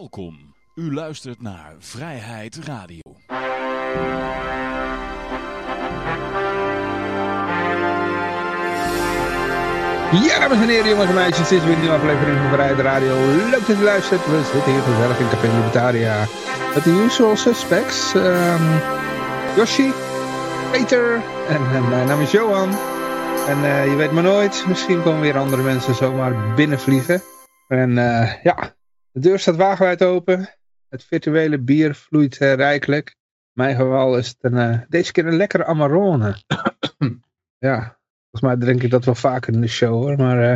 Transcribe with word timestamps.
Welkom. 0.00 0.54
U 0.74 0.94
luistert 0.94 1.42
naar 1.42 1.74
Vrijheid 1.78 2.56
Radio. 2.56 3.00
Ja, 10.12 10.38
dames 10.38 10.58
en 10.58 10.68
heren, 10.68 10.88
jongens 10.88 11.08
en 11.08 11.14
meisjes, 11.14 11.48
dit 11.48 11.58
is 11.58 11.64
weer 11.64 11.74
een 11.74 11.80
nieuwe 11.80 11.96
aflevering 11.96 12.38
van 12.38 12.50
Vrijheid 12.52 12.78
Radio. 12.78 13.16
Leuk 13.50 13.66
dat 13.66 13.76
u 13.76 13.82
luistert. 13.82 14.26
We 14.26 14.50
zitten 14.52 14.72
hier 14.72 14.82
gezellig 14.82 15.18
in 15.18 15.28
Café 15.28 15.46
Libertaria. 15.46 16.26
Met 16.74 16.84
de 16.84 17.02
usual 17.04 17.36
suspects. 17.36 18.14
Um, 18.14 18.80
Yoshi, 19.56 19.92
Peter 20.70 21.14
en, 21.48 21.74
en 21.74 21.88
mijn 21.88 22.06
naam 22.06 22.20
is 22.20 22.30
Johan. 22.30 22.70
En 23.48 23.58
uh, 23.58 23.86
je 23.86 23.94
weet 23.96 24.12
maar 24.12 24.22
nooit, 24.22 24.64
misschien 24.68 25.02
komen 25.02 25.20
weer 25.20 25.38
andere 25.38 25.62
mensen 25.62 25.94
zomaar 25.94 26.54
binnenvliegen. 26.54 27.22
En 27.68 27.90
uh, 27.90 28.42
ja, 28.42 28.78
de 29.12 29.20
deur 29.20 29.38
staat 29.38 29.56
wagenwijd 29.56 30.02
open. 30.02 30.48
Het 30.88 31.04
virtuele 31.04 31.58
bier 31.58 31.94
vloeit 31.94 32.40
uh, 32.40 32.54
rijkelijk. 32.54 33.08
In 33.08 33.62
mijn 33.62 33.76
geval 33.76 34.18
is 34.18 34.28
het 34.28 34.52
een, 34.52 34.84
deze 34.88 35.12
keer 35.12 35.26
een 35.26 35.36
lekkere 35.36 35.64
Amarone. 35.64 36.36
ja, 37.58 38.00
Volgens 38.30 38.52
mij 38.52 38.56
drink 38.66 38.82
ik 38.82 38.90
dat 38.90 39.04
wel 39.04 39.14
vaker 39.14 39.52
in 39.52 39.60
de 39.60 39.66
show 39.66 40.02
hoor. 40.02 40.16
Maar, 40.16 40.52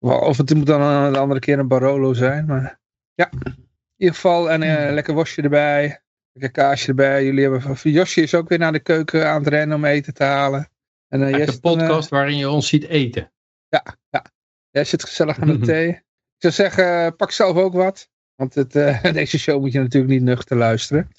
uh, 0.00 0.22
of 0.22 0.36
het 0.36 0.54
moet 0.54 0.66
dan 0.66 0.80
een 0.80 1.16
andere 1.16 1.40
keer 1.40 1.58
een 1.58 1.68
Barolo 1.68 2.12
zijn. 2.12 2.46
Maar 2.46 2.80
ja, 3.14 3.30
in 3.30 3.66
ieder 3.96 4.14
geval. 4.14 4.50
En 4.50 4.62
uh, 4.62 4.92
lekker 4.92 5.14
worstje 5.14 5.42
erbij. 5.42 6.02
Lekker 6.32 6.62
kaasje 6.62 6.88
erbij. 6.88 7.24
Jullie 7.24 7.42
hebben, 7.42 7.76
Josje 7.82 8.22
is 8.22 8.34
ook 8.34 8.48
weer 8.48 8.58
naar 8.58 8.72
de 8.72 8.80
keuken 8.80 9.28
aan 9.28 9.38
het 9.38 9.48
rennen 9.48 9.76
om 9.76 9.84
eten 9.84 10.14
te 10.14 10.24
halen. 10.24 10.68
En, 11.08 11.20
uh, 11.20 11.46
de 11.46 11.60
podcast 11.60 12.08
waarin 12.08 12.36
je 12.36 12.50
ons 12.50 12.68
ziet 12.68 12.84
eten. 12.84 13.32
Ja, 13.68 13.84
ja. 14.10 14.24
Jij 14.70 14.84
zit 14.84 15.04
gezellig 15.04 15.38
aan 15.38 15.48
de 15.48 15.58
thee. 15.66 16.02
Zou 16.40 16.52
zeggen, 16.52 17.16
pak 17.16 17.30
zelf 17.30 17.56
ook 17.56 17.72
wat. 17.72 18.08
Want 18.34 18.54
het, 18.54 18.72
deze 19.12 19.38
show 19.38 19.60
moet 19.60 19.72
je 19.72 19.78
natuurlijk 19.78 20.12
niet 20.12 20.22
nuchter 20.22 20.56
luisteren. 20.56 21.10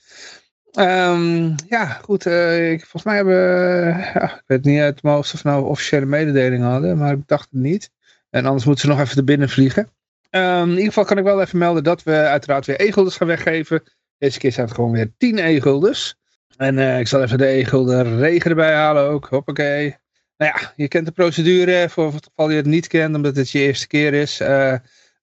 Um, 0.79 1.55
ja, 1.67 1.85
goed. 1.85 2.25
Uh, 2.25 2.71
ik, 2.71 2.79
volgens 2.79 3.03
mij 3.03 3.15
hebben 3.15 3.37
uh, 4.17 4.23
ik 4.23 4.43
weet 4.45 4.63
niet 4.63 4.79
uit 4.79 5.01
hoofd 5.01 5.33
of 5.33 5.43
nou 5.43 5.65
officiële 5.65 6.05
mededelingen 6.05 6.67
hadden, 6.67 6.97
maar 6.97 7.13
ik 7.13 7.27
dacht 7.27 7.47
het 7.51 7.59
niet. 7.59 7.91
En 8.29 8.45
anders 8.45 8.65
moeten 8.65 8.83
ze 8.83 8.89
nog 8.89 8.99
even 8.99 9.17
er 9.17 9.23
binnen 9.23 9.49
vliegen. 9.49 9.89
Um, 10.29 10.63
in 10.63 10.69
ieder 10.69 10.85
geval 10.85 11.05
kan 11.05 11.17
ik 11.17 11.23
wel 11.23 11.41
even 11.41 11.57
melden 11.57 11.83
dat 11.83 12.03
we 12.03 12.15
uiteraard 12.15 12.65
weer 12.65 12.81
e-gulders 12.81 13.15
gaan 13.15 13.27
weggeven. 13.27 13.83
Deze 14.17 14.39
keer 14.39 14.51
zijn 14.51 14.65
het 14.65 14.75
gewoon 14.75 14.91
weer 14.91 15.11
10 15.17 15.37
e-gulders. 15.37 16.15
En 16.57 16.77
uh, 16.77 16.99
ik 16.99 17.07
zal 17.07 17.21
even 17.21 17.37
de 17.37 17.45
e-gulden 17.45 18.17
regen 18.17 18.49
erbij 18.49 18.73
halen 18.73 19.03
ook. 19.03 19.27
Hoppakee. 19.29 19.97
Nou 20.37 20.51
ja, 20.55 20.73
je 20.75 20.87
kent 20.87 21.05
de 21.05 21.11
procedure 21.11 21.89
voor 21.89 22.13
het 22.13 22.25
geval 22.25 22.49
je 22.49 22.55
het 22.55 22.65
niet 22.65 22.87
kent, 22.87 23.15
omdat 23.15 23.35
het 23.35 23.51
je 23.51 23.59
eerste 23.59 23.87
keer 23.87 24.13
is. 24.13 24.39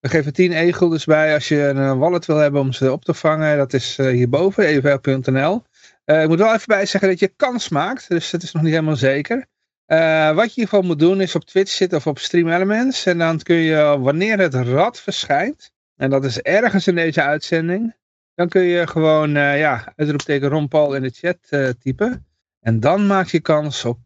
We 0.01 0.09
geven 0.09 0.33
10 0.33 0.53
e-gulders 0.53 1.05
bij 1.05 1.35
als 1.35 1.49
je 1.49 1.61
een 1.61 1.99
wallet 1.99 2.27
wil 2.27 2.37
hebben 2.37 2.61
om 2.61 2.73
ze 2.73 2.93
op 2.93 3.05
te 3.05 3.15
vangen. 3.15 3.57
Dat 3.57 3.73
is 3.73 3.99
uh, 3.99 4.11
hierboven, 4.11 4.65
evl.nl. 4.65 5.63
Uh, 6.05 6.23
ik 6.23 6.29
moet 6.29 6.39
wel 6.39 6.55
even 6.55 6.67
bij 6.67 6.87
zeggen 6.87 7.09
dat 7.09 7.19
je 7.19 7.29
kans 7.29 7.69
maakt, 7.69 8.09
dus 8.09 8.31
het 8.31 8.43
is 8.43 8.53
nog 8.53 8.63
niet 8.63 8.73
helemaal 8.73 8.97
zeker. 8.97 9.47
Wat 9.87 9.97
je 9.97 10.43
in 10.43 10.43
ieder 10.43 10.69
geval 10.69 10.83
moet 10.83 10.99
doen 10.99 11.21
is 11.21 11.35
op 11.35 11.45
Twitch 11.45 11.73
zitten 11.73 11.99
of 11.99 12.07
op 12.07 12.19
Stream 12.19 12.49
Elements. 12.49 13.07
En 13.07 13.19
dan 13.19 13.39
kun 13.39 13.57
je, 13.57 13.99
wanneer 13.99 14.39
het 14.39 14.55
rad 14.55 15.01
verschijnt, 15.01 15.73
en 15.97 16.11
dat 16.11 16.25
is 16.25 16.41
ergens 16.41 16.87
in 16.87 16.95
deze 16.95 17.23
uitzending, 17.23 17.97
dan 18.35 18.49
kun 18.49 18.63
je 18.63 18.87
gewoon, 18.87 19.31
ja, 19.31 19.93
uitroepteken 19.97 20.49
Ron 20.49 20.69
Paul 20.69 20.95
in 20.95 21.03
de 21.03 21.11
chat 21.11 21.77
typen. 21.81 22.27
En 22.61 22.81
dan 22.81 23.07
maak 23.07 23.27
je 23.27 23.41
kans 23.41 23.85
op, 23.85 24.01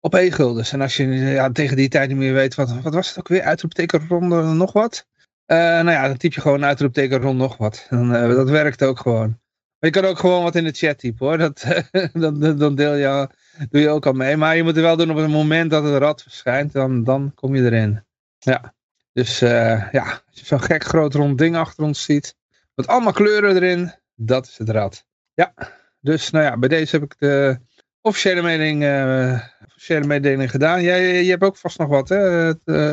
op 0.00 0.14
e-gulders. 0.14 0.72
En 0.72 0.80
als 0.80 0.96
je 0.96 1.06
ja, 1.06 1.52
tegen 1.52 1.76
die 1.76 1.88
tijd 1.88 2.08
niet 2.08 2.18
meer 2.18 2.32
weet, 2.32 2.54
wat, 2.54 2.82
wat 2.82 2.94
was 2.94 3.08
het 3.08 3.18
ook 3.18 3.28
weer? 3.28 3.42
Uitroepteken 3.42 4.08
ronde 4.08 4.42
nog 4.42 4.72
wat? 4.72 5.06
Uh, 5.46 5.56
nou 5.56 5.90
ja, 5.90 6.06
dan 6.06 6.16
typ 6.16 6.32
je 6.32 6.40
gewoon 6.40 6.64
uitroepteken 6.64 7.20
rond 7.20 7.38
nog 7.38 7.56
wat. 7.56 7.86
Dan, 7.90 8.14
uh, 8.14 8.28
dat 8.28 8.50
werkt 8.50 8.82
ook 8.82 8.98
gewoon. 8.98 9.28
Maar 9.78 9.90
je 9.90 10.00
kan 10.00 10.04
ook 10.04 10.18
gewoon 10.18 10.42
wat 10.42 10.54
in 10.54 10.64
de 10.64 10.72
chat 10.72 10.98
typen 10.98 11.26
hoor. 11.26 11.38
Dat, 11.38 11.64
dan, 12.12 12.56
dan 12.58 12.74
deel 12.74 12.94
je, 12.94 13.28
doe 13.70 13.80
je 13.80 13.88
ook 13.88 14.06
al 14.06 14.12
mee. 14.12 14.36
Maar 14.36 14.56
je 14.56 14.62
moet 14.62 14.76
er 14.76 14.82
wel 14.82 14.96
doen 14.96 15.10
op 15.10 15.16
het 15.16 15.28
moment 15.28 15.70
dat 15.70 15.84
het 15.84 15.96
rad 15.96 16.22
verschijnt. 16.22 16.72
Dan, 16.72 17.04
dan 17.04 17.32
kom 17.34 17.54
je 17.54 17.62
erin. 17.62 18.04
Ja. 18.38 18.74
Dus 19.12 19.38
ja, 19.38 20.22
als 20.26 20.40
je 20.40 20.44
zo'n 20.44 20.62
gek 20.62 20.84
groot 20.84 21.14
rond 21.14 21.38
ding 21.38 21.56
achter 21.56 21.84
ons 21.84 22.02
ziet. 22.02 22.34
Met 22.74 22.86
allemaal 22.86 23.12
kleuren 23.12 23.54
erin. 23.54 23.94
Dat 24.14 24.46
is 24.46 24.58
het 24.58 24.68
rad. 24.68 25.04
Ja. 25.34 25.54
Dus 26.00 26.30
nou 26.30 26.44
ja, 26.44 26.58
bij 26.58 26.68
deze 26.68 26.96
heb 26.96 27.04
ik 27.04 27.14
de 27.18 27.58
officiële 28.08 28.42
mening 28.42 28.84
officiële 29.78 30.06
mededeling 30.06 30.50
gedaan. 30.50 30.82
Jij, 30.82 31.22
je 31.22 31.30
hebt 31.30 31.42
ook 31.42 31.56
vast 31.56 31.78
nog 31.78 31.88
wat, 31.88 32.08
hè, 32.08 32.52
uh, 32.64 32.92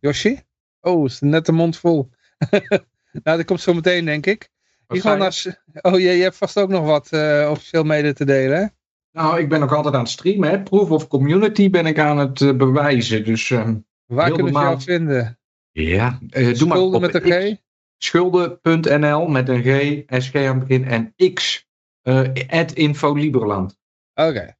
Yoshi? 0.00 0.40
Oh, 0.80 1.04
is 1.04 1.20
net 1.20 1.46
de 1.46 1.52
mond 1.52 1.76
vol. 1.76 2.10
nou, 3.24 3.36
dat 3.36 3.44
komt 3.44 3.60
zo 3.60 3.74
meteen, 3.74 4.04
denk 4.04 4.26
ik. 4.26 4.48
Naar... 4.88 5.62
Oh, 5.80 5.98
je, 5.98 6.10
je 6.10 6.22
hebt 6.22 6.36
vast 6.36 6.58
ook 6.58 6.68
nog 6.68 6.84
wat 6.84 7.08
uh, 7.12 7.48
officieel 7.50 7.84
mede 7.84 8.12
te 8.12 8.24
delen, 8.24 8.58
hè? 8.58 8.66
Nou, 9.12 9.40
ik 9.40 9.48
ben 9.48 9.62
ook 9.62 9.72
altijd 9.72 9.94
aan 9.94 10.00
het 10.00 10.10
streamen, 10.10 10.50
hè. 10.50 10.62
Proof 10.62 10.90
of 10.90 11.08
Community 11.08 11.70
ben 11.70 11.86
ik 11.86 11.98
aan 11.98 12.18
het 12.18 12.40
uh, 12.40 12.56
bewijzen, 12.56 13.24
dus... 13.24 13.50
Uh, 13.50 13.68
Waar 14.06 14.32
kunnen 14.32 14.52
ze 14.52 14.60
jou 14.60 14.80
vinden? 14.80 15.38
Ja, 15.72 16.18
uh, 16.30 16.54
doe 16.54 16.68
maar 16.68 16.78
op 16.78 17.00
met 17.00 17.14
een 17.14 17.54
G? 17.54 17.56
Schulden.nl 17.98 19.26
met 19.26 19.48
een 19.48 19.62
G, 19.62 20.02
SG 20.22 20.34
aan 20.34 20.58
het 20.58 20.68
begin 20.68 20.84
en 20.84 21.14
X, 21.34 21.66
at 22.48 22.72
Info 22.72 23.14
Liberland. 23.14 23.77
Oké. 24.18 24.28
Okay. 24.28 24.56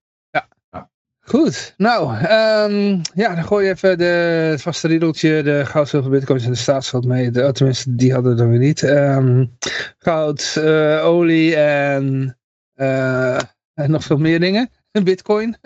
Goed, 1.20 1.74
nou, 1.76 2.12
um, 2.12 3.00
ja, 3.14 3.34
dan 3.34 3.44
gooi 3.44 3.66
je 3.66 3.72
even 3.72 3.98
de, 3.98 4.04
het 4.50 4.62
vaste 4.62 4.88
riedeltje, 4.88 5.42
de 5.42 5.66
goud, 5.66 5.88
zilver, 5.88 6.10
bitcoins 6.10 6.44
en 6.44 6.50
de 6.50 6.56
staatsschuld 6.56 7.04
mee. 7.04 7.30
De, 7.30 7.52
tenminste, 7.52 7.94
die 7.94 8.12
hadden 8.12 8.32
we 8.32 8.38
dan 8.38 8.50
weer 8.50 8.58
niet. 8.58 8.82
Um, 8.82 9.56
goud, 9.98 10.54
uh, 10.58 11.04
olie 11.04 11.56
en, 11.56 12.36
uh, 12.76 13.40
en 13.74 13.90
nog 13.90 14.04
veel 14.04 14.16
meer 14.16 14.40
dingen. 14.40 14.70
Bitcoin. 15.04 15.56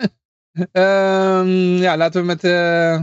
um, 0.71 1.77
ja, 1.85 1.97
laten 1.97 2.21
we 2.21 2.27
met, 2.27 2.43
uh, 2.43 3.01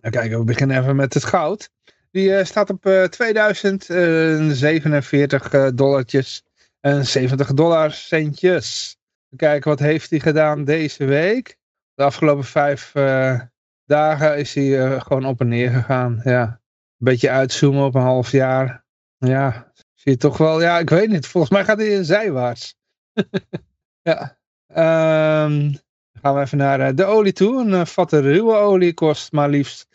kijken, 0.00 0.38
we 0.38 0.44
beginnen 0.44 0.78
even 0.78 0.96
met 0.96 1.14
het 1.14 1.24
goud. 1.24 1.70
Die 2.10 2.44
staat 2.44 2.70
op 2.70 3.06
2047 3.10 5.74
dollartjes 5.74 6.44
en 6.80 7.06
70 7.06 7.54
dollar 7.54 7.92
centjes. 7.92 8.98
Kijken, 9.36 9.70
wat 9.70 9.78
heeft 9.78 10.10
hij 10.10 10.20
gedaan 10.20 10.64
deze 10.64 11.04
week? 11.04 11.58
de 12.00 12.06
afgelopen 12.06 12.44
vijf 12.44 12.94
uh, 12.94 13.40
dagen 13.84 14.38
is 14.38 14.54
hij 14.54 14.64
uh, 14.64 15.00
gewoon 15.00 15.24
op 15.24 15.40
en 15.40 15.48
neer 15.48 15.70
gegaan. 15.70 16.20
Ja. 16.24 16.42
Een 16.42 16.58
beetje 16.98 17.30
uitzoomen 17.30 17.84
op 17.84 17.94
een 17.94 18.00
half 18.00 18.30
jaar. 18.30 18.84
Ja, 19.18 19.72
zie 19.94 20.12
je 20.12 20.18
toch 20.18 20.36
wel. 20.36 20.60
Ja, 20.60 20.78
ik 20.78 20.90
weet 20.90 21.08
niet. 21.08 21.26
Volgens 21.26 21.52
mij 21.52 21.64
gaat 21.64 21.78
hij 21.78 22.04
zijwaarts. 22.04 22.74
ja. 24.10 24.38
Dan 24.66 25.78
gaan 26.22 26.34
we 26.34 26.40
even 26.40 26.58
naar 26.58 26.80
uh, 26.80 26.88
de 26.94 27.04
olie 27.04 27.32
toe. 27.32 27.64
Een 27.64 27.86
vatte 27.86 28.20
ruwe 28.20 28.54
olie 28.54 28.94
kost 28.94 29.32
maar 29.32 29.48
liefst 29.48 29.86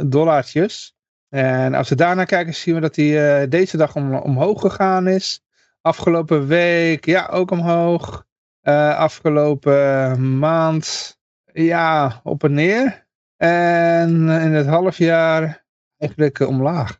76,15 0.00 0.06
dollartjes. 0.06 0.94
En 1.28 1.74
als 1.74 1.88
we 1.88 1.94
daarna 1.94 2.24
kijken 2.24 2.54
zien 2.54 2.74
we 2.74 2.80
dat 2.80 2.96
hij 2.96 3.48
deze 3.48 3.76
dag 3.76 3.96
om, 3.96 4.14
omhoog 4.14 4.60
gegaan 4.60 5.08
is. 5.08 5.41
Afgelopen 5.82 6.46
week 6.46 7.04
ja 7.04 7.26
ook 7.26 7.50
omhoog. 7.50 8.26
Uh, 8.62 8.98
afgelopen 8.98 10.38
maand 10.38 11.18
ja, 11.52 12.20
op 12.22 12.44
en 12.44 12.52
neer. 12.52 13.06
En 13.36 14.08
in 14.28 14.52
het 14.52 14.66
half 14.66 14.98
jaar 14.98 15.64
eigenlijk 15.98 16.40
omlaag. 16.40 16.98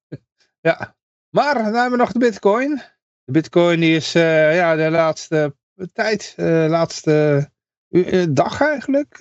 ja. 0.68 0.96
Maar 1.28 1.54
dan 1.54 1.64
hebben 1.64 1.90
we 1.90 1.96
nog 1.96 2.12
de 2.12 2.18
bitcoin. 2.18 2.82
De 3.24 3.32
bitcoin 3.32 3.80
die 3.80 3.96
is 3.96 4.14
uh, 4.14 4.54
ja, 4.56 4.76
de 4.76 4.90
laatste 4.90 5.56
tijd, 5.92 6.34
uh, 6.36 6.66
laatste 6.68 7.48
dag 8.28 8.60
eigenlijk 8.60 9.16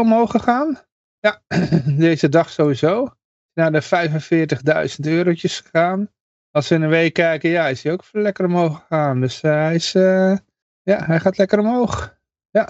omhoog 0.00 0.30
gegaan. 0.30 0.80
Ja, 1.18 1.42
deze 2.06 2.28
dag 2.28 2.50
sowieso. 2.50 3.16
Naar 3.54 3.72
de 3.72 3.82
45.000 4.92 5.12
eurotjes 5.12 5.60
gegaan. 5.60 6.10
Als 6.52 6.68
we 6.68 6.74
in 6.74 6.82
een 6.82 6.88
week 6.88 7.12
kijken, 7.12 7.50
ja, 7.50 7.68
is 7.68 7.82
hij 7.82 7.92
ook 7.92 8.04
lekker 8.12 8.44
omhoog 8.44 8.80
gegaan. 8.80 9.20
Dus 9.20 9.40
hij 9.40 9.74
is 9.74 9.92
ja, 10.82 11.04
hij 11.04 11.20
gaat 11.20 11.38
lekker 11.38 11.58
omhoog. 11.58 12.18
Ja, 12.50 12.64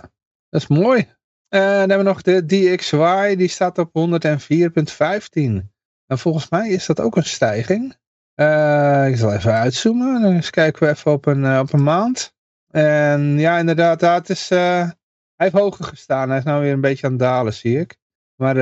dat 0.49 0.61
is 0.61 0.67
mooi. 0.67 1.01
Uh, 1.01 1.61
dan 1.61 1.79
hebben 1.79 1.99
we 1.99 2.03
nog 2.03 2.23
de 2.23 2.47
DXY, 2.47 3.35
die 3.37 3.49
staat 3.49 3.79
op 3.79 3.89
104.15. 3.89 5.41
En 6.07 6.19
volgens 6.19 6.49
mij 6.49 6.69
is 6.69 6.87
dat 6.87 7.01
ook 7.01 7.17
een 7.17 7.25
stijging. 7.25 7.91
Ik 9.09 9.17
zal 9.17 9.33
even 9.33 9.53
uitzoomen. 9.53 10.23
Dan 10.23 10.33
eens 10.33 10.51
kijken 10.51 10.83
we 10.83 10.91
even 10.91 11.13
op 11.13 11.27
een, 11.27 11.59
op 11.59 11.73
een 11.73 11.83
maand. 11.83 12.35
En 12.71 13.39
ja, 13.39 13.59
inderdaad, 13.59 14.01
dat 14.01 14.29
is, 14.29 14.49
hij 14.49 14.97
heeft 15.37 15.55
hoger 15.55 15.85
gestaan. 15.85 16.29
Hij 16.29 16.39
is 16.39 16.45
nou 16.45 16.63
weer 16.63 16.73
een 16.73 16.81
beetje 16.81 17.07
aan 17.07 17.13
het 17.13 17.21
dalen, 17.21 17.55
zie 17.55 17.79
ik. 17.79 17.97
Maar 18.37 18.57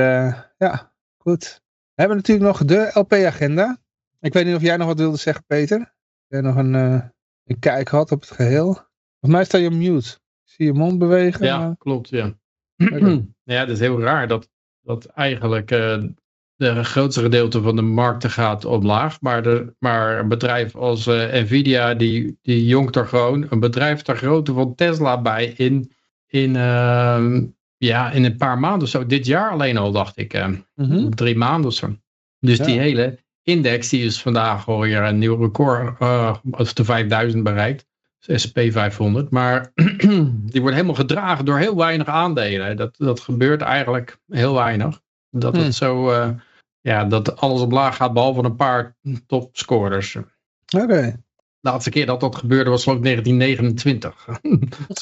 ja, 0.57 0.93
goed. 1.17 1.61
We 1.93 2.01
hebben 2.01 2.17
natuurlijk 2.17 2.47
nog 2.47 2.65
de 2.65 2.89
LP-agenda. 2.93 3.77
Ik 4.21 4.33
weet 4.33 4.45
niet 4.45 4.55
of 4.55 4.61
jij 4.61 4.77
nog 4.77 4.87
wat 4.87 4.99
wilde 4.99 5.17
zeggen, 5.17 5.43
Peter. 5.47 5.93
Jij 6.27 6.41
nog 6.41 6.55
een, 6.55 6.73
een 6.73 7.59
kijk 7.59 7.87
had 7.87 8.11
op 8.11 8.21
het 8.21 8.31
geheel. 8.31 8.73
Volgens 8.73 9.41
mij 9.41 9.43
sta 9.43 9.57
je 9.57 9.69
mute. 9.69 10.19
Zie 10.43 10.65
je 10.65 10.73
mond 10.73 10.99
bewegen? 10.99 11.45
Ja, 11.45 11.75
klopt, 11.77 12.09
ja. 12.09 12.33
ja, 13.43 13.65
dat 13.65 13.69
is 13.69 13.79
heel 13.79 14.01
raar 14.01 14.27
dat, 14.27 14.49
dat 14.81 15.05
eigenlijk 15.05 15.71
uh, 15.71 16.03
de 16.55 16.83
grootste 16.83 17.21
gedeelte 17.21 17.61
van 17.61 17.75
de 17.75 17.81
markten 17.81 18.29
gaat 18.29 18.65
omlaag. 18.65 19.21
Maar, 19.21 19.43
de, 19.43 19.75
maar 19.79 20.19
een 20.19 20.27
bedrijf 20.27 20.75
als 20.75 21.07
uh, 21.07 21.33
Nvidia, 21.33 21.93
die, 21.93 22.37
die 22.41 22.65
jongt 22.65 22.95
er 22.95 23.07
gewoon 23.07 23.45
een 23.49 23.59
bedrijf 23.59 24.01
ter 24.01 24.17
grootte 24.17 24.53
van 24.53 24.75
Tesla 24.75 25.21
bij 25.21 25.45
in, 25.45 25.91
in, 26.27 26.49
uh, 26.55 27.41
ja, 27.77 28.11
in 28.11 28.23
een 28.23 28.37
paar 28.37 28.59
maanden 28.59 28.81
of 28.81 28.89
zo. 28.89 29.05
Dit 29.05 29.25
jaar 29.25 29.51
alleen 29.51 29.77
al, 29.77 29.91
dacht 29.91 30.17
ik. 30.17 30.33
Uh, 30.33 30.47
mm 30.47 30.65
-hmm. 30.75 31.15
Drie 31.15 31.35
maanden 31.35 31.69
of 31.69 31.75
zo. 31.75 31.95
Dus 32.39 32.57
ja. 32.57 32.65
die 32.65 32.79
hele 32.79 33.19
index 33.43 33.89
die 33.89 34.05
is 34.05 34.21
vandaag 34.21 34.67
alweer 34.67 35.03
een 35.03 35.17
nieuw 35.17 35.35
record, 35.35 36.01
uh, 36.01 36.35
of 36.51 36.73
de 36.73 36.83
5000 36.83 37.43
bereikt. 37.43 37.89
SP 38.43 38.57
500. 38.69 39.29
Maar 39.29 39.71
die 40.51 40.61
wordt 40.61 40.75
helemaal 40.75 40.95
gedragen 40.95 41.45
door 41.45 41.57
heel 41.57 41.75
weinig 41.75 42.07
aandelen. 42.07 42.77
Dat, 42.77 42.95
dat 42.97 43.19
gebeurt 43.19 43.61
eigenlijk 43.61 44.17
heel 44.27 44.53
weinig. 44.53 45.01
Dat 45.29 45.55
het 45.55 45.75
zo, 45.75 46.11
uh, 46.11 46.29
ja, 46.81 47.05
dat 47.05 47.37
alles 47.39 47.61
omlaag 47.61 47.95
gaat 47.95 48.13
behalve 48.13 48.43
een 48.43 48.55
paar 48.55 48.95
topscorers. 49.27 50.15
Oké. 50.15 50.27
Okay. 50.83 51.15
De 51.61 51.69
laatste 51.69 51.89
keer 51.89 52.05
dat 52.05 52.19
dat 52.19 52.35
gebeurde 52.35 52.69
was 52.69 52.83
geloof 52.83 52.97
ik 52.97 53.03
1929. 53.03 54.27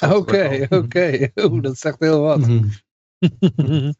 Oké, 0.17 0.67
oké. 0.69 1.31
Dat 1.61 1.77
zegt 1.77 1.99
heel 1.99 2.21
wat. 2.21 2.47
um, 2.47 2.71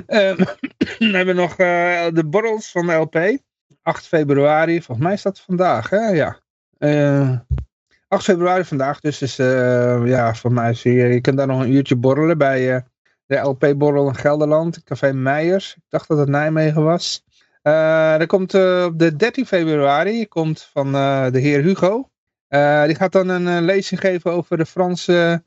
we 0.98 1.10
hebben 1.12 1.36
nog 1.36 1.50
uh, 1.50 2.06
de 2.12 2.26
borrels 2.26 2.70
van 2.70 2.86
de 2.86 2.92
LP. 2.92 3.38
8 3.82 4.06
februari, 4.06 4.82
volgens 4.82 5.06
mij 5.06 5.14
is 5.14 5.22
dat 5.22 5.40
vandaag, 5.40 5.90
hè? 5.90 6.08
Ja. 6.08 6.38
Uh, 6.78 7.38
8 8.08 8.24
februari 8.24 8.64
vandaag, 8.64 9.00
dus 9.00 9.22
is, 9.22 9.38
uh, 9.38 10.06
ja, 10.06 10.34
voor 10.34 10.52
mij 10.52 10.74
zie 10.74 10.92
je, 10.92 11.20
kunt 11.20 11.36
daar 11.36 11.46
nog 11.46 11.60
een 11.60 11.72
uurtje 11.72 11.96
borrelen 11.96 12.38
bij 12.38 12.74
uh, 12.74 12.80
de 13.26 13.36
LP-borrel 13.36 14.08
in 14.08 14.14
Gelderland, 14.14 14.82
Café 14.84 15.12
Meijers. 15.12 15.74
Ik 15.76 15.82
dacht 15.88 16.08
dat 16.08 16.18
het 16.18 16.28
Nijmegen 16.28 16.84
was. 16.84 17.24
Er 17.62 18.26
komt 18.26 18.54
op 18.84 18.98
de 18.98 19.16
13 19.16 19.46
februari, 19.46 20.28
komt 20.28 20.68
van 20.72 20.92
de 21.32 21.38
heer 21.38 21.62
Hugo. 21.62 22.10
die 22.86 22.94
gaat 22.94 23.12
dan 23.12 23.28
een 23.28 23.62
lezing 23.64 24.00
geven 24.00 24.32
over 24.32 24.56
de 24.56 24.66
Franse 24.66 25.44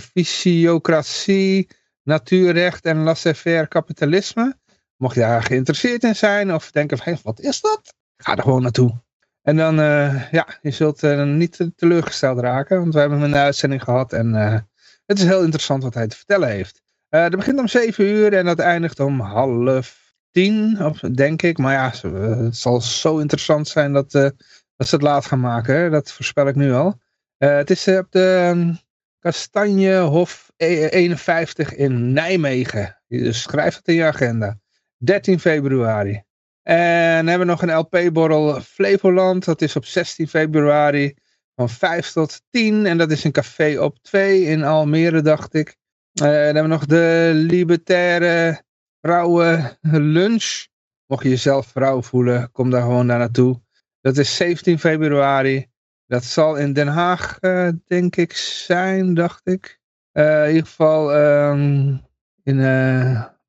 fysiocratie, 0.00 1.68
natuurrecht 2.02 2.84
en 2.84 3.02
laissez-faire 3.02 3.68
kapitalisme. 3.68 4.58
Mocht 5.00 5.14
je 5.14 5.20
daar 5.20 5.42
geïnteresseerd 5.42 6.02
in 6.02 6.16
zijn 6.16 6.54
of 6.54 6.70
denken 6.70 6.98
van, 6.98 7.18
wat 7.22 7.40
is 7.40 7.60
dat? 7.60 7.94
Ga 8.16 8.36
er 8.36 8.42
gewoon 8.42 8.62
naartoe. 8.62 9.00
En 9.42 9.56
dan, 9.56 9.80
uh, 9.80 10.30
ja, 10.30 10.46
je 10.62 10.70
zult 10.70 11.02
uh, 11.02 11.24
niet 11.24 11.70
teleurgesteld 11.76 12.38
raken, 12.38 12.78
want 12.78 12.94
we 12.94 13.00
hebben 13.00 13.30
de 13.30 13.36
uitzending 13.36 13.82
gehad 13.82 14.12
en 14.12 14.34
uh, 14.34 14.58
het 15.06 15.18
is 15.18 15.24
heel 15.24 15.42
interessant 15.42 15.82
wat 15.82 15.94
hij 15.94 16.06
te 16.06 16.16
vertellen 16.16 16.48
heeft. 16.48 16.82
dat 17.08 17.36
begint 17.36 17.58
om 17.58 17.68
7 17.68 18.04
uur 18.04 18.32
en 18.32 18.44
dat 18.44 18.58
eindigt 18.58 19.00
om 19.00 19.20
half 19.20 20.14
tien, 20.30 20.84
of, 20.84 20.98
denk 20.98 21.42
ik. 21.42 21.58
Maar 21.58 21.72
ja, 21.72 22.08
het 22.44 22.56
zal 22.56 22.80
zo 22.80 23.18
interessant 23.18 23.68
zijn 23.68 23.92
dat, 23.92 24.10
dat 24.10 24.34
ze 24.76 24.94
het 24.94 25.02
laat 25.02 25.26
gaan 25.26 25.40
maken, 25.40 25.74
hè? 25.74 25.90
dat 25.90 26.12
voorspel 26.12 26.48
ik 26.48 26.54
nu 26.54 26.72
al. 26.72 27.00
het 27.36 27.70
is 27.70 27.88
op 27.88 28.06
de 28.10 28.50
um, 28.54 28.78
Kastanjehof 29.18 30.52
51 30.56 31.74
in 31.74 32.12
Nijmegen. 32.12 32.96
Schrijf 33.30 33.76
het 33.76 33.88
in 33.88 33.94
je 33.94 34.04
agenda. 34.04 34.59
13 35.04 35.40
februari. 35.40 36.22
En 36.62 37.26
hebben 37.26 37.38
we 37.38 37.52
nog 37.52 37.62
een 37.62 37.76
LP-borrel 37.76 38.60
Flevoland. 38.60 39.44
Dat 39.44 39.62
is 39.62 39.76
op 39.76 39.84
16 39.84 40.28
februari 40.28 41.14
van 41.54 41.68
5 41.68 42.10
tot 42.10 42.42
10. 42.50 42.86
En 42.86 42.98
dat 42.98 43.10
is 43.10 43.24
een 43.24 43.32
café 43.32 43.80
op 43.80 43.98
2 44.02 44.42
in 44.42 44.64
Almere, 44.64 45.22
dacht 45.22 45.54
ik. 45.54 45.76
Dan 46.12 46.28
hebben 46.28 46.62
we 46.62 46.68
nog 46.68 46.86
de 46.86 47.30
Libertaire 47.34 48.62
Vrouwen 49.00 49.78
Lunch. 49.80 50.66
Mocht 51.06 51.22
je 51.22 51.28
jezelf 51.28 51.66
vrouw 51.66 52.02
voelen, 52.02 52.50
kom 52.52 52.70
daar 52.70 52.82
gewoon 52.82 53.06
naar 53.06 53.18
naartoe. 53.18 53.60
Dat 54.00 54.16
is 54.16 54.36
17 54.36 54.78
februari. 54.78 55.66
Dat 56.06 56.24
zal 56.24 56.56
in 56.56 56.72
Den 56.72 56.88
Haag, 56.88 57.38
uh, 57.40 57.68
denk 57.86 58.16
ik, 58.16 58.32
zijn, 58.32 59.14
dacht 59.14 59.46
ik. 59.46 59.80
Uh, 60.12 60.42
in 60.42 60.54
ieder 60.54 60.66
geval 60.66 61.16
um, 61.16 62.00
in 62.42 62.58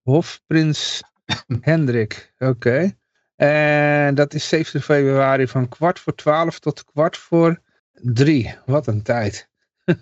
Hofprins 0.03 1.01
Hendrik. 1.61 2.33
Oké. 2.39 2.95
En 3.35 4.15
dat 4.15 4.33
is 4.33 4.47
17 4.47 4.81
februari 4.81 5.47
van 5.47 5.67
kwart 5.69 5.99
voor 5.99 6.15
12 6.15 6.59
tot 6.59 6.83
kwart 6.83 7.17
voor 7.17 7.61
3. 7.93 8.55
Wat 8.65 8.87
een 8.87 9.01
tijd. 9.01 9.49
um, 9.85 9.97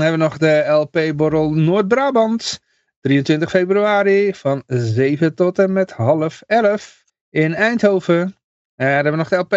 hebben 0.00 0.10
we 0.10 0.16
nog 0.16 0.38
de 0.38 0.64
LP-borrel 0.66 1.52
Noord-Brabant. 1.52 2.60
23 3.00 3.50
februari 3.50 4.34
van 4.34 4.62
7 4.66 5.34
tot 5.34 5.58
en 5.58 5.72
met 5.72 5.90
half 5.90 6.42
11 6.46 7.04
in 7.30 7.54
Eindhoven. 7.54 8.20
En 8.20 8.32
dan 8.76 8.94
hebben 8.94 9.12
we 9.12 9.18
nog 9.18 9.28
de 9.28 9.36
LP 9.36 9.56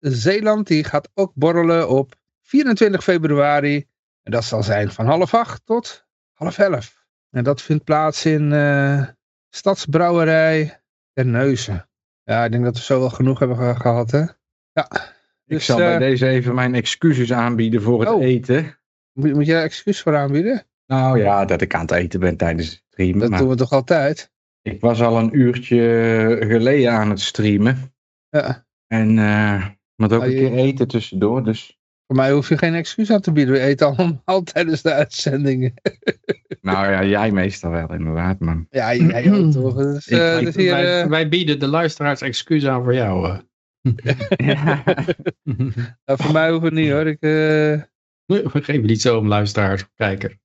Zeeland. 0.00 0.66
Die 0.66 0.84
gaat 0.84 1.08
ook 1.14 1.32
borrelen 1.34 1.88
op 1.88 2.14
24 2.42 3.02
februari. 3.02 3.86
En 4.22 4.32
dat 4.32 4.44
zal 4.44 4.62
zijn 4.62 4.90
van 4.90 5.06
half 5.06 5.34
8 5.34 5.62
tot 5.64 6.06
half 6.32 6.58
11. 6.58 7.01
En 7.36 7.44
dat 7.44 7.62
vindt 7.62 7.84
plaats 7.84 8.26
in 8.26 8.52
uh, 8.52 9.06
Stadsbrouwerij 9.48 10.80
Terneuzen. 11.12 11.88
Ja, 12.22 12.44
ik 12.44 12.52
denk 12.52 12.64
dat 12.64 12.76
we 12.76 12.82
zo 12.82 12.98
wel 12.98 13.10
genoeg 13.10 13.38
hebben 13.38 13.76
gehad, 13.76 14.10
hè? 14.10 14.24
Ja. 14.72 14.88
Dus, 15.44 15.58
ik 15.58 15.60
zal 15.60 15.76
bij 15.76 15.92
uh, 15.92 15.98
deze 15.98 16.28
even 16.28 16.54
mijn 16.54 16.74
excuses 16.74 17.32
aanbieden 17.32 17.82
voor 17.82 18.00
het 18.00 18.08
oh. 18.08 18.22
eten. 18.22 18.78
Moet, 19.12 19.34
moet 19.34 19.46
je 19.46 19.52
daar 19.52 19.62
excuus 19.62 20.02
voor 20.02 20.16
aanbieden? 20.16 20.66
Nou 20.86 21.18
ja, 21.18 21.44
dat 21.44 21.60
ik 21.60 21.74
aan 21.74 21.80
het 21.80 21.90
eten 21.90 22.20
ben 22.20 22.36
tijdens 22.36 22.70
het 22.70 22.82
streamen. 22.90 23.18
Dat 23.20 23.30
maar 23.30 23.38
doen 23.38 23.48
we 23.48 23.54
toch 23.54 23.72
altijd? 23.72 24.30
Ik 24.62 24.80
was 24.80 25.00
al 25.00 25.18
een 25.18 25.38
uurtje 25.38 26.36
geleden 26.40 26.92
aan 26.92 27.10
het 27.10 27.20
streamen. 27.20 27.94
Ja. 28.28 28.66
En 28.86 29.16
uh, 29.16 29.66
moet 29.96 30.12
ook 30.12 30.22
Ah, 30.22 30.26
een 30.26 30.34
keer 30.34 30.52
eten 30.52 30.88
tussendoor. 30.88 31.44
Dus 31.44 31.78
Voor 32.06 32.16
mij 32.16 32.32
hoef 32.32 32.48
je 32.48 32.58
geen 32.58 32.74
excuus 32.74 33.10
aan 33.10 33.20
te 33.20 33.32
bieden. 33.32 33.54
We 33.54 33.60
eten 33.60 33.86
allemaal 33.96 34.42
tijdens 34.52 34.82
de 34.82 34.92
uitzendingen. 34.92 35.74
Nou 36.62 36.90
ja, 36.90 37.04
jij 37.04 37.30
meestal 37.30 37.70
wel 37.70 37.92
inderdaad. 37.94 38.38
Maar 38.40 38.64
Ja, 38.70 38.94
jij 38.94 39.32
ook 39.32 39.50
toch? 39.52 39.74
Dus, 39.76 40.08
Ik- 40.08 40.18
eh, 40.18 40.38
ik- 40.38 40.44
dus 40.44 40.54
hier, 40.56 40.70
wij, 40.72 41.02
eh, 41.02 41.08
wij 41.08 41.28
bieden 41.28 41.58
de 41.58 41.66
luisteraars 41.68 42.20
excuus 42.20 42.66
aan 42.66 42.82
voor 42.84 42.94
jou. 42.94 43.28
eh. 43.28 43.38
ja. 44.46 44.82
nou, 46.04 46.18
voor 46.22 46.32
mij 46.32 46.50
hoeft 46.50 46.64
het 46.64 46.72
niet 46.74 46.90
hoor. 46.90 47.06
Ik, 47.06 47.20
eh, 47.20 47.30
We 48.52 48.62
geven 48.62 48.86
niet 48.86 49.00
zo 49.00 49.18
om 49.18 49.28
luisteraars 49.28 49.82
of 49.82 49.90
kijker. 49.94 50.38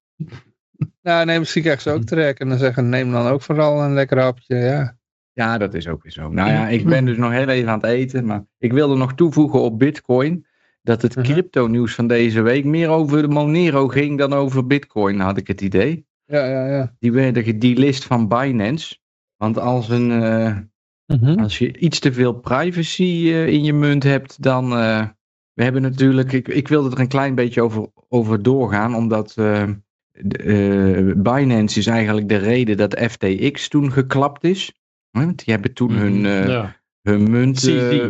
nou, 1.01 1.25
nee, 1.25 1.39
misschien 1.39 1.61
krijg 1.61 1.81
ze 1.81 1.91
ook 1.91 2.03
trek. 2.03 2.39
En 2.39 2.49
dan 2.49 2.57
zeggen, 2.57 2.89
neem 2.89 3.11
dan 3.11 3.27
ook 3.27 3.41
vooral 3.41 3.81
een 3.83 3.93
lekker 3.93 4.19
hapje. 4.19 4.55
Ja. 4.55 4.97
ja, 5.31 5.57
dat 5.57 5.73
is 5.73 5.87
ook 5.87 6.03
weer 6.03 6.11
zo. 6.11 6.29
Nou 6.29 6.49
ja, 6.49 6.67
ik 6.67 6.85
ben 6.85 7.05
dus 7.05 7.17
nog 7.17 7.31
heel 7.31 7.47
even 7.47 7.69
aan 7.69 7.79
het 7.79 7.89
eten. 7.89 8.25
Maar 8.25 8.43
ik 8.57 8.73
wilde 8.73 8.95
nog 8.95 9.13
toevoegen 9.13 9.61
op 9.61 9.79
Bitcoin. 9.79 10.45
Dat 10.81 11.01
het 11.01 11.15
Mhm. 11.15 11.25
crypto 11.25 11.67
nieuws 11.67 11.93
van 11.95 12.07
deze 12.07 12.41
week 12.41 12.65
meer 12.65 12.89
over 12.89 13.21
de 13.21 13.27
Monero 13.27 13.87
ging 13.87 14.17
dan 14.17 14.33
over 14.33 14.67
Bitcoin, 14.67 15.19
had 15.19 15.37
ik 15.37 15.47
het 15.47 15.61
idee. 15.61 16.06
Ja, 16.29 16.45
ja, 16.45 16.67
ja. 16.67 16.95
Die 16.99 17.11
werden 17.11 17.43
gedelist 17.43 18.03
van 18.03 18.27
Binance. 18.27 18.97
Want 19.35 19.59
als, 19.59 19.89
een, 19.89 20.11
eh, 20.11 20.57
Mhm. 21.05 21.39
als 21.39 21.57
je 21.57 21.77
iets 21.77 21.99
te 21.99 22.13
veel 22.13 22.33
privacy 22.33 23.03
eh, 23.03 23.47
in 23.47 23.63
je 23.63 23.73
munt 23.73 24.03
hebt, 24.03 24.41
dan. 24.43 24.71
eh, 24.77 25.07
we 25.53 25.63
hebben 25.63 25.81
natuurlijk. 25.81 26.31
Ik, 26.31 26.47
ik 26.47 26.67
wilde 26.67 26.91
er 26.95 26.99
een 26.99 27.07
klein 27.07 27.35
beetje 27.35 27.61
over, 27.61 27.87
over 28.07 28.43
doorgaan, 28.43 28.95
omdat. 28.95 29.35
Binance 31.17 31.79
is 31.79 31.87
eigenlijk 31.87 32.29
de 32.29 32.37
reden 32.37 32.77
dat 32.77 32.99
FTX 32.99 33.67
toen 33.67 33.91
geklapt 33.91 34.43
is. 34.43 34.73
Want 35.11 35.45
die 35.45 35.53
hebben 35.53 35.73
toen 35.73 35.91
hun, 35.91 36.25
eh, 36.25 36.47
ja. 36.47 36.75
hun 37.01 37.29
munt. 37.31 37.57
CZ. 37.57 38.09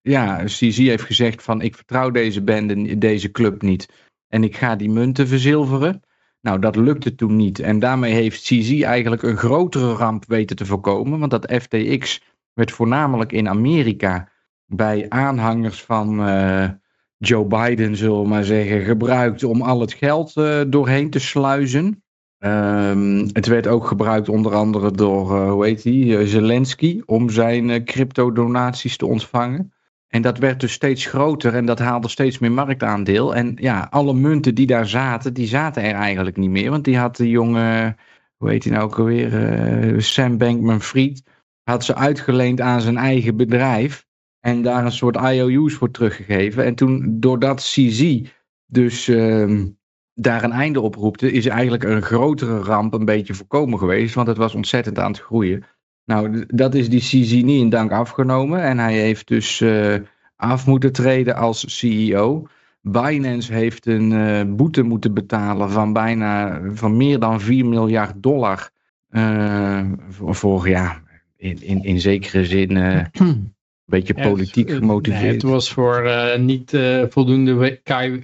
ja, 0.00 0.44
CZ 0.44 0.76
heeft 0.76 1.04
gezegd 1.04 1.42
van 1.42 1.60
ik 1.62 1.74
vertrouw 1.74 2.10
deze 2.10 2.42
bende, 2.42 2.98
deze 2.98 3.30
club 3.30 3.62
niet. 3.62 3.88
En 4.28 4.44
ik 4.44 4.56
ga 4.56 4.76
die 4.76 4.90
munten 4.90 5.28
verzilveren. 5.28 6.02
Nou, 6.40 6.58
dat 6.58 6.76
lukte 6.76 7.14
toen 7.14 7.36
niet. 7.36 7.58
En 7.58 7.78
daarmee 7.78 8.12
heeft 8.12 8.42
CZ 8.42 8.82
eigenlijk 8.82 9.22
een 9.22 9.36
grotere 9.36 9.92
ramp 9.92 10.24
weten 10.26 10.56
te 10.56 10.66
voorkomen. 10.66 11.18
Want 11.18 11.30
dat 11.30 11.52
FTX 11.62 12.22
werd 12.52 12.70
voornamelijk 12.70 13.32
in 13.32 13.48
Amerika 13.48 14.28
bij 14.66 15.06
aanhangers 15.08 15.82
van 15.82 16.26
eh, 16.26 16.68
Joe 17.16 17.46
Biden, 17.46 17.96
zullen 17.96 18.22
we 18.22 18.28
maar 18.28 18.44
zeggen, 18.44 18.80
gebruikt 18.80 19.44
om 19.44 19.62
al 19.62 19.80
het 19.80 19.92
geld 19.92 20.36
eh, 20.36 20.60
doorheen 20.66 21.10
te 21.10 21.18
sluizen. 21.18 22.02
Ehm, 22.38 23.28
het 23.32 23.46
werd 23.46 23.66
ook 23.66 23.86
gebruikt 23.86 24.28
onder 24.28 24.54
andere 24.54 24.90
door, 24.90 25.36
eh, 25.36 25.50
hoe 25.50 25.64
heet 25.64 25.82
die, 25.82 26.26
Zelensky, 26.26 27.02
om 27.06 27.30
zijn 27.30 27.84
crypto-donaties 27.84 28.96
te 28.96 29.06
ontvangen. 29.06 29.72
En 30.08 30.22
dat 30.22 30.38
werd 30.38 30.60
dus 30.60 30.72
steeds 30.72 31.06
groter 31.06 31.54
en 31.54 31.66
dat 31.66 31.78
haalde 31.78 32.08
steeds 32.08 32.38
meer 32.38 32.52
marktaandeel. 32.52 33.34
En 33.34 33.56
ja, 33.60 33.86
alle 33.90 34.14
munten 34.14 34.54
die 34.54 34.66
daar 34.66 34.86
zaten, 34.86 35.34
die 35.34 35.46
zaten 35.46 35.82
er 35.82 35.94
eigenlijk 35.94 36.36
niet 36.36 36.50
meer. 36.50 36.70
Want 36.70 36.84
die 36.84 36.98
had 36.98 37.16
de 37.16 37.28
jonge, 37.28 37.96
hoe 38.36 38.50
heet 38.50 38.64
hij 38.64 38.72
nou 38.72 38.84
ook 38.84 38.98
alweer, 38.98 39.48
eh, 39.48 39.98
Sam 39.98 40.38
Bankman-Fried, 40.38 41.22
had 41.62 41.84
ze 41.84 41.94
uitgeleend 41.94 42.60
aan 42.60 42.80
zijn 42.80 42.96
eigen 42.96 43.36
bedrijf. 43.36 44.06
En 44.40 44.62
daar 44.62 44.84
een 44.84 44.92
soort 44.92 45.16
IOU's 45.16 45.74
voor 45.74 45.90
teruggegeven. 45.90 46.64
En 46.64 46.74
toen, 46.74 47.16
doordat 47.20 47.60
CZ 47.60 48.22
dus 48.66 49.08
ehm, 49.08 49.66
daar 50.14 50.44
een 50.44 50.52
einde 50.52 50.80
op 50.80 50.94
roepte, 50.94 51.32
is 51.32 51.46
eigenlijk 51.46 51.84
een 51.84 52.02
grotere 52.02 52.58
ramp 52.58 52.94
een 52.94 53.04
beetje 53.04 53.34
voorkomen 53.34 53.78
geweest. 53.78 54.14
Want 54.14 54.28
het 54.28 54.36
was 54.36 54.54
ontzettend 54.54 54.98
aan 54.98 55.10
het 55.10 55.20
groeien. 55.20 55.64
Nou, 56.08 56.44
dat 56.46 56.74
is 56.74 56.88
die 56.88 57.00
CZ 57.00 57.32
niet 57.32 57.60
in 57.60 57.68
dank 57.68 57.92
afgenomen. 57.92 58.62
En 58.62 58.78
hij 58.78 58.94
heeft 58.94 59.28
dus 59.28 59.60
eh, 59.60 59.94
af 60.36 60.66
moeten 60.66 60.92
treden 60.92 61.36
als 61.36 61.78
CEO. 61.78 62.46
Binance 62.80 63.52
heeft 63.52 63.86
een 63.86 64.12
eh, 64.12 64.54
boete 64.56 64.82
moeten 64.82 65.14
betalen 65.14 65.70
van 65.70 65.92
bijna 65.92 66.60
van 66.72 66.96
meer 66.96 67.18
dan 67.18 67.40
4 67.40 67.66
miljard 67.66 68.22
dollar. 68.22 68.70
eh, 69.08 69.90
voor, 70.08 70.34
voor 70.34 70.68
ja, 70.68 71.02
in, 71.36 71.62
in, 71.62 71.84
in 71.84 72.00
zekere 72.00 72.44
zin 72.44 72.76
eh, 72.76 73.04
een 73.12 73.54
beetje 73.84 74.14
politiek 74.14 74.70
gemotiveerd. 74.70 75.22
nee, 75.22 75.32
het 75.32 75.42
was 75.42 75.72
voor 75.72 76.04
eh, 76.04 76.38
niet 76.38 76.74
eh, 76.74 77.04
voldoende 77.08 77.80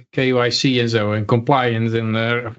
KYC 0.09 0.63
en 0.63 0.89
zo 0.89 1.13
en 1.13 1.25
compliance. 1.25 1.97
En, 1.97 2.15
eh, 2.15 2.51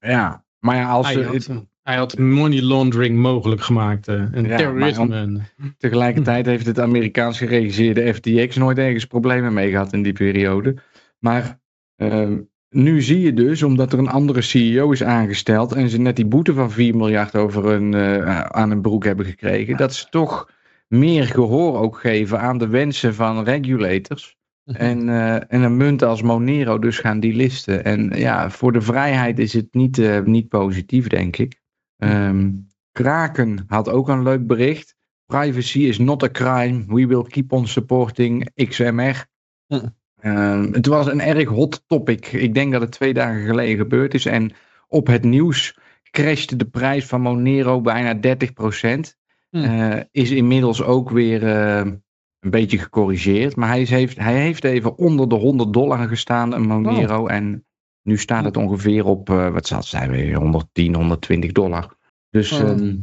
Ja, 0.00 0.44
maar 0.58 0.76
ja, 0.76 0.90
als 0.90 1.14
had, 1.14 1.50
hij 1.82 1.96
had 1.96 2.18
money 2.18 2.62
laundering 2.62 3.16
mogelijk 3.16 3.60
gemaakt 3.60 4.08
eh, 4.08 4.14
en 4.14 4.44
Ja, 4.44 4.56
terrorisme. 4.56 5.40
Tegelijkertijd 5.78 6.46
heeft 6.46 6.66
het 6.66 6.80
Amerikaans 6.80 7.38
geregisseerde 7.38 8.14
FTX 8.14 8.56
nooit 8.56 8.78
ergens 8.78 9.06
problemen 9.06 9.52
mee 9.52 9.70
gehad 9.70 9.92
in 9.92 10.02
die 10.02 10.12
periode. 10.12 10.76
Maar 11.18 11.60
ehm, 11.96 12.38
nu 12.68 13.02
zie 13.02 13.20
je 13.20 13.32
dus, 13.32 13.62
omdat 13.62 13.92
er 13.92 13.98
een 13.98 14.08
andere 14.08 14.42
CEO 14.42 14.90
is 14.92 15.02
aangesteld 15.02 15.72
en 15.72 15.88
ze 15.88 16.00
net 16.00 16.16
die 16.16 16.26
boete 16.26 16.54
van 16.54 16.70
4 16.70 16.96
miljard 16.96 17.36
over 17.36 17.66
een, 17.66 17.94
eh, 17.94 18.40
aan 18.40 18.70
een 18.70 18.82
broek 18.82 19.04
hebben 19.04 19.26
gekregen, 19.26 19.76
dat 19.76 19.94
ze 19.94 20.06
toch 20.10 20.50
meer 20.88 21.26
gehoor 21.26 21.78
ook 21.78 21.98
geven 21.98 22.40
aan 22.40 22.58
de 22.58 22.68
wensen 22.68 23.14
van 23.14 23.44
regulators. 23.44 24.38
En, 24.64 25.08
eh, 25.08 25.34
en 25.34 25.62
een 25.62 25.76
munt 25.76 26.02
als 26.02 26.22
Monero 26.22 26.78
dus 26.78 26.98
gaan 26.98 27.20
die 27.20 27.34
listen. 27.34 27.84
En 27.84 28.10
ja, 28.14 28.50
voor 28.50 28.72
de 28.72 28.80
vrijheid 28.80 29.38
is 29.38 29.52
het 29.52 29.74
niet, 29.74 30.24
niet 30.24 30.48
positief, 30.48 31.06
denk 31.06 31.36
ik. 31.36 31.59
Ehm, 32.00 32.50
Kraken 32.92 33.64
had 33.66 33.88
ook 33.88 34.08
een 34.08 34.22
leuk 34.22 34.46
bericht. 34.46 34.96
Privacy 35.26 35.78
is 35.78 35.98
not 35.98 36.22
a 36.22 36.28
crime. 36.28 36.84
We 36.86 37.06
will 37.06 37.22
keep 37.22 37.52
on 37.52 37.66
supporting 37.66 38.50
XMR. 38.54 39.26
Hm. 39.66 39.86
Ehm, 40.20 40.72
het 40.72 40.86
was 40.86 41.06
een 41.06 41.20
erg 41.20 41.48
hot 41.48 41.82
topic. 41.86 42.32
Ik 42.32 42.54
denk 42.54 42.72
dat 42.72 42.80
het 42.80 42.90
twee 42.90 43.14
dagen 43.14 43.46
geleden 43.46 43.76
gebeurd 43.76 44.14
is. 44.14 44.26
En 44.26 44.52
op 44.88 45.06
het 45.06 45.24
nieuws 45.24 45.78
crashte 46.10 46.56
de 46.56 46.64
prijs 46.64 47.06
van 47.06 47.20
Monero 47.20 47.80
bijna 47.80 48.14
30%. 48.14 49.16
Hm. 49.50 49.56
Eh, 49.56 50.00
is 50.10 50.30
inmiddels 50.30 50.82
ook 50.82 51.10
weer 51.10 51.46
eh, 51.46 51.92
een 52.40 52.50
beetje 52.50 52.78
gecorrigeerd. 52.78 53.56
Maar 53.56 53.68
hij, 53.68 53.80
is, 53.80 53.90
heeft, 53.90 54.18
hij 54.18 54.40
heeft 54.40 54.64
even 54.64 54.98
onder 54.98 55.28
de 55.28 55.34
100 55.34 55.72
dollar 55.72 56.08
gestaan, 56.08 56.52
een 56.52 56.66
Monero. 56.66 57.26
En 57.26 57.64
nu 58.02 58.16
staat 58.16 58.44
het 58.44 58.56
ongeveer 58.56 59.04
op, 59.04 59.30
eh, 59.30 59.48
wat 59.52 59.66
zal 59.66 59.78
het 59.78 59.86
zijn, 59.86 60.10
weer 60.10 60.34
110, 60.36 60.94
120 60.94 61.52
dollar. 61.52 61.96
Dus 62.30 62.52
Oh. 62.52 62.60
ehm, 62.60 62.96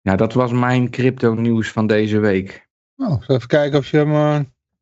ja, 0.00 0.16
dat 0.16 0.32
was 0.32 0.52
mijn 0.52 0.90
crypto 0.90 1.34
nieuws 1.34 1.68
van 1.70 1.86
deze 1.86 2.18
week. 2.18 2.68
Nou, 2.96 3.18
even 3.26 3.48
kijken 3.48 3.78
of 3.78 3.90
je 3.90 3.96
hem 3.96 4.12
eh, 4.12 4.40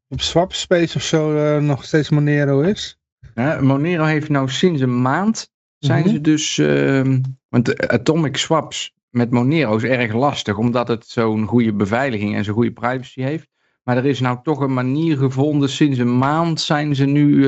op 0.09 0.21
Swapspace 0.21 0.97
of 0.97 1.03
zo 1.03 1.37
eh, 1.37 1.63
nog 1.63 1.85
steeds 1.85 2.11
Monero 2.11 2.61
is. 2.61 2.99
Ja, 3.35 3.61
Monero 3.61 4.05
heeft 4.05 4.29
nou 4.29 4.49
sinds 4.49 4.81
een 4.81 5.03
maand, 5.03 5.51
zijn 5.79 6.01
Mhm. 6.05 6.09
ze 6.13 6.21
dus, 6.21 6.59
ehm, 6.59 7.21
want 7.49 7.89
atomic 7.89 8.37
swaps 8.37 8.95
met 9.11 9.31
Monero 9.31 9.77
is 9.77 9.83
erg 9.83 10.13
lastig, 10.13 10.57
omdat 10.57 10.89
het 10.89 11.07
zo'n 11.07 11.47
goede 11.47 11.73
beveiliging 11.75 12.35
en 12.35 12.45
zo'n 12.45 12.55
goede 12.55 12.73
privacy 12.73 13.23
heeft. 13.23 13.49
Maar 13.83 13.97
er 13.97 14.07
is 14.07 14.21
nou 14.21 14.39
toch 14.43 14.61
een 14.61 14.75
manier 14.75 15.17
gevonden, 15.17 15.69
sinds 15.69 15.99
een 15.99 16.19
maand 16.19 16.61
zijn 16.61 16.95
ze 16.95 17.05
nu 17.05 17.47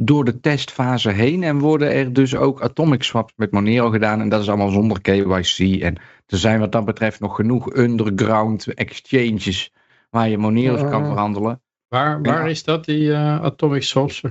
door 0.00 0.24
de 0.24 0.40
testfase 0.40 1.10
heen 1.10 1.42
en 1.42 1.58
worden 1.58 1.92
er 1.92 2.12
dus 2.12 2.36
ook 2.36 2.60
atomic 2.62 3.02
swaps 3.02 3.32
met 3.36 3.50
Monero 3.50 3.90
gedaan 3.90 4.20
en 4.20 4.28
dat 4.28 4.40
is 4.40 4.48
allemaal 4.48 4.70
zonder 4.70 5.00
KYC. 5.00 5.80
En 5.82 5.96
er 6.26 6.38
zijn 6.38 6.60
wat 6.60 6.72
dat 6.72 6.84
betreft 6.84 7.20
nog 7.20 7.36
genoeg 7.36 7.76
underground 7.76 8.66
exchanges 8.74 9.72
waar 10.10 10.28
je 10.28 10.38
Monero's 10.38 10.90
kan 10.90 11.04
verhandelen. 11.04 11.62
waar 11.88 12.22
waar 12.22 12.42
Ja. 12.44 12.48
is 12.50 12.64
dat, 12.64 12.84
die 12.84 13.12
eh, 13.12 13.40
Atomic 13.42 13.82
Swaps? 13.82 14.22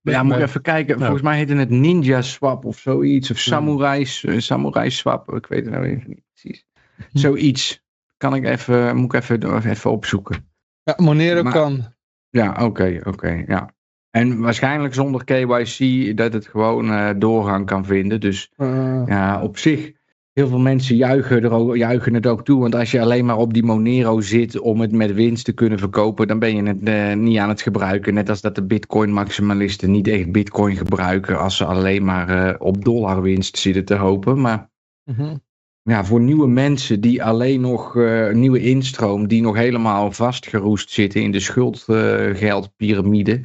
Ja, 0.00 0.22
moet 0.22 0.36
ik 0.36 0.42
even 0.42 0.62
kijken. 0.62 0.94
Ja. 0.94 1.00
Volgens 1.00 1.22
mij 1.22 1.36
heette 1.36 1.54
het 1.54 1.70
Ninja 1.70 2.22
Swap 2.22 2.64
of 2.64 2.78
zoiets. 2.78 3.30
Of. 3.30 3.38
Samurai, 3.38 4.06
eh, 4.22 4.38
Samurai 4.38 4.90
Swap. 4.90 5.32
Ik 5.34 5.46
weet 5.46 5.64
het 5.64 5.74
nou 5.74 5.86
even 5.86 6.04
niet 6.08 6.22
precies. 6.32 6.64
Zoiets. 7.12 7.82
Kan 8.16 8.34
ik 8.34 8.44
even, 8.44 8.96
moet 8.96 9.14
ik 9.14 9.20
even, 9.22 9.68
even 9.70 9.90
opzoeken. 9.90 10.48
Ja, 10.82 10.94
Monero 10.96 11.42
Maar- 11.42 11.52
kan. 11.52 11.94
Ja, 12.30 12.56
oké, 12.64 13.00
oké, 13.04 13.44
ja. 13.46 13.70
En 14.14 14.40
waarschijnlijk 14.40 14.94
zonder 14.94 15.24
KYC 15.24 15.78
dat 16.16 16.32
het 16.32 16.46
gewoon 16.46 16.90
eh, 16.90 17.10
doorgang 17.16 17.66
kan 17.66 17.84
vinden. 17.84 18.20
Dus 18.20 18.52
Eh, 18.56 19.02
ja, 19.06 19.42
op 19.42 19.58
zich, 19.58 19.92
heel 20.32 20.48
veel 20.48 20.58
mensen 20.58 20.96
juichen, 20.96 21.42
er 21.42 21.52
ook, 21.52 21.76
juichen 21.76 22.14
het 22.14 22.26
ook 22.26 22.44
toe. 22.44 22.60
Want 22.60 22.74
als 22.74 22.90
je 22.90 23.00
alleen 23.00 23.24
maar 23.24 23.36
op 23.36 23.54
die 23.54 23.64
Monero 23.64 24.20
zit 24.20 24.58
om 24.58 24.80
het 24.80 24.92
met 24.92 25.14
winst 25.14 25.44
te 25.44 25.52
kunnen 25.52 25.78
verkopen, 25.78 26.26
dan 26.26 26.38
ben 26.38 26.56
je 26.56 26.62
het 26.62 26.82
eh, 26.82 27.12
niet 27.16 27.38
aan 27.38 27.48
het 27.48 27.62
gebruiken. 27.62 28.14
Net 28.14 28.28
als 28.28 28.40
dat 28.40 28.54
de 28.54 28.64
Bitcoin-maximalisten 28.64 29.90
niet 29.90 30.08
echt 30.08 30.32
Bitcoin 30.32 30.76
gebruiken 30.76 31.38
als 31.38 31.56
ze 31.56 31.64
alleen 31.64 32.04
maar 32.04 32.28
eh, 32.28 32.54
op 32.58 32.84
dollarwinst 32.84 33.58
zitten 33.58 33.84
te 33.84 33.94
hopen. 33.94 34.40
Maar 34.40 34.70
mhm. 35.04 35.36
ja, 35.82 36.04
voor 36.04 36.20
nieuwe 36.20 36.48
mensen 36.48 37.00
die 37.00 37.24
alleen 37.24 37.60
nog, 37.60 37.94
nieuwe 38.32 38.60
instroom, 38.60 39.28
die 39.28 39.42
nog 39.42 39.56
helemaal 39.56 40.12
vastgeroest 40.12 40.90
zitten 40.90 41.22
in 41.22 41.30
de 41.30 41.40
schuldgeldpyramide. 41.40 43.40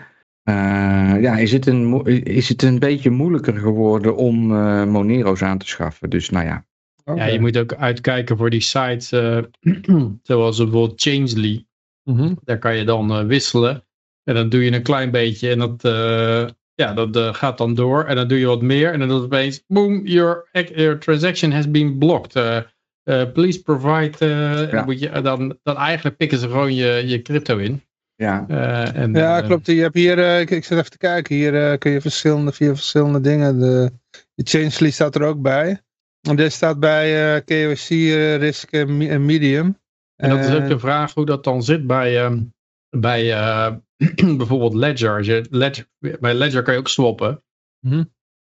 Eh, 0.49 1.21
ja, 1.21 1.37
is 1.37 1.51
het, 1.51 1.65
een, 1.65 2.05
is 2.23 2.49
het 2.49 2.61
een 2.63 2.79
beetje 2.79 3.09
moeilijker 3.09 3.57
geworden 3.57 4.15
om 4.15 4.55
eh, 4.55 4.85
Monero's 4.85 5.41
aan 5.41 5.57
te 5.57 5.67
schaffen. 5.67 6.09
Dus 6.09 6.29
nou 6.29 6.45
ja. 6.45 6.67
Ja, 7.15 7.25
je 7.25 7.39
moet 7.39 7.57
ook 7.57 7.73
uitkijken 7.73 8.37
voor 8.37 8.49
die 8.49 8.61
sites, 8.61 9.11
eh, 9.11 9.37
zoals 10.23 10.57
bijvoorbeeld 10.57 11.01
Changely. 11.01 11.65
Mhm. 12.03 12.33
Daar 12.43 12.59
kan 12.59 12.75
je 12.75 12.83
dan 12.83 13.11
eh, 13.11 13.25
wisselen. 13.25 13.83
En 14.23 14.35
dan 14.35 14.49
doe 14.49 14.63
je 14.63 14.71
een 14.71 14.81
klein 14.83 15.11
beetje 15.11 15.49
en 15.49 15.59
dat, 15.59 15.83
eh, 15.83 16.47
ja, 16.73 16.93
dat 16.93 17.15
eh, 17.15 17.33
gaat 17.33 17.57
dan 17.57 17.75
door. 17.75 18.03
En 18.05 18.15
dan 18.15 18.27
doe 18.27 18.39
je 18.39 18.45
wat 18.45 18.61
meer 18.61 18.93
en 18.93 18.99
dan 18.99 19.07
is 19.07 19.13
het 19.13 19.23
opeens, 19.23 19.63
boom, 19.67 20.05
your, 20.07 20.49
your 20.51 20.99
transaction 20.99 21.51
has 21.51 21.71
been 21.71 21.97
blocked. 21.97 22.35
Eh, 22.35 22.57
eh, 23.03 23.31
please 23.33 23.61
provide, 23.61 24.25
Ja. 24.71 24.83
moet 24.85 24.99
je, 24.99 25.21
dan, 25.21 25.57
dan 25.63 25.75
eigenlijk 25.77 26.17
pikken 26.17 26.37
ze 26.37 26.47
gewoon 26.47 26.75
je, 26.75 27.03
je 27.05 27.21
crypto 27.21 27.57
in. 27.57 27.81
Ja. 28.19 28.45
Eh, 28.47 28.95
en, 28.95 29.13
Ja, 29.13 29.39
eh, 29.39 29.45
klopt. 29.45 29.65
Je 29.65 29.81
hebt 29.81 29.95
hier, 29.95 30.19
eh, 30.19 30.39
ik, 30.39 30.49
ik 30.49 30.63
zit 30.65 30.77
even 30.77 30.91
te 30.91 30.97
kijken, 30.97 31.35
hier 31.35 31.71
eh, 31.71 31.77
kun 31.77 31.91
je 31.91 32.01
verschillende, 32.01 32.51
via 32.51 32.75
verschillende 32.75 33.21
dingen. 33.21 33.59
De, 33.59 33.91
de 34.35 34.43
Changeley 34.43 34.91
staat 34.91 35.15
er 35.15 35.23
ook 35.23 35.41
bij. 35.41 35.81
En 36.27 36.35
dit 36.35 36.53
staat 36.53 36.79
bij 36.79 37.35
eh 37.35 37.41
KYC, 37.45 37.89
eh, 37.89 38.35
Risk 38.37 38.71
en 38.71 38.97
me- 38.97 39.09
en 39.09 39.25
Medium. 39.25 39.77
En 40.15 40.29
dat 40.29 40.39
is 40.39 40.53
ook 40.53 40.67
de 40.67 40.79
vraag 40.79 41.13
hoe 41.13 41.25
dat 41.25 41.43
dan 41.43 41.63
zit 41.63 41.87
bij, 41.87 42.23
ehm, 42.23 42.41
bij 42.89 43.33
eh, 43.33 43.73
bijvoorbeeld 44.37 44.73
Ledger. 44.73 45.23
Je 45.23 45.45
Ledger. 45.49 45.87
Bij 46.19 46.33
Ledger 46.33 46.61
kan 46.63 46.73
je 46.73 46.79
ook 46.79 46.87
swappen. 46.87 47.43
Mhm. 47.79 48.03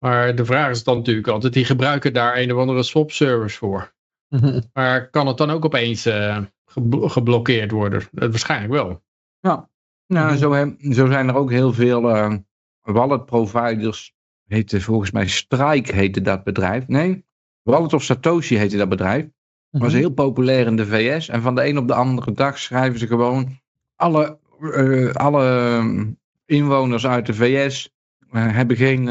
Maar 0.04 0.34
de 0.34 0.44
vraag 0.44 0.70
is 0.70 0.84
dan 0.84 0.96
natuurlijk 0.96 1.28
altijd, 1.28 1.52
die 1.52 1.64
gebruiken 1.64 2.12
daar 2.12 2.36
een 2.36 2.52
of 2.52 2.58
andere 2.60 2.82
swap 2.82 3.10
service 3.12 3.56
voor. 3.58 3.94
mhm. 4.28 4.60
Maar 4.72 5.10
kan 5.10 5.26
het 5.26 5.36
dan 5.36 5.50
ook 5.50 5.64
opeens 5.64 6.06
eh, 6.06 6.38
geblo- 6.70 7.08
geblokkeerd 7.08 7.70
worden? 7.70 8.02
Waarschijnlijk 8.12 8.72
wel. 8.72 9.02
Ja, 9.40 9.68
nou, 10.06 10.36
zo, 10.36 10.52
heb- 10.52 10.76
zo 10.80 11.06
zijn 11.06 11.28
er 11.28 11.34
ook 11.36 11.50
heel 11.50 11.72
veel 11.72 12.10
eh, 12.10 12.34
wallet 12.82 13.24
providers. 13.24 14.16
Heette 14.46 14.80
volgens 14.80 15.10
mij 15.10 15.26
Strike 15.26 15.94
heette 15.94 16.20
dat 16.20 16.44
bedrijf. 16.44 16.86
Nee, 16.86 17.26
Wallet 17.62 17.92
of 17.92 18.02
Satoshi 18.02 18.56
heette 18.56 18.76
dat 18.76 18.88
bedrijf. 18.88 19.26
Was 19.70 19.92
heel 19.92 20.10
populair 20.10 20.66
in 20.66 20.76
de 20.76 20.86
VS. 20.86 21.28
En 21.28 21.42
van 21.42 21.54
de 21.54 21.68
een 21.68 21.78
op 21.78 21.88
de 21.88 21.94
andere 21.94 22.32
dag 22.32 22.58
schrijven 22.58 22.98
ze 22.98 23.06
gewoon 23.06 23.58
alle, 23.96 24.38
eh, 24.72 25.10
alle 25.12 25.68
eh, 25.78 26.06
inwoners 26.44 27.06
uit 27.06 27.26
de 27.26 27.34
VS 27.34 27.94
eh, 28.30 28.52
hebben 28.52 28.76
geen, 28.76 29.06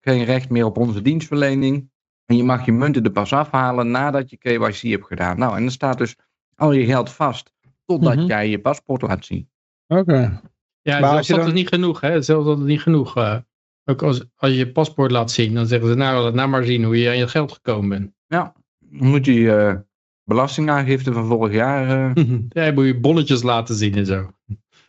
geen 0.00 0.24
recht 0.24 0.50
meer 0.50 0.64
op 0.64 0.76
onze 0.76 1.02
dienstverlening. 1.02 1.90
En 2.24 2.36
je 2.36 2.44
mag 2.44 2.64
je 2.64 2.72
munten 2.72 3.04
er 3.04 3.10
pas 3.10 3.32
afhalen 3.32 3.90
nadat 3.90 4.30
je 4.30 4.36
KYC 4.36 4.80
hebt 4.90 5.06
gedaan. 5.06 5.38
Nou, 5.38 5.56
en 5.56 5.62
dan 5.62 5.70
staat 5.70 5.98
dus 5.98 6.16
al 6.54 6.72
je 6.72 6.84
geld 6.84 7.10
vast 7.10 7.52
totdat 8.00 8.16
Mhm. 8.16 8.26
jij 8.26 8.48
je 8.48 8.60
paspoort 8.60 9.02
laat 9.02 9.24
zien. 9.24 9.48
Oké. 9.86 10.40
Ja, 10.82 10.98
Maar 11.00 11.10
als 11.10 11.12
zelfs 11.12 11.28
dat 11.28 11.38
dan- 11.38 11.46
is 11.48 11.52
niet 11.52 11.68
genoeg. 11.68 12.00
Hè? 12.00 12.22
Zelfs 12.22 12.46
dat 12.46 12.58
is 12.58 12.64
niet 12.64 12.80
genoeg. 12.82 13.16
eh. 13.16 13.36
ook 13.84 14.02
als, 14.02 14.24
als 14.36 14.50
je 14.50 14.56
je 14.56 14.72
paspoort 14.72 15.10
laat 15.10 15.30
zien, 15.30 15.54
dan 15.54 15.66
zeggen 15.66 15.88
ze 15.88 15.94
nou, 15.94 16.22
laat 16.22 16.34
nou 16.34 16.48
maar 16.48 16.64
zien 16.64 16.84
hoe 16.84 16.98
je 16.98 17.08
aan 17.08 17.16
je 17.18 17.28
geld 17.28 17.52
gekomen 17.52 17.88
bent. 17.88 18.12
Dan 18.26 18.52
moet 18.88 19.24
je 19.24 19.32
je 19.34 19.84
belastingaangifte 20.24 21.12
van 21.12 21.26
vorig 21.26 21.52
jaar. 21.52 22.14
eh, 22.16 22.24
ja, 22.48 22.64
je 22.64 22.72
moet 22.72 22.84
je 22.84 23.00
bonnetjes 23.00 23.42
laten 23.42 23.74
zien 23.74 23.94
en 23.94 24.06
zo. 24.06 24.30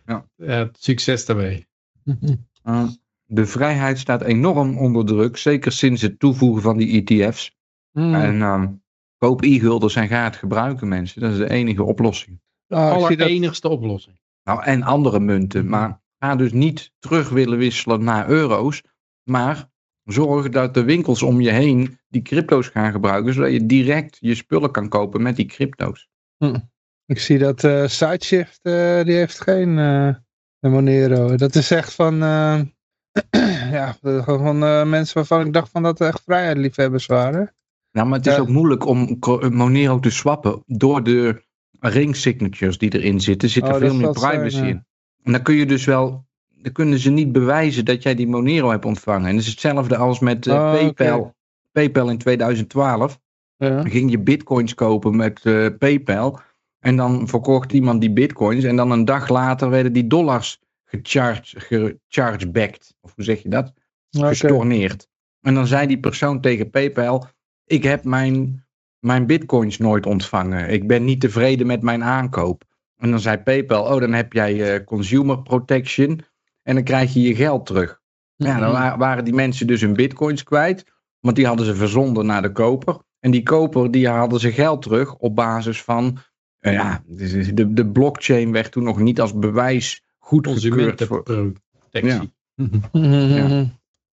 Ja. 0.06 0.70
succes 0.74 1.26
daarmee. 1.26 1.68
Uh, 2.66 2.88
de 3.26 3.46
vrijheid 3.46 4.00
staat 4.00 4.22
enorm 4.22 4.78
onder 4.78 5.06
druk, 5.06 5.38
zeker 5.38 5.72
sinds 5.72 6.02
het 6.02 6.20
toevoegen 6.20 6.62
van 6.62 6.78
die 6.78 7.04
ETF's. 7.04 7.58
En 7.94 8.36
uh, 8.36 8.64
koop 9.18 9.42
e-gulders 9.44 9.96
en 9.96 10.08
ga 10.08 10.24
het 10.24 10.36
gebruiken, 10.36 10.88
mensen. 10.88 11.22
Dat 11.22 11.32
is 11.32 11.38
de 11.38 11.50
enige 11.50 11.84
oplossing. 11.84 12.42
Ah, 12.74 13.00
ik 13.00 13.08
zie 13.08 13.18
dat- 13.18 13.28
Allerenigste 13.28 13.70
oplossing. 13.70 14.20
Nou, 14.44 14.64
en 14.64 14.84
andere 14.84 15.20
munten. 15.20 15.70
Maar 15.70 16.02
ga 16.20 16.36
dus 16.36 16.52
niet 16.52 16.92
terug 17.00 17.30
willen 17.30 17.58
wisselen 17.58 18.04
naar 18.04 18.30
euro's. 18.30 18.82
Maar 19.30 19.70
zorg 20.04 20.50
dat 20.50 20.74
de 20.74 20.84
winkels 20.84 21.24
om 21.24 21.42
je 21.42 21.50
heen 21.52 22.00
die 22.08 22.22
crypto's 22.22 22.68
gaan 22.68 22.92
gebruiken, 22.92 23.34
zodat 23.34 23.52
je 23.52 23.66
direct 23.66 24.18
je 24.20 24.36
spullen 24.36 24.72
kan 24.72 24.90
kopen 24.90 25.22
met 25.22 25.36
die 25.36 25.46
crypto's. 25.46 26.08
Ik 27.06 27.20
zie 27.20 27.38
dat 27.38 27.64
eh 27.64 27.88
Sideshift, 27.88 28.60
eh, 28.62 29.04
die 29.04 29.16
heeft 29.16 29.42
geen 29.42 29.78
eh, 29.80 30.16
Monero. 30.60 31.36
Dat 31.36 31.56
is 31.56 31.72
echt 31.72 31.94
van, 31.94 32.24
eh, 32.24 32.60
ja, 33.78 33.96
gewoon 34.02 34.40
van 34.40 34.64
eh, 34.64 34.84
mensen 34.86 35.16
waarvan 35.16 35.46
ik 35.46 35.54
dacht 35.54 35.70
van 35.72 35.84
dat 35.84 36.02
echt 36.02 36.22
vrijheidsliefhebbers 36.26 37.06
waren. 37.06 37.56
Nou, 37.92 38.08
maar 38.08 38.18
het 38.18 38.28
is 38.28 38.36
Ja. 38.36 38.40
ook 38.42 38.48
moeilijk 38.50 38.86
om 38.86 39.18
Monero 39.50 40.00
te 40.00 40.10
swappen 40.10 40.64
door 40.66 41.04
de 41.04 41.44
ring 41.90 42.16
signatures 42.16 42.78
die 42.78 42.94
erin 43.00 43.22
zitten. 43.22 43.50
Zit 43.50 43.64
er 43.64 43.74
Oh, 43.74 43.78
veel 43.80 43.94
meer 43.96 44.18
zijn, 44.18 44.32
privacy 44.32 44.58
ja. 44.58 44.66
in. 44.68 44.86
En 45.24 45.32
dan 45.32 45.42
kun 45.42 45.56
je 45.56 45.66
dus 45.66 45.86
wel, 45.86 46.26
dan 46.50 46.72
kunnen 46.72 47.00
ze 47.00 47.10
niet 47.10 47.32
bewijzen 47.32 47.86
dat 47.86 48.04
jij 48.04 48.16
die 48.16 48.28
Monero 48.28 48.70
hebt 48.70 48.86
ontvangen. 48.86 49.28
En 49.28 49.36
dat 49.36 49.44
is 49.44 49.50
hetzelfde 49.50 49.98
als 49.98 50.20
met 50.20 50.48
eh, 50.48 50.54
Oh, 50.54 50.74
oké. 50.74 50.94
PayPal. 50.94 51.36
PayPal 51.72 52.10
in 52.10 52.18
2012. 52.18 53.20
Ja. 53.58 53.70
Dan 53.70 53.90
ging 53.90 54.12
je 54.12 54.20
bitcoins 54.20 54.74
kopen 54.74 55.16
met 55.16 55.46
eh, 55.46 55.68
PayPal. 55.80 56.40
En 56.80 56.96
dan 56.96 57.28
verkocht 57.28 57.74
iemand 57.74 58.02
die 58.02 58.12
bitcoins. 58.12 58.64
En 58.64 58.76
dan 58.76 58.92
een 58.92 59.06
dag 59.06 59.30
later 59.30 59.70
werden 59.70 59.94
die 59.94 60.08
dollars 60.08 60.60
gecharged, 60.86 61.54
gechargebacked. 61.58 62.96
Of 63.02 63.16
hoe 63.16 63.24
zeg 63.24 63.44
je 63.44 63.50
dat? 63.50 63.74
Oké. 64.18 64.28
gestorneerd. 64.28 65.08
En 65.42 65.54
dan 65.54 65.68
zei 65.68 65.88
die 65.88 66.00
persoon 66.00 66.42
tegen 66.42 66.70
PayPal: 66.70 67.28
Ik 67.66 67.84
heb 67.84 68.04
mijn, 68.04 68.66
mijn 69.04 69.26
bitcoins 69.26 69.78
nooit 69.78 70.06
ontvangen. 70.06 70.70
Ik 70.70 70.88
ben 70.88 71.04
niet 71.04 71.22
tevreden 71.22 71.68
met 71.68 71.82
mijn 71.82 72.04
aankoop. 72.04 72.64
En 72.98 73.10
dan 73.10 73.20
zei 73.20 73.38
PayPal: 73.38 73.84
Oh, 73.94 74.00
dan 74.00 74.14
heb 74.14 74.34
jij 74.34 74.74
eh, 74.76 74.84
consumer 74.86 75.42
protection. 75.42 76.20
En 76.64 76.76
dan 76.76 76.84
krijg 76.84 77.14
je 77.14 77.22
je 77.22 77.36
geld 77.36 77.66
terug. 77.66 78.02
Ja, 78.36 78.60
dan 78.60 78.72
wa- 78.72 78.98
waren 78.98 79.26
die 79.26 79.34
mensen 79.34 79.68
dus 79.68 79.82
hun 79.82 79.94
bitcoins 79.94 80.44
kwijt. 80.44 80.86
Want 81.20 81.36
die 81.36 81.46
hadden 81.48 81.66
ze 81.66 81.76
verzonden 81.76 82.26
naar 82.26 82.42
de 82.42 82.52
koper. 82.52 82.98
En 83.20 83.32
die 83.32 83.44
koper 83.44 83.92
die 83.92 84.08
hadden 84.08 84.40
ze 84.40 84.52
geld 84.52 84.82
terug 84.82 85.16
op 85.16 85.36
basis 85.36 85.82
van. 85.84 86.18
eh, 86.60 86.74
ja, 86.74 87.04
de, 87.06 87.54
de, 87.54 87.74
de 87.74 87.88
blockchain 87.88 88.52
werd 88.52 88.72
toen 88.72 88.84
nog 88.84 89.00
niet 89.00 89.22
als 89.22 89.34
bewijs 89.34 90.04
goedgekeurd. 90.18 91.04
Voor, 91.04 91.24
Consumentenprotectie. 91.24 92.34
Mhm. 92.92 93.66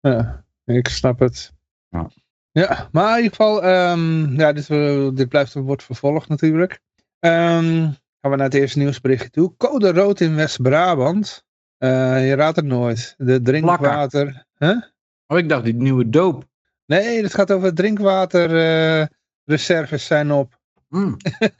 Ja, 0.01 0.45
ik 0.65 0.89
snap 0.89 1.19
het. 1.19 1.53
Ja. 1.89 2.11
Ja, 2.59 2.89
maar 2.93 3.19
in 3.19 3.23
ieder 3.23 3.37
geval, 3.37 3.63
ehm, 3.63 4.41
ja, 4.41 4.53
dit, 4.53 4.71
eh, 4.71 5.09
dit 5.15 5.29
blijft 5.29 5.55
wordt 5.55 5.83
vervolgd 5.83 6.29
natuurlijk. 6.29 6.81
Ehm, 7.19 7.91
gaan 8.21 8.31
we 8.31 8.37
naar 8.37 8.39
het 8.39 8.55
eerste 8.55 8.79
nieuwsberichtje 8.79 9.31
toe. 9.31 9.57
Code 9.57 9.93
rood 9.93 10.21
in 10.21 10.35
West-Brabant. 10.35 11.45
Eh, 11.79 12.29
je 12.29 12.35
raadt 12.35 12.57
het 12.57 12.65
nooit. 12.65 13.15
De 13.17 13.43
drinkwater. 13.43 14.47
Huh? 14.59 14.83
oh, 15.27 15.39
ik 15.39 15.49
dacht 15.49 15.65
die 15.65 15.75
nieuwe 15.75 16.09
doop. 16.09 16.45
Nee, 16.87 17.23
het 17.23 17.35
gaat 17.35 17.53
over 17.53 17.75
drinkwaterreserves 17.75 20.07
zijn 20.07 20.33
op. 20.33 20.59
Hmm. 20.89 21.17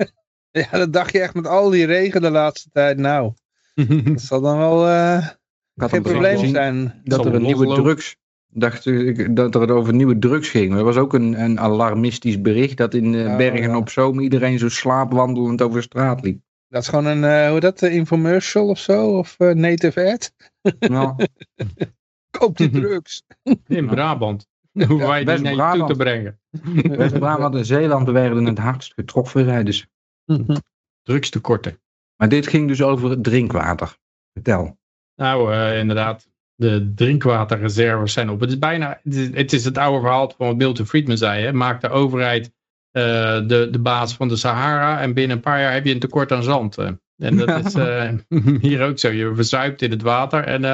Ja, 0.51 0.69
dat 0.71 0.93
dacht 0.93 1.13
je 1.13 1.21
echt 1.21 1.35
met 1.35 1.47
al 1.47 1.71
die 1.71 1.87
regen 1.87 2.21
de 2.21 2.31
laatste 2.31 2.69
tijd. 2.73 2.99
Nou, 2.99 3.33
dat 4.05 4.21
zal 4.21 4.41
dan 4.41 4.59
wel 4.59 4.89
eh, 4.89 5.29
geen 5.77 6.03
probleem 6.03 6.47
zijn. 6.47 7.01
dat 7.05 7.23
Zal 7.23 7.27
er 7.27 7.35
een 7.35 7.43
nieuwe 7.43 7.75
drugs. 7.75 8.17
Dacht 8.51 8.87
ik 8.87 9.37
dat 9.37 9.55
er 9.55 9.61
het 9.61 9.71
over 9.71 9.95
nieuwe 9.95 10.19
drugs 10.19 10.49
ging. 10.49 10.75
Er 10.75 10.85
was 10.85 10.97
ook 10.97 11.15
een, 11.15 11.41
een 11.41 11.61
alarmistisch 11.61 12.41
bericht 12.41 12.77
dat 12.77 12.95
in 12.95 13.15
eh, 13.15 13.37
Bergen 13.37 13.71
ja. 13.71 13.77
op 13.77 13.89
Zoom 13.89 14.21
iedereen 14.21 14.59
zo 14.59 14.69
slaapwandelend 14.69 15.63
over 15.63 15.83
straat 15.83 16.23
liep. 16.23 16.41
Dat 16.69 16.83
is 16.83 16.89
gewoon 16.89 17.07
een, 17.07 17.25
eh, 17.25 17.45
hoe 17.45 17.53
heet 17.53 17.61
dat, 17.61 17.81
een 17.81 17.93
infomercial 17.93 18.69
of 18.69 18.79
zo? 18.79 19.19
Of 19.19 19.35
eh, 19.39 19.55
native 19.55 20.13
ad? 20.13 20.33
Nou, 20.91 21.15
Koop 22.39 22.57
die 22.57 22.71
drugs. 22.71 23.23
In 23.67 23.87
Brabant. 23.87 24.47
Hoe 24.73 24.99
wij 24.99 25.25
die 25.25 25.39
naar 25.39 25.73
je 25.73 25.79
toe 25.79 25.89
te 25.89 25.97
brengen. 25.97 26.41
West-Brabant 26.83 27.55
en 27.55 27.65
Zeeland 27.65 28.09
werden 28.09 28.45
het 28.45 28.59
hardst 28.59 28.95
getroffen, 28.95 29.45
zeiden 29.45 29.75
ze. 29.75 29.87
Drugstekorten. 31.03 31.81
Maar 32.17 32.29
dit 32.29 32.47
ging 32.47 32.69
dus 32.69 32.83
over 32.83 33.11
het 33.11 33.25
drinkwater. 33.25 33.97
Vertel. 34.33 34.79
Nou, 35.15 35.53
eh, 35.53 35.79
inderdaad. 35.79 36.28
De 36.61 36.93
drinkwaterreserves 36.95 38.13
zijn 38.13 38.31
op. 38.31 38.41
Het 38.41 38.51
is 38.51 38.59
bijna, 38.59 39.01
het 39.03 39.15
is 39.15 39.31
het, 39.33 39.53
is 39.53 39.65
het 39.65 39.79
oude 39.79 40.01
verhaal 40.01 40.33
van 40.37 40.47
wat 40.47 40.57
Milton 40.57 40.87
Friedman 40.87 41.17
zei. 41.17 41.45
Hè? 41.45 41.53
Maakt 41.53 41.81
de 41.81 41.89
overheid 41.89 42.53
eh, 42.91 43.03
de, 43.47 43.69
de 43.71 43.79
baas 43.79 44.15
van 44.15 44.29
de 44.29 44.37
Sahara 44.37 45.01
en 45.01 45.15
binnen 45.15 45.37
een 45.37 45.43
paar 45.43 45.61
jaar 45.61 45.73
heb 45.73 45.85
je 45.85 45.93
een 45.93 45.99
tekort 45.99 46.33
aan 46.33 46.43
zand. 46.43 46.79
eh. 46.79 46.91
En 47.17 47.37
dat 47.37 47.67
is 47.67 47.75
eh, 47.89 48.11
hier 48.61 48.83
ook 48.83 48.99
zo. 48.99 49.11
Je 49.11 49.35
verzuipt 49.35 49.83
in 49.83 49.91
het 49.91 50.03
water 50.03 50.45
en 50.45 50.65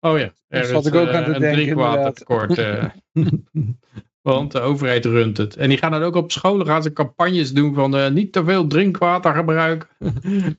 oh 0.00 0.18
ja, 0.18 0.32
er 0.48 0.70
is 0.70 0.86
ik 0.86 0.94
ook 0.94 1.08
aan 1.08 1.24
te 1.24 1.34
een 1.34 1.40
denken, 1.40 1.52
drinkwatertekort. 1.52 2.60
Want 4.22 4.52
de 4.52 4.60
overheid 4.60 5.04
runt 5.04 5.36
het. 5.36 5.56
En 5.56 5.68
die 5.68 5.78
gaan 5.78 5.90
dan 5.90 6.02
ook 6.02 6.14
op 6.14 6.32
scholen 6.32 6.66
gaan 6.66 6.82
ze 6.82 6.92
campagnes 6.92 7.52
doen 7.52 7.74
van 7.74 8.12
niet 8.12 8.32
te 8.32 8.44
veel 8.44 8.66
drinkwater 8.66 9.34
gebruiken. 9.34 9.88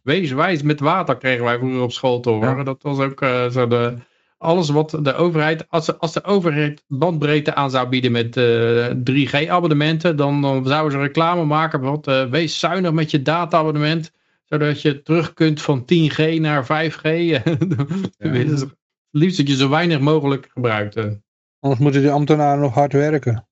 Wees 0.04 0.32
wijs 0.32 0.62
met 0.62 0.80
water 0.80 1.18
kregen 1.18 1.44
wij 1.44 1.58
vroeger 1.58 1.82
op 1.82 1.91
school 1.91 2.20
te 2.20 2.30
horen. 2.30 2.58
Ja. 2.58 2.63
Dat 2.63 2.84
was 2.84 3.00
ook 3.00 3.20
zo 3.52 3.68
de, 3.68 3.98
alles 4.38 4.69
wat 4.69 4.97
de 5.02 5.13
overheid, 5.13 5.69
als, 5.69 5.86
de- 5.86 5.97
als 5.97 6.13
de 6.13 6.23
overheid 6.23 6.84
bandbreedte 6.88 7.56
aan 7.56 7.69
zou 7.71 7.89
bieden 7.89 8.12
met 8.12 8.38
eh 8.38 8.88
3G-abonnementen, 9.04 10.15
dan, 10.15 10.41
dan 10.41 10.65
zouden 10.67 10.91
ze 10.91 11.06
reclame 11.06 11.45
maken. 11.45 11.80
Want 11.82 12.08
eh, 12.08 12.26
wees 12.30 12.60
zuinig 12.60 12.91
met 12.91 13.12
je 13.12 13.21
data-abonnement, 13.21 14.12
zodat 14.45 14.82
je 14.82 15.02
terug 15.02 15.34
kunt 15.34 15.62
van 15.62 15.82
10G 15.82 16.39
naar 16.39 16.63
5G. 16.63 17.02
Dan 17.67 18.32
willen 18.32 18.58
ze 18.58 18.76
liefst 19.12 19.38
dat 19.38 19.47
je 19.47 19.56
zo 19.56 19.69
weinig 19.69 20.00
mogelijk 20.00 20.50
gebruikt. 20.54 20.95
eh. 20.95 21.06
Anders 21.60 21.82
moeten 21.82 22.02
die 22.02 22.12
ambtenaren 22.12 22.60
nog 22.62 22.73
hard 22.73 22.93
werken. 22.93 23.47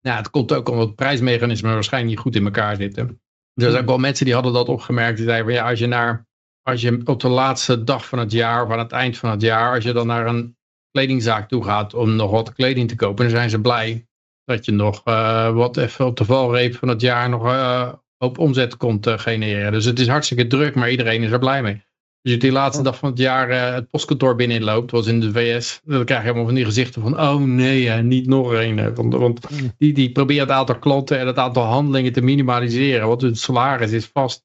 Ja, 0.00 0.16
het 0.16 0.30
komt 0.30 0.52
ook 0.52 0.68
omdat 0.68 0.86
het 0.86 0.96
prijsmechanisme 0.96 1.72
waarschijnlijk 1.72 2.12
niet 2.14 2.22
goed 2.22 2.36
in 2.36 2.44
elkaar 2.44 2.76
zitten. 2.76 3.20
Er 3.54 3.70
zijn 3.70 3.82
ook 3.82 3.88
wel 3.88 3.98
mensen 3.98 4.24
die 4.24 4.34
hadden 4.34 4.52
dat 4.52 4.68
opgemerkt. 4.68 5.16
Die 5.16 5.26
zeiden 5.26 5.46
van 5.46 5.54
ja, 5.54 5.68
als 5.70 5.78
je, 5.78 5.86
naar, 5.86 6.26
als 6.64 6.80
je 6.80 7.00
op 7.04 7.20
de 7.20 7.28
laatste 7.28 7.84
dag 7.84 8.08
van 8.08 8.18
het 8.18 8.32
jaar 8.32 8.64
of 8.64 8.70
aan 8.70 8.78
het 8.78 8.92
eind 8.92 9.18
van 9.18 9.30
het 9.30 9.40
jaar, 9.40 9.74
als 9.74 9.84
je 9.84 9.92
dan 9.92 10.06
naar 10.06 10.26
een 10.26 10.56
kledingzaak 10.90 11.48
toe 11.48 11.64
gaat 11.64 11.94
om 11.94 12.16
nog 12.16 12.30
wat 12.30 12.52
kleding 12.52 12.88
te 12.88 12.96
kopen, 12.96 13.24
dan 13.24 13.34
zijn 13.34 13.50
ze 13.50 13.60
blij 13.60 14.06
dat 14.44 14.64
je 14.64 14.72
nog 14.72 15.00
eh, 15.04 15.54
wat 15.54 15.76
even 15.76 16.06
op 16.06 16.16
de 16.16 16.24
valreep 16.24 16.74
van 16.74 16.88
het 16.88 17.00
jaar 17.00 17.28
nog 17.28 17.46
eh, 17.46 17.92
op 18.18 18.38
omzet 18.38 18.76
komt 18.76 19.06
eh, 19.06 19.18
genereren. 19.18 19.72
Dus 19.72 19.84
het 19.84 19.98
is 19.98 20.08
hartstikke 20.08 20.46
druk, 20.46 20.74
maar 20.74 20.90
iedereen 20.90 21.22
is 21.22 21.30
er 21.30 21.38
blij 21.38 21.62
mee. 21.62 21.82
Als 22.22 22.32
je 22.32 22.36
die 22.38 22.52
laatste 22.52 22.82
dag 22.82 22.98
van 22.98 23.10
het 23.10 23.18
jaar 23.18 23.74
het 23.74 23.90
postkantoor 23.90 24.34
binnenloopt, 24.34 24.90
zoals 24.90 25.06
in 25.06 25.20
de 25.20 25.32
VS, 25.32 25.80
dan 25.84 26.04
krijg 26.04 26.20
je 26.20 26.26
helemaal 26.26 26.46
van 26.46 26.54
die 26.54 26.64
gezichten 26.64 27.02
van, 27.02 27.20
oh 27.20 27.40
nee, 27.40 27.90
niet 27.90 28.26
nog 28.26 28.52
een. 28.52 28.94
Want, 28.94 29.14
want 29.14 29.46
die, 29.78 29.92
die 29.92 30.12
proberen 30.12 30.42
het 30.42 30.56
aantal 30.56 30.78
klanten 30.78 31.18
en 31.18 31.26
het 31.26 31.38
aantal 31.38 31.64
handelingen 31.64 32.12
te 32.12 32.22
minimaliseren, 32.22 33.08
want 33.08 33.20
hun 33.20 33.36
salaris 33.36 33.90
is 33.90 34.06
vast. 34.06 34.44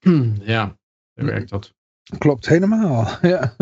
ja, 0.44 0.78
werkt 1.14 1.50
dat. 1.50 1.74
Klopt 2.18 2.48
helemaal. 2.48 3.08
Ja, 3.22 3.56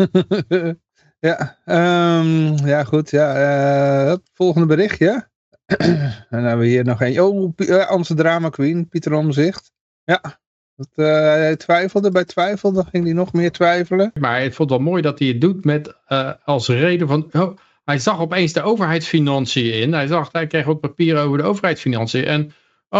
ja, 1.19 1.57
ehm, 1.65 2.67
ja 2.67 2.83
goed. 2.83 3.09
Ja, 3.09 3.35
eh, 3.35 4.09
het 4.09 4.21
volgende 4.33 4.67
berichtje. 4.67 5.29
en 5.65 6.25
dan 6.29 6.43
hebben 6.43 6.57
we 6.59 6.65
hier 6.67 6.83
nog 6.83 7.01
een. 7.01 7.21
Oh, 7.21 7.55
Pi- 7.55 7.65
eh, 7.65 7.91
onze 7.91 8.13
drama 8.13 8.49
queen, 8.49 8.87
Pieter 8.87 9.13
Omzicht. 9.13 9.71
Ja, 10.03 10.21
dat, 10.75 10.89
eh, 10.95 11.05
hij 11.23 11.55
twijfelde. 11.55 12.11
Bij 12.11 12.25
twijfel 12.25 12.71
dan 12.71 12.85
ging 12.85 13.03
hij 13.03 13.13
nog 13.13 13.33
meer 13.33 13.51
twijfelen. 13.51 14.11
Maar 14.19 14.43
ik 14.43 14.53
vond 14.53 14.69
het 14.69 14.79
wel 14.79 14.89
mooi 14.89 15.01
dat 15.01 15.19
hij 15.19 15.27
het 15.27 15.41
doet 15.41 15.65
met 15.65 15.95
als 16.43 16.67
reden 16.67 17.07
van. 17.07 17.29
Oh, 17.31 17.57
hij 17.85 17.99
zag 17.99 18.19
opeens 18.19 18.53
de 18.53 18.61
overheidsfinanciën 18.61 19.73
in. 19.73 19.93
Hij 19.93 20.07
zag, 20.07 20.31
hij 20.31 20.47
kreeg 20.47 20.65
ook 20.67 20.79
papier 20.79 21.17
over 21.17 21.37
de 21.37 21.43
overheidsfinanciën. 21.43 22.25
En 22.25 22.51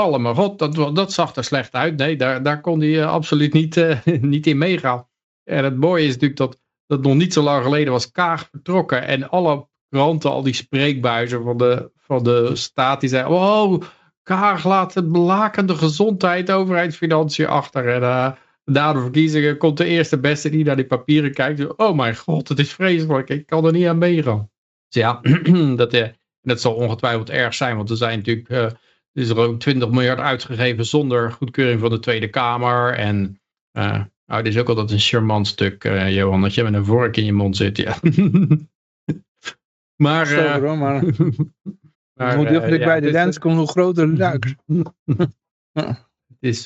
mijn 0.01 0.35
god, 0.35 0.59
dat, 0.59 0.95
dat 0.95 1.13
zag 1.13 1.35
er 1.35 1.43
slecht 1.43 1.73
uit. 1.73 1.97
Nee, 1.97 2.15
daar, 2.15 2.43
daar 2.43 2.61
kon 2.61 2.79
hij 2.79 3.01
eh, 3.01 3.11
absoluut 3.11 3.53
niet, 3.53 3.77
eh, 3.77 4.05
niet 4.21 4.47
in 4.47 4.57
meegaan. 4.57 5.07
En 5.43 5.63
het 5.63 5.77
mooie 5.77 6.03
is 6.05 6.13
natuurlijk 6.13 6.39
dat, 6.39 6.59
dat 6.87 7.01
nog 7.01 7.15
niet 7.15 7.33
zo 7.33 7.41
lang 7.41 7.63
geleden 7.63 7.91
was 7.91 8.11
Kaag 8.11 8.47
vertrokken. 8.51 9.03
En 9.03 9.29
alle 9.29 9.67
kranten, 9.89 10.29
al 10.29 10.43
die 10.43 10.53
spreekbuizen 10.53 11.43
van 11.43 11.57
de, 11.57 11.91
van 11.97 12.23
de 12.23 12.55
staat, 12.55 12.99
die 12.99 13.09
zeiden: 13.09 13.31
Oh, 13.31 13.81
Kaag 14.23 14.65
laat 14.65 14.93
het 14.93 15.11
belakende 15.11 15.75
gezondheid, 15.75 16.51
overheidsfinanciën 16.51 17.47
achter. 17.47 17.87
En 17.87 18.01
eh, 18.01 18.31
na 18.65 18.93
de 18.93 18.99
verkiezingen 18.99 19.57
komt 19.57 19.77
de 19.77 19.85
eerste 19.85 20.19
beste 20.19 20.49
die 20.49 20.65
naar 20.65 20.75
die 20.75 20.85
papieren 20.85 21.33
kijkt. 21.33 21.75
Oh 21.75 21.95
mijn 21.95 22.15
god, 22.17 22.49
het 22.49 22.59
is 22.59 22.73
vreselijk. 22.73 23.29
Ik 23.29 23.45
kan 23.45 23.65
er 23.65 23.71
niet 23.71 23.87
aan 23.87 23.97
meegaan. 23.97 24.49
Dus 24.89 25.01
ja, 25.01 25.19
dat, 25.75 26.13
dat 26.41 26.61
zal 26.61 26.73
ongetwijfeld 26.73 27.29
erg 27.29 27.53
zijn. 27.53 27.75
Want 27.75 27.89
er 27.89 27.97
zijn 27.97 28.17
natuurlijk, 28.17 28.75
is 29.13 29.29
er 29.29 29.37
ook 29.37 29.59
20 29.59 29.89
miljard 29.89 30.19
uitgegeven 30.19 30.85
zonder 30.85 31.31
goedkeuring 31.31 31.79
van 31.79 31.89
de 31.89 31.99
Tweede 31.99 32.29
Kamer. 32.29 32.93
En 32.93 33.39
dit 34.27 34.47
is 34.47 34.57
ook 34.57 34.67
altijd 34.67 34.91
een 34.91 34.99
charmant 34.99 35.47
stuk, 35.47 35.83
eh, 35.83 36.15
Johan, 36.15 36.41
dat 36.41 36.53
je 36.53 36.63
met 36.63 36.73
een 36.73 36.85
vork 36.85 37.17
in 37.17 37.25
je 37.25 37.33
mond 37.33 37.57
zit. 37.57 37.77
Ja. 37.77 37.95
maar, 40.03 40.25
Zo, 40.25 40.39
eh, 40.39 40.53
hoor, 40.53 40.77
maar 40.77 41.03
maar, 42.19 42.35
hoe 42.35 42.51
ja, 42.51 42.59
bij 42.59 42.99
de 42.99 43.05
dit- 43.05 43.13
dans 43.13 43.39
kom, 43.39 43.57
hoe 43.57 43.67
groter 43.67 44.07
de 44.07 44.13
duik. 44.15 44.55
Het 46.27 46.51
is, 46.51 46.63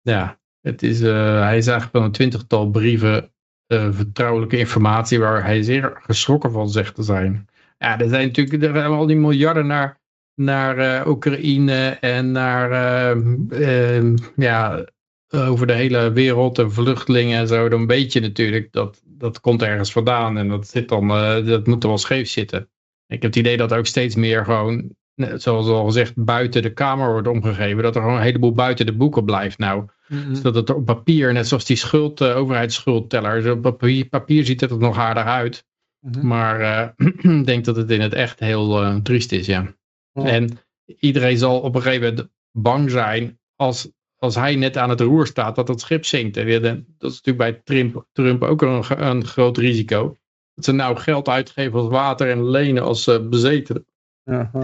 ja, 0.00 0.38
het 0.60 0.82
is, 0.82 1.00
hij 1.00 1.56
is 1.56 1.66
eigenlijk 1.66 1.90
van 1.90 2.02
een 2.02 2.12
twintigtal 2.12 2.70
brieven 2.70 3.30
vertrouwelijke 3.68 4.58
informatie 4.58 5.18
waar 5.18 5.44
hij 5.44 5.62
zeer 5.62 6.00
geschrokken 6.02 6.52
van 6.52 6.68
zegt 6.68 6.94
te 6.94 7.02
zijn. 7.02 7.48
Ja, 7.78 8.00
er 8.00 8.08
zijn 8.08 8.26
natuurlijk 8.26 8.62
er 8.62 8.74
zijn 8.74 8.90
al 8.90 9.06
die 9.06 9.16
miljarden 9.16 9.66
naar, 9.66 10.00
naar 10.36 10.78
eh, 10.78 11.06
Oekraïne 11.06 11.88
en 12.00 12.32
naar 12.32 12.70
eh, 12.70 13.98
eh, 13.98 14.14
ja, 14.36 14.84
over 15.30 15.66
de 15.66 15.72
hele 15.72 16.12
wereld 16.12 16.58
en 16.58 16.72
vluchtelingen 16.72 17.38
en 17.38 17.48
zo, 17.48 17.68
dan 17.68 17.86
weet 17.86 18.12
je 18.12 18.20
natuurlijk 18.20 18.72
dat 18.72 19.02
dat 19.04 19.40
komt 19.40 19.62
ergens 19.62 19.92
vandaan 19.92 20.38
en 20.38 20.48
dat, 20.48 20.68
zit 20.68 20.88
dan, 20.88 21.10
uh, 21.10 21.46
dat 21.46 21.66
moet 21.66 21.82
er 21.82 21.88
wel 21.88 21.98
scheef 21.98 22.28
zitten. 22.28 22.68
Ik 23.06 23.22
heb 23.22 23.22
het 23.22 23.36
idee 23.36 23.56
dat 23.56 23.72
ook 23.72 23.86
steeds 23.86 24.14
meer 24.14 24.44
gewoon, 24.44 24.90
zoals 25.34 25.66
al 25.66 25.84
gezegd, 25.84 26.12
buiten 26.16 26.62
de 26.62 26.72
kamer 26.72 27.10
wordt 27.10 27.28
omgegeven. 27.28 27.82
Dat 27.82 27.94
er 27.94 28.00
gewoon 28.00 28.16
een 28.16 28.22
heleboel 28.22 28.52
buiten 28.52 28.86
de 28.86 28.96
boeken 28.96 29.24
blijft 29.24 29.58
nou. 29.58 29.84
Mm 30.08 30.22
-hmm. 30.22 30.34
Zodat 30.34 30.54
het 30.54 30.70
op 30.70 30.84
papier, 30.84 31.32
net 31.32 31.48
zoals 31.48 31.64
die 31.64 31.76
schuld, 31.76 32.20
uh, 32.20 32.36
overheidsschuldteller, 32.36 33.50
op 33.50 33.62
papier, 33.62 34.04
papier 34.04 34.44
ziet 34.44 34.60
het 34.60 34.70
er 34.70 34.78
nog 34.78 34.98
aardig 34.98 35.24
uit. 35.24 35.64
Mm 36.00 36.12
-hmm. 36.12 36.26
Maar 36.26 36.60
uh, 36.60 37.34
ik 37.40 37.46
denk 37.46 37.64
dat 37.64 37.76
het 37.76 37.90
in 37.90 38.00
het 38.00 38.12
echt 38.12 38.40
heel 38.40 39.00
triest 39.02 39.32
is, 39.32 39.46
ja. 39.46 39.74
En 40.24 40.58
iedereen 40.98 41.38
zal 41.38 41.60
op 41.60 41.74
een 41.74 41.82
gegeven 41.82 42.08
moment 42.08 42.28
bang 42.52 42.90
zijn 42.90 43.38
als 43.56 43.90
als 44.18 44.34
hij 44.34 44.56
net 44.56 44.76
aan 44.76 44.90
het 44.90 45.00
roer 45.00 45.26
staat, 45.26 45.56
dat 45.56 45.68
het 45.68 45.80
schip 45.80 46.04
zinkt. 46.04 46.36
En 46.36 46.86
dat 46.98 47.10
is 47.10 47.20
natuurlijk 47.22 47.36
bij 47.36 47.60
Trump, 47.64 48.06
Trump 48.12 48.42
ook 48.42 48.62
een, 48.62 48.84
een, 49.08 49.24
groot 49.24 49.56
risico. 49.56 50.16
Dat 50.54 50.64
ze 50.64 50.72
nou 50.72 50.96
geld 50.96 51.28
uitgeven 51.28 51.78
als 51.78 51.88
water 51.88 52.30
en 52.30 52.50
lenen 52.50 52.82
als 52.82 53.08
uh, 53.08 53.28
bezetenen. 53.28 53.86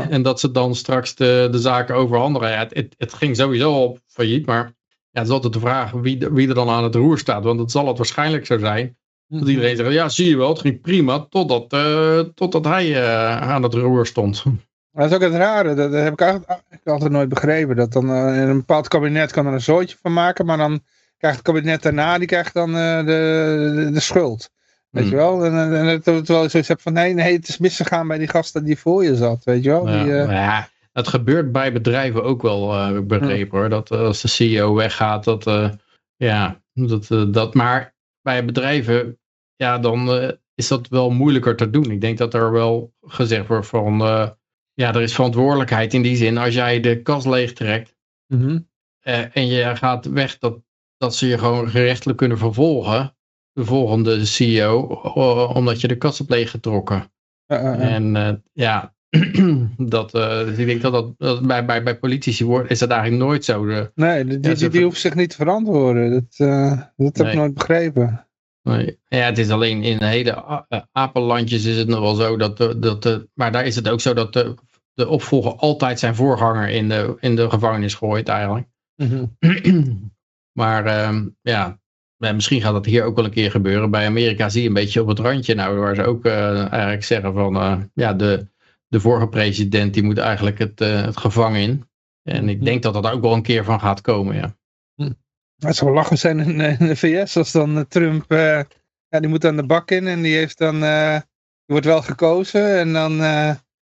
En 0.08 0.22
dat 0.22 0.40
ze 0.40 0.50
dan 0.50 0.74
straks 0.74 1.14
de, 1.14 1.48
de 1.50 1.58
zaken 1.58 1.94
overhandigen. 1.94 2.48
Ja, 2.48 2.58
het, 2.58 2.74
het, 2.74 2.94
het, 2.98 3.14
ging 3.14 3.36
sowieso 3.36 3.72
al 3.72 3.98
failliet, 4.06 4.46
maar 4.46 4.74
ja, 5.10 5.18
het 5.18 5.26
is 5.26 5.32
altijd 5.32 5.52
de 5.52 5.60
vraag 5.60 5.90
wie, 5.90 6.28
wie 6.30 6.48
er 6.48 6.54
dan 6.54 6.68
aan 6.68 6.84
het 6.84 6.94
roer 6.94 7.18
staat. 7.18 7.44
Want 7.44 7.60
het 7.60 7.70
zal 7.70 7.86
het 7.86 7.96
waarschijnlijk 7.96 8.46
zo 8.46 8.58
zijn. 8.58 8.96
Dat 9.26 9.48
iedereen 9.48 9.76
zegt, 9.76 9.92
ja 9.92 10.08
zie 10.08 10.28
je 10.28 10.36
wel, 10.36 10.48
het 10.48 10.60
ging 10.60 10.80
prima 10.80 11.26
totdat, 11.28 11.72
uh, 11.72 12.18
totdat 12.18 12.64
hij 12.64 12.90
uh, 12.90 13.40
aan 13.40 13.62
het 13.62 13.74
roer 13.74 14.06
stond. 14.06 14.44
Dat 14.92 15.10
is 15.10 15.14
ook 15.14 15.22
het 15.22 15.34
rare, 15.34 15.74
dat, 15.74 15.92
dat 15.92 16.02
heb 16.02 16.12
ik 16.12 16.20
eigenlijk 16.20 16.60
altijd 16.84 17.10
nooit 17.10 17.28
begrepen. 17.28 17.76
Dat 17.76 17.92
dan 17.92 18.10
uh, 18.10 18.42
in 18.42 18.48
een 18.48 18.56
bepaald 18.56 18.88
kabinet 18.88 19.32
kan 19.32 19.46
er 19.46 19.52
een 19.52 19.60
zootje 19.60 19.96
van 20.02 20.12
maken, 20.12 20.46
maar 20.46 20.56
dan 20.56 20.82
krijgt 21.18 21.36
het 21.36 21.46
kabinet 21.46 21.82
daarna, 21.82 22.18
die 22.18 22.26
krijgt 22.26 22.54
dan 22.54 22.68
uh, 22.70 22.98
de, 22.98 23.04
de, 23.74 23.90
de, 23.92 24.00
schuld. 24.00 24.50
Weet 24.90 25.04
mm. 25.04 25.10
je 25.10 25.16
wel? 25.16 25.44
En, 25.44 25.74
en, 25.74 25.88
en 25.88 26.02
terwijl 26.02 26.42
je 26.42 26.48
zoiets 26.48 26.68
hebt 26.68 26.82
van, 26.82 26.92
nee, 26.92 27.14
nee, 27.14 27.36
het 27.36 27.48
is 27.48 27.58
misgegaan 27.58 28.08
bij 28.08 28.18
die 28.18 28.28
gasten 28.28 28.64
die 28.64 28.78
voor 28.78 29.04
je 29.04 29.16
zat, 29.16 29.44
weet 29.44 29.64
je 29.64 29.70
wel? 29.70 29.88
Ja, 29.88 30.02
die, 30.02 30.12
uh... 30.12 30.30
ja 30.30 30.68
het 30.92 31.08
gebeurt 31.08 31.52
bij 31.52 31.72
bedrijven 31.72 32.24
ook 32.24 32.42
wel, 32.42 32.74
heb 32.74 32.96
ik 32.96 33.06
begrepen 33.06 33.58
hoor. 33.58 33.68
Dat 33.68 33.90
als 33.90 34.20
de 34.20 34.28
CEO 34.28 34.74
weggaat, 34.74 35.24
dat, 35.24 35.44
ja, 36.16 36.60
dat, 36.72 37.08
dat, 37.32 37.54
maar 37.54 37.94
bij 38.22 38.44
bedrijven, 38.44 39.18
ja, 39.56 39.78
dan 39.78 40.08
is 40.54 40.68
dat 40.68 40.88
wel 40.88 41.10
moeilijker 41.10 41.56
te 41.56 41.70
doen. 41.70 41.90
Ik 41.90 42.00
denk 42.00 42.18
dat 42.18 42.34
er 42.34 42.52
wel 42.52 42.92
gezegd 43.02 43.46
wordt 43.46 43.66
van 43.66 44.00
ja, 44.74 44.94
er 44.94 45.02
is 45.02 45.14
verantwoordelijkheid 45.14 45.94
in 45.94 46.02
die 46.02 46.16
zin. 46.16 46.38
Als 46.38 46.54
jij 46.54 46.80
de 46.80 47.02
kas 47.02 47.24
leegtrekt 47.24 47.96
mm 48.26 48.40
-hmm. 48.40 48.68
uh, 49.04 49.36
en 49.36 49.46
je 49.46 49.76
gaat 49.76 50.06
weg, 50.06 50.38
dat, 50.38 50.58
dat 50.96 51.14
ze 51.14 51.26
je 51.26 51.38
gewoon 51.38 51.68
gerechtelijk 51.68 52.18
kunnen 52.18 52.38
vervolgen. 52.38 53.16
De 53.52 53.64
volgende 53.64 54.24
CEO, 54.24 54.80
omdat 55.54 55.80
je 55.80 55.88
de 55.88 55.96
kas 55.96 56.18
hebt 56.18 56.30
leeggetrokken. 56.30 57.12
Uh, 57.48 57.62
uh, 57.62 57.94
en 57.94 58.14
uh, 58.14 58.32
ja, 58.52 58.94
dat, 59.76 60.10
dus 60.10 60.58
ik 60.58 60.66
denk 60.66 60.82
dat 60.82 60.92
dat, 60.92 61.14
dat 61.18 61.46
bij, 61.46 61.64
bij, 61.64 61.82
bij 61.82 61.98
politici 61.98 62.44
wordt, 62.44 62.70
is 62.70 62.78
dat 62.78 62.90
eigenlijk 62.90 63.22
nooit 63.22 63.44
zo. 63.44 63.66
De, 63.66 63.90
nee, 63.94 64.24
die, 64.24 64.40
die, 64.40 64.54
die, 64.54 64.68
die 64.68 64.84
hoeft 64.84 65.00
zich 65.00 65.14
niet 65.14 65.30
te 65.30 65.36
verantwoorden. 65.36 66.10
Dat, 66.10 66.36
dat 66.96 67.16
heb 67.16 67.16
nee. 67.16 67.30
ik 67.30 67.38
nooit 67.38 67.54
begrepen. 67.54 68.26
Nee. 68.62 68.98
Ja, 69.08 69.18
het 69.18 69.38
is 69.38 69.50
alleen 69.50 69.82
in 69.82 70.02
hele 70.02 70.64
apenlandjes 70.92 71.64
is 71.64 71.76
het 71.76 71.88
nog 71.88 72.00
wel 72.00 72.14
zo 72.14 72.36
dat, 72.36 72.56
de, 72.56 72.78
dat 72.78 73.02
de, 73.02 73.28
maar 73.34 73.52
daar 73.52 73.64
is 73.64 73.76
het 73.76 73.88
ook 73.88 74.00
zo 74.00 74.14
dat 74.14 74.32
de, 74.32 74.54
de 74.94 75.08
opvolger 75.08 75.52
altijd 75.52 75.98
zijn 75.98 76.14
voorganger 76.14 76.68
in 76.68 76.88
de, 76.88 77.16
in 77.20 77.36
de 77.36 77.50
gevangenis 77.50 77.94
gooit 77.94 78.28
eigenlijk. 78.28 78.66
Mm 78.96 79.36
-hmm. 79.40 80.10
maar 80.60 81.06
um, 81.08 81.36
ja, 81.40 81.78
misschien 82.18 82.60
gaat 82.60 82.72
dat 82.72 82.86
hier 82.86 83.04
ook 83.04 83.16
wel 83.16 83.24
een 83.24 83.30
keer 83.30 83.50
gebeuren. 83.50 83.90
Bij 83.90 84.06
Amerika 84.06 84.48
zie 84.48 84.62
je 84.62 84.68
een 84.68 84.74
beetje 84.74 85.02
op 85.02 85.08
het 85.08 85.18
randje 85.18 85.54
nou, 85.54 85.78
waar 85.78 85.94
ze 85.94 86.04
ook 86.04 86.26
uh, 86.26 86.58
eigenlijk 86.72 87.04
zeggen 87.04 87.32
van, 87.32 87.56
uh, 87.56 87.78
ja, 87.94 88.12
de, 88.12 88.46
de 88.88 89.00
vorige 89.00 89.28
president 89.28 89.94
die 89.94 90.02
moet 90.02 90.18
eigenlijk 90.18 90.58
het, 90.58 90.80
uh, 90.80 91.02
het 91.02 91.16
gevangen 91.16 91.60
in. 91.60 91.88
En 92.22 92.48
ik 92.48 92.64
denk 92.64 92.82
dat 92.82 92.94
dat 92.94 93.10
ook 93.10 93.22
wel 93.22 93.32
een 93.32 93.42
keer 93.42 93.64
van 93.64 93.80
gaat 93.80 94.00
komen, 94.00 94.36
ja. 94.36 94.56
Het 95.66 95.76
zou 95.76 95.92
lachen 95.92 96.18
zijn 96.18 96.40
in, 96.40 96.60
in, 96.60 96.86
de 96.86 96.96
VS 96.96 97.36
als 97.36 97.52
dan 97.52 97.86
Trump, 97.88 98.24
ja, 99.08 99.20
die 99.20 99.28
moet 99.28 99.44
aan 99.44 99.56
de 99.56 99.66
bak 99.66 99.90
in 99.90 100.06
en 100.06 100.22
die 100.22 100.36
heeft 100.36 100.58
dan, 100.58 100.80
die 100.80 101.22
wordt 101.66 101.86
wel 101.86 102.02
gekozen 102.02 102.78
en 102.78 102.92
dan 102.92 103.20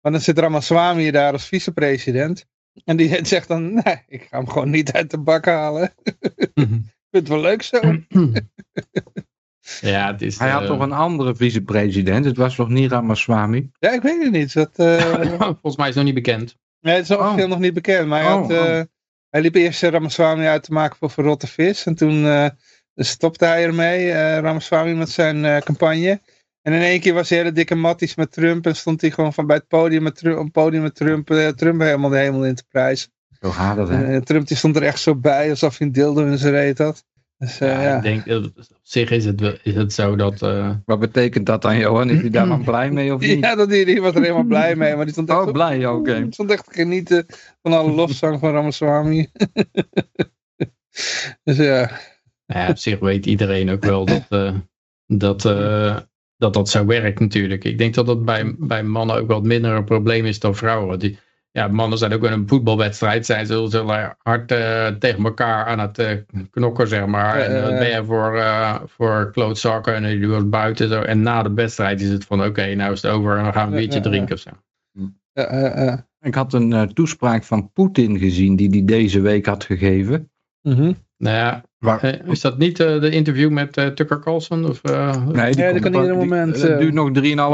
maar 0.03 0.13
dan 0.13 0.21
zit 0.21 0.39
Ramaswamy 0.39 1.11
daar 1.11 1.33
als 1.33 1.47
vicepresident. 1.47 2.47
En 2.85 2.97
die 2.97 3.25
zegt 3.27 3.49
dan, 3.49 3.75
nee, 3.75 4.03
ik 4.07 4.23
ga 4.23 4.37
hem 4.37 4.49
gewoon 4.49 4.71
niet 4.71 4.93
uit 4.93 5.11
de 5.11 5.19
bak 5.19 5.45
halen. 5.45 5.95
Mhm. 6.55 6.75
ik 6.75 7.09
vind 7.11 7.29
het 7.29 7.29
wel 7.29 7.41
leuk 7.41 7.63
zo. 7.63 7.81
ja, 9.91 10.13
het 10.13 10.23
is, 10.23 10.39
Hij 10.39 10.51
had 10.51 10.67
toch 10.67 10.81
een 10.81 10.93
andere 10.93 11.35
vicepresident? 11.35 12.25
Het 12.25 12.37
was 12.37 12.57
nog 12.57 12.69
niet 12.69 12.91
Ramaswamy? 12.91 13.71
Ja, 13.79 13.93
ik 13.93 14.03
weet 14.03 14.23
het 14.23 14.33
niet. 14.33 14.53
Dat, 14.53 14.79
uh... 14.79 15.01
Volgens 15.63 15.77
mij 15.77 15.89
is 15.89 15.95
het 15.95 16.05
nog 16.05 16.05
niet 16.05 16.25
bekend. 16.25 16.57
Nee, 16.81 16.95
het 16.95 17.11
is 17.11 17.17
officieel 17.17 17.45
oh. 17.45 17.51
nog 17.51 17.59
niet 17.59 17.75
bekend. 17.75 18.09
Maar 18.09 18.23
hij, 18.23 18.31
had, 18.31 18.51
uh, 18.51 18.59
oh. 18.59 18.81
Hij 19.33 19.41
liep 19.41 19.55
eerst 19.55 19.83
Ramaswamy 19.83 20.47
uit 20.47 20.63
te 20.63 20.73
maken 20.73 20.97
voor 20.97 21.11
verrotte 21.11 21.47
vis. 21.47 21.87
En 21.87 21.95
toen 21.95 22.51
stopte 22.97 23.45
hij 23.45 23.65
ermee, 23.65 24.13
Ramaswamy, 24.41 24.93
met 24.93 25.11
zijn 25.11 25.63
campagne. 25.63 26.21
En 26.63 26.73
in 26.73 26.81
één 26.81 27.01
keer 27.01 27.15
was 27.15 27.29
hij 27.29 27.39
hele 27.39 27.53
dikke 27.53 27.75
matties 27.75 28.15
met 28.15 28.33
Trump. 28.33 28.67
En 28.67 28.77
stond 28.77 29.01
hij 29.01 29.11
gewoon 29.11 29.33
van 29.33 29.47
bij 29.47 29.57
het 29.57 29.69
podium 29.69 30.03
met 30.03 30.17
Trump, 30.17 30.53
podium 30.53 30.83
met 30.83 30.95
Trump, 30.95 31.31
uh, 31.31 31.49
Trump 31.49 31.81
helemaal 31.81 32.11
de 32.11 32.17
hemel 32.17 32.47
in 32.47 32.55
te 32.55 32.65
prijzen. 32.69 33.11
Zo 33.41 33.51
gaat 33.51 33.77
dat, 33.77 33.89
hè? 33.89 34.15
Uh, 34.15 34.21
Trump 34.21 34.47
die 34.47 34.57
stond 34.57 34.77
er 34.77 34.83
echt 34.83 35.01
zo 35.01 35.17
bij, 35.17 35.51
alsof 35.51 35.79
hij 35.79 35.87
een 35.87 35.93
dildo 35.93 36.27
in 36.27 36.39
zijn 36.39 36.53
reet 36.53 36.79
had. 36.79 37.05
Dus, 37.43 37.61
uh, 37.61 37.69
ja, 37.69 37.83
ja, 37.83 37.97
Ik 37.97 38.03
denk, 38.03 38.45
op 38.45 38.53
zich 38.83 39.11
is 39.11 39.25
het, 39.25 39.61
is 39.63 39.75
het 39.75 39.93
zo 39.93 40.17
dat... 40.17 40.41
Wat 40.85 40.99
betekent 40.99 41.47
dat 41.47 41.63
dan, 41.63 41.79
Johan? 41.79 42.11
Is 42.11 42.21
hij 42.21 42.31
daar 42.31 42.47
dan 42.55 42.65
blij 42.65 42.91
mee 42.91 43.15
of 43.15 43.21
niet? 43.21 43.39
Ja, 43.39 43.55
dat 43.55 43.71
die, 43.71 43.85
die 43.85 44.01
was 44.01 44.15
er 44.15 44.21
helemaal 44.21 44.45
blij 44.45 44.77
mee. 44.77 44.97
Maar 44.97 45.05
die 45.05 45.13
stond 45.13 45.29
echt 45.29 45.39
oh, 45.39 45.53
blij, 45.53 45.87
oké. 45.87 46.11
Okay. 46.11 46.27
stond 46.31 46.51
echt 46.51 46.65
te 46.65 46.75
genieten 46.75 47.27
van 47.63 47.73
alle 47.73 47.91
lofzang 47.91 48.39
van 48.39 48.53
Ramaswamy. 48.53 49.29
dus 51.45 51.57
ja. 51.57 51.91
ja. 52.47 52.69
Op 52.69 52.79
zich 52.79 52.99
weet 52.99 53.27
iedereen 53.27 53.71
ook 53.71 53.85
wel 53.85 54.05
dat... 54.05 54.27
dat 55.07 55.43
dat 56.37 56.55
dat 56.55 56.69
zo 56.69 56.87
werkt 56.87 57.21
natuurlijk. 57.21 57.65
Ik 57.65 57.79
denk 57.79 57.95
dat 57.95 58.07
dat 58.07 58.25
bij, 58.25 58.55
bij 58.59 58.83
mannen 58.83 59.17
ook 59.17 59.29
wat 59.29 59.43
minder 59.43 59.77
een 59.77 59.85
probleem 59.85 60.25
is 60.25 60.39
dan 60.39 60.55
vrouwen. 60.55 60.99
Die, 60.99 61.19
ja, 61.53 61.69
mannen 61.69 61.99
zijn 61.99 62.13
ook 62.13 62.25
in 62.25 62.33
een 62.33 62.49
voetbalwedstrijd, 62.49 63.27
zijn 63.27 63.47
ze 63.47 63.67
zullen 63.69 64.17
hard 64.23 64.53
uh, 64.53 64.87
tegen 64.87 65.25
elkaar 65.25 65.67
aan 65.67 65.79
het 65.79 65.99
uh, 65.99 66.11
knokken, 66.51 66.89
zeg 66.89 67.07
maar. 67.07 67.39
Uh, 67.39 67.45
en 67.45 67.63
dan 67.63 67.79
ben 67.79 67.89
je 67.89 68.05
voor, 68.05 68.43
voor 68.87 69.31
klootzakken 69.33 69.95
en 69.95 70.19
je 70.19 70.29
wordt 70.29 70.51
buiten. 70.51 70.89
Zo. 70.89 71.01
En 71.01 71.23
na 71.23 71.43
de 71.43 71.55
wedstrijd 71.55 72.01
is 72.01 72.09
het 72.09 72.25
van, 72.25 72.39
oké, 72.39 72.49
okay, 72.49 72.75
nou 72.75 72.93
is 72.93 73.03
het 73.03 73.13
over 73.13 73.37
en 73.37 73.45
dan 73.45 73.53
gaan 73.53 73.71
we 73.71 73.75
een 73.75 73.81
biertje 73.81 74.01
drinken 74.01 74.35
of 74.35 74.41
zo. 74.41 74.51
Ik 76.21 76.35
had 76.35 76.53
een 76.53 76.95
toespraak 76.95 77.45
van 77.45 77.73
Poetin 77.73 78.19
gezien, 78.19 78.57
die 78.57 78.69
die 78.69 78.85
deze 78.85 79.21
week 79.21 79.47
had 79.47 79.65
gegeven. 79.65 80.31
Mm 80.63 80.75
-hmm. 80.75 80.97
Nou 81.17 81.37
ja, 81.37 81.63
Waar? 81.83 82.03
Eh, 82.03 82.27
is 82.27 82.41
dat 82.41 82.59
niet 82.59 82.81
uh, 82.81 83.01
de 83.01 83.11
interview 83.11 83.51
met 83.51 83.77
uh, 83.77 83.87
Tucker 83.87 84.21
Carlson? 84.21 84.69
Of, 84.69 84.81
uh, 84.91 85.27
nee, 85.27 85.53
die 85.53 85.65
ja, 85.65 85.73
dat 85.73 85.83
kan 85.83 85.95
ieder 85.95 86.17
moment. 86.17 86.63
Het 86.63 86.79
duurt 86.79 86.95
nog 86.95 87.11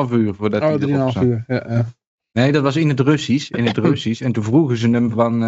3,5 0.08 0.12
uur 0.12 0.34
voordat 0.34 0.62
oh, 0.62 0.68
hij 0.68 1.22
3,5 1.22 1.28
uur, 1.28 1.44
ja, 1.46 1.64
ja. 1.68 1.84
Nee, 2.38 2.52
dat 2.52 2.62
was 2.62 2.76
in 2.76 2.88
het 2.88 3.00
Russisch. 3.00 3.50
In 3.50 3.66
het 3.66 3.76
Russisch. 3.88 4.22
En 4.22 4.32
toen 4.32 4.44
vroegen 4.44 4.76
ze 4.76 4.88
hem 4.90 5.10
van, 5.10 5.40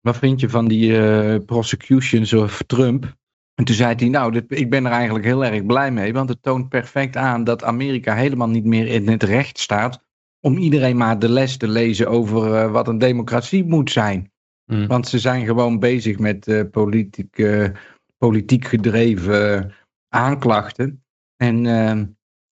wat 0.00 0.16
vind 0.16 0.40
je 0.40 0.48
van 0.48 0.68
die 0.68 1.40
prosecutions 1.40 2.32
of 2.32 2.62
Trump? 2.66 3.14
En 3.54 3.64
toen 3.64 3.74
zei 3.74 3.94
hij, 3.94 4.08
nou, 4.08 4.32
dit, 4.32 4.44
ik 4.48 4.70
ben 4.70 4.86
er 4.86 4.92
eigenlijk 4.92 5.24
heel 5.24 5.44
erg 5.44 5.66
blij 5.66 5.90
mee, 5.90 6.12
want 6.12 6.28
het 6.28 6.42
toont 6.42 6.68
perfect 6.68 7.16
aan 7.16 7.44
dat 7.44 7.64
Amerika 7.64 8.14
helemaal 8.14 8.48
niet 8.48 8.64
meer 8.64 8.86
in 8.86 9.08
het 9.08 9.22
recht 9.22 9.58
staat 9.58 10.04
om 10.40 10.56
iedereen 10.56 10.96
maar 10.96 11.18
de 11.18 11.28
les 11.28 11.56
te 11.56 11.68
lezen 11.68 12.08
over 12.08 12.70
wat 12.70 12.88
een 12.88 12.98
democratie 12.98 13.64
moet 13.64 13.90
zijn. 13.90 14.30
Mm. 14.64 14.86
Want 14.86 15.08
ze 15.08 15.18
zijn 15.18 15.44
gewoon 15.44 15.78
bezig 15.78 16.18
met 16.18 16.70
politieke 16.70 17.72
politiek 18.18 18.64
gedreven 18.64 19.72
aanklachten. 20.08 21.04
En 21.36 21.64
uh, 21.64 22.02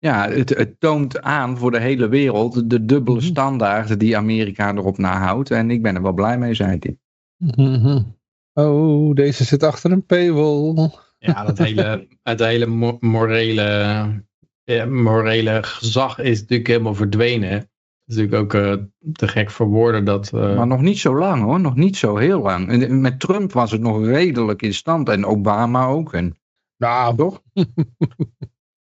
ja, 0.04 0.30
het, 0.30 0.50
het, 0.50 0.80
toont 0.80 1.22
aan 1.22 1.58
voor 1.58 1.72
de 1.72 1.80
hele 1.80 2.08
wereld 2.08 2.70
de 2.70 2.86
dubbele 2.86 3.18
mhm. 3.18 3.26
standaarden 3.26 4.00
die 4.00 4.18
Amerika 4.18 4.74
erop 4.74 4.98
nahoudt. 4.98 5.52
En 5.52 5.72
ik 5.72 5.82
ben 5.82 5.96
er 5.96 6.02
wel 6.02 6.14
blij 6.14 6.38
mee, 6.38 6.54
zei 6.54 6.78
hij. 6.80 6.98
Mhm. 7.38 8.02
Oh, 8.54 9.16
deze 9.16 9.44
zit 9.44 9.64
achter 9.64 9.92
een 9.92 10.06
paywall. 10.06 10.90
Ja, 11.18 11.46
dat 11.46 11.58
hele, 11.58 12.08
het 12.24 12.40
hele 12.40 12.98
morele, 13.00 14.24
ja, 14.64 14.86
morele 14.86 15.64
gezag 15.64 16.20
is 16.20 16.40
natuurlijk 16.40 16.68
helemaal 16.68 16.96
verdwenen 16.96 17.72
is 18.06 18.16
natuurlijk 18.16 18.44
ook 18.44 18.54
uh, 18.54 18.74
te 19.14 19.28
gek 19.28 19.52
voor 19.52 19.68
woorden 19.68 20.06
dat... 20.06 20.32
Uh... 20.36 20.56
Maar 20.56 20.68
nog 20.68 20.82
niet 20.82 21.00
zo 21.00 21.18
lang 21.18 21.44
hoor, 21.44 21.60
nog 21.60 21.76
niet 21.76 21.98
zo 21.98 22.18
heel 22.18 22.42
lang. 22.42 22.70
En 22.70 23.02
met 23.02 23.20
Trump 23.20 23.52
was 23.52 23.72
het 23.72 23.82
nog 23.82 24.06
redelijk 24.06 24.62
in 24.62 24.74
stand 24.74 25.10
en 25.10 25.26
Obama 25.26 25.86
ook. 25.86 26.14
En... 26.14 26.38
Nou, 26.78 27.16
toch? 27.16 27.42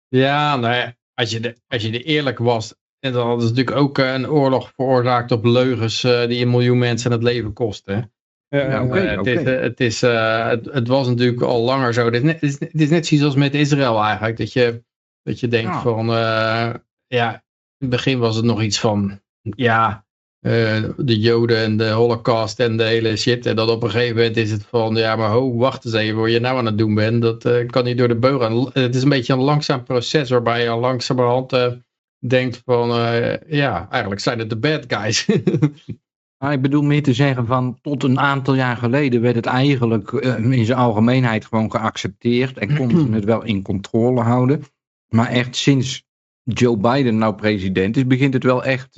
ja, 0.08 0.56
nou 0.56 0.74
ja, 0.74 0.94
als 1.14 1.30
je, 1.30 1.40
de, 1.40 1.56
als 1.68 1.82
je 1.82 1.90
de 1.90 2.02
eerlijk 2.02 2.38
was, 2.38 2.74
en 2.98 3.12
dan 3.12 3.26
hadden 3.26 3.46
ze 3.46 3.54
natuurlijk 3.54 3.76
ook 3.76 3.98
uh, 3.98 4.12
een 4.12 4.30
oorlog 4.30 4.72
veroorzaakt 4.76 5.32
op 5.32 5.44
leugens 5.44 6.00
die 6.00 6.42
een 6.42 6.50
miljoen 6.50 6.78
mensen 6.78 7.10
het 7.10 7.22
leven 7.22 7.52
kosten. 7.52 8.12
Ja. 8.56 8.86
Eh, 8.88 9.16
het, 9.16 9.26
is, 9.26 9.42
eh, 9.42 9.60
het, 9.60 9.80
is, 9.80 10.02
eh, 10.02 10.48
het, 10.48 10.64
het 10.64 10.88
was 10.88 11.08
natuurlijk 11.08 11.42
al 11.42 11.62
langer 11.62 11.94
zo. 11.94 12.04
Het 12.04 12.14
is 12.14 12.22
net, 12.22 12.40
het 12.40 12.50
is, 12.50 12.60
het 12.60 12.80
is 12.80 12.90
net 12.90 13.06
zoiets 13.06 13.26
als 13.26 13.36
met 13.36 13.54
Israël 13.54 14.02
eigenlijk. 14.02 14.36
Dat 14.36 14.52
je, 14.52 14.84
dat 15.22 15.40
je 15.40 15.48
denkt 15.48 15.72
Ja. 15.72 15.80
van, 15.80 16.08
eh, 16.08 16.74
ja, 17.06 17.32
in 17.32 17.78
het 17.78 17.90
begin 17.90 18.18
was 18.18 18.36
het 18.36 18.44
nog 18.44 18.62
iets 18.62 18.80
van, 18.80 19.20
ja, 19.40 20.06
eh, 20.42 20.82
de 20.96 21.18
Joden 21.18 21.56
en 21.56 21.76
de 21.76 21.88
Holocaust 21.88 22.60
en 22.60 22.76
de 22.76 22.82
hele 22.82 23.16
shit. 23.16 23.46
En 23.46 23.56
dan 23.56 23.68
op 23.68 23.82
een 23.82 23.90
gegeven 23.90 24.16
moment 24.16 24.36
is 24.36 24.50
het 24.50 24.64
van, 24.68 24.94
ja, 24.94 25.16
maar 25.16 25.30
ho, 25.30 25.54
wacht 25.54 25.84
eens 25.84 25.94
even, 25.94 26.20
wat 26.20 26.30
je 26.30 26.40
nou 26.40 26.58
aan 26.58 26.66
het 26.66 26.78
doen 26.78 26.94
bent. 26.94 27.22
Dat 27.22 27.44
eh, 27.44 27.66
kan 27.66 27.84
niet 27.84 27.98
door 27.98 28.08
de 28.08 28.16
beugel. 28.16 28.70
Het 28.72 28.94
is 28.94 29.02
een 29.02 29.08
beetje 29.08 29.32
een 29.32 29.38
langzaam 29.38 29.82
proces 29.82 30.30
waarbij 30.30 30.62
je 30.62 30.70
langzamerhand 30.70 31.52
eh 31.52 31.72
denkt 32.26 32.62
van, 32.64 32.88
ja, 33.46 33.88
eigenlijk 33.90 34.20
zijn 34.20 34.38
het 34.38 34.50
de 34.50 34.56
bad 34.56 34.84
guys. 34.88 35.26
Ik 36.52 36.62
bedoel 36.62 36.82
meer 36.82 37.02
te 37.02 37.12
zeggen 37.12 37.46
van 37.46 37.78
tot 37.80 38.02
een 38.02 38.20
aantal 38.20 38.54
jaar 38.54 38.76
geleden 38.76 39.20
werd 39.20 39.34
het 39.34 39.46
eigenlijk 39.46 40.10
in 40.12 40.64
zijn 40.64 40.78
algemeenheid 40.78 41.44
gewoon 41.44 41.70
geaccepteerd 41.70 42.58
en 42.58 42.76
ze 42.76 43.08
het 43.10 43.24
wel 43.24 43.42
in 43.42 43.62
controle 43.62 44.20
houden. 44.20 44.62
Maar 45.08 45.28
echt 45.28 45.56
sinds 45.56 46.04
Joe 46.42 46.76
Biden 46.76 47.18
nou 47.18 47.34
president 47.34 47.96
is, 47.96 48.06
begint 48.06 48.34
het 48.34 48.44
wel 48.44 48.64
echt 48.64 48.96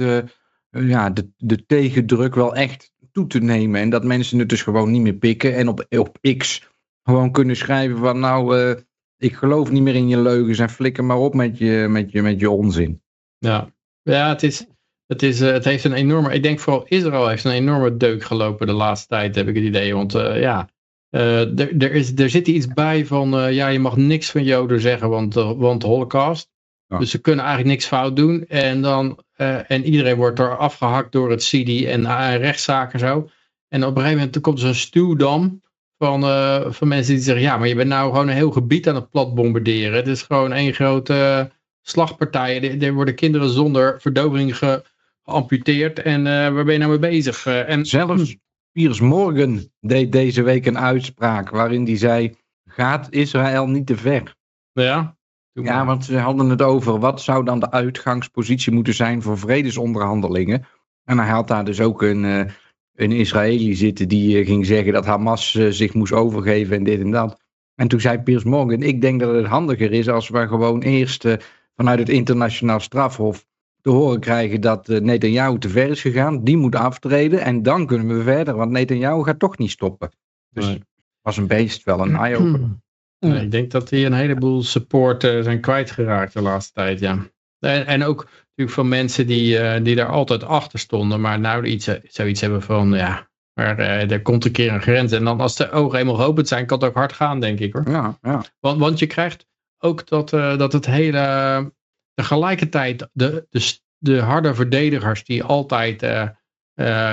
ja, 0.74 1.10
de, 1.10 1.30
de 1.36 1.66
tegendruk 1.66 2.34
wel 2.34 2.54
echt 2.54 2.92
toe 3.12 3.26
te 3.26 3.38
nemen. 3.38 3.80
En 3.80 3.90
dat 3.90 4.04
mensen 4.04 4.38
het 4.38 4.48
dus 4.48 4.62
gewoon 4.62 4.90
niet 4.90 5.00
meer 5.02 5.14
pikken 5.14 5.54
en 5.56 5.68
op, 5.68 5.86
op 5.88 6.18
X 6.36 6.68
gewoon 7.02 7.32
kunnen 7.32 7.56
schrijven 7.56 7.98
van 7.98 8.20
nou, 8.20 8.58
eh, 8.58 8.76
ik 9.16 9.34
geloof 9.34 9.70
niet 9.70 9.82
meer 9.82 9.94
in 9.94 10.08
je 10.08 10.18
leugens 10.20 10.58
en 10.58 10.70
flikker 10.70 11.04
maar 11.04 11.18
op 11.18 11.34
met 11.34 11.58
je, 11.58 11.86
met 11.88 12.12
je, 12.12 12.22
met 12.22 12.40
je 12.40 12.50
onzin. 12.50 13.02
Ja, 13.38 13.72
ja 14.02 14.28
het, 14.28 14.42
is, 14.42 14.66
het, 15.06 15.22
is, 15.22 15.40
eh, 15.40 15.52
het 15.52 15.64
heeft 15.64 15.84
een 15.84 15.92
enorme. 15.92 16.34
Ik 16.34 16.42
denk 16.42 16.60
vooral 16.60 16.84
Israël 16.88 17.28
heeft 17.28 17.44
een 17.44 17.52
enorme 17.52 17.96
deuk 17.96 18.22
gelopen 18.24 18.66
de 18.66 18.72
laatste 18.72 19.08
tijd, 19.08 19.34
heb 19.34 19.48
ik 19.48 19.54
het 19.54 19.64
idee. 19.64 19.94
Want 19.94 20.14
eh, 20.14 20.40
ja, 20.40 20.68
eh, 21.14 21.58
er, 21.60 21.76
er, 21.78 21.92
is, 21.92 22.12
er 22.14 22.30
zit 22.30 22.48
iets 22.48 22.66
bij 22.66 23.06
van. 23.06 23.38
eh, 23.38 23.52
ja, 23.52 23.68
je 23.68 23.78
mag 23.78 23.96
niks 23.96 24.30
van 24.30 24.44
Joden 24.44 24.80
zeggen, 24.80 25.08
want, 25.08 25.36
eh, 25.36 25.52
want 25.52 25.80
de 25.80 25.86
Holocaust. 25.86 26.52
Ja. 26.94 27.00
Dus 27.00 27.10
ze 27.10 27.20
kunnen 27.20 27.44
eigenlijk 27.44 27.74
niks 27.74 27.86
fout 27.86 28.16
doen. 28.16 28.46
En, 28.46 28.82
dan, 28.82 29.18
eh, 29.36 29.70
en 29.70 29.84
iedereen 29.84 30.16
wordt 30.16 30.38
er 30.38 30.56
afgehakt 30.56 31.12
door 31.12 31.30
het 31.30 31.42
CIDI 31.42 31.86
en 31.86 32.00
uh, 32.00 32.36
rechtszaken 32.36 32.92
en 32.92 32.98
zo. 32.98 33.28
En 33.68 33.84
op 33.84 33.96
een 33.96 34.02
gegeven 34.02 34.18
moment 34.18 34.40
komt 34.40 34.58
er 34.58 34.64
zo'n 34.64 34.74
stuwdam 34.74 35.62
van, 35.98 36.22
eh, 36.24 36.70
van 36.70 36.88
mensen 36.88 37.14
die 37.14 37.22
zeggen: 37.22 37.44
ja, 37.44 37.56
maar 37.56 37.68
je 37.68 37.74
bent 37.74 37.88
nou 37.88 38.10
gewoon 38.12 38.28
een 38.28 38.34
heel 38.34 38.50
gebied 38.50 38.88
aan 38.88 38.94
het 38.94 39.10
plat 39.10 39.34
bombarderen. 39.34 39.96
Het 39.96 40.08
is 40.08 40.22
gewoon 40.22 40.52
één 40.52 40.72
grote 40.74 41.14
eh, 41.14 41.44
slagpartij. 41.82 42.80
Er, 42.80 42.92
worden 42.92 43.14
kinderen 43.14 43.48
zonder 43.48 44.00
verdoving 44.00 44.56
ge- 44.56 44.84
geamputeerd. 45.24 46.02
En 46.02 46.24
waar 46.24 46.64
ben 46.64 46.72
je 46.72 46.78
nou 46.78 46.90
mee 46.90 47.10
bezig? 47.10 47.46
En 47.46 47.86
Zelfs 47.86 48.36
Piers 48.72 49.00
Morgan 49.00 49.68
deed 49.80 50.12
deze 50.12 50.42
week 50.42 50.66
een 50.66 50.78
uitspraak 50.78 51.50
waarin 51.50 51.84
hij 51.84 51.96
zei: 51.96 52.36
gaat 52.64 53.06
Israël 53.10 53.66
niet 53.66 53.86
te 53.86 53.96
ver? 53.96 54.34
ja, 54.72 55.16
Ja, 55.62 55.86
want 55.86 56.04
ze 56.04 56.18
hadden 56.18 56.48
het 56.48 56.62
over 56.62 56.98
wat 56.98 57.20
zou 57.20 57.44
dan 57.44 57.60
de 57.60 57.70
uitgangspositie 57.70 58.72
moeten 58.72 58.94
zijn 58.94 59.22
voor 59.22 59.38
vredesonderhandelingen. 59.38 60.66
En 61.04 61.18
hij 61.18 61.30
had 61.30 61.48
daar 61.48 61.64
dus 61.64 61.80
ook 61.80 62.02
een, 62.02 62.24
eh, 62.24 62.52
een 62.94 63.12
Israëli 63.12 63.74
zitten 63.74 64.08
die 64.08 64.38
eh, 64.38 64.46
ging 64.46 64.66
zeggen 64.66 64.92
dat 64.92 65.06
Hamas 65.06 65.54
eh, 65.54 65.68
zich 65.68 65.94
moest 65.94 66.12
overgeven 66.12 66.76
en 66.76 66.84
dit 66.84 67.00
en 67.00 67.10
dat. 67.10 67.42
En 67.74 67.88
toen 67.88 68.00
zei 68.00 68.18
Piers 68.18 68.44
Morgan, 68.44 68.82
ik 68.82 69.00
denk 69.00 69.20
dat 69.20 69.34
het 69.34 69.46
handiger 69.46 69.92
is 69.92 70.08
als 70.08 70.28
we 70.28 70.46
gewoon 70.46 70.82
eerst 70.82 71.24
eh, 71.24 71.36
vanuit 71.76 71.98
het 71.98 72.08
internationaal 72.08 72.80
strafhof 72.80 73.46
te 73.80 73.90
horen 73.90 74.20
krijgen 74.20 74.60
dat 74.60 74.88
Netanyahu 74.88 75.58
te 75.58 75.68
ver 75.68 75.88
is 75.88 76.00
gegaan. 76.00 76.44
Die 76.44 76.56
moet 76.56 76.74
aftreden 76.74 77.40
en 77.40 77.62
dan 77.62 77.86
kunnen 77.86 78.16
we 78.16 78.22
verder, 78.22 78.54
want 78.54 78.70
Netanyahu 78.70 79.22
gaat 79.22 79.38
toch 79.38 79.58
niet 79.58 79.70
stoppen. 79.70 80.10
Dus 80.50 80.66
Nee. 80.66 80.82
was 81.22 81.36
een 81.36 81.46
beest 81.46 81.84
wel 81.84 82.00
een 82.00 82.16
eye-opener. 82.16 82.70
Nee, 83.32 83.42
ik 83.42 83.50
denk 83.50 83.70
dat 83.70 83.88
die 83.88 84.06
een 84.06 84.12
heleboel 84.12 84.62
support 84.62 85.24
eh, 85.24 85.40
zijn 85.40 85.60
kwijtgeraakt 85.60 86.32
de 86.32 86.40
laatste 86.40 86.72
tijd, 86.72 87.00
ja. 87.00 87.18
En, 87.64 87.86
en 87.86 88.04
ook 88.04 88.28
natuurlijk 88.56 88.70
van 88.70 88.88
mensen 88.88 89.26
die, 89.26 89.58
eh, 89.58 89.84
die 89.84 89.96
daar 89.96 90.08
altijd 90.08 90.44
achter 90.44 90.78
stonden, 90.78 91.20
maar 91.20 91.40
nou 91.40 91.64
iets, 91.64 91.86
eh, 91.86 91.94
zoiets 92.08 92.40
hebben 92.40 92.62
van, 92.62 92.92
ja, 92.92 93.28
maar 93.54 93.78
eh, 93.78 94.10
er 94.10 94.22
komt 94.22 94.44
een 94.44 94.52
keer 94.52 94.72
een 94.72 94.82
grens. 94.82 95.12
En 95.12 95.24
dan 95.24 95.40
als 95.40 95.56
de 95.56 95.70
ogen 95.70 95.98
eenmaal 95.98 96.14
geopend 96.14 96.48
zijn, 96.48 96.66
kan 96.66 96.78
het 96.78 96.88
ook 96.88 96.94
hard 96.94 97.12
gaan, 97.12 97.40
denk 97.40 97.58
ik 97.58 97.72
hoor. 97.72 97.90
Ja, 97.90 98.18
ja. 98.22 98.44
Want, 98.60 98.78
want 98.78 98.98
je 98.98 99.06
krijgt 99.06 99.46
ook 99.78 100.08
dat, 100.08 100.30
dat 100.30 100.72
het 100.72 100.86
hele, 100.86 101.72
tegelijkertijd 102.14 103.08
de, 103.12 103.46
de, 103.50 103.78
de 103.98 104.20
harde 104.20 104.54
verdedigers 104.54 105.24
die 105.24 105.42
altijd, 105.42 106.00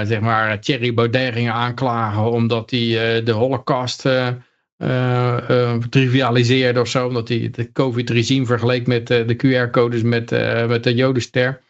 zeg 0.07 0.19
maar, 0.19 0.59
Thierry 0.59 0.93
Baudet 0.93 1.33
gingen 1.33 1.53
aanklagen 1.53 2.31
omdat 2.31 2.69
hij 2.69 3.23
de 3.23 3.31
holocaust 3.31 4.03
eh, 4.81 5.37
eh, 5.37 5.73
eh, 5.73 5.81
trivialiseerde 5.89 6.79
of 6.79 6.87
zo, 6.87 7.07
omdat 7.07 7.27
hij 7.27 7.51
het 7.55 7.69
COVID-regime 7.73 8.45
vergeleek 8.45 8.87
met 8.87 9.09
eh, 9.09 9.27
de 9.27 9.35
QR-codes 9.35 10.01
met, 10.01 10.29
met 10.67 10.83
de 10.83 10.93
jodenster. 10.93 11.61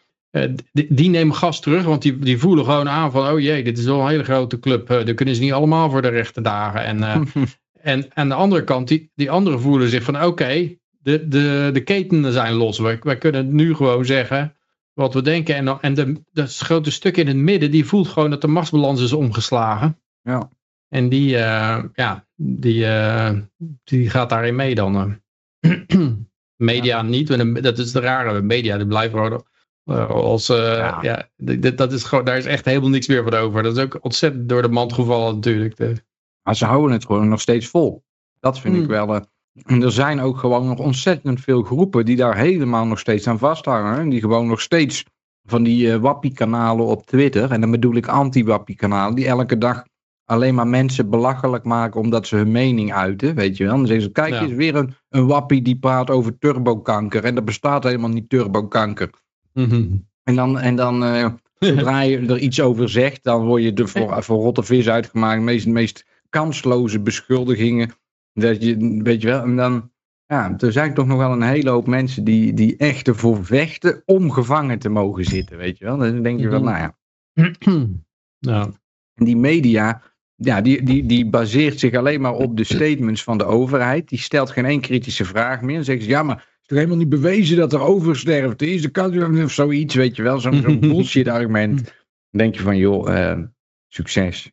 Die, 0.72 0.86
die 0.88 1.10
nemen 1.10 1.34
gas 1.34 1.60
terug, 1.60 1.84
want 1.84 2.02
die, 2.02 2.18
die 2.18 2.38
voelen 2.38 2.64
gewoon 2.64 2.88
aan 2.88 3.10
van, 3.10 3.32
oh 3.32 3.40
jee, 3.40 3.64
dit 3.64 3.78
is 3.78 3.84
wel 3.84 4.00
een 4.00 4.08
hele 4.08 4.24
grote 4.24 4.58
club. 4.58 4.90
Uh, 4.90 5.04
dan 5.04 5.14
kunnen 5.14 5.34
ze 5.34 5.40
niet 5.40 5.52
allemaal 5.52 5.90
voor 5.90 6.02
de 6.02 6.08
rechte 6.08 6.40
dagen. 6.40 6.84
En, 6.84 6.98
uh, 6.98 7.20
en 7.92 8.06
aan 8.14 8.28
de 8.28 8.34
andere 8.34 8.64
kant, 8.64 8.88
die, 8.88 9.10
die 9.14 9.30
anderen 9.30 9.60
voelen 9.60 9.88
zich 9.88 10.02
van, 10.02 10.16
oké, 10.16 10.26
okay, 10.26 10.78
de, 10.98 11.28
de, 11.28 11.70
de 11.72 11.80
ketenen 11.80 12.32
zijn 12.32 12.52
los. 12.52 12.78
Wij, 12.78 12.98
wij 13.02 13.18
kunnen 13.18 13.54
nu 13.54 13.74
gewoon 13.74 14.04
zeggen 14.04 14.54
wat 14.94 15.14
we 15.14 15.22
denken. 15.22 15.54
En, 15.54 15.80
en 15.80 15.94
de, 15.94 16.22
dat 16.32 16.56
grote 16.56 16.90
stuk 16.90 17.16
in 17.16 17.26
het 17.26 17.36
midden, 17.36 17.70
die 17.70 17.86
voelt 17.86 18.08
gewoon 18.08 18.30
dat 18.30 18.40
de 18.40 18.48
machtsbalans 18.48 19.02
is 19.02 19.12
omgeslagen. 19.12 19.98
Ja. 20.22 20.50
En 20.92 21.08
die, 21.08 21.34
uh, 21.34 21.84
ja, 21.94 22.26
die, 22.44 22.84
uh, 22.84 23.30
die 23.84 24.10
gaat 24.10 24.30
daarin 24.30 24.56
mee 24.56 24.74
dan. 24.74 25.18
Uh. 25.60 25.72
media 26.56 26.96
ja. 26.96 27.02
niet, 27.02 27.62
dat 27.62 27.78
is 27.78 27.92
de 27.92 28.00
rare. 28.00 28.42
Media, 28.42 28.76
die 28.76 28.86
blijven 28.86 29.18
gewoon 29.18 29.44
uh, 29.84 30.10
als, 30.10 30.46
ja. 30.46 30.98
ja 31.02 31.28
dat, 31.70 31.92
is 31.92 32.04
gewoon, 32.04 32.24
daar 32.24 32.36
is 32.36 32.46
echt 32.46 32.64
helemaal 32.64 32.88
niks 32.88 33.06
meer 33.06 33.22
van 33.22 33.34
over. 33.34 33.62
Dat 33.62 33.76
is 33.76 33.82
ook 33.82 33.98
ontzettend 34.00 34.48
door 34.48 34.62
de 34.62 34.68
mand 34.68 34.92
gevallen 34.92 35.34
natuurlijk. 35.34 35.76
De... 35.76 35.94
Maar 36.42 36.56
ze 36.56 36.64
houden 36.64 36.92
het 36.92 37.06
gewoon 37.06 37.28
nog 37.28 37.40
steeds 37.40 37.66
vol. 37.66 38.04
Dat 38.40 38.60
vind 38.60 38.74
hmm. 38.74 38.82
ik 38.82 38.88
wel. 38.88 39.14
en 39.62 39.82
er 39.82 39.92
zijn 39.92 40.20
ook 40.20 40.38
gewoon 40.38 40.66
nog 40.66 40.78
ontzettend 40.78 41.40
veel 41.40 41.62
groepen 41.62 42.04
die 42.04 42.16
daar 42.16 42.36
helemaal 42.36 42.86
nog 42.86 42.98
steeds 42.98 43.26
aan 43.26 43.38
vasthangen. 43.38 43.98
En 43.98 44.08
die 44.08 44.20
gewoon 44.20 44.46
nog 44.46 44.60
steeds 44.60 45.04
van 45.44 45.62
die 45.62 45.86
uh, 45.86 45.96
wappie-kanalen 45.96 46.86
op 46.86 47.06
Twitter. 47.06 47.50
En 47.50 47.60
dan 47.60 47.70
bedoel 47.70 47.94
ik 47.94 48.06
anti-wappie-kanalen. 48.06 49.14
Die 49.14 49.26
elke 49.26 49.58
dag 49.58 49.84
alleen 50.24 50.54
maar 50.54 50.66
mensen 50.66 51.10
belachelijk 51.10 51.64
maken 51.64 52.00
omdat 52.00 52.26
ze 52.26 52.36
hun 52.36 52.50
mening 52.50 52.92
uiten. 52.92 53.34
Weet 53.34 53.56
je 53.56 53.64
wel. 53.64 53.76
Dan 53.76 53.86
zeggen 53.86 54.04
ze, 54.04 54.12
kijk 54.12 54.32
ja. 54.32 54.42
eens, 54.42 54.52
weer 54.52 54.74
een, 54.74 54.94
een 55.08 55.26
wappie 55.26 55.62
die 55.62 55.78
praat 55.78 56.10
over 56.10 56.38
turbokanker. 56.38 57.24
En 57.24 57.36
er 57.36 57.44
bestaat 57.44 57.84
helemaal 57.84 58.10
niet 58.10 58.28
turbokanker. 58.28 59.10
Mm 59.52 59.64
-hmm. 59.64 60.10
En 60.22 60.34
dan, 60.34 60.58
en 60.58 60.76
dan 60.76 61.04
uh, 61.04 61.26
zodra 61.58 62.00
je 62.00 62.18
er 62.18 62.38
iets 62.38 62.60
over 62.60 62.88
zegt, 62.88 63.24
dan 63.24 63.46
word 63.46 63.62
je 63.62 63.72
er 63.72 63.88
voor, 63.88 64.22
voor 64.22 64.42
rotte 64.42 64.62
vis 64.62 64.88
uitgemaakt. 64.88 65.38
De 65.38 65.44
meest, 65.44 65.66
meest 65.66 66.04
kansloze 66.28 67.00
beschuldigingen. 67.00 67.90
Dat 68.32 68.62
je, 68.62 69.00
weet 69.02 69.22
je 69.22 69.28
wel, 69.28 69.42
en 69.42 69.56
dan, 69.56 69.90
ja, 70.26 70.54
er 70.58 70.72
zijn 70.72 70.94
toch 70.94 71.06
nog 71.06 71.18
wel 71.18 71.32
een 71.32 71.42
hele 71.42 71.70
hoop 71.70 71.86
mensen 71.86 72.24
die, 72.24 72.54
die 72.54 72.76
echt 72.76 73.08
ervoor 73.08 73.44
vechten 73.44 74.02
om 74.04 74.30
gevangen 74.30 74.78
te 74.78 74.88
mogen 74.88 75.24
zitten, 75.24 75.56
weet 75.56 75.78
je 75.78 75.84
wel. 75.84 75.98
Dan 75.98 76.22
denk 76.22 76.40
je 76.40 76.48
wel, 76.48 76.62
nou 76.62 76.78
ja. 76.78 76.96
ja. 78.38 78.68
En 79.14 79.24
die 79.24 79.36
media, 79.36 80.02
ja, 80.44 80.60
die, 80.60 80.82
die, 80.82 81.06
die 81.06 81.26
baseert 81.26 81.78
zich 81.78 81.94
alleen 81.94 82.20
maar 82.20 82.34
op 82.34 82.56
de 82.56 82.64
statements 82.64 83.22
van 83.22 83.38
de 83.38 83.44
overheid. 83.44 84.08
Die 84.08 84.18
stelt 84.18 84.50
geen 84.50 84.64
één 84.64 84.80
kritische 84.80 85.24
vraag 85.24 85.60
meer. 85.60 85.74
Dan 85.74 85.84
zeggen 85.84 86.04
ze, 86.04 86.10
ja, 86.10 86.22
maar 86.22 86.36
het 86.36 86.44
is 86.60 86.66
toch 86.66 86.78
helemaal 86.78 86.98
niet 86.98 87.08
bewezen 87.08 87.56
dat 87.56 87.72
er 87.72 87.80
oversterfte 87.80 88.70
is? 88.70 88.82
De 88.82 88.88
kan 88.88 89.42
of 89.42 89.52
zoiets, 89.52 89.94
weet 89.94 90.16
je 90.16 90.22
wel. 90.22 90.38
Zo'n 90.38 90.62
zo 90.62 90.78
bullshit 90.88 91.28
argument. 91.28 91.84
Dan 91.84 91.92
denk 92.30 92.54
je 92.54 92.62
van, 92.62 92.76
joh, 92.76 93.08
uh, 93.08 93.38
succes. 93.88 94.50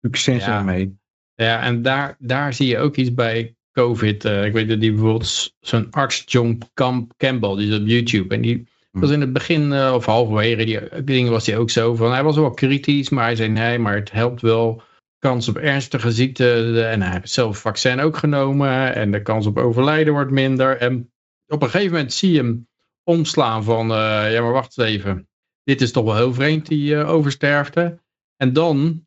Succes 0.00 0.44
ja. 0.44 0.58
ermee. 0.58 0.98
Ja, 1.34 1.62
en 1.62 1.82
daar, 1.82 2.16
daar 2.18 2.54
zie 2.54 2.66
je 2.66 2.78
ook 2.78 2.96
iets 2.96 3.14
bij 3.14 3.54
COVID. 3.72 4.24
Uh, 4.24 4.44
ik 4.44 4.52
weet 4.52 4.68
dat 4.68 4.80
die 4.80 4.92
bijvoorbeeld 4.92 5.54
zo'n 5.60 5.90
arts 5.90 6.22
John 6.26 6.62
Camp 6.74 7.12
Campbell, 7.16 7.56
die 7.56 7.68
is 7.68 7.78
op 7.78 7.86
YouTube. 7.86 8.34
En 8.34 8.40
die 8.40 8.66
was 9.00 9.10
in 9.10 9.20
het 9.20 9.32
begin, 9.32 9.72
uh, 9.72 9.92
of 9.94 10.04
halverwege, 10.04 10.64
die 10.64 11.04
dingen 11.04 11.32
was 11.32 11.46
hij 11.46 11.56
ook 11.56 11.70
zo 11.70 11.94
van, 11.94 12.12
hij 12.12 12.22
was 12.22 12.36
wel 12.36 12.50
kritisch, 12.50 13.08
maar 13.08 13.24
hij 13.24 13.36
zei 13.36 13.48
nee, 13.48 13.78
maar 13.78 13.94
het 13.94 14.12
helpt 14.12 14.40
wel. 14.40 14.82
Kans 15.18 15.48
op 15.48 15.56
ernstige 15.56 16.12
ziekte, 16.12 16.80
en 16.82 17.02
hij 17.02 17.12
heeft 17.12 17.30
zelf 17.30 17.58
vaccin 17.58 18.00
ook 18.00 18.16
genomen, 18.16 18.94
en 18.94 19.10
de 19.10 19.22
kans 19.22 19.46
op 19.46 19.58
overlijden 19.58 20.12
wordt 20.12 20.30
minder. 20.30 20.76
En 20.76 21.12
op 21.46 21.62
een 21.62 21.70
gegeven 21.70 21.92
moment 21.92 22.12
zie 22.12 22.32
je 22.32 22.38
hem 22.38 22.68
omslaan 23.02 23.64
van, 23.64 23.90
uh, 23.90 24.32
ja 24.32 24.42
maar 24.42 24.52
wacht 24.52 24.78
even, 24.78 25.28
dit 25.64 25.80
is 25.80 25.92
toch 25.92 26.04
wel 26.04 26.16
heel 26.16 26.34
vreemd, 26.34 26.66
die 26.66 26.94
uh, 26.94 27.10
oversterfte. 27.10 27.98
En 28.36 28.52
dan 28.52 29.04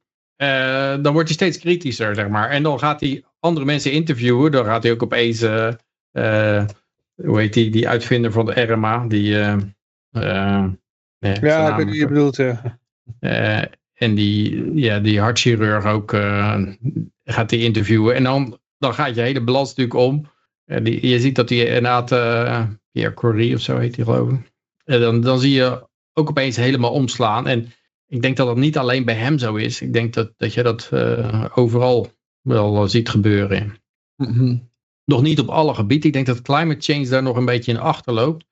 dan 1.02 1.13
wordt 1.13 1.28
hij 1.28 1.38
steeds 1.38 1.60
kritischer, 1.60 2.15
zeg 2.15 2.28
maar. 2.28 2.49
En 2.49 2.63
dan 2.63 2.80
gaat 2.80 2.99
hij 2.99 3.23
andere 3.39 3.65
mensen 3.65 3.91
interviewen. 3.91 4.52
Dan 4.52 4.65
gaat 4.65 4.84
hij 4.84 4.91
ook 4.91 5.04
opeens, 5.04 5.41
hoe 5.41 7.39
heet 7.39 7.54
die, 7.54 7.69
die 7.69 7.88
uitvinder 7.88 8.32
van 8.32 8.45
de 8.45 8.62
RMA, 8.62 9.08
die... 9.08 9.38
ja, 10.12 11.69
ik 11.69 11.76
weet 11.76 11.86
wie 11.86 12.00
je 12.00 12.08
bedoelt, 12.08 12.36
ja. 12.36 12.80
en 13.93 14.15
die, 14.15 14.74
ja, 14.74 15.00
die 15.00 15.19
hartchirurg 15.19 15.86
ook 15.86 16.13
uh, 16.13 16.62
gaat 17.24 17.50
die 17.50 17.63
interviewen. 17.63 18.15
En 18.15 18.24
dan, 18.24 18.60
dan 18.78 18.93
gaat 18.93 19.15
je 19.15 19.22
hele 19.22 19.43
balans 19.43 19.69
natuurlijk 19.69 20.00
om. 20.00 20.32
Uh, 20.65 20.84
die, 20.84 21.08
je 21.08 21.19
ziet 21.19 21.36
dat 21.36 21.50
hij 21.50 21.65
inderdaad, 21.65 22.12
uh, 22.12 22.65
Pierre 22.91 23.13
Corrie 23.13 23.56
of 23.56 23.62
zo 23.62 23.78
heet 23.78 23.95
hij 23.95 24.06
geloof 24.06 24.32
ik. 24.32 24.52
En 24.84 25.00
dan, 25.00 25.22
dan 25.22 25.39
zie 25.39 25.54
je 25.54 25.88
ook 26.13 26.30
opeens 26.30 26.56
helemaal 26.56 26.91
omslaan. 26.91 27.48
En 27.48 27.72
ik 28.08 28.22
denk 28.22 28.38
dat 28.38 28.48
dat 28.48 28.58
niet 28.58 28.78
alleen 28.78 29.06
bij 29.06 29.15
hem 29.15 29.38
zo 29.38 29.56
is. 29.56 29.82
Ik 29.82 29.93
denk 29.93 30.13
dat, 30.13 30.34
dat 30.38 30.54
je 30.54 30.63
dat 30.63 30.91
overal 31.56 32.12
wel 32.41 32.88
ziet 32.88 33.10
gebeuren. 33.10 33.76
Mm 34.15 34.34
-hmm. 34.34 34.69
Nog 35.06 35.22
niet 35.22 35.39
op 35.39 35.50
alle 35.50 35.74
gebieden. 35.74 36.08
Ik 36.08 36.13
denk 36.13 36.26
dat 36.26 36.41
climate 36.41 36.93
change 36.93 37.08
daar 37.08 37.24
nog 37.24 37.38
een 37.38 37.45
beetje 37.45 37.72
in 37.72 37.80
achterloopt. 37.80 38.45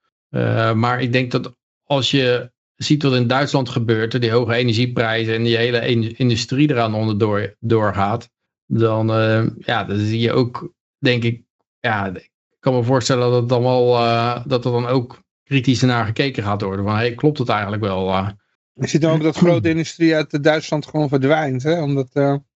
Maar 0.74 1.02
ik 1.02 1.12
denk 1.12 1.32
dat 1.32 1.56
als 1.84 2.12
je 2.12 2.52
ziet 2.76 3.04
wat 3.04 3.14
in 3.14 3.28
Duitsland 3.28 3.70
gebeurt, 3.70 4.22
die 4.22 4.32
hoge 4.32 4.54
energieprijzen 4.54 5.34
en 5.36 5.44
die 5.44 5.58
hele 5.58 5.86
industrie 6.16 6.70
eraan 6.70 6.94
onderdoor 6.94 7.56
doorgaat, 7.60 8.30
dan, 8.66 9.10
uh, 9.10 9.46
ja, 9.58 9.84
dan 9.84 9.98
zie 9.98 10.20
je 10.20 10.32
ook, 10.32 10.74
denk 10.98 11.24
ik, 11.24 11.44
ja, 11.80 12.08
ik 12.16 12.32
kan 12.60 12.74
me 12.74 12.84
voorstellen 12.84 13.30
dat 13.30 13.40
het 13.40 13.50
dan 13.50 13.62
wel, 13.62 13.96
uh, 13.96 14.46
dat 14.46 14.66
er 14.66 14.72
dan 14.72 14.88
ook 14.88 15.22
kritisch 15.44 15.82
naar 15.82 16.06
gekeken 16.06 16.44
gaat 16.44 16.62
worden. 16.62 16.86
Van, 16.86 16.96
hey, 16.96 17.14
klopt 17.16 17.38
het 17.38 17.50
eigenlijk 17.50 17.82
wel? 17.82 18.10
Uh, 18.10 18.30
je 18.74 18.88
ziet 18.88 19.02
dan 19.02 19.14
ook 19.14 19.24
dat 19.24 19.38
grote 19.38 19.70
industrie 19.70 20.16
uit 20.16 20.44
Duitsland 20.44 20.86
gewoon 20.86 21.10
verdwijnt, 21.10 21.64
hè? 21.64 21.82
Omdat 21.82 22.10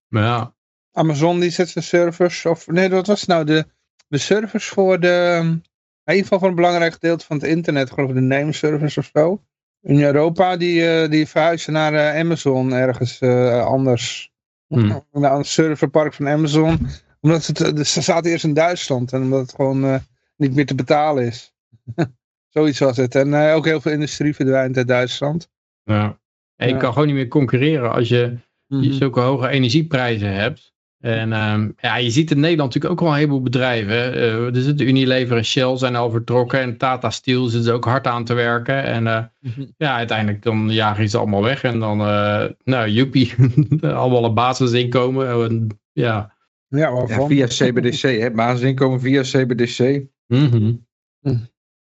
ja. 0.08 0.54
Amazon 0.92 1.40
die 1.40 1.50
zet 1.50 1.70
zijn 1.70 1.84
servers, 1.84 2.46
of 2.46 2.68
nee, 2.68 2.90
wat 2.90 3.08
was 3.08 3.26
nou 3.26 3.46
de, 3.46 3.66
de 4.08 4.18
servers 4.18 4.68
voor 4.68 5.00
de, 5.00 5.60
in 6.06 6.14
ieder 6.14 6.24
geval 6.24 6.40
voor 6.40 6.48
een 6.48 6.56
belangrijk 6.56 6.94
gedeelte 6.94 7.26
van 7.26 7.38
het 7.38 7.46
internet, 7.46 7.92
geloof 7.92 8.10
ik 8.10 8.16
de 8.16 8.22
name 8.22 8.54
servers 8.54 8.98
of 8.98 9.10
zo 9.14 9.42
in 9.82 10.02
Europa, 10.02 10.58
die, 10.58 10.82
uh, 11.04 11.10
die 11.10 11.28
verhuizen 11.28 11.74
naar 11.74 11.94
uh, 11.94 12.20
Amazon 12.20 12.74
ergens 12.74 13.22
uh, 13.22 13.66
anders. 13.66 14.32
Hmm. 14.68 15.06
Naar 15.12 15.36
een 15.36 15.46
serverpark 15.46 16.14
van 16.14 16.28
Amazon. 16.28 16.88
Omdat 17.22 17.46
het, 17.46 17.88
ze 17.88 18.02
zaten 18.02 18.32
eerst 18.32 18.44
in 18.44 18.54
Duitsland 18.54 19.14
en 19.14 19.22
omdat 19.22 19.42
het 19.42 19.56
gewoon 19.56 20.02
niet 20.36 20.56
meer 20.56 20.66
te 20.66 20.76
betalen 20.76 21.26
is. 21.26 21.54
Zoiets 22.54 22.80
was 22.80 22.98
het. 22.98 23.16
En 23.16 23.34
ook 23.34 23.66
heel 23.66 23.82
veel 23.82 23.92
industrie 23.92 24.36
verdwijnt 24.36 24.78
uit 24.78 24.88
Duitsland. 24.88 25.50
Ja. 25.84 26.20
En 26.56 26.68
je 26.68 26.74
Ja. 26.74 26.80
kan 26.80 26.92
gewoon 26.94 27.08
niet 27.08 27.16
meer 27.16 27.28
concurreren 27.28 27.92
als 27.92 28.10
je, 28.10 28.38
Mhm. 28.68 28.82
je 28.84 28.94
zulke 28.94 29.20
hoge 29.20 29.48
energieprijzen 29.48 30.34
hebt. 30.34 30.74
En 31.02 31.34
ehm, 31.34 31.70
ja, 31.80 31.96
je 31.96 32.10
ziet 32.12 32.32
in 32.32 32.40
Nederland 32.40 32.74
natuurlijk 32.74 32.94
ook 32.94 33.00
wel 33.08 33.10
een 33.10 33.16
heleboel 33.24 33.42
bedrijven. 33.42 33.94
hè. 33.96 34.12
Eh, 34.12 34.56
er 34.56 34.62
zitten 34.62 34.88
Unilever 34.88 35.38
en 35.38 35.46
Shell 35.46 35.78
zijn 35.78 35.96
al 35.96 36.10
vertrokken. 36.12 36.60
En 36.60 36.78
Tata 36.78 37.10
Steel 37.10 37.44
zitten 37.44 37.64
ze 37.64 37.72
ook 37.72 37.86
hard 37.86 38.08
aan 38.08 38.24
te 38.26 38.34
werken. 38.34 38.84
En 38.84 39.08
eh, 39.08 39.24
Mhm. 39.40 39.66
ja, 39.78 39.96
uiteindelijk 39.96 40.44
dan 40.44 40.70
jagen 40.70 41.10
ze 41.10 41.18
allemaal 41.18 41.44
weg. 41.44 41.64
En 41.64 41.80
dan, 41.80 42.00
eh, 42.02 42.46
nou, 42.64 42.90
joepie, 42.90 43.34
allemaal 43.82 44.26
een 44.26 44.34
basisinkomen. 44.34 45.44
En, 45.50 45.68
ja. 45.92 46.34
Ja, 46.68 47.06
via 47.28 47.46
CBDC, 47.48 48.02
hè? 48.02 48.32
basisinkomen 48.32 49.00
via 49.00 49.22
CBDC. 49.22 50.02
Mhm. 50.28 50.74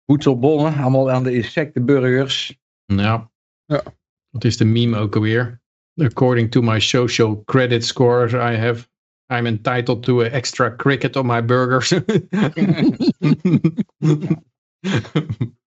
Voedselbonnen, 0.05 0.73
allemaal 0.77 1.11
aan 1.11 1.23
de 1.23 1.33
insectenburgers. 1.33 2.57
Ja. 2.85 3.31
Ja. 3.65 3.83
Wat 4.29 4.43
is 4.43 4.57
de 4.57 4.65
meme 4.65 4.97
ook 4.97 5.15
alweer? 5.15 5.61
According 5.95 6.51
to 6.51 6.61
my 6.61 6.79
social 6.79 7.43
credit 7.45 7.85
scores, 7.85 8.33
I 8.33 8.57
have, 8.57 8.87
I'm 9.31 9.45
entitled 9.45 10.03
to 10.03 10.21
a 10.21 10.25
extra 10.25 10.75
cricket 10.75 11.15
on 11.15 11.25
my 11.25 11.45
burgers. 11.45 11.93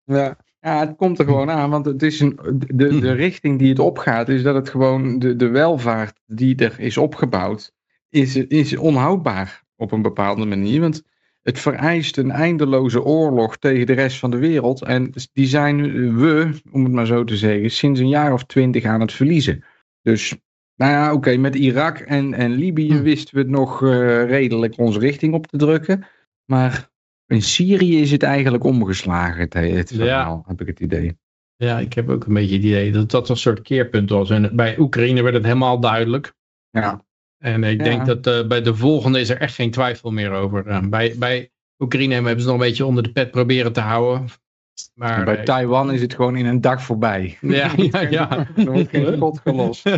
Ja. 0.09 0.37
Ja, 0.59 0.79
het 0.79 0.95
komt 0.95 1.19
er 1.19 1.25
gewoon 1.25 1.49
aan, 1.49 1.69
want 1.69 1.85
het 1.85 2.03
is 2.03 2.19
een, 2.19 2.39
de, 2.73 2.99
de 2.99 3.11
richting 3.11 3.59
die 3.59 3.69
het 3.69 3.79
opgaat, 3.79 4.29
is 4.29 4.43
dat 4.43 4.55
het 4.55 4.69
gewoon 4.69 5.19
de, 5.19 5.35
de 5.35 5.47
welvaart 5.47 6.19
die 6.25 6.55
er 6.55 6.79
is 6.79 6.97
opgebouwd, 6.97 7.73
is, 8.09 8.35
is 8.35 8.77
onhoudbaar 8.77 9.63
op 9.75 9.91
een 9.91 10.01
bepaalde 10.01 10.45
manier. 10.45 10.81
Want 10.81 11.03
het 11.41 11.59
vereist 11.59 12.17
een 12.17 12.31
eindeloze 12.31 13.03
oorlog 13.03 13.57
tegen 13.57 13.85
de 13.85 13.93
rest 13.93 14.19
van 14.19 14.31
de 14.31 14.37
wereld. 14.37 14.83
En 14.83 15.13
die 15.33 15.47
zijn 15.47 15.81
we, 16.17 16.61
om 16.71 16.83
het 16.83 16.93
maar 16.93 17.05
zo 17.05 17.23
te 17.23 17.37
zeggen, 17.37 17.71
sinds 17.71 17.99
een 17.99 18.09
jaar 18.09 18.33
of 18.33 18.45
twintig 18.45 18.83
aan 18.83 19.01
het 19.01 19.13
verliezen. 19.13 19.63
Dus, 20.01 20.35
nou 20.77 20.91
ja, 20.91 21.13
oké, 21.13 21.37
met 21.37 21.55
Irak 21.55 21.97
en, 21.99 22.33
en 22.33 22.51
Libië 22.51 22.93
Hm. 22.93 23.01
wisten 23.01 23.35
we 23.35 23.41
het 23.41 23.49
nog 23.49 23.83
eh, 23.83 23.89
redelijk 24.25 24.77
onze 24.77 24.99
richting 24.99 25.33
op 25.33 25.47
te 25.47 25.57
drukken. 25.57 26.05
Maar 26.45 26.89
in 27.25 27.41
Syrië 27.41 28.01
is 28.01 28.11
het 28.11 28.23
eigenlijk 28.23 28.63
omgeslagen, 28.63 29.41
het, 29.41 29.53
het 29.53 29.89
Ja. 29.89 29.95
verhaal, 29.97 30.43
heb 30.47 30.61
ik 30.61 30.67
het 30.67 30.79
idee. 30.79 31.17
Ja, 31.55 31.79
ik 31.79 31.93
heb 31.93 32.09
ook 32.09 32.25
een 32.25 32.33
beetje 32.33 32.55
het 32.55 32.63
idee 32.65 32.91
dat 32.91 33.11
dat 33.11 33.29
een 33.29 33.37
soort 33.37 33.61
keerpunt 33.61 34.09
was. 34.09 34.29
En 34.29 34.55
bij 34.55 34.79
Oekraïne 34.79 35.21
werd 35.21 35.35
het 35.35 35.43
helemaal 35.43 35.79
duidelijk. 35.79 36.33
Ja. 36.69 37.05
En 37.37 37.63
ik 37.63 37.77
Ja. 37.77 37.83
denk 37.83 38.05
dat 38.05 38.27
eh, 38.27 38.47
bij 38.47 38.61
de 38.61 38.75
volgende 38.75 39.19
is 39.19 39.29
er 39.29 39.37
echt 39.37 39.55
geen 39.55 39.71
twijfel 39.71 40.11
meer 40.11 40.31
over. 40.31 40.67
Eh, 40.67 40.87
bij, 40.87 41.15
bij 41.17 41.51
Oekraïne 41.79 42.13
hebben 42.13 42.39
ze 42.39 42.45
nog 42.45 42.53
een 42.55 42.61
beetje 42.67 42.85
onder 42.85 43.03
de 43.03 43.11
pet 43.11 43.31
proberen 43.31 43.73
te 43.73 43.79
houden. 43.79 44.27
Maar 44.93 45.25
bij 45.25 45.37
eh, 45.37 45.43
Taiwan 45.43 45.91
is 45.91 46.01
het 46.01 46.13
gewoon 46.13 46.35
in 46.35 46.45
een 46.45 46.61
dag 46.61 46.81
voorbij. 46.81 47.37
Ja, 47.41 47.71
ja, 47.75 47.99
ja. 48.09 48.47
Er 48.55 48.71
wordt 48.71 48.89
geen 48.89 49.13
schot 49.15 49.39
gelost. 49.39 49.83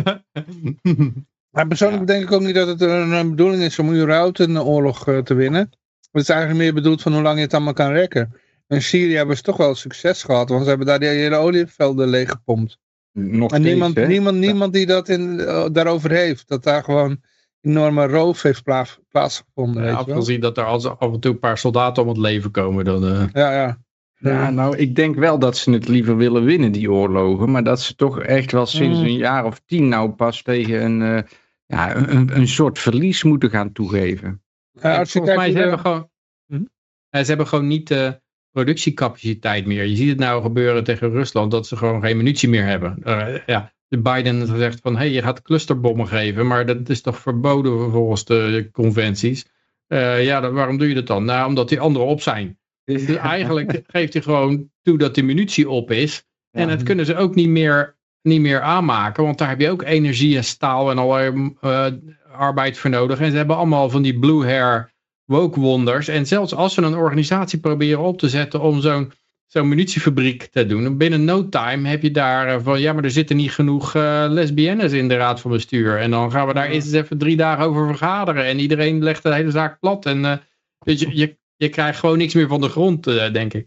Maar 1.50 1.66
persoonlijk 1.66 2.06
denk 2.06 2.22
ik 2.22 2.32
ook 2.32 2.40
niet 2.40 2.54
dat 2.54 2.68
het 2.68 2.80
een, 2.80 3.30
bedoeling 3.30 3.62
is 3.62 3.78
om 3.78 3.94
überhaupt 3.94 4.38
een 4.38 4.60
oorlog 4.60 5.08
eh, 5.08 5.18
te 5.18 5.34
winnen. 5.34 5.70
Het 6.10 6.22
is 6.22 6.28
eigenlijk 6.28 6.60
meer 6.60 6.74
bedoeld 6.74 7.02
van 7.02 7.12
hoe 7.12 7.22
lang 7.22 7.36
je 7.36 7.42
het 7.42 7.54
allemaal 7.54 7.72
kan 7.72 7.92
rekken. 7.92 8.34
In 8.68 8.82
Syrië 8.82 9.16
hebben 9.16 9.36
ze 9.36 9.42
toch 9.42 9.56
wel 9.56 9.74
succes 9.74 10.22
gehad, 10.22 10.48
want 10.48 10.62
ze 10.62 10.68
hebben 10.68 10.86
daar 10.86 10.98
die 10.98 11.08
hele 11.08 11.36
olievelden 11.36 12.08
leeggepompt. 12.08 12.78
Nog 13.12 13.50
En 13.50 13.60
steeds, 13.60 13.74
niemand, 13.74 14.06
niemand, 14.06 14.36
niemand 14.36 14.72
die 14.72 14.86
dat 14.86 15.08
in, 15.08 15.40
eh, 15.40 15.66
daarover 15.72 16.10
heeft. 16.10 16.48
Dat 16.48 16.62
daar 16.62 16.84
gewoon 16.84 17.20
enorme 17.60 18.06
roof 18.06 18.42
heeft 18.42 18.62
plaats, 18.62 18.98
plaatsgevonden. 19.08 19.82
Ja, 19.82 19.88
weet 19.88 19.98
je 19.98 20.06
wel? 20.06 20.14
afgezien 20.14 20.40
dat 20.40 20.58
er 20.58 20.64
als 20.64 20.86
af 20.86 21.12
en 21.12 21.20
toe 21.20 21.32
een 21.32 21.38
paar 21.38 21.58
soldaten 21.58 22.02
om 22.02 22.08
het 22.08 22.18
leven 22.18 22.50
komen. 22.50 22.84
Dan, 22.84 23.04
eh, 23.04 23.24
Ja, 23.32 23.52
ja. 23.52 23.78
Ja, 24.22 24.50
nou, 24.50 24.76
ik 24.76 24.94
denk 24.94 25.14
wel 25.16 25.38
dat 25.38 25.56
ze 25.56 25.70
het 25.70 25.88
liever 25.88 26.16
willen 26.16 26.44
winnen, 26.44 26.72
die 26.72 26.90
oorlogen. 26.92 27.50
Maar 27.50 27.64
dat 27.64 27.80
ze 27.80 27.94
toch 27.94 28.20
echt 28.20 28.52
wel 28.52 28.66
sinds 28.66 28.98
Mm. 28.98 29.04
een 29.04 29.16
jaar 29.16 29.44
of 29.44 29.60
tien 29.66 29.88
nou 29.88 30.10
pas 30.10 30.42
tegen 30.42 30.82
een, 30.84 31.02
eh, 31.02 31.22
ja, 31.66 31.96
een, 31.96 32.36
een 32.36 32.48
soort 32.48 32.78
verlies 32.78 33.22
moeten 33.22 33.50
gaan 33.50 33.72
toegeven. 33.72 34.42
Als 34.80 35.12
volgens 35.12 35.36
mij 35.36 35.50
ze 35.50 35.58
hebben 35.58 35.76
de- 35.76 35.82
gewoon, 35.82 36.08
Hm? 36.46 36.62
Ze 37.10 37.24
hebben 37.26 37.46
gewoon 37.46 37.66
niet 37.66 37.88
de 37.88 38.20
productiecapaciteit 38.50 39.66
meer. 39.66 39.84
Je 39.84 39.96
ziet 39.96 40.08
het 40.08 40.18
nou 40.18 40.42
gebeuren 40.42 40.84
tegen 40.84 41.10
Rusland 41.10 41.50
dat 41.50 41.66
ze 41.66 41.76
gewoon 41.76 42.00
geen 42.02 42.16
munitie 42.16 42.48
meer 42.48 42.64
hebben. 42.64 42.96
Eh, 43.02 43.34
ja, 43.46 43.72
de 43.88 43.98
Biden 43.98 44.36
heeft 44.38 44.50
gezegd 44.50 44.80
van 44.80 44.92
hé, 44.92 44.98
hey, 44.98 45.10
je 45.10 45.22
gaat 45.22 45.42
clusterbommen 45.42 46.06
geven, 46.08 46.46
maar 46.46 46.66
dat 46.66 46.88
is 46.88 47.00
toch 47.00 47.18
verboden 47.18 47.90
volgens 47.90 48.24
de 48.24 48.68
conventies. 48.72 49.46
Eh, 49.86 50.24
ja, 50.24 50.40
dan, 50.40 50.52
waarom 50.54 50.78
doe 50.78 50.88
je 50.88 50.94
dat 50.94 51.06
dan? 51.06 51.24
Nou, 51.24 51.48
omdat 51.48 51.68
die 51.68 51.80
anderen 51.80 52.08
op 52.08 52.20
zijn. 52.22 52.58
Dus 52.92 53.16
eigenlijk 53.16 53.82
geeft 53.86 54.12
hij 54.12 54.22
gewoon 54.22 54.70
toe 54.82 54.98
dat 54.98 55.14
die 55.14 55.24
munitie 55.24 55.68
op 55.68 55.90
is. 55.90 56.24
En 56.50 56.68
dat 56.68 56.82
kunnen 56.82 57.06
ze 57.06 57.16
ook 57.16 57.34
niet 57.34 57.48
meer, 57.48 57.96
niet 58.22 58.40
meer 58.40 58.60
aanmaken. 58.60 59.24
Want 59.24 59.38
daar 59.38 59.48
heb 59.48 59.60
je 59.60 59.70
ook 59.70 59.82
energie 59.82 60.36
en 60.36 60.44
staal 60.44 60.90
en 60.90 60.98
allerlei 60.98 61.54
eh, 61.60 61.86
arbeid 62.32 62.78
voor 62.78 62.90
nodig. 62.90 63.20
En 63.20 63.30
ze 63.30 63.36
hebben 63.36 63.56
allemaal 63.56 63.90
van 63.90 64.02
die 64.02 64.18
blue 64.18 64.44
hair 64.44 64.92
woke 65.24 65.60
wonders. 65.60 66.08
En 66.08 66.26
zelfs 66.26 66.54
als 66.54 66.74
ze 66.74 66.82
een 66.82 66.96
organisatie 66.96 67.58
proberen 67.58 68.02
op 68.02 68.18
te 68.18 68.28
zetten 68.28 68.60
om 68.60 68.80
zo'n 68.80 69.12
zo'n 69.50 69.68
munitiefabriek 69.68 70.42
te 70.42 70.66
doen. 70.66 70.96
Binnen 70.96 71.24
no 71.24 71.48
time 71.48 71.88
heb 71.88 72.02
je 72.02 72.10
daar 72.10 72.48
eh, 72.48 72.62
van 72.62 72.80
ja, 72.80 72.92
maar 72.92 73.04
er 73.04 73.10
zitten 73.10 73.36
niet 73.36 73.52
genoeg 73.52 73.94
eh, 73.94 74.24
lesbiennes 74.28 74.92
in 74.92 75.08
de 75.08 75.16
raad 75.16 75.40
van 75.40 75.50
bestuur. 75.50 75.98
En 75.98 76.10
dan 76.10 76.30
gaan 76.30 76.46
we 76.46 76.54
daar 76.54 76.68
eens 76.68 76.92
even 76.92 77.18
drie 77.18 77.36
dagen 77.36 77.64
over 77.64 77.86
vergaderen. 77.86 78.44
En 78.44 78.58
iedereen 78.58 79.02
legt 79.02 79.22
de 79.22 79.34
hele 79.34 79.50
zaak 79.50 79.80
plat. 79.80 80.06
En 80.06 80.24
eh, 80.24 80.36
dus 80.84 81.00
je, 81.00 81.16
je, 81.16 81.38
je 81.60 81.68
krijgt 81.68 81.98
gewoon 81.98 82.18
niks 82.18 82.34
meer 82.34 82.48
van 82.48 82.60
de 82.60 82.68
grond, 82.68 83.06
eh, 83.06 83.32
denk 83.32 83.54
ik. 83.54 83.66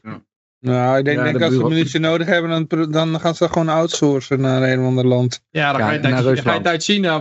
Nou, 0.59 0.97
ik 0.97 1.05
denk, 1.05 1.17
Ja, 1.17 1.23
denk 1.23 1.37
de 1.37 1.45
als 1.45 1.53
ze 1.53 1.63
munitie 1.63 1.99
nodig 1.99 2.27
hebben, 2.27 2.67
dan, 2.67 2.91
dan 2.91 3.19
gaan 3.19 3.33
ze 3.35 3.43
dat 3.43 3.51
gewoon 3.53 3.69
outsourcen 3.69 4.41
naar 4.41 4.61
een 4.61 4.79
of 4.79 4.85
ander 4.85 5.05
land. 5.07 5.43
Ja, 5.49 5.71
dan 5.71 5.81
Ja, 5.81 5.85
ga, 5.87 5.91
je 5.91 5.97
het 5.97 6.05
uit, 6.05 6.13
naar 6.13 6.23
ga 6.23 6.29
je 6.29 6.35
Rusland. 6.35 6.57
het 6.57 6.67
uit 6.67 6.83
China, 6.83 7.19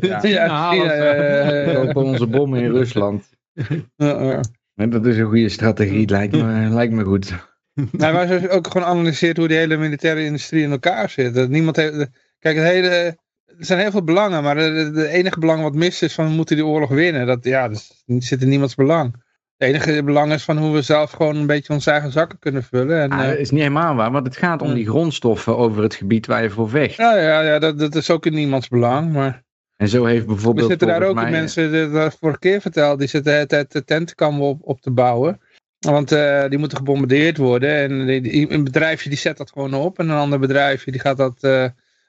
Ja. 0.00 0.20
China 0.20 0.44
Ja, 0.44 0.48
halen. 0.48 0.80
China, 0.80 0.94
ja, 0.94 1.14
ja, 1.14 1.44
ja, 1.44 1.64
We 1.64 1.70
ja. 1.70 1.74
kopen 1.84 2.02
onze 2.02 2.26
bommen 2.26 2.60
in 2.62 2.70
Rusland. 2.70 3.30
Dat 4.74 5.06
is 5.06 5.16
een 5.18 5.26
goede 5.26 5.48
strategie, 5.48 6.08
lijkt 6.08 6.32
me, 6.36 6.68
lijkt 6.68 6.92
me 6.92 7.04
goed. 7.04 7.32
Nou, 7.74 8.12
maar 8.12 8.26
ze 8.26 8.32
hebben 8.32 8.50
ook 8.50 8.66
gewoon 8.66 8.86
analyseert 8.86 9.36
hoe 9.36 9.48
die 9.48 9.56
hele 9.56 9.76
militaire 9.76 10.24
industrie 10.24 10.62
in 10.62 10.70
elkaar 10.70 11.10
zit. 11.10 11.34
Dat 11.34 11.48
niemand 11.48 11.76
heeft, 11.76 12.08
kijk, 12.38 12.56
het 12.56 12.64
hele, 12.66 12.88
er 12.88 13.16
zijn 13.58 13.78
heel 13.80 13.90
veel 13.90 14.04
belangen, 14.04 14.42
maar 14.42 14.54
de, 14.54 14.90
de 14.94 15.08
enige 15.08 15.38
belang 15.38 15.62
wat 15.62 15.74
mist 15.74 16.02
is 16.02 16.14
van 16.14 16.26
we 16.26 16.32
moeten 16.32 16.56
die 16.56 16.66
oorlog 16.66 16.88
winnen. 16.90 17.26
Dat, 17.26 17.44
ja, 17.44 17.68
dat 17.68 17.94
zit 18.18 18.42
in 18.42 18.48
niemands 18.48 18.74
belang. 18.74 19.22
Het 19.66 19.86
enige 19.86 20.02
belang 20.02 20.32
is 20.32 20.44
van 20.44 20.58
hoe 20.58 20.74
we 20.74 20.82
zelf 20.82 21.10
gewoon 21.10 21.36
een 21.36 21.46
beetje 21.46 21.72
onze 21.72 21.90
eigen 21.90 22.12
zakken 22.12 22.38
kunnen 22.38 22.62
vullen. 22.62 23.02
En, 23.02 23.10
Ah, 23.10 23.22
eh, 23.22 23.28
dat 23.28 23.38
is 23.38 23.50
niet 23.50 23.60
helemaal 23.60 23.94
waar, 23.94 24.10
want 24.10 24.26
het 24.26 24.36
gaat 24.36 24.62
om 24.62 24.74
die 24.74 24.86
grondstoffen 24.88 25.56
over 25.56 25.82
het 25.82 25.94
gebied 25.94 26.26
waar 26.26 26.42
je 26.42 26.50
voor 26.50 26.68
vecht. 26.68 26.96
ja, 26.96 27.16
ja, 27.18 27.40
ja 27.40 27.58
dat, 27.58 27.78
dat 27.78 27.94
is 27.94 28.10
ook 28.10 28.26
in 28.26 28.34
niemands 28.34 28.68
belang. 28.68 29.12
Maar 29.12 29.42
En 29.76 29.88
zo 29.88 30.04
heeft 30.04 30.20
we 30.26 30.32
bijvoorbeeld 30.32 30.68
zitten 30.68 30.88
daar 30.88 31.02
ook 31.02 31.14
mij- 31.14 31.30
mensen, 31.30 31.72
dat 31.72 31.92
dat 31.92 32.16
vorige 32.20 32.38
keer 32.38 32.60
verteld, 32.60 32.98
die 32.98 33.08
zitten 33.08 33.40
de 33.40 33.46
tijd 33.46 33.72
de 33.72 33.84
tentenkampen 33.84 34.44
op, 34.46 34.58
op 34.62 34.80
te 34.80 34.90
bouwen. 34.90 35.40
Want 35.78 36.12
eh, 36.12 36.48
die 36.48 36.58
moeten 36.58 36.78
gebombardeerd 36.78 37.36
worden. 37.36 37.70
En 37.76 38.06
die- 38.06 38.20
die- 38.20 38.50
een 38.52 38.64
bedrijfje 38.64 39.08
die 39.08 39.18
zet 39.18 39.36
dat 39.36 39.50
gewoon 39.52 39.74
op. 39.74 39.98
En 39.98 40.08
een 40.08 40.16
ander 40.16 40.38
bedrijfje 40.38 40.90
die 40.90 41.00
gaat 41.00 41.16
dat 41.16 41.36
eh, 41.40 41.64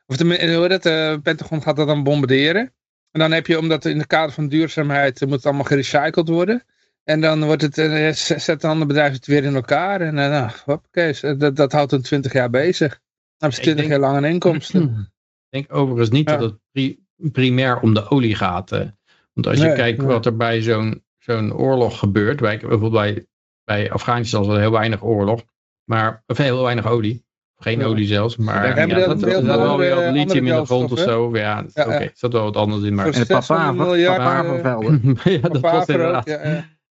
Of 0.08 0.18
de, 0.18 0.56
hoe 0.56 0.68
dat, 0.68 0.84
de 0.84 1.20
Pentagon 1.24 1.62
gaat 1.62 1.76
dat 1.76 1.88
dan 1.88 2.04
bombarderen. 2.04 2.74
En 3.12 3.20
dan 3.20 3.32
heb 3.32 3.48
je, 3.48 3.60
omdat 3.60 3.86
in 3.86 3.98
de 3.98 4.08
kader 4.08 4.34
van 4.34 4.48
duurzaamheid 4.48 5.22
moet 5.22 5.30
het 5.36 5.46
allemaal 5.46 5.64
gerecycled 5.64 6.28
worden. 6.30 6.64
En 7.06 7.22
dan 7.22 7.44
wordt 7.44 7.62
het, 7.62 7.78
uh, 7.78 8.12
zet 8.12 8.64
een 8.64 8.70
ander 8.70 8.88
bedrijf 8.88 9.14
het 9.14 9.26
weer 9.26 9.44
in 9.44 9.56
elkaar. 9.56 10.02
En 10.02 10.18
uh, 10.18 10.30
nou, 10.30 10.52
hoppakee, 10.66 11.38
dat, 11.38 11.56
dat 11.56 11.72
houdt 11.72 11.92
een 11.92 12.02
20 12.02 12.34
jaar 12.34 12.50
bezig. 12.50 12.90
Dan 12.90 13.00
hebben 13.38 13.58
ze 13.58 13.62
20 13.62 13.88
jaar 13.88 14.00
lang 14.00 14.18
een 14.18 14.32
inkomsten. 14.32 14.82
Ik 15.50 15.68
denk 15.68 15.74
overigens 15.74 16.10
niet 16.10 16.30
ja. 16.30 16.38
dat 16.38 16.50
het 16.50 16.60
pri 16.72 17.00
primair 17.16 17.80
om 17.80 17.94
de 17.94 18.10
olie 18.10 18.36
gaat. 18.36 18.72
Uh, 18.72 18.80
want 19.34 19.48
als 19.48 19.58
je 19.58 19.66
nee, 19.66 19.76
kijkt 19.76 19.98
nee. 19.98 20.08
wat 20.08 20.26
er 20.26 20.36
bij 20.36 20.62
zo'n 20.62 21.04
zo'n 21.18 21.54
oorlog 21.54 22.00
gebeurt. 22.00 22.40
Bij, 22.40 22.58
bijvoorbeeld 22.58 22.92
bij, 22.92 23.26
bij 23.64 23.92
Afghanistan 23.92 24.42
is 24.42 24.48
er 24.48 24.60
heel 24.60 24.72
weinig 24.72 25.04
oorlog. 25.04 25.44
Maar, 25.84 26.24
of 26.28 26.38
heel 26.38 26.64
weinig 26.64 26.88
olie. 26.88 27.24
Geen 27.58 27.80
ja. 27.80 27.86
olie 27.86 28.08
zelfs, 28.08 28.38
maar 28.38 28.78
ja, 28.78 28.86
ja, 28.86 29.08
dat, 29.08 29.20
wel 29.20 29.78
weer 29.78 29.96
wat 29.96 30.12
lithium 30.12 30.48
in 30.48 30.56
de 30.56 30.66
grond 30.66 30.92
of 30.92 31.00
zo. 31.00 31.38
Ja, 31.38 31.66
oké, 31.70 31.82
okay, 31.82 32.02
er 32.02 32.12
zat 32.14 32.34
wel 32.34 32.44
wat 32.44 32.56
anders 32.56 32.84
in. 32.84 32.96
Maar... 32.96 33.06
En 33.06 33.12
de 33.12 33.26
papavervelden. 33.26 35.18
ja, 35.24 35.38
dat 35.38 35.60
was 35.60 35.86
inderdaad. 35.86 36.26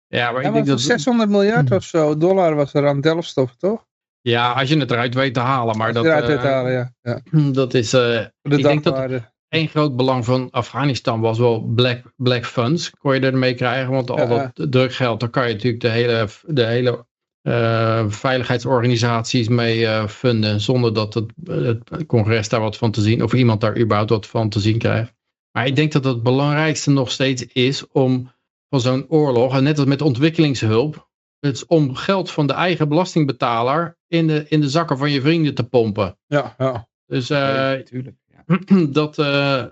Ja, 0.07 0.31
maar 0.31 0.43
ik 0.43 0.53
denk 0.53 0.65
dat... 0.65 0.81
600 0.81 1.29
miljard 1.29 1.71
of 1.71 1.83
zo 1.83 2.17
dollar 2.17 2.55
was 2.55 2.73
er 2.73 2.87
aan 2.87 3.01
delfstof, 3.01 3.55
toch? 3.55 3.85
Ja, 4.21 4.51
als 4.51 4.69
je 4.69 4.77
het 4.77 4.91
eruit 4.91 5.13
weet 5.13 5.33
te 5.33 5.39
halen. 5.39 5.77
Maar 5.77 5.93
dat, 5.93 6.05
eruit 6.05 6.25
te 6.25 6.47
halen, 6.47 6.71
ja. 6.71 6.93
ja. 7.01 7.21
Dat 7.51 7.73
is... 7.73 7.93
Uh, 7.93 8.19
ik 8.41 8.63
denk 8.63 8.83
dat 8.83 9.09
één 9.49 9.67
groot 9.67 9.95
belang 9.95 10.25
van 10.25 10.47
Afghanistan 10.51 11.19
was 11.19 11.37
wel 11.37 11.61
black, 11.61 12.01
black 12.15 12.45
funds. 12.45 12.89
Kon 12.89 13.13
je 13.13 13.19
ermee 13.19 13.53
krijgen, 13.53 13.91
want 13.91 14.09
al 14.09 14.27
dat 14.27 14.71
drukgeld, 14.71 15.19
daar 15.19 15.29
kan 15.29 15.47
je 15.47 15.53
natuurlijk 15.53 15.81
de 15.81 15.89
hele, 15.89 16.27
de 16.45 16.65
hele 16.65 17.05
uh, 17.43 18.05
veiligheidsorganisaties 18.07 19.47
mee 19.47 19.79
uh, 19.79 20.07
funden. 20.07 20.61
Zonder 20.61 20.93
dat 20.93 21.13
het, 21.13 21.31
het, 21.45 22.05
congres 22.05 22.49
daar 22.49 22.59
wat 22.59 22.77
van 22.77 22.91
te 22.91 23.01
zien, 23.01 23.23
of 23.23 23.33
iemand 23.33 23.61
daar 23.61 23.77
überhaupt 23.77 24.09
wat 24.09 24.27
van 24.27 24.49
te 24.49 24.59
zien 24.59 24.77
krijgt. 24.77 25.13
Maar 25.51 25.67
ik 25.67 25.75
denk 25.75 25.91
dat 25.91 26.03
het 26.03 26.23
belangrijkste 26.23 26.91
nog 26.91 27.11
steeds 27.11 27.45
is 27.45 27.87
om 27.87 28.31
van 28.69 28.81
zo'n 28.81 29.05
oorlog, 29.09 29.55
en 29.55 29.63
net 29.63 29.77
als 29.77 29.87
met 29.87 30.01
ontwikkelingshulp, 30.01 31.09
het 31.39 31.55
is 31.55 31.65
om 31.65 31.95
geld 31.95 32.31
van 32.31 32.47
de 32.47 32.53
eigen 32.53 32.89
belastingbetaler 32.89 33.97
in 34.07 34.27
de, 34.27 34.45
in 34.47 34.61
de 34.61 34.69
zakken 34.69 34.97
van 34.97 35.11
je 35.11 35.21
vrienden 35.21 35.53
te 35.53 35.63
pompen. 35.63 36.17
Ja, 36.25 36.55
ja. 36.57 36.87
Dus 37.05 37.29
uh, 37.29 37.37
ja, 37.37 38.43
dat, 38.89 39.17
uh, 39.17 39.63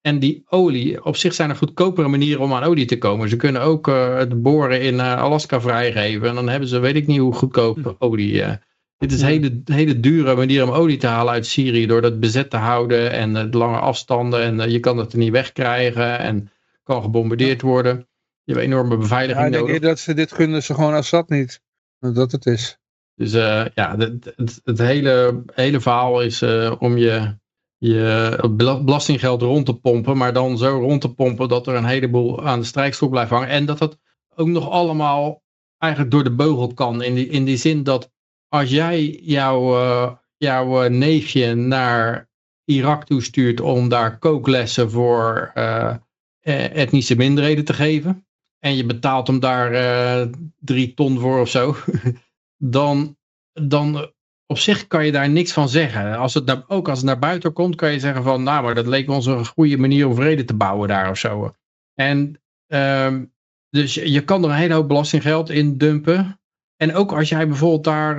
en 0.00 0.18
die 0.18 0.42
olie, 0.46 1.04
op 1.04 1.16
zich 1.16 1.34
zijn 1.34 1.50
er 1.50 1.56
goedkopere 1.56 2.08
manieren 2.08 2.42
om 2.42 2.52
aan 2.52 2.62
olie 2.62 2.84
te 2.84 2.98
komen. 2.98 3.28
Ze 3.28 3.36
kunnen 3.36 3.62
ook 3.62 3.88
uh, 3.88 4.16
het 4.16 4.42
boren 4.42 4.80
in 4.80 5.00
Alaska 5.00 5.60
vrijgeven. 5.60 6.28
En 6.28 6.34
dan 6.34 6.48
hebben 6.48 6.68
ze, 6.68 6.78
weet 6.78 6.96
ik 6.96 7.06
niet 7.06 7.18
hoe 7.18 7.34
goedkoop 7.34 7.96
olie. 7.98 8.32
Uh, 8.32 8.52
dit 8.98 9.12
is 9.12 9.20
een 9.20 9.26
hele, 9.26 9.62
hele 9.64 10.00
dure 10.00 10.34
manier 10.34 10.62
om 10.62 10.70
olie 10.70 10.96
te 10.96 11.06
halen 11.06 11.32
uit 11.32 11.46
Syrië. 11.46 11.86
Door 11.86 12.00
dat 12.00 12.20
bezet 12.20 12.50
te 12.50 12.56
houden 12.56 13.12
en 13.12 13.50
lange 13.50 13.78
afstanden. 13.78 14.42
En 14.42 14.70
je 14.70 14.80
kan 14.80 14.98
het 14.98 15.12
er 15.12 15.18
niet 15.18 15.32
wegkrijgen. 15.32 16.18
En 16.18 16.50
kan 16.82 17.02
gebombardeerd 17.02 17.62
worden. 17.62 18.06
Je 18.44 18.52
hebt 18.52 18.64
enorme 18.64 18.96
beveiliging 18.96 19.40
ja, 19.40 19.46
ik 19.46 19.52
denk 19.52 19.66
nodig. 19.66 19.80
dat 19.80 19.98
ze 19.98 20.14
dit 20.14 20.32
gunnen 20.32 20.62
ze 20.62 20.74
gewoon 20.74 20.94
Assad 20.94 21.28
niet. 21.28 21.60
Dat 21.98 22.32
het 22.32 22.46
is. 22.46 22.78
Dus 23.14 23.32
ja, 23.74 23.96
het, 23.96 24.32
het, 24.36 24.60
het, 24.64 24.78
hele, 24.78 25.42
hele 25.54 25.80
verhaal 25.80 26.22
is 26.22 26.42
om 26.78 26.96
je 26.96 27.36
je 27.78 28.38
belastinggeld 28.84 29.42
rond 29.42 29.66
te 29.66 29.74
pompen, 29.74 30.16
maar 30.16 30.32
dan 30.32 30.58
zo 30.58 30.78
rond 30.78 31.00
te 31.00 31.14
pompen 31.14 31.48
dat 31.48 31.66
er 31.66 31.74
een 31.74 31.84
heleboel 31.84 32.44
aan 32.46 32.58
de 32.58 32.66
strijkstoel 32.66 33.08
blijft 33.08 33.30
hangen. 33.30 33.48
En 33.48 33.66
dat 33.66 33.78
het 33.78 33.98
ook 34.34 34.48
nog 34.48 34.70
allemaal 34.70 35.42
eigenlijk 35.78 36.12
door 36.12 36.24
de 36.24 36.34
beugel 36.34 36.74
kan. 36.74 37.02
In 37.02 37.14
die, 37.14 37.28
in 37.28 37.44
die 37.44 37.56
zin 37.56 37.82
dat 37.82 38.10
als 38.48 38.70
jij 38.70 39.20
jouw, 39.22 39.76
uh, 39.76 40.12
jouw 40.36 40.88
neefje 40.88 41.54
naar 41.54 42.28
Irak 42.64 43.04
toestuurt 43.04 43.60
om 43.60 43.88
daar 43.88 44.18
kooklessen 44.18 44.90
voor 44.90 45.52
uh, 45.54 45.94
etnische 46.40 47.16
minderheden 47.16 47.64
te 47.64 47.72
geven. 47.72 48.23
En 48.64 48.76
je 48.76 48.86
betaalt 48.86 49.26
hem 49.26 49.40
daar 49.40 49.72
uh, 49.72 50.32
drie 50.60 50.94
ton 50.94 51.18
voor 51.18 51.40
of 51.40 51.48
zo. 51.48 51.76
dan, 52.76 53.16
dan 53.52 54.12
op 54.46 54.58
zich 54.58 54.86
kan 54.86 55.06
je 55.06 55.12
daar 55.12 55.30
niks 55.30 55.52
van 55.52 55.68
zeggen. 55.68 56.16
Als 56.16 56.34
het 56.34 56.44
naar, 56.44 56.64
ook 56.68 56.88
als 56.88 56.98
het 56.98 57.06
naar 57.06 57.18
buiten 57.18 57.52
komt, 57.52 57.76
kan 57.76 57.92
je 57.92 57.98
zeggen 57.98 58.22
van, 58.22 58.42
nou, 58.42 58.64
maar 58.64 58.74
dat 58.74 58.86
leek 58.86 59.10
ons 59.10 59.26
een 59.26 59.46
goede 59.46 59.76
manier 59.76 60.06
om 60.06 60.14
vrede 60.14 60.44
te 60.44 60.54
bouwen 60.54 60.88
daar 60.88 61.10
of 61.10 61.18
zo. 61.18 61.54
En 61.94 62.40
um, 62.66 63.32
dus 63.70 63.94
je 63.94 64.24
kan 64.24 64.44
er 64.44 64.50
een 64.50 64.56
hele 64.56 64.74
hoop 64.74 64.88
belastinggeld 64.88 65.50
in 65.50 65.78
dumpen. 65.78 66.40
En 66.76 66.94
ook 66.94 67.12
als 67.12 67.28
jij 67.28 67.48
bijvoorbeeld 67.48 67.84
daar, 67.84 68.18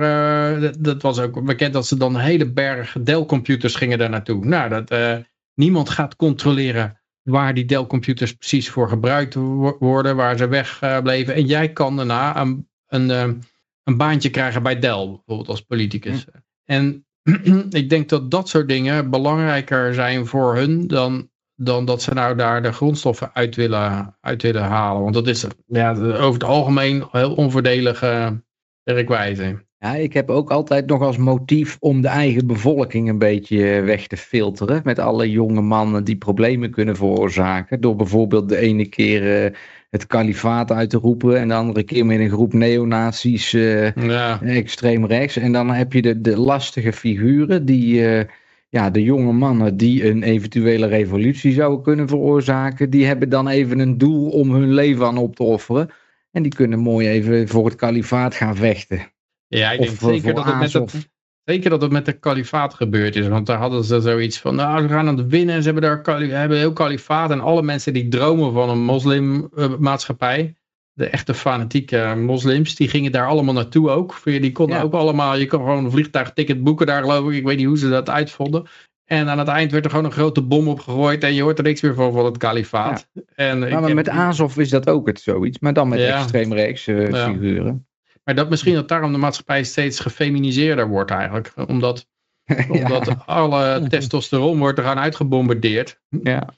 uh, 0.62 0.72
dat, 0.78 1.02
was 1.02 1.18
ook 1.18 1.44
bekend 1.44 1.72
dat 1.72 1.86
ze 1.86 1.96
dan 1.96 2.14
een 2.14 2.20
hele 2.20 2.52
berg 2.52 2.96
Dell-computers 3.02 3.74
gingen 3.74 3.98
daar 3.98 4.10
naartoe. 4.10 4.44
Nou, 4.44 4.68
dat, 4.68 4.92
uh, 4.92 5.16
niemand 5.54 5.88
gaat 5.88 6.16
controleren 6.16 7.00
waar 7.26 7.54
die 7.54 7.64
Dell-computers 7.64 8.32
precies 8.32 8.70
voor 8.70 8.88
gebruikt 8.88 9.34
worden, 9.78 10.16
waar 10.16 10.36
ze 10.36 10.48
wegbleven. 10.48 11.34
En 11.34 11.46
jij 11.46 11.72
kan 11.72 11.96
daarna 11.96 12.40
een, 12.40 12.68
een 12.86 13.42
een 13.86 13.96
baantje 13.96 14.30
krijgen 14.30 14.62
bij 14.62 14.78
Dell, 14.78 15.06
bijvoorbeeld 15.06 15.48
als 15.48 15.60
politicus. 15.60 16.26
Ja. 16.32 16.42
En 16.64 17.06
ik 17.80 17.88
denk 17.88 18.08
dat 18.08 18.30
dat 18.30 18.48
soort 18.48 18.68
dingen 18.68 19.10
belangrijker 19.10 19.94
zijn 19.94 20.26
voor 20.26 20.56
hun 20.56 20.86
dan, 20.86 21.30
dan 21.54 21.84
dat 21.84 22.02
ze 22.02 22.14
nou 22.14 22.36
daar 22.36 22.62
de 22.62 22.72
grondstoffen 22.72 23.34
uit 23.34 23.56
willen, 23.56 24.16
uit 24.20 24.42
willen 24.42 24.62
halen. 24.62 25.02
Want 25.02 25.14
dat 25.14 25.26
is 25.26 25.46
ja, 25.66 25.90
over 25.96 26.32
het 26.32 26.44
algemeen 26.44 27.08
heel 27.10 27.34
onvoordelige 27.34 28.42
werkwijze. 28.82 29.65
Ja, 29.78 29.94
ik 29.94 30.12
heb 30.12 30.30
ook 30.30 30.50
altijd 30.50 30.86
nog 30.86 31.02
als 31.02 31.16
motief 31.16 31.76
om 31.80 32.00
de 32.00 32.08
eigen 32.08 32.46
bevolking 32.46 33.08
een 33.08 33.18
beetje 33.18 33.80
weg 33.80 34.06
te 34.06 34.16
filteren. 34.16 34.80
Met 34.84 34.98
alle 34.98 35.30
jonge 35.30 35.60
mannen 35.60 36.04
die 36.04 36.16
problemen 36.16 36.70
kunnen 36.70 36.96
veroorzaken. 36.96 37.80
Door 37.80 37.96
bijvoorbeeld 37.96 38.48
de 38.48 38.56
ene 38.56 38.86
keer 38.88 39.44
uh, 39.44 39.56
het 39.90 40.06
kalifaat 40.06 40.72
uit 40.72 40.90
te 40.90 40.96
roepen. 40.96 41.38
En 41.38 41.48
de 41.48 41.54
andere 41.54 41.82
keer 41.82 42.06
met 42.06 42.18
een 42.18 42.30
groep 42.30 42.52
neonazies 42.52 43.52
uh, 43.52 43.92
ja. 43.92 44.42
extreem 44.42 45.06
rechts. 45.06 45.36
En 45.36 45.52
dan 45.52 45.70
heb 45.70 45.92
je 45.92 46.02
de, 46.02 46.20
de 46.20 46.38
lastige 46.38 46.92
figuren 46.92 47.64
die... 47.64 48.00
Uh, 48.00 48.20
ja, 48.68 48.90
de 48.90 49.02
jonge 49.02 49.32
mannen 49.32 49.76
die 49.76 50.08
een 50.08 50.22
eventuele 50.22 50.86
revolutie 50.86 51.52
zouden 51.52 51.82
kunnen 51.82 52.08
veroorzaken, 52.08 52.90
die 52.90 53.06
hebben 53.06 53.28
dan 53.28 53.48
even 53.48 53.78
een 53.78 53.98
doel 53.98 54.30
om 54.30 54.50
hun 54.50 54.72
leven 54.72 55.06
aan 55.06 55.16
op 55.16 55.36
te 55.36 55.42
offeren. 55.42 55.90
En 56.32 56.42
die 56.42 56.54
kunnen 56.54 56.78
mooi 56.78 57.08
even 57.08 57.48
voor 57.48 57.64
het 57.64 57.74
kalifaat 57.74 58.34
gaan 58.34 58.56
vechten. 58.56 59.14
Ja, 59.48 59.70
ik 59.70 59.78
denk 59.78 59.90
of, 59.90 59.98
zeker 59.98 60.34
dat 60.34 60.44
het 60.44 60.58
met 60.58 60.72
het, 60.72 61.08
Zeker 61.46 61.70
dat 61.70 61.82
het 61.82 61.92
met 61.92 62.04
de 62.04 62.12
kalifaat 62.12 62.74
gebeurd 62.74 63.16
is. 63.16 63.28
Want 63.28 63.46
daar 63.46 63.58
hadden 63.58 63.84
ze 63.84 64.00
zoiets 64.00 64.38
van, 64.38 64.54
nou, 64.54 64.82
ze 64.82 64.88
gaan 64.88 65.08
aan 65.08 65.16
het 65.16 65.26
winnen. 65.26 65.62
Ze 65.62 65.72
hebben 65.72 66.02
daar 66.04 66.18
hebben 66.18 66.58
heel 66.58 66.72
kalifaat. 66.72 67.30
En 67.30 67.40
alle 67.40 67.62
mensen 67.62 67.92
die 67.92 68.08
dromen 68.08 68.52
van 68.52 68.68
een 68.68 68.84
moslimmaatschappij, 68.84 70.54
de 70.92 71.06
echte 71.08 71.34
fanatieke 71.34 72.14
moslims, 72.16 72.74
die 72.74 72.88
gingen 72.88 73.12
daar 73.12 73.26
allemaal 73.26 73.54
naartoe 73.54 73.90
ook. 73.90 74.20
Die 74.24 74.52
konden 74.52 74.76
ja. 74.76 74.82
ook 74.82 74.92
allemaal, 74.92 75.36
je 75.36 75.46
kon 75.46 75.58
gewoon 75.58 75.84
een 75.84 75.90
vliegtuigticket 75.90 76.62
boeken 76.62 76.86
daar 76.86 77.02
geloof 77.02 77.28
ik. 77.30 77.36
Ik 77.36 77.44
weet 77.44 77.56
niet 77.56 77.66
hoe 77.66 77.78
ze 77.78 77.88
dat 77.88 78.10
uitvonden. 78.10 78.66
En 79.04 79.28
aan 79.28 79.38
het 79.38 79.48
eind 79.48 79.72
werd 79.72 79.84
er 79.84 79.90
gewoon 79.90 80.04
een 80.04 80.12
grote 80.12 80.42
bom 80.42 80.68
opgegooid 80.68 81.22
en 81.22 81.34
je 81.34 81.42
hoort 81.42 81.58
er 81.58 81.64
niks 81.64 81.80
meer 81.80 81.94
van 81.94 82.12
van 82.12 82.24
het 82.24 82.38
kalifaat. 82.38 83.08
Ja. 83.12 83.22
En 83.34 83.58
maar, 83.58 83.80
maar 83.80 83.94
met 83.94 84.08
Azov 84.08 84.56
is 84.56 84.70
dat 84.70 84.88
ook 84.88 85.06
het 85.06 85.20
zoiets, 85.20 85.58
maar 85.58 85.72
dan 85.72 85.88
met 85.88 85.98
ja. 85.98 86.18
extreemreeks 86.18 86.86
uh, 86.86 87.24
figuren. 87.24 87.86
Maar 88.26 88.34
dat 88.34 88.50
misschien 88.50 88.74
dat 88.74 88.88
daarom 88.88 89.12
de 89.12 89.18
maatschappij 89.18 89.64
steeds 89.64 90.00
gefeminiseerder 90.00 90.88
wordt 90.88 91.10
eigenlijk. 91.10 91.52
Omdat, 91.66 92.06
omdat 92.68 93.06
ja. 93.06 93.22
alle 93.26 93.80
testosteron 93.88 94.58
wordt 94.58 94.78
er 94.78 94.84
gaan 94.84 94.98
uitgebombardeerd. 94.98 96.00
Ja. 96.22 96.48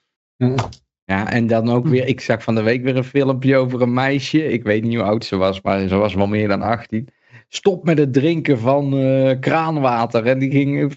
Ja, 1.04 1.30
en 1.30 1.46
dan 1.46 1.70
ook 1.70 1.86
weer, 1.86 2.06
ik 2.06 2.20
zag 2.20 2.42
van 2.42 2.54
de 2.54 2.62
week 2.62 2.82
weer 2.82 2.96
een 2.96 3.04
filmpje 3.04 3.56
over 3.56 3.82
een 3.82 3.94
meisje. 3.94 4.52
Ik 4.52 4.62
weet 4.62 4.82
niet 4.82 4.94
hoe 4.94 5.04
oud 5.04 5.24
ze 5.24 5.36
was, 5.36 5.60
maar 5.60 5.88
ze 5.88 5.96
was 5.96 6.14
wel 6.14 6.26
meer 6.26 6.48
dan 6.48 6.62
18. 6.62 7.08
Stop 7.48 7.84
met 7.84 7.98
het 7.98 8.12
drinken 8.12 8.58
van 8.58 8.94
uh, 8.94 9.38
kraanwater. 9.40 10.26
En 10.26 10.38
die 10.38 10.50
ging 10.50 10.94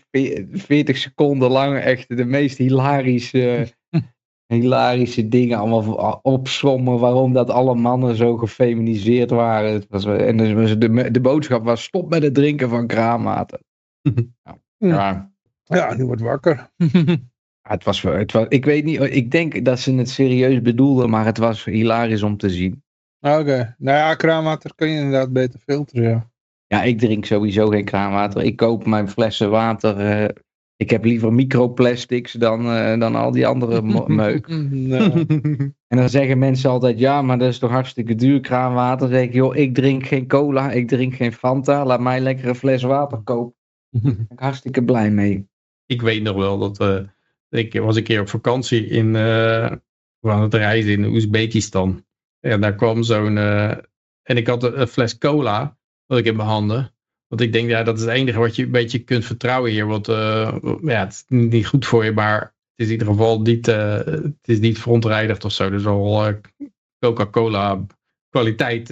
40 0.51 0.97
seconden 0.97 1.51
lang 1.51 1.78
echt 1.78 2.17
de 2.17 2.26
meest 2.26 2.57
hilarische 2.57 3.74
hilarische 4.55 5.27
dingen 5.27 5.57
allemaal 5.57 6.19
opsommen 6.21 6.99
waarom 6.99 7.33
dat 7.33 7.49
alle 7.49 7.75
mannen 7.75 8.15
zo 8.15 8.37
gefeminiseerd 8.37 9.29
waren. 9.29 9.73
Het 9.73 9.85
was, 9.89 10.05
en 10.05 10.37
de, 10.37 10.77
de, 10.77 11.11
de 11.11 11.21
boodschap 11.21 11.63
was 11.63 11.83
stop 11.83 12.09
met 12.09 12.23
het 12.23 12.33
drinken 12.33 12.69
van 12.69 12.87
kraanwater. 12.87 13.59
ja. 14.77 15.29
Ja. 15.63 15.87
ja, 15.89 15.93
nu 15.93 16.05
wordt 16.05 16.21
wakker. 16.21 16.71
het 17.61 17.83
was, 17.83 18.01
het 18.01 18.31
was, 18.31 18.45
ik 18.47 18.65
weet 18.65 18.83
niet, 18.83 18.99
ik 19.01 19.31
denk 19.31 19.65
dat 19.65 19.79
ze 19.79 19.93
het 19.93 20.09
serieus 20.09 20.61
bedoelden, 20.61 21.09
maar 21.09 21.25
het 21.25 21.37
was 21.37 21.65
hilarisch 21.65 22.23
om 22.23 22.37
te 22.37 22.49
zien. 22.49 22.83
Oké, 23.19 23.39
okay. 23.39 23.75
nou 23.77 23.97
ja, 23.97 24.15
kraanwater 24.15 24.71
kun 24.75 24.89
je 24.89 24.95
inderdaad 24.95 25.33
beter 25.33 25.59
filteren, 25.59 26.09
ja. 26.09 26.31
Ja, 26.67 26.83
ik 26.83 26.99
drink 26.99 27.25
sowieso 27.25 27.67
geen 27.67 27.85
kraanwater. 27.85 28.43
Ik 28.43 28.55
koop 28.55 28.85
mijn 28.85 29.09
flessen 29.09 29.49
water 29.49 30.21
uh, 30.21 30.29
ik 30.82 30.89
heb 30.89 31.03
liever 31.03 31.34
microplastics 31.34 32.32
dan, 32.32 32.65
uh, 32.65 32.99
dan 32.99 33.15
al 33.15 33.32
die 33.32 33.47
andere 33.47 33.82
meuk. 34.23 34.47
En 35.91 35.97
dan 35.97 36.09
zeggen 36.09 36.39
mensen 36.39 36.69
altijd, 36.69 36.99
ja, 36.99 37.21
maar 37.21 37.38
dat 37.38 37.47
is 37.47 37.59
toch 37.59 37.69
hartstikke 37.69 38.15
duur 38.15 38.39
kraanwater. 38.39 38.99
Dan 38.99 39.17
zeg 39.17 39.27
ik, 39.27 39.34
joh, 39.34 39.55
ik 39.55 39.73
drink 39.73 40.07
geen 40.07 40.27
cola, 40.27 40.71
ik 40.71 40.88
drink 40.88 41.15
geen 41.15 41.34
Fanta. 41.34 41.86
Laat 41.86 41.99
mij 41.99 42.19
lekker 42.19 42.47
een 42.47 42.55
fles 42.55 42.84
water 42.84 43.17
kopen. 43.17 43.55
Daar 43.89 44.01
ben 44.01 44.27
ik 44.29 44.39
hartstikke 44.39 44.84
blij 44.84 45.11
mee. 45.11 45.47
ik 45.86 46.01
weet 46.01 46.23
nog 46.23 46.36
wel 46.36 46.57
dat 46.57 46.79
eh, 46.79 46.99
ik 47.49 47.79
was 47.79 47.95
een 47.95 48.03
keer 48.03 48.21
op 48.21 48.29
vakantie 48.29 48.88
in, 48.88 49.15
uh, 49.15 49.65
aan 50.21 50.41
het 50.41 50.53
reizen 50.53 50.91
in 50.91 51.05
Oezbekistan. 51.05 52.05
En 52.39 52.61
daar 52.61 52.75
kwam 52.75 53.03
zo'n, 53.03 53.36
uh, 53.36 53.71
en 54.23 54.38
ik 54.38 54.47
had 54.47 54.63
een, 54.63 54.88
fles 54.88 55.17
cola, 55.17 55.77
dat 56.05 56.17
ik 56.17 56.25
in 56.25 56.36
mijn 56.36 56.47
handen. 56.47 56.93
Want 57.32 57.43
ik 57.43 57.53
denk, 57.53 57.69
ja, 57.69 57.84
dat 57.84 57.97
is 57.97 58.01
het 58.03 58.11
enige 58.13 58.39
wat 58.39 58.55
je 58.55 58.63
een 58.63 58.71
beetje 58.71 58.99
kunt 58.99 59.25
vertrouwen 59.25 59.71
hier. 59.71 59.86
Want 59.86 60.05
ja, 60.82 60.99
het 61.03 61.13
is 61.13 61.23
niet 61.27 61.67
goed 61.67 61.86
voor 61.86 62.05
je, 62.05 62.11
maar 62.11 62.39
het 62.39 62.51
is 62.75 62.86
in 62.86 62.91
ieder 62.91 63.07
geval 63.07 63.41
niet, 63.41 63.65
het 63.65 64.36
is 64.45 64.59
niet 64.59 64.79
verontreinigd 64.79 65.45
of 65.45 65.51
zo. 65.51 65.69
Dus 65.69 65.86
al 65.86 66.34
Coca-Cola 66.99 67.86
kwaliteit 68.29 68.88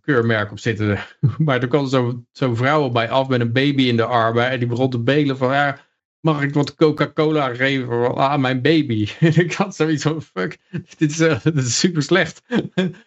keurmerk 0.00 0.50
op 0.50 0.58
zitten. 0.58 0.98
maar 1.44 1.62
er 1.62 1.68
kwam 1.68 1.86
zo'n 1.86 2.26
zo 2.32 2.54
vrouw 2.54 2.84
op 2.84 2.92
mij 2.92 3.10
af 3.10 3.28
met 3.28 3.40
een 3.40 3.52
baby 3.52 3.82
in 3.82 3.96
de 3.96 4.04
armen. 4.04 4.50
En 4.50 4.58
die 4.58 4.68
begon 4.68 4.90
te 4.90 4.98
belen 4.98 5.36
van, 5.36 5.52
ja, 5.52 5.78
mag 6.20 6.42
ik 6.42 6.54
wat 6.54 6.74
Coca-Cola 6.74 7.54
geven 7.54 8.16
aan 8.16 8.40
mijn 8.40 8.62
baby? 8.62 9.08
ik 9.44 9.52
had 9.52 9.76
zoiets 9.76 10.02
van, 10.02 10.22
fuck, 10.22 10.58
dit 10.96 11.10
is, 11.10 11.20
uh, 11.20 11.42
dit 11.44 11.56
is 11.56 11.78
super 11.78 12.02
slecht. 12.02 12.42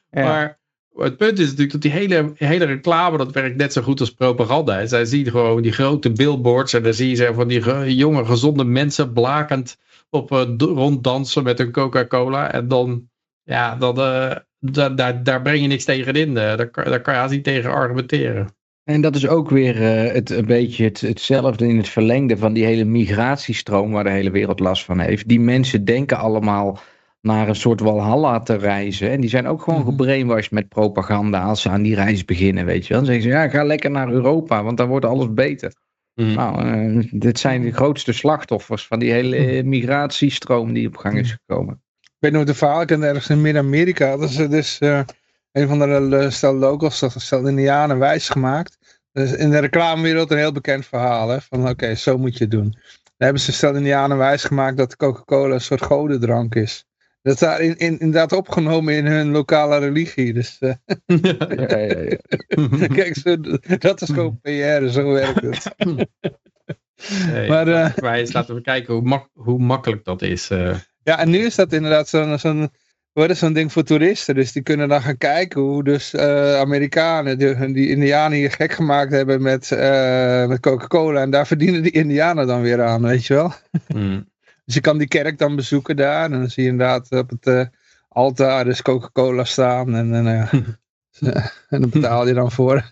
Maar 0.09 0.59
het 0.97 1.17
punt 1.17 1.39
is 1.39 1.45
natuurlijk 1.45 1.71
dat 1.71 1.81
die 1.81 1.91
hele, 1.91 2.31
hele 2.35 2.65
reclame, 2.65 3.17
dat 3.17 3.31
werkt 3.31 3.57
net 3.57 3.73
zo 3.73 3.81
goed 3.81 3.99
als 3.99 4.13
propaganda. 4.13 4.85
Zij 4.85 5.05
zien 5.05 5.25
gewoon 5.25 5.61
die 5.61 5.71
grote 5.71 6.11
billboards 6.11 6.73
en 6.73 6.83
dan 6.83 6.93
zie 6.93 7.15
je 7.15 7.33
van 7.33 7.47
die 7.47 7.95
jonge, 7.95 8.25
gezonde 8.25 8.63
mensen 8.63 9.13
blakend 9.13 9.77
op 10.09 10.31
uh, 10.31 10.43
ronddansen 10.57 11.43
met 11.43 11.59
een 11.59 11.71
Coca-Cola. 11.71 12.51
En 12.51 12.67
dan, 12.67 13.09
ja, 13.43 13.75
dan, 13.75 13.99
uh, 13.99 14.35
daar, 14.95 15.23
daar, 15.23 15.41
breng 15.41 15.61
je 15.61 15.67
niks 15.67 15.83
tegen 15.83 16.13
in. 16.13 16.33
daar, 16.33 16.57
daar 16.71 17.01
kan 17.01 17.23
je 17.23 17.29
niet 17.29 17.43
tegen 17.43 17.71
argumenteren. 17.71 18.55
En 18.83 19.01
dat 19.01 19.15
is 19.15 19.27
ook 19.27 19.49
weer 19.49 19.75
het, 20.13 20.29
een 20.29 20.45
beetje 20.45 20.83
het, 20.83 21.01
hetzelfde 21.01 21.67
in 21.67 21.77
het 21.77 21.89
verlengde 21.89 22.37
van 22.37 22.53
die 22.53 22.65
hele 22.65 22.83
migratiestroom 22.83 23.91
waar 23.91 24.03
de 24.03 24.09
hele 24.09 24.31
wereld 24.31 24.59
last 24.59 24.85
van 24.85 24.99
heeft. 24.99 25.27
Die 25.27 25.39
mensen 25.39 25.85
denken 25.85 26.17
allemaal 26.17 26.79
naar 27.27 27.47
een 27.47 27.55
soort 27.55 27.79
walhalla 27.79 28.39
te 28.39 28.55
reizen. 28.55 29.11
En 29.11 29.21
die 29.21 29.29
zijn 29.29 29.47
ook 29.47 29.61
gewoon 29.61 29.79
mm 29.79 29.85
gebrainwashed 29.85 30.51
met 30.51 30.69
propaganda 30.69 31.43
als 31.43 31.61
ze 31.61 31.69
aan 31.69 31.81
die 31.81 31.95
reis 31.95 32.25
beginnen, 32.25 32.65
weet 32.65 32.87
je 32.87 32.93
wel. 32.93 33.03
Dan 33.03 33.11
zeggen 33.11 33.31
ze, 33.31 33.37
ja, 33.37 33.49
ga 33.49 33.63
lekker 33.63 33.91
naar 33.91 34.09
Europa, 34.09 34.63
want 34.63 34.77
daar 34.77 34.87
wordt 34.87 35.05
alles 35.05 35.33
beter. 35.33 35.73
Mhm. 36.13 36.33
Nou, 36.33 36.65
uh, 36.65 37.07
dit 37.11 37.39
zijn 37.39 37.61
de 37.61 37.71
grootste 37.71 38.13
slachtoffers 38.13 38.87
van 38.87 38.99
die 38.99 39.11
hele 39.11 39.39
mhm. 39.39 39.69
migratiestroom 39.69 40.73
die 40.73 40.87
op 40.87 40.97
gang 40.97 41.17
is 41.17 41.31
gekomen. 41.31 41.81
Ik 42.01 42.17
weet 42.19 42.31
nog 42.31 42.43
de 42.43 42.53
verhaal, 42.53 42.81
ik 42.81 42.91
ergens 42.91 43.29
in 43.29 43.41
Midden-Amerika, 43.41 44.17
dat 44.17 44.29
is 44.29 44.35
dus... 44.35 44.79
Uh 44.79 44.99
een 45.57 45.67
van 45.67 45.79
de 45.79 46.27
stel 46.29 46.53
locals, 46.53 47.03
stel 47.15 47.47
indianen 47.47 47.99
wijs 47.99 48.29
gemaakt. 48.29 48.77
Dus 49.11 49.33
in 49.33 49.49
de 49.49 49.59
reclamewereld 49.59 50.31
een 50.31 50.37
heel 50.37 50.51
bekend 50.51 50.85
verhaal. 50.85 51.29
Hè, 51.29 51.41
van 51.41 51.69
oké, 51.69 51.95
zo 51.95 52.17
moet 52.17 52.37
je 52.37 52.43
het 52.43 52.51
doen. 52.51 52.71
Dan 53.03 53.13
hebben 53.17 53.41
ze 53.41 53.51
stel 53.51 53.75
indianen 53.75 54.17
wijs 54.17 54.43
gemaakt 54.43 54.77
dat 54.77 54.95
Coca-Cola 54.95 55.53
een 55.53 55.61
soort 55.61 55.81
godendrank 55.81 56.55
is. 56.55 56.85
Dat 57.21 57.33
is 57.33 57.39
daar 57.39 57.61
in, 57.61 57.77
in, 57.77 57.99
inderdaad 57.99 58.31
opgenomen 58.31 58.93
in 58.93 59.05
hun 59.05 59.31
lokale 59.31 59.77
religie. 59.77 60.33
Dus, 60.33 60.57
uh, 60.59 60.73
ja, 61.05 61.35
ja, 61.49 61.77
ja. 61.77 62.87
Kijk, 62.97 63.15
zo, 63.15 63.35
dat 63.77 64.01
is 64.01 64.09
gewoon 64.09 64.39
PR, 64.41 64.87
zo 64.87 65.11
werkt 65.11 65.41
het. 65.41 65.75
Hey, 67.01 67.47
maar, 67.47 67.67
uh, 67.67 68.31
laten 68.31 68.55
we 68.55 68.61
kijken 68.61 68.93
hoe, 68.93 69.03
mak 69.03 69.29
hoe 69.33 69.59
makkelijk 69.59 70.03
dat 70.03 70.21
is. 70.21 70.51
Uh. 70.51 70.75
Ja, 71.03 71.19
en 71.19 71.29
nu 71.29 71.37
is 71.37 71.55
dat 71.55 71.73
inderdaad 71.73 72.09
zo'n 72.09 72.39
zo'n 72.39 72.69
zo'n 73.27 73.53
ding 73.53 73.71
voor 73.71 73.83
toeristen. 73.83 74.35
Dus 74.35 74.51
die 74.51 74.63
kunnen 74.63 74.89
dan 74.89 75.01
gaan 75.01 75.17
kijken 75.17 75.61
hoe 75.61 75.83
dus 75.83 76.13
uh, 76.13 76.59
Amerikanen 76.59 77.37
die, 77.37 77.73
die 77.73 77.89
indianen 77.89 78.37
hier 78.37 78.51
gek 78.51 78.71
gemaakt 78.71 79.11
hebben 79.11 79.41
met, 79.41 79.71
uh, 79.71 80.47
met 80.47 80.59
Coca-Cola. 80.59 81.21
En 81.21 81.29
daar 81.29 81.47
verdienen 81.53 81.83
die 81.83 81.91
indianen 81.91 82.47
dan 82.47 82.61
weer 82.61 82.83
aan, 82.83 83.01
weet 83.01 83.25
je 83.25 83.33
wel. 83.33 83.53
Hmm. 83.87 84.29
Dus 84.67 84.75
je 84.75 84.81
kan 84.81 84.97
die 84.97 85.07
kerk 85.07 85.37
dan 85.37 85.55
bezoeken 85.55 85.95
daar. 85.95 86.23
En 86.23 86.31
dan 86.31 86.49
zie 86.49 86.63
je 86.63 86.69
inderdaad 86.69 87.11
op 87.11 87.29
het 87.29 87.47
uh, 87.47 87.65
altaar 88.07 88.65
dus 88.65 88.81
Coca-Cola 88.81 89.43
staan. 89.43 89.95
En, 89.95 90.13
en, 90.13 90.27
en 91.69 91.81
dan 91.81 91.89
betaal 91.89 92.27
je 92.27 92.33
dan 92.33 92.51
voor. 92.51 92.91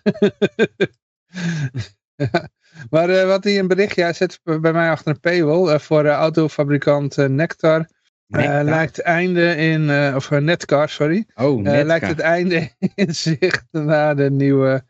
maar 2.90 3.26
wat 3.26 3.44
hij 3.44 3.58
een 3.58 3.68
berichtje, 3.68 4.02
hij 4.02 4.12
zet 4.12 4.40
bij 4.42 4.72
mij 4.72 4.90
achter 4.90 5.10
een 5.10 5.20
paywall 5.20 5.78
voor 5.78 6.06
autofabrikant 6.06 7.16
Nectar. 7.16 7.88
Uh, 8.28 8.60
lijkt 8.62 9.00
einde 9.00 9.56
in, 9.56 9.82
uh, 9.82 10.12
of 10.14 10.30
uh, 10.30 10.38
Netcar, 10.38 10.88
sorry. 10.88 11.26
Oh, 11.34 11.62
Netcar. 11.62 11.84
lijkt 11.84 12.06
het 12.06 12.20
einde 12.20 12.70
in 12.94 13.14
zicht 13.14 13.64
naar 13.70 14.16
de 14.16 14.30
nieuwe 14.30 14.84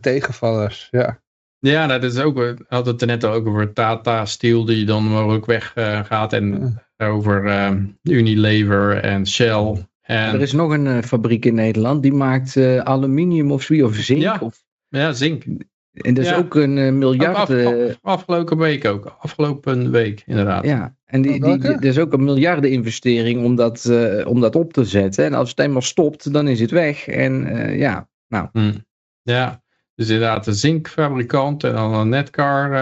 tegenvallers, 0.00 0.88
ja. 0.90 1.20
Ja, 1.58 1.86
dat 1.86 2.04
is 2.04 2.18
ook, 2.18 2.36
we 2.36 2.56
hadden 2.68 2.92
het 2.92 3.00
er 3.00 3.06
net 3.06 3.24
ook 3.24 3.46
over 3.46 3.72
Tata 3.72 4.24
Steel 4.24 4.64
die 4.64 4.84
dan 4.84 5.04
mogelijk 5.04 5.46
weggaat 5.46 6.32
en 6.32 6.78
over 6.96 7.76
Unilever 8.02 8.96
en 8.96 9.26
Shell. 9.26 9.86
En... 10.02 10.34
Er 10.34 10.40
is 10.40 10.52
nog 10.52 10.72
een 10.72 11.02
fabriek 11.02 11.44
in 11.44 11.54
Nederland 11.54 12.02
die 12.02 12.12
maakt 12.12 12.56
aluminium 12.82 13.52
of 13.52 13.62
zoiets, 13.62 13.86
of 13.86 13.94
zink. 13.94 14.20
Ja, 14.20 14.38
of... 14.40 14.64
ja 14.88 15.12
zink. 15.12 15.44
En 15.92 16.14
dat 16.14 16.24
is 16.24 16.34
ook 16.34 16.54
een 16.54 16.98
miljard... 16.98 17.36
Af, 17.36 17.50
af, 17.50 17.98
afgelopen 18.02 18.58
week 18.58 18.84
ook, 18.84 19.16
afgelopen 19.18 19.90
week 19.90 20.22
inderdaad. 20.26 20.64
Ja, 20.64 20.96
en 21.04 21.22
die, 21.22 21.44
die, 21.44 21.58
die, 21.58 21.70
er 21.70 21.84
is 21.84 21.98
ook 21.98 22.12
een 22.12 22.24
miljardeninvestering 22.24 23.44
om 23.44 23.56
dat, 23.56 23.84
uh, 23.90 24.26
om 24.26 24.40
dat 24.40 24.56
op 24.56 24.72
te 24.72 24.84
zetten. 24.84 25.24
En 25.24 25.34
als 25.34 25.50
het 25.50 25.58
eenmaal 25.58 25.82
stopt, 25.82 26.32
dan 26.32 26.48
is 26.48 26.60
het 26.60 26.70
weg. 26.70 27.08
En 27.08 27.46
uh, 27.46 27.78
ja, 27.78 28.08
nou. 28.28 28.48
Hmm. 28.52 28.86
Ja, 29.22 29.62
dus 29.98 30.08
inderdaad 30.08 30.46
een 30.46 30.54
zinkfabrikant 30.54 31.64
en 31.64 31.72
dan 31.72 31.94
een 31.94 32.08
netcar 32.08 32.72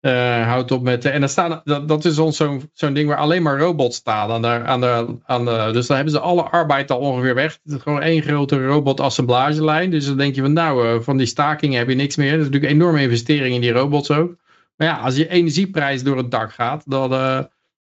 uh, 0.00 0.46
houdt 0.46 0.70
op 0.70 0.82
met... 0.82 1.04
En 1.04 1.20
dan 1.20 1.28
staan, 1.28 1.60
dat, 1.64 1.88
dat 1.88 2.04
is 2.04 2.14
zo'n 2.14 2.32
zo'n 2.72 2.94
ding 2.94 3.08
waar 3.08 3.16
alleen 3.16 3.42
maar 3.42 3.58
robots 3.58 3.96
staan. 3.96 4.30
Aan 4.30 4.42
de, 4.42 4.48
aan 4.48 4.80
de, 4.80 5.16
aan 5.24 5.44
de, 5.44 5.70
dus 5.72 5.86
dan 5.86 5.96
hebben 5.96 6.14
ze 6.14 6.20
alle 6.20 6.42
arbeid 6.42 6.90
al 6.90 6.98
ongeveer 6.98 7.34
weg. 7.34 7.58
Het 7.62 7.72
is 7.72 7.82
gewoon 7.82 8.02
één 8.02 8.22
grote 8.22 8.66
robotassemblagelijn. 8.66 9.90
Dus 9.90 10.06
dan 10.06 10.16
denk 10.16 10.34
je 10.34 10.40
van 10.40 10.52
nou, 10.52 11.02
van 11.02 11.16
die 11.16 11.26
stakingen 11.26 11.78
heb 11.78 11.88
je 11.88 11.94
niks 11.94 12.16
meer. 12.16 12.30
Dat 12.30 12.38
is 12.38 12.44
natuurlijk 12.44 12.72
een 12.72 12.78
enorme 12.78 13.02
investering 13.02 13.54
in 13.54 13.60
die 13.60 13.72
robots 13.72 14.10
ook. 14.10 14.36
Maar 14.76 14.86
ja, 14.86 14.98
als 14.98 15.16
je 15.16 15.28
energieprijs 15.28 16.02
door 16.02 16.16
het 16.16 16.30
dak 16.30 16.52
gaat, 16.52 16.82
dan, 16.86 17.10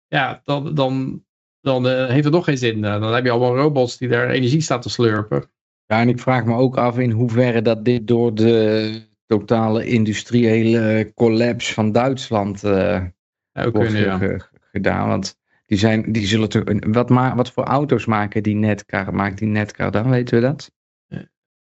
ja, 0.08 0.42
dan, 0.44 0.76
dan, 0.76 1.24
dan 1.62 1.88
heeft 1.88 2.24
het 2.24 2.34
nog 2.34 2.46
geen 2.46 2.58
zin. 2.58 2.82
Dan 2.82 3.14
heb 3.14 3.24
je 3.24 3.32
allemaal 3.32 3.56
robots 3.56 3.98
die 3.98 4.08
daar 4.08 4.30
energie 4.30 4.62
staan 4.62 4.82
te 4.82 4.90
slurpen. 4.90 5.50
Ja, 5.88 6.02
en 6.02 6.10
ik 6.10 6.20
vraag 6.20 6.46
me 6.46 6.56
ook 6.56 6.78
af 6.78 6.98
in 6.98 7.12
hoeverre 7.12 7.62
dat 7.62 7.86
dit 7.86 8.08
door 8.08 8.36
de 8.36 9.02
totale 9.26 9.86
industriële 9.86 11.12
collapse 11.16 11.74
van 11.74 11.92
Duitsland 11.92 12.62
wordt 12.62 13.14
kunnen, 13.72 14.02
ja. 14.02 14.50
gedaan. 14.72 15.08
Want 15.08 15.38
die, 15.66 15.78
zijn, 15.78 16.12
die 16.12 16.28
zullen 16.28 16.50
toch. 16.50 16.64
Wat, 16.80 17.10
ma 17.10 17.36
wat 17.36 17.52
voor 17.52 17.64
auto's 17.64 18.06
maken 18.06 18.44
die 18.44 18.56
netcar? 18.56 19.14
Maakt 19.14 19.38
die 19.38 19.48
netcar 19.48 19.92
dan? 19.92 20.10
Weten 20.10 20.36
we 20.36 20.42
dat? 20.42 20.72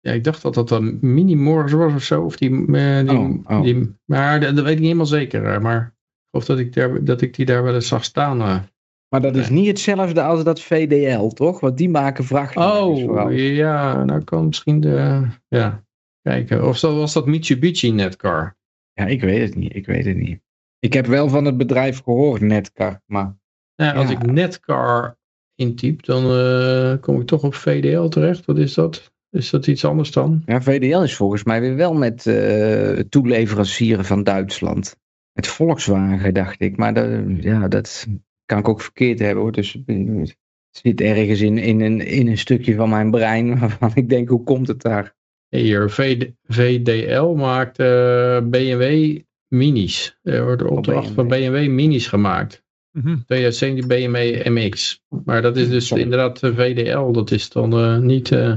Ja, 0.03 0.13
ik 0.13 0.25
dacht 0.25 0.43
dat 0.43 0.55
dat 0.55 0.71
een 0.71 0.99
mini-morgen 1.01 1.79
was 1.79 1.93
of 1.95 2.03
zo. 2.03 2.23
Of 2.23 2.37
die, 2.37 2.51
uh, 2.51 2.99
die, 2.99 3.19
oh, 3.19 3.39
oh. 3.45 3.63
die, 3.63 3.97
maar 4.05 4.41
dat, 4.41 4.55
weet 4.55 4.67
ik 4.67 4.75
niet 4.75 4.83
helemaal 4.83 5.07
zeker. 5.07 5.45
Eh, 5.45 5.61
maar 5.61 5.97
of 6.31 6.45
dat 6.45 6.59
ik, 6.59 6.73
daar, 6.73 7.05
dat 7.05 7.21
ik 7.21 7.35
die 7.35 7.47
daar 7.47 7.63
wel 7.63 7.75
eens 7.75 7.89
zag 7.89 8.05
staan. 8.05 8.69
Maar 9.13 9.23
dat 9.23 9.37
is 9.37 9.49
niet 9.49 9.67
hetzelfde 9.67 10.23
als 10.23 10.45
dat 10.45 10.61
VDL, 10.61 11.27
toch? 11.27 11.61
Want 11.61 11.77
die 11.77 11.89
maken 11.89 12.25
vrachtwagens 12.25 13.03
Oh, 13.03 13.33
ja. 13.37 14.05
Nou 14.05 14.25
kan 14.25 14.47
misschien 14.47 14.81
de... 14.81 15.27
Ja, 15.49 15.85
kijken. 16.23 16.69
Of 16.69 16.81
was 16.81 17.13
dat 17.13 17.27
Mitsubishi 17.27 17.91
Netcar? 17.91 18.57
Ja, 18.93 19.07
ik 19.07 19.21
weet 19.21 19.41
het 19.41 19.55
niet. 19.55 19.75
Ik 19.75 19.87
weet 19.87 20.05
het 20.05 20.17
niet. 20.17 20.41
Ik 20.79 20.93
heb 20.93 21.07
wel 21.07 21.29
van 21.29 21.45
het 21.45 21.57
bedrijf 21.57 22.03
gehoord, 22.03 22.41
Netcar. 22.41 23.01
Maar, 23.07 23.37
ja, 23.75 23.93
als 23.93 24.11
ik 24.11 24.27
Netcar 24.27 25.19
intyp, 25.55 26.05
dan 26.05 26.25
uh, 26.25 26.95
kom 27.01 27.21
ik 27.21 27.27
toch 27.27 27.43
op 27.43 27.55
VDL 27.55 28.09
terecht. 28.09 28.45
Wat 28.45 28.59
is 28.59 28.75
dat? 28.75 29.13
Is 29.31 29.51
dat 29.51 29.67
iets 29.67 29.85
anders 29.85 30.11
dan? 30.11 30.43
Ja, 30.47 30.63
VDL 30.63 31.03
is 31.03 31.17
volgens 31.17 31.45
mij 31.45 31.61
weer 31.61 31.77
wel 31.77 31.95
met 31.95 32.27
uh, 32.27 32.99
toeleverancieren 32.99 34.05
van 34.05 34.23
Duitsland. 34.23 34.97
Met 35.33 35.47
Volkswagen, 35.47 36.35
dacht 36.35 36.61
ik. 36.61 36.77
Maar 36.77 36.95
dat, 36.95 37.09
ja, 37.41 37.69
dat 37.69 38.07
kan 38.47 38.59
ik 38.59 38.69
ook 38.69 38.81
verkeerd 38.81 39.19
hebben 39.19 39.43
hoor. 39.43 39.53
Dus 39.53 39.73
het 39.73 40.37
zit 40.71 41.01
ergens 41.01 41.41
in, 41.41 41.59
in, 41.59 41.81
een, 41.81 42.01
in 42.01 42.29
een 42.29 42.39
stukje 42.39 42.75
van 42.75 42.89
mijn 42.89 43.11
brein 43.11 43.59
waarvan 43.59 43.91
ik 43.95 44.09
denk, 44.09 44.29
hoe 44.29 44.43
komt 44.43 44.69
het 44.69 44.83
daar? 44.83 45.15
Hier, 45.49 45.91
VD, 45.91 46.31
VDL 46.43 47.25
maakt 47.25 47.79
uh, 47.79 48.37
eh, 48.37 48.45
BMW 48.45 49.19
Minis. 49.49 50.19
Er 50.23 50.45
wordt 50.45 50.63
opdracht 50.63 51.11
van 51.11 51.29
BMW 51.29 51.69
Minis 51.69 52.07
gemaakt. 52.07 52.65
Mm 52.91 53.03
-hmm. 53.03 53.25
2017 53.25 53.89
BMW 53.89 54.47
MX. 54.47 55.03
Maar 55.25 55.43
dat 55.43 55.57
is 55.57 55.69
dus 55.69 55.93
inderdaad 55.93 56.39
VDL. 56.39 57.11
Dat 57.11 57.31
is 57.31 57.49
dan 57.51 57.79
uh, 57.79 57.99
niet... 57.99 58.31
Uh, 58.31 58.55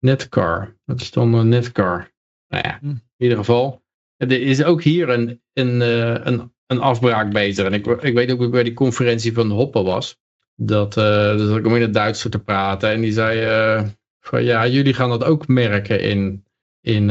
Netcar. 0.00 0.76
Dat 0.84 1.00
is 1.00 1.10
dan 1.10 1.34
een 1.34 1.48
Netcar. 1.48 2.12
Nou 2.48 2.62
ja, 2.66 2.78
hm. 2.80 2.88
in 2.88 3.02
ieder 3.16 3.38
geval. 3.38 3.82
Er 4.16 4.32
is 4.32 4.64
ook 4.64 4.82
hier 4.82 5.08
een, 5.08 5.42
een, 5.52 5.82
eh, 5.82 6.24
een, 6.24 6.52
een 6.68 6.80
afbraak 6.80 7.32
bezig. 7.32 7.66
En 7.66 7.72
ik, 7.72 7.86
ik 7.86 8.14
weet 8.14 8.32
ook 8.32 8.50
bij 8.50 8.62
die 8.62 8.74
conferentie 8.74 9.32
van 9.32 9.50
Hoppe 9.50 9.82
was. 9.82 10.16
Dat, 10.54 10.96
uh, 10.96 11.36
dus 11.36 11.56
ik 11.56 11.66
om 11.66 11.74
in 11.74 11.82
het 11.82 11.94
Duits 11.94 12.26
te 12.28 12.38
praten. 12.38 12.90
En 12.90 13.00
die 13.00 13.12
zei 13.12 13.46
uh, 13.46 13.88
van 14.20 14.44
ja, 14.44 14.66
jullie 14.66 14.94
gaan 14.94 15.08
dat 15.08 15.24
ook 15.24 15.48
merken 15.48 16.00
in, 16.00 16.44
in, 16.80 17.10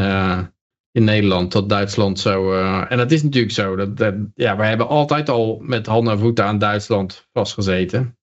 in 0.98 1.04
Nederland 1.04 1.52
dat 1.52 1.70
Duitsland 1.70 2.20
zo. 2.20 2.54
eh, 2.54 2.92
en 2.92 2.98
dat 2.98 3.12
is 3.12 3.24
natuurlijk 3.24 3.54
zo. 3.54 3.76
Dat, 3.76 3.98
dat, 3.98 4.14
ja, 4.36 4.56
wij 4.56 4.70
hebben 4.70 4.88
altijd 4.88 5.30
al 5.30 5.60
met 5.62 5.86
handen 5.86 6.14
en 6.14 6.20
voeten 6.20 6.46
aan 6.46 6.58
Duitsland 6.58 7.28
vastgezeten. 7.34 8.18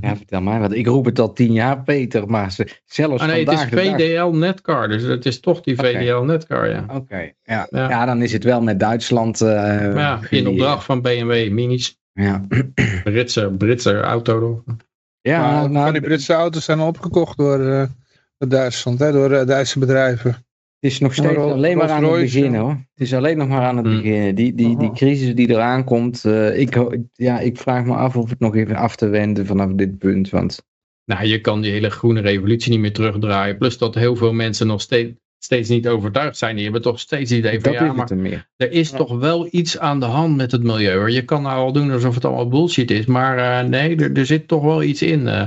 Ja, 0.00 0.16
vertel 0.16 0.40
maar. 0.40 0.60
Want 0.60 0.74
ik 0.74 0.86
roep 0.86 1.04
het 1.04 1.18
al 1.18 1.32
tien 1.32 1.52
jaar, 1.52 1.82
Peter. 1.82 2.26
Maar 2.26 2.52
ze, 2.52 2.66
zelfs 2.84 3.22
Ah, 3.22 3.28
nee, 3.28 3.38
het 3.38 3.46
vandaag 3.48 3.64
is 3.64 3.70
de 3.70 3.76
dag- 3.90 4.00
VDL 4.00 4.36
Netcar. 4.36 4.88
Dus 4.88 5.02
het 5.02 5.26
is 5.26 5.40
toch 5.40 5.60
die. 5.60 5.76
VDL 5.76 6.22
Netcar, 6.22 6.70
ja. 6.70 6.84
Oké, 6.94 7.18
ja. 7.42 7.66
Ja. 7.70 7.88
ja. 7.88 8.06
dan 8.06 8.22
is 8.22 8.32
het 8.32 8.44
wel 8.44 8.60
met 8.62 8.80
Duitsland. 8.80 9.40
eh, 9.40 9.48
ja, 9.94 10.20
in 10.30 10.44
die- 10.44 10.48
opdracht 10.48 10.84
van 10.84 11.02
BMW 11.02 11.50
Minis. 11.50 11.98
Ja, 12.12 12.46
Britse, 13.04 13.54
Britse 13.58 14.00
auto. 14.00 14.64
ja 15.20 15.40
Maar 15.52 15.70
nou, 15.70 15.92
die 15.92 16.00
Britse 16.00 16.32
auto's 16.32 16.64
zijn 16.64 16.80
opgekocht 16.80 17.36
door, 17.38 17.60
eh, 17.60 17.82
door 18.38 18.48
Duitsland, 18.48 18.98
hè, 18.98 19.12
door 19.12 19.30
eh, 19.32 19.46
Duitse 19.46 19.78
bedrijven. 19.78 20.44
Het 20.80 20.90
is 20.90 20.98
nog 20.98 21.14
steeds 21.14 21.34
Rolls- 21.34 21.52
alleen 21.52 21.76
maar 21.76 21.88
aan 21.90 21.94
het 21.96 22.04
Rolls-Royce, 22.04 22.38
begin 22.38 22.52
ja. 22.52 22.60
hoor. 22.60 22.70
Het 22.70 23.00
is 23.00 23.14
alleen 23.14 23.36
nog 23.36 23.48
maar 23.48 23.62
aan 23.62 23.76
het 23.76 23.86
Hmm. 23.86 23.96
beginnen. 23.96 24.34
Die, 24.34 24.54
die, 24.54 24.76
die 24.76 24.86
Aha. 24.88 24.94
crisis 24.96 25.34
die 25.34 25.50
eraan 25.50 25.84
komt. 25.84 26.24
eh, 26.24 26.58
ik, 26.60 26.78
ja, 27.12 27.38
ik 27.40 27.56
vraag 27.58 27.84
me 27.84 27.94
af 27.94 28.16
of 28.16 28.30
het 28.30 28.38
nog 28.40 28.56
even 28.56 28.76
af 28.76 28.96
te 28.96 29.06
wenden 29.08 29.46
vanaf 29.46 29.70
dit 29.72 29.98
punt. 29.98 30.30
Want 30.30 30.68
Nou, 31.04 31.24
je 31.26 31.40
kan 31.40 31.60
die 31.60 31.70
hele 31.70 31.90
groene 31.90 32.20
revolutie 32.20 32.70
niet 32.70 32.80
meer 32.80 32.92
terugdraaien. 32.92 33.58
Plus 33.58 33.78
dat 33.78 33.94
heel 33.94 34.16
veel 34.16 34.32
mensen 34.32 34.66
nog 34.66 34.80
steeds, 34.80 35.12
steeds 35.38 35.68
niet 35.68 35.88
overtuigd 35.88 36.36
zijn. 36.36 36.54
Die 36.54 36.64
hebben 36.64 36.82
toch 36.82 37.00
steeds 37.00 37.30
het 37.30 37.38
idee 37.38 37.60
van 37.60 37.72
dat 37.72 37.80
ja, 37.80 37.92
maar 37.92 38.10
er 38.10 38.16
meer. 38.16 38.48
er 38.56 38.72
is 38.72 38.90
Ja. 38.90 38.96
toch 38.96 39.18
wel 39.18 39.48
iets 39.50 39.78
aan 39.78 40.00
de 40.00 40.06
hand 40.06 40.36
met 40.36 40.52
het 40.52 40.62
milieu. 40.62 40.96
Hoor. 40.96 41.10
Je 41.10 41.24
kan 41.24 41.42
nou 41.42 41.56
al 41.56 41.72
doen 41.72 41.90
alsof 41.90 42.14
het 42.14 42.24
allemaal 42.24 42.48
bullshit 42.48 42.90
is. 42.90 43.06
Maar 43.06 43.38
eh, 43.62 43.68
nee, 43.68 43.96
er, 43.96 44.12
er 44.16 44.26
zit 44.26 44.48
toch 44.48 44.62
wel 44.62 44.82
iets 44.82 45.02
in. 45.02 45.28
eh. 45.28 45.46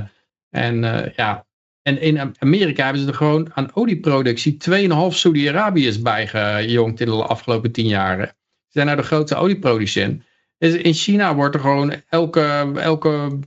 en 0.50 0.84
eh, 0.84 1.12
ja, 1.16 1.46
en 1.84 2.00
in 2.00 2.34
Amerika 2.38 2.84
hebben 2.84 3.02
ze 3.02 3.08
er 3.08 3.14
gewoon 3.14 3.50
aan 3.54 3.70
olieproductie 3.74 4.56
2,5 4.70 4.86
Saudi-Arabiërs 5.08 6.02
bijgejongd 6.02 7.00
in 7.00 7.06
de 7.06 7.12
afgelopen 7.12 7.72
10 7.72 7.86
jaar. 7.86 8.26
Ze 8.26 8.32
zijn 8.68 8.86
nou 8.86 8.98
de 8.98 9.04
grootste 9.06 9.36
olieproducent. 9.36 10.22
Dus 10.58 10.74
in 10.74 10.92
China 10.92 11.34
wordt 11.34 11.54
er 11.54 11.60
gewoon 11.60 11.94
elke, 12.08 12.72
elke 12.74 13.38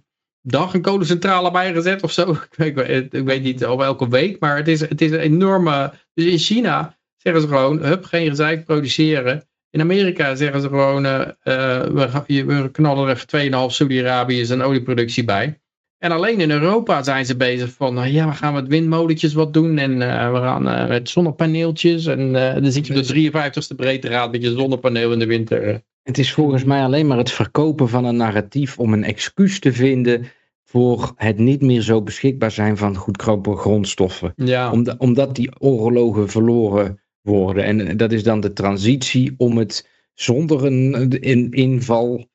dag 0.42 0.74
een 0.74 0.82
kolencentrale 0.82 1.52
bijgezet 1.52 2.04
of 2.04 2.12
zo. 2.12 2.32
Ik 2.58 2.76
weet, 2.76 3.14
ik 3.14 3.26
weet 3.26 3.44
niet 3.44 3.66
of 3.66 3.82
elke 3.82 4.10
week, 4.10 4.40
maar 4.40 4.58
het 4.58 4.68
is, 4.68 4.80
het 4.80 5.02
is 5.02 5.12
een 5.12 5.20
enorme... 5.20 5.94
Dus 6.14 6.26
in 6.26 6.38
China 6.38 6.98
zeggen 7.18 7.42
ze 7.42 7.48
gewoon, 7.48 7.84
hup, 7.84 8.06
geen 8.06 8.30
gezeik 8.30 8.66
produceren. 8.66 9.48
In 9.70 9.82
Amerika 9.82 10.36
zeggen 10.36 10.62
ze 10.62 10.68
gewoon, 10.68 11.06
eh, 11.06 11.22
eh, 11.22 11.88
we, 11.88 12.44
we 12.46 12.70
knallen 12.72 13.08
er 13.08 13.16
even 13.16 13.68
2,5 13.70 13.74
Saudi-Arabiërs 13.74 14.50
en 14.50 14.62
olieproductie 14.62 15.24
bij. 15.24 15.60
En 15.98 16.12
alleen 16.12 16.40
in 16.40 16.52
Europa 16.52 17.04
zijn 17.04 17.26
ze 17.26 17.36
bezig 17.36 17.72
van, 17.72 17.94
nou 17.94 18.08
ja, 18.08 18.28
we 18.28 18.34
gaan 18.34 18.54
met 18.54 18.68
windmolentjes 18.68 19.34
wat 19.34 19.54
doen 19.54 19.78
en 19.78 20.02
eh, 20.02 20.32
we 20.32 20.38
gaan 20.38 20.68
eh, 20.68 20.88
met 20.88 21.10
zonnepaneeltjes. 21.10 22.06
En 22.06 22.36
eh, 22.36 22.62
dan 22.62 22.72
zit 22.72 22.88
je 22.88 22.98
op 22.98 23.04
de 23.04 23.32
53ste 23.72 23.76
breedtegraad 23.76 24.32
met 24.32 24.42
je 24.42 24.52
zonnepaneel 24.52 25.12
in 25.12 25.20
de 25.20 25.26
winter. 25.26 25.82
Het 26.04 26.18
is 26.18 26.34
volgens 26.34 26.64
mij 26.64 26.84
alleen 26.84 27.08
maar 27.08 27.18
het 27.18 27.32
verkopen 27.32 27.90
van 27.90 28.06
een 28.06 28.16
narratief 28.16 28.80
om 28.80 28.94
een 28.94 29.04
excuus 29.04 29.60
te 29.60 29.74
vinden 29.74 30.28
voor 30.64 31.14
het 31.16 31.38
niet 31.38 31.62
meer 31.62 31.82
zo 31.82 32.02
beschikbaar 32.02 32.52
zijn 32.52 32.78
van 32.78 32.96
goedkope 32.96 33.56
grondstoffen. 33.56 34.34
Ja, 34.36 34.72
Omda- 34.72 34.96
omdat 34.98 35.36
die 35.36 35.60
oorlogen 35.60 36.30
verloren 36.30 37.02
worden. 37.22 37.64
En 37.64 37.98
dat 37.98 38.12
is 38.12 38.24
dan 38.24 38.40
de 38.40 38.54
transitie 38.54 39.34
om 39.38 39.58
het 39.58 39.90
zonder 40.14 40.66
een, 40.66 41.52
inval 41.52 42.30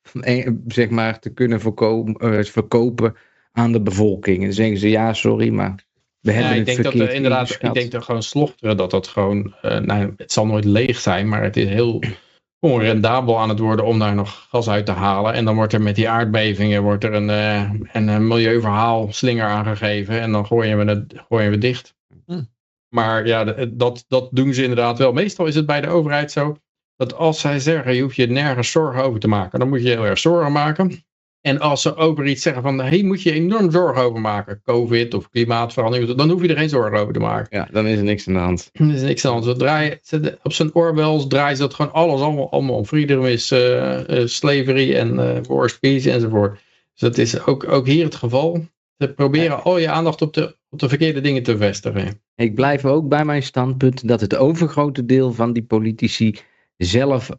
zeg 0.66 0.90
maar, 0.90 1.18
te 1.18 1.30
kunnen 1.30 1.60
verkopen 1.60 3.14
aan 3.53 3.72
de 3.72 3.80
bevolking. 3.80 4.36
En 4.38 4.44
dan 4.44 4.53
zeggen 4.53 4.76
ze 4.76 4.90
ja, 4.90 5.12
sorry, 5.12 5.48
maar 5.48 5.84
we 6.20 6.32
Ja, 6.32 6.36
hebben 6.38 6.53
ik 6.53 6.66
het 6.66 6.66
denk 6.66 6.82
dat 6.82 7.09
er 7.09 7.14
inderdaad, 7.14 7.59
ik 7.61 7.74
denk 7.74 7.90
dat 7.90 8.05
gewoon 8.05 8.22
slochteren, 8.22 8.76
dat 8.76 8.90
dat 8.90 9.09
gewoon, 9.09 9.55
eh, 9.62 9.78
nou, 9.78 10.12
het 10.16 10.32
zal 10.32 10.46
nooit 10.46 10.64
leeg 10.64 10.98
zijn, 10.98 11.28
maar 11.28 11.42
het 11.42 11.57
is 11.57 11.68
heel 11.68 12.03
onrendabel 12.59 13.38
aan 13.38 13.48
het 13.48 13.59
worden 13.59 13.84
om 13.84 13.98
daar 13.98 14.14
nog 14.14 14.46
gas 14.50 14.68
uit 14.68 14.86
te 14.86 14.92
halen. 14.92 15.32
En 15.32 15.44
dan 15.44 15.55
wordt 15.55 15.72
er 15.72 15.82
met 15.82 15.94
die 15.94 16.09
aardbevingen 16.09 16.82
wordt 16.82 17.05
er 17.05 17.12
een, 17.12 17.30
eh, 17.30 17.70
een, 17.92 18.09
eh, 18.09 18.18
milieuverhaal 18.18 19.12
slinger 19.12 19.46
aangegeven 19.46 20.20
en 20.20 20.32
dan 20.32 20.46
gooien 20.46 20.78
we 20.78 20.84
het, 20.84 21.14
gooien 21.28 21.50
we 21.50 21.59
dicht. 21.59 21.94
Hm. 22.26 22.42
Maar 22.88 23.26
ja, 23.26 23.44
dat, 23.70 24.05
dat 24.09 24.28
doen 24.32 24.55
ze 24.55 24.62
inderdaad 24.62 24.98
wel. 24.98 25.12
Meestal 25.12 25.46
is 25.46 25.55
het 25.55 25.66
bij 25.66 25.80
de 25.80 25.88
overheid 25.88 26.32
zo 26.32 26.57
dat 26.96 27.14
als 27.14 27.40
zij 27.40 27.59
zeggen, 27.59 27.94
je 27.94 28.03
hoeft 28.03 28.16
je 28.16 28.26
nergens 28.26 28.70
zorgen 28.70 29.03
over 29.03 29.20
te 29.20 29.28
maken, 29.28 29.59
dan 29.59 29.68
moet 29.68 29.82
je 29.82 29.88
heel 29.88 30.07
erg 30.07 30.18
zorgen 30.18 30.53
maken. 30.53 31.05
En 31.43 31.61
als 31.61 31.82
ze 31.82 31.97
over 31.97 32.26
iets 32.26 32.43
zeggen 32.43 32.62
van, 32.62 32.80
hey, 32.80 33.03
moet 33.03 33.22
je 33.22 33.32
enorm 33.32 33.70
zorgen 33.70 34.03
over 34.03 34.20
maken, 34.20 34.61
covid 34.64 35.14
of 35.14 35.30
klimaatverandering, 35.30 36.14
dan 36.14 36.30
hoef 36.30 36.43
je 36.43 36.49
er 36.49 36.57
geen 36.57 36.68
zorgen 36.68 36.99
over 36.99 37.12
te 37.12 37.20
maken. 37.20 37.59
Ja, 37.59 37.68
dan 37.72 37.86
is 37.86 37.99
er 37.99 38.05
niks 38.05 38.28
aan 38.28 38.34
de 38.34 38.40
hand. 38.40 38.70
Er 38.72 38.95
is 38.95 39.03
niks 39.03 39.24
aan 39.24 39.40
de 39.40 39.47
hand. 39.47 40.38
Op 40.43 40.53
zijn 40.53 40.74
Orwells 40.74 41.26
draaien 41.26 41.57
ze 41.57 41.62
dat 41.62 41.74
gewoon 41.74 41.93
alles 41.93 42.20
allemaal, 42.20 42.51
allemaal 42.51 42.76
om. 42.76 42.84
Freedom 42.84 43.26
is 43.26 43.51
eh, 43.51 44.01
slavery 44.24 44.95
en 44.95 45.43
worst 45.43 45.80
peace 45.80 46.12
enzovoort. 46.12 46.53
Dus 46.93 47.01
dat 47.01 47.18
is 47.18 47.47
ook, 47.47 47.68
ook 47.68 47.86
hier 47.86 48.05
het 48.05 48.14
geval. 48.14 48.64
Ze 48.99 49.12
proberen 49.12 49.62
al 49.62 49.78
je 49.78 49.88
aandacht 49.88 50.22
op 50.22 50.34
de, 50.34 50.57
op 50.70 50.78
de 50.78 50.88
verkeerde 50.88 51.20
dingen 51.20 51.43
te 51.43 51.57
vestigen. 51.57 52.20
Ik 52.34 52.55
blijf 52.55 52.84
ook 52.84 53.09
bij 53.09 53.24
mijn 53.24 53.43
standpunt 53.43 54.09
dat 54.09 54.20
het 54.20 54.36
overgrote 54.36 55.05
deel 55.05 55.32
van 55.32 55.53
die 55.53 55.64
politici 55.64 56.38
zelf 56.76 57.30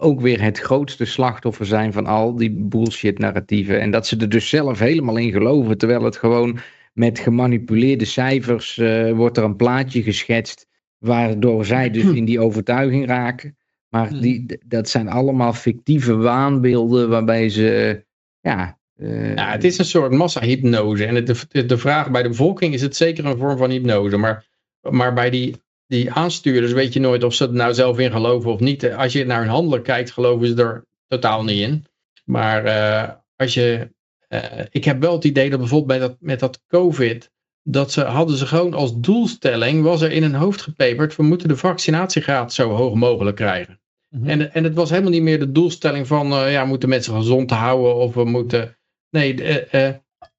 ook 0.00 0.20
weer 0.20 0.42
het 0.42 0.58
grootste 0.58 1.04
slachtoffer 1.04 1.66
zijn 1.66 1.92
van 1.92 2.06
al 2.06 2.36
die 2.36 2.50
bullshit 2.50 3.18
narratieven. 3.18 3.80
En 3.80 3.90
dat 3.90 4.06
ze 4.06 4.16
er 4.16 4.28
dus 4.28 4.48
zelf 4.48 4.78
helemaal 4.78 5.16
in 5.16 5.32
geloven, 5.32 5.78
terwijl 5.78 6.02
het 6.02 6.16
gewoon 6.16 6.58
met 6.92 7.18
gemanipuleerde 7.18 8.04
cijfers 8.04 8.78
eh, 8.78 9.12
wordt 9.12 9.36
er 9.36 9.44
een 9.44 9.56
plaatje 9.56 10.02
geschetst, 10.02 10.66
waardoor 10.98 11.64
zij 11.64 11.90
dus 11.90 12.04
in 12.20 12.24
die 12.24 12.40
overtuiging 12.40 13.06
raken. 13.06 13.56
Maar 13.88 14.20
die, 14.20 14.46
d- 14.46 14.58
dat 14.64 14.88
zijn 14.88 15.08
allemaal 15.08 15.52
fictieve 15.52 16.16
waanbeelden 16.16 17.08
waarbij 17.08 17.48
ze, 17.48 18.04
ja... 18.40 18.78
eh, 18.96 19.34
Ja, 19.34 19.50
het 19.50 19.64
is 19.64 19.78
een 19.78 19.84
soort 19.84 20.12
massahypnose. 20.12 21.04
En 21.06 21.14
het, 21.14 21.46
de, 21.50 21.66
de 21.66 21.78
vraag 21.78 22.10
bij 22.10 22.22
de 22.22 22.28
bevolking 22.28 22.74
is 22.74 22.82
het 22.82 22.96
zeker 22.96 23.24
een 23.24 23.38
vorm 23.38 23.56
van 23.58 23.70
hypnose. 23.70 24.16
Maar, 24.16 24.46
maar 24.90 25.14
bij 25.14 25.30
die, 25.30 25.56
die 25.90 26.10
aanstuurders 26.10 26.72
weet 26.72 26.92
je 26.92 27.00
nooit 27.00 27.24
of 27.24 27.34
ze 27.34 27.44
er 27.46 27.52
nou 27.52 27.74
zelf 27.74 27.98
in 27.98 28.10
geloven 28.10 28.52
of 28.52 28.60
niet. 28.60 28.92
Als 28.92 29.12
je 29.12 29.24
naar 29.24 29.40
hun 29.40 29.48
handelen 29.48 29.82
kijkt, 29.82 30.10
geloven 30.10 30.46
ze 30.46 30.54
er 30.62 30.84
totaal 31.06 31.44
niet 31.44 31.60
in. 31.60 31.84
Maar 32.24 32.64
eh, 32.64 33.08
als 33.36 33.54
je. 33.54 33.90
eh, 34.28 34.42
ik 34.70 34.84
heb 34.84 35.00
wel 35.00 35.12
het 35.12 35.24
idee 35.24 35.50
dat 35.50 35.58
bijvoorbeeld 35.58 35.98
bij 35.98 36.08
dat, 36.08 36.16
met 36.20 36.40
dat 36.40 36.62
COVID. 36.66 37.30
Dat 37.62 37.92
ze 37.92 38.02
hadden 38.04 38.36
ze 38.36 38.46
gewoon 38.46 38.74
als 38.74 38.92
doelstelling. 39.00 39.82
Was 39.82 40.00
er 40.00 40.12
in 40.12 40.22
hun 40.22 40.34
hoofd 40.34 40.60
gepeperd. 40.60 41.16
We 41.16 41.22
moeten 41.22 41.48
de 41.48 41.56
vaccinatiegraad 41.56 42.52
zo 42.52 42.70
hoog 42.70 42.94
mogelijk 42.94 43.36
krijgen. 43.36 43.80
Mhm. 44.08 44.28
En, 44.28 44.52
en 44.52 44.64
het 44.64 44.74
was 44.74 44.90
helemaal 44.90 45.10
niet 45.10 45.22
meer 45.22 45.38
de 45.38 45.52
doelstelling 45.52 46.06
van. 46.06 46.32
eh, 46.32 46.52
ja, 46.52 46.62
we 46.62 46.68
moeten 46.68 46.88
mensen 46.88 47.14
gezond 47.14 47.50
houden. 47.50 47.94
Of 47.94 48.14
we 48.14 48.24
moeten. 48.24 48.78
Nee, 49.10 49.34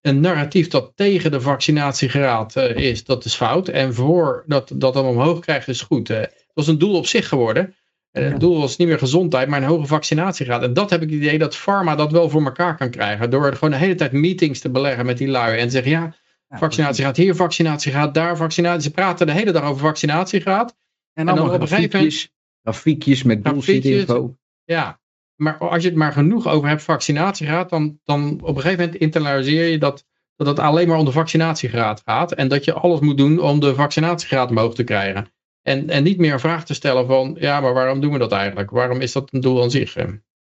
een 0.01 0.19
narratief 0.19 0.67
dat 0.67 0.91
tegen 0.95 1.31
de 1.31 1.41
vaccinatiegraad 1.41 2.55
eh, 2.55 2.75
is, 2.75 3.03
dat 3.03 3.25
is 3.25 3.35
fout. 3.35 3.67
En 3.67 3.93
voor 3.93 4.43
dat 4.47 4.71
dat 4.75 4.93
dan 4.93 5.05
omhoog 5.05 5.39
krijgt, 5.39 5.67
is 5.67 5.81
goed. 5.81 6.09
Eh, 6.09 6.19
het 6.19 6.51
was 6.53 6.67
een 6.67 6.77
doel 6.77 6.95
op 6.95 7.05
zich 7.05 7.27
geworden. 7.27 7.75
En 8.11 8.23
het 8.23 8.39
doel 8.39 8.59
was 8.59 8.77
niet 8.77 8.87
meer 8.87 8.97
gezondheid, 8.97 9.47
maar 9.47 9.61
een 9.61 9.67
hoge 9.67 9.85
vaccinatiegraad. 9.85 10.63
En 10.63 10.73
dat 10.73 10.89
heb 10.89 11.01
ik 11.01 11.09
het 11.09 11.19
idee 11.19 11.37
dat 11.37 11.55
pharma 11.55 11.95
dat 11.95 12.11
wel 12.11 12.29
voor 12.29 12.43
elkaar 12.43 12.77
kan 12.77 12.89
krijgen. 12.89 13.29
Door 13.29 13.53
gewoon 13.53 13.69
de 13.69 13.77
hele 13.77 13.95
tijd 13.95 14.11
meetings 14.11 14.59
te 14.59 14.69
beleggen 14.69 15.05
met 15.05 15.17
die 15.17 15.27
lui. 15.27 15.57
En 15.57 15.65
te 15.65 15.71
zeggen, 15.71 15.91
ja, 15.91 16.15
vaccinatiegraad 16.49 17.17
hier, 17.17 17.35
vaccinatiegraad 17.35 18.13
daar, 18.13 18.37
vaccinatie. 18.37 18.81
Ze 18.81 18.91
praten 18.91 19.27
de 19.27 19.33
hele 19.33 19.51
dag 19.51 19.63
over 19.63 19.81
vaccinatiegraad. 19.81 20.75
En 21.13 21.25
dan 21.25 21.39
op 21.39 21.45
een 21.45 21.67
gegeven 21.67 21.89
grafiekjes, 21.89 22.31
grafiekjes 22.63 23.23
met 23.23 23.41
bullshit 23.41 23.63
Grafiekjes. 23.63 23.99
info. 23.99 24.35
Ja, 24.63 25.00
maar 25.41 25.57
als 25.57 25.83
je 25.83 25.89
het 25.89 25.97
maar 25.97 26.11
genoeg 26.11 26.47
over 26.47 26.69
hebt 26.69 26.83
vaccinatiegraad, 26.83 27.69
dan, 27.69 27.99
dan 28.03 28.39
op 28.43 28.55
een 28.55 28.61
gegeven 28.61 28.83
moment 28.83 29.01
internaliseer 29.01 29.67
je 29.67 29.77
dat, 29.77 30.05
dat 30.35 30.47
het 30.47 30.59
alleen 30.59 30.87
maar 30.87 30.97
om 30.97 31.05
de 31.05 31.11
vaccinatiegraad 31.11 32.01
gaat. 32.05 32.31
En 32.31 32.47
dat 32.47 32.65
je 32.65 32.73
alles 32.73 32.99
moet 32.99 33.17
doen 33.17 33.39
om 33.39 33.59
de 33.59 33.75
vaccinatiegraad 33.75 34.49
omhoog 34.49 34.75
te 34.75 34.83
krijgen. 34.83 35.31
En, 35.61 35.89
en 35.89 36.03
niet 36.03 36.17
meer 36.17 36.33
een 36.33 36.39
vraag 36.39 36.65
te 36.65 36.73
stellen 36.73 37.07
van, 37.07 37.37
ja, 37.39 37.61
maar 37.61 37.73
waarom 37.73 38.01
doen 38.01 38.11
we 38.13 38.19
dat 38.19 38.31
eigenlijk? 38.31 38.69
Waarom 38.71 39.01
is 39.01 39.11
dat 39.11 39.33
een 39.33 39.41
doel 39.41 39.61
aan 39.63 39.71
zich? 39.71 39.95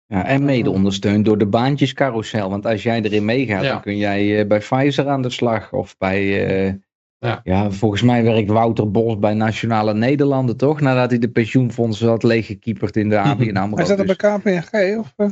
Ja, 0.06 0.26
en 0.26 0.46
mede 0.46 0.70
ondersteund 0.70 1.26
door 1.26 1.38
de 1.38 1.48
baantjescarousel. 1.48 2.50
Want 2.50 2.66
als 2.66 2.84
jij 2.84 3.02
erin 3.02 3.26
meegaat, 3.26 3.64
Ja. 3.64 3.72
dan 3.72 3.82
kun 3.82 3.98
jij 3.98 4.40
eh, 4.40 4.48
bij 4.48 4.60
Pfizer 4.60 5.08
aan 5.08 5.22
de 5.22 5.30
slag. 5.30 5.74
Of 5.74 5.98
bij, 5.98 6.48
eh, 6.48 6.74
Ja. 7.20 7.40
ja. 7.44 7.72
volgens 7.72 8.02
mij 8.02 8.24
werkt 8.24 8.50
Wouter 8.50 8.92
Bos 8.92 9.18
bij 9.20 9.34
Nationale 9.34 9.94
Nederlanden, 9.94 10.58
toch? 10.58 10.82
Nadat 10.82 11.10
hij 11.10 11.20
de 11.20 11.30
pensioenfondsen 11.30 12.08
had 12.08 12.24
leeggekieperd 12.24 12.96
in 12.98 13.10
de 13.10 13.20
ABN 13.30 13.56
AMRO. 13.56 13.76
Hij 13.78 13.86
zat 13.86 13.98
Dus- 13.98 14.16
bij 14.16 14.16
KPNG? 14.38 14.98
Of, 14.98 15.14
eh? 15.16 15.28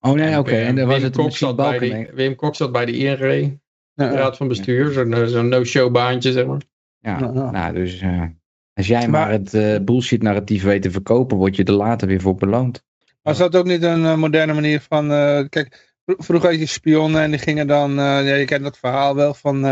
Oh 0.00 0.12
nee, 0.12 0.38
oké. 0.38 0.50
En 0.50 0.74
dan 0.76 0.86
was 0.86 0.94
Wim 0.94 1.04
het 1.04 1.16
Kok 1.16 1.24
misschien 1.24 1.46
zat 1.48 1.56
bij 1.56 1.78
de, 1.78 2.10
Wim 2.14 2.34
Kok 2.34 2.54
zat 2.54 2.72
bij 2.72 2.84
de 2.84 2.92
ING, 2.96 3.60
Ja, 3.94 4.10
raad 4.10 4.36
van 4.36 4.48
bestuur, 4.48 4.92
zo'n 4.92 5.12
eh, 5.14 5.24
zo'n 5.24 5.48
no-show 5.48 5.92
baantje, 5.92 6.32
zeg 6.32 6.46
maar. 6.46 6.60
Ja, 6.98 7.18
Ja, 7.18 7.30
ja. 7.34 7.50
nou 7.50 7.74
dus 7.74 8.00
eh, 8.00 8.22
als 8.74 8.86
jij 8.86 9.00
maar, 9.08 9.10
Maar- 9.20 9.30
het 9.30 9.54
eh, 9.54 9.76
bullshit 9.82 10.22
narratief 10.22 10.62
weet 10.62 10.82
te 10.82 10.90
verkopen, 10.90 11.36
word 11.36 11.56
je 11.56 11.64
er 11.64 11.72
later 11.72 12.08
weer 12.08 12.20
voor 12.20 12.34
beloond. 12.34 12.84
Was 13.22 13.38
dat 13.38 13.56
ook 13.56 13.66
niet 13.66 13.82
een 13.82 14.18
moderne 14.18 14.52
manier 14.52 14.80
van... 14.80 15.12
eh, 15.12 15.40
kijk, 15.48 15.94
vro- 16.04 16.14
vroeger 16.18 16.50
had 16.50 16.58
je 16.58 16.66
spionnen 16.66 17.22
en 17.22 17.30
die 17.30 17.38
gingen 17.40 17.66
dan... 17.66 17.90
eh, 17.90 18.04
ja, 18.04 18.34
je 18.34 18.44
kent 18.44 18.62
dat 18.62 18.78
verhaal 18.78 19.14
wel 19.14 19.34
van... 19.34 19.64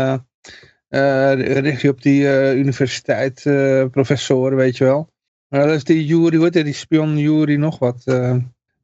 eh 0.89 1.33
richt 1.59 1.81
je 1.81 1.89
op 1.89 2.01
die 2.01 2.29
eh, 2.29 2.57
universiteit, 2.57 3.45
eh, 3.45 3.85
professoren, 3.91 4.57
weet 4.57 4.77
je 4.77 4.83
wel. 4.83 5.09
Maar 5.47 5.67
dat 5.67 5.75
is 5.75 5.83
die 5.83 6.05
Yuri, 6.05 6.35
hoe 6.37 6.49
heet 6.51 6.65
die, 6.65 6.73
spion 6.73 7.17
Yuri 7.17 7.57
nog 7.57 7.79
wat 7.79 8.01
uh, 8.05 8.35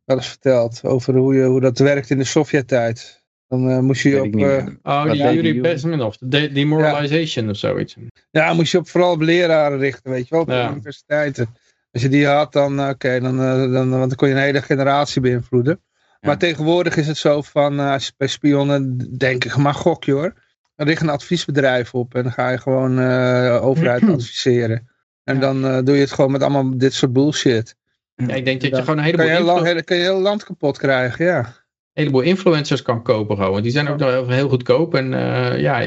wel 0.05 0.17
eens 0.17 0.27
verteld. 0.27 0.83
Over 0.83 1.15
hoe, 1.15 1.35
je, 1.35 1.43
hoe 1.43 1.61
dat 1.61 1.77
werkt 1.77 2.09
in 2.09 2.17
de 2.17 2.23
Sovjet-tijd. 2.23 3.23
Dan 3.47 3.69
uh, 3.69 3.79
moest 3.79 4.01
je 4.03 4.21
op... 4.21 4.35
uh. 4.35 4.65
Oh, 4.83 5.11
die 5.11 5.21
Yuri? 5.33 5.61
Bezmenov, 5.61 6.15
de 6.15 6.27
de- 6.27 6.51
demoralization 6.51 7.49
of 7.49 7.57
zoiets. 7.57 7.95
ja, 8.31 8.53
moest 8.53 8.71
je 8.71 8.77
op, 8.77 8.89
vooral 8.89 9.11
op 9.11 9.21
leraren 9.21 9.79
richten, 9.79 10.11
weet 10.11 10.27
je 10.27 10.29
wel, 10.29 10.41
op 10.41 10.47
de 10.47 10.53
Ja. 10.53 10.71
universiteiten. 10.71 11.47
Als 11.91 12.01
je 12.01 12.09
die 12.09 12.27
had, 12.27 12.53
dan, 12.53 12.89
oké, 12.89 13.19
dan, 13.19 13.39
uh, 13.41 13.71
dan, 13.73 13.89
want 13.89 14.07
dan 14.07 14.15
kon 14.15 14.27
je 14.27 14.33
een 14.33 14.39
hele 14.41 14.61
generatie 14.61 15.21
beïnvloeden. 15.21 15.79
Ja. 15.81 16.17
Maar 16.21 16.37
tegenwoordig 16.37 16.97
is 16.97 17.07
het 17.07 17.17
zo 17.17 17.41
van, 17.41 17.79
uh, 17.79 17.91
als 17.91 18.05
je 18.05 18.11
bij 18.17 18.27
spionnen, 18.27 18.97
denk 19.17 19.45
ik, 19.45 19.55
maar 19.57 19.73
gok 19.73 20.03
je 20.03 20.11
hoor. 20.11 20.33
Dan 20.75 20.87
richt 20.87 21.01
een 21.01 21.09
adviesbedrijf 21.09 21.93
op 21.93 22.15
en 22.15 22.23
dan 22.23 22.31
ga 22.31 22.49
je 22.49 22.57
gewoon 22.57 22.99
uh, 22.99 23.65
overheid 23.65 24.03
adviseren. 24.13 24.89
En 25.23 25.39
dan 25.39 25.65
uh, 25.65 25.79
doe 25.83 25.95
je 25.95 26.01
het 26.01 26.11
gewoon 26.11 26.31
met 26.31 26.41
allemaal 26.41 26.77
dit 26.77 26.93
soort 26.93 27.13
bullshit. 27.13 27.75
Ja, 28.15 28.33
ik 28.33 28.45
denk 28.45 28.61
dat 28.61 28.69
je 28.69 28.75
gewoon 28.75 28.97
een 28.97 29.03
kan 29.03 29.03
heleboel, 29.03 29.25
je, 29.25 29.31
heel 29.31 29.43
lang, 29.45 29.57
influ- 29.57 29.69
hele, 29.71 29.83
kan 29.83 29.97
je 29.97 30.03
heel 30.03 30.19
land 30.21 30.43
kapot 30.43 30.77
krijgen, 30.77 31.25
ja. 31.25 31.53
heleboel 31.93 32.21
influencers 32.21 32.81
kan 32.81 33.03
kopen 33.03 33.35
gewoon. 33.35 33.51
Want 33.51 33.63
die 33.63 33.71
zijn 33.71 33.87
ook 33.87 33.97
nog 33.97 34.27
heel, 34.27 34.49
goedkoop. 34.49 34.95
En 34.95 35.13
eh, 35.13 35.59
ja, 35.61 35.83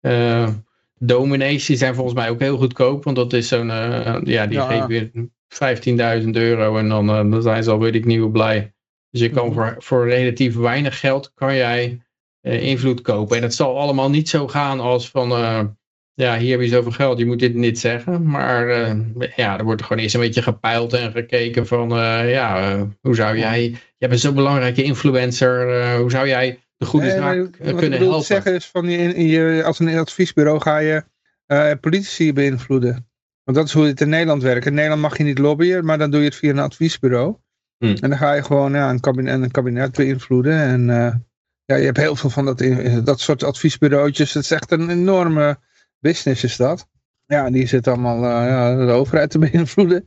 eh 0.00 0.48
dominees 0.98 1.66
die 1.66 1.76
zijn 1.76 1.94
volgens 1.94 2.14
mij 2.14 2.30
ook 2.30 2.40
heel 2.40 2.56
goedkoop. 2.56 3.04
Want 3.04 3.16
dat 3.16 3.32
is 3.32 3.48
zo'n, 3.48 3.70
eh, 3.70 4.16
ja, 4.24 4.46
die 4.46 4.58
Ja. 4.58 4.66
geven 4.66 4.88
weer 4.88 5.10
15.000 5.48 6.36
euro. 6.36 6.78
En 6.78 6.88
dan, 6.88 7.08
eh, 7.08 7.30
dan 7.30 7.42
zijn 7.42 7.62
ze 7.64 7.70
al 7.70 7.78
weet 7.78 7.94
ik 7.94 8.04
niet 8.04 8.18
hoe 8.20 8.30
blij. 8.30 8.74
Dus 9.10 9.20
je 9.20 9.30
kan 9.30 9.46
Mhm. 9.46 9.54
voor, 9.54 9.74
voor 9.78 10.08
relatief 10.08 10.56
weinig 10.56 11.00
geld 11.00 11.32
kan 11.34 11.54
jij 11.56 11.84
eh, 11.84 11.98
invloed 12.52 13.00
kopen. 13.00 13.36
En 13.36 13.42
het 13.42 13.54
zal 13.54 13.78
allemaal 13.78 14.10
niet 14.10 14.28
zo 14.28 14.48
gaan 14.48 14.80
als 14.80 15.10
van... 15.10 15.30
eh, 15.30 15.60
ja, 16.14 16.38
hier 16.38 16.50
heb 16.50 16.60
je 16.60 16.68
zoveel 16.68 16.92
geld, 16.92 17.18
je 17.18 17.26
moet 17.26 17.38
dit 17.38 17.54
dit 17.54 17.78
zeggen. 17.78 18.26
Maar 18.26 18.68
eh, 18.68 18.94
ja, 19.36 19.58
er 19.58 19.64
wordt 19.64 19.82
gewoon 19.82 20.02
eerst 20.02 20.14
een 20.14 20.20
beetje 20.20 20.42
gepeild 20.42 20.92
en 20.92 21.10
gekeken 21.10 21.66
van... 21.66 21.90
eh, 21.90 22.30
ja, 22.30 22.70
eh, 22.72 22.82
hoe 23.00 23.14
zou 23.14 23.38
jij... 23.38 23.74
Jij 23.98 24.08
bent 24.08 24.20
zo'n 24.20 24.34
belangrijke 24.34 24.82
influencer. 24.82 25.80
eh, 25.80 25.94
hoe 25.96 26.10
zou 26.10 26.26
jij 26.28 26.58
de 26.76 26.86
goede 26.86 27.06
Nee, 27.06 27.16
zaak 27.16 27.36
wat 27.36 27.56
eh, 27.58 27.68
ik 27.68 27.76
kunnen 27.76 27.98
helpen? 27.98 28.22
zeggen 28.24 28.54
is 28.54 28.66
van, 28.66 28.88
je, 28.88 28.98
in 29.14 29.26
je, 29.26 29.62
als 29.64 29.78
een 29.78 29.98
adviesbureau 29.98 30.60
ga 30.60 30.78
je 30.78 31.04
eh, 31.46 31.70
politici 31.80 32.32
beïnvloeden. 32.32 33.08
Want 33.44 33.56
dat 33.58 33.66
is 33.66 33.72
hoe 33.72 33.86
het 33.86 34.00
in 34.00 34.08
Nederland 34.08 34.42
werkt. 34.42 34.66
In 34.66 34.74
Nederland 34.74 35.00
mag 35.00 35.18
je 35.18 35.24
niet 35.24 35.38
lobbyen, 35.38 35.84
maar 35.84 35.98
dan 35.98 36.10
doe 36.10 36.20
je 36.20 36.26
het 36.26 36.34
via 36.36 36.50
een 36.50 36.58
adviesbureau. 36.58 37.36
Hmm. 37.78 37.94
En 38.00 38.10
dan 38.10 38.18
ga 38.18 38.32
je 38.32 38.42
gewoon 38.42 38.72
ja, 38.72 38.90
een, 38.90 39.00
kabinet, 39.00 39.42
een 39.42 39.50
kabinet 39.50 39.96
beïnvloeden. 39.96 40.60
En 40.60 40.90
eh, 40.90 41.14
ja, 41.66 41.76
je 41.76 41.84
hebt 41.84 41.96
heel 41.96 42.16
veel 42.16 42.30
van 42.30 42.44
dat, 42.44 42.60
in- 42.60 43.04
dat 43.04 43.20
soort 43.20 43.42
adviesbureautjes. 43.44 44.34
Het 44.34 44.42
is 44.42 44.50
echt 44.50 44.70
een 44.70 44.90
enorme 44.90 45.58
business 45.98 46.44
is 46.44 46.56
dat. 46.56 46.88
Ja, 47.26 47.46
en 47.46 47.52
die 47.52 47.66
zit 47.66 47.88
allemaal 47.88 48.16
eh, 48.16 48.48
ja, 48.48 48.86
de 48.86 48.92
overheid 48.92 49.30
te 49.30 49.38
beïnvloeden. 49.50 50.04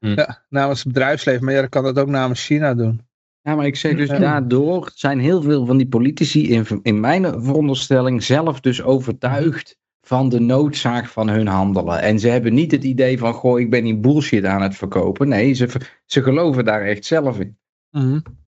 Hmm. 0.00 0.14
Ja, 0.16 0.44
namens 0.48 0.78
het 0.84 0.92
bedrijfsleven. 0.92 1.44
Maar 1.44 1.54
ja, 1.54 1.60
dan 1.60 1.68
kan 1.68 1.82
dat 1.84 1.98
ook 1.98 2.08
namens 2.08 2.44
China 2.46 2.74
doen. 2.74 3.00
Ja, 3.42 3.54
maar 3.54 3.66
ik 3.66 3.76
zeg 3.76 3.96
dus 3.96 4.08
Ja. 4.08 4.18
daardoor 4.18 4.90
zijn 4.94 5.20
heel 5.20 5.42
veel 5.42 5.66
van 5.66 5.76
die 5.76 5.88
politici 5.88 6.50
in, 6.50 6.66
in 6.82 7.00
mijn 7.00 7.42
veronderstelling 7.42 8.22
zelf 8.22 8.60
dus 8.60 8.82
overtuigd 8.82 9.78
van 10.00 10.28
de 10.28 10.40
noodzaak 10.40 11.06
van 11.06 11.28
hun 11.28 11.46
handelen. 11.46 12.00
En 12.00 12.18
ze 12.18 12.28
hebben 12.28 12.54
niet 12.54 12.70
het 12.70 12.84
idee 12.84 13.18
van, 13.18 13.32
goh, 13.32 13.60
ik 13.60 13.70
ben 13.70 13.84
die 13.84 13.96
bullshit 13.96 14.44
aan 14.44 14.62
het 14.62 14.76
verkopen. 14.76 15.28
Nee, 15.28 15.52
ze, 15.52 15.68
ze 16.06 16.22
geloven 16.22 16.64
daar 16.64 16.82
echt 16.82 17.04
zelf 17.04 17.38
in. 17.38 17.58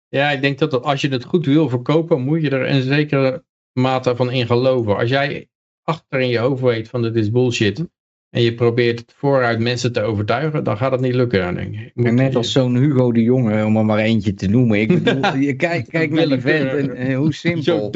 Ja, 0.09 0.29
ik 0.31 0.41
denk 0.41 0.59
dat 0.59 0.71
dat 0.71 0.83
als 0.83 1.01
je 1.01 1.07
het 1.09 1.23
goed 1.23 1.45
wil 1.45 1.69
verkopen, 1.69 2.21
moet 2.21 2.41
je 2.41 2.49
er 2.49 2.69
een 2.69 2.81
zekere 2.81 3.43
mate 3.73 4.15
van 4.15 4.31
in 4.31 4.45
geloven. 4.45 4.97
Als 4.97 5.09
jij 5.09 5.47
achter 5.83 6.19
in 6.19 6.27
je 6.29 6.37
hoofd 6.37 6.61
weet 6.61 6.89
van 6.89 7.01
dit 7.01 7.15
is 7.15 7.31
bullshit. 7.31 7.87
En 8.29 8.41
je 8.41 8.53
probeert 8.55 8.99
het 8.99 9.13
vooruit 9.17 9.59
mensen 9.59 9.91
te 9.93 10.01
overtuigen, 10.01 10.63
dan 10.63 10.77
gaat 10.77 10.91
het 10.91 11.01
niet 11.01 11.13
lukken. 11.13 11.55
Denk 11.55 11.75
ik. 11.75 12.05
En 12.05 12.15
net 12.15 12.35
als 12.35 12.51
zo'n 12.51 12.75
Hugo 12.75 13.11
de 13.11 13.23
Jonge, 13.23 13.65
om 13.65 13.77
er 13.77 13.85
maar 13.85 13.97
eentje 13.97 14.33
te 14.33 14.47
noemen. 14.47 14.79
Ik 14.79 15.03
bedoel, 15.03 15.35
je 15.49 15.55
kijk, 15.55 15.87
kijk 15.87 16.11
naar 16.11 16.27
die 16.27 16.39
vent 16.39 16.71
en, 16.71 16.95
en 16.95 17.13
hoe 17.13 17.33
simpel. 17.45 17.91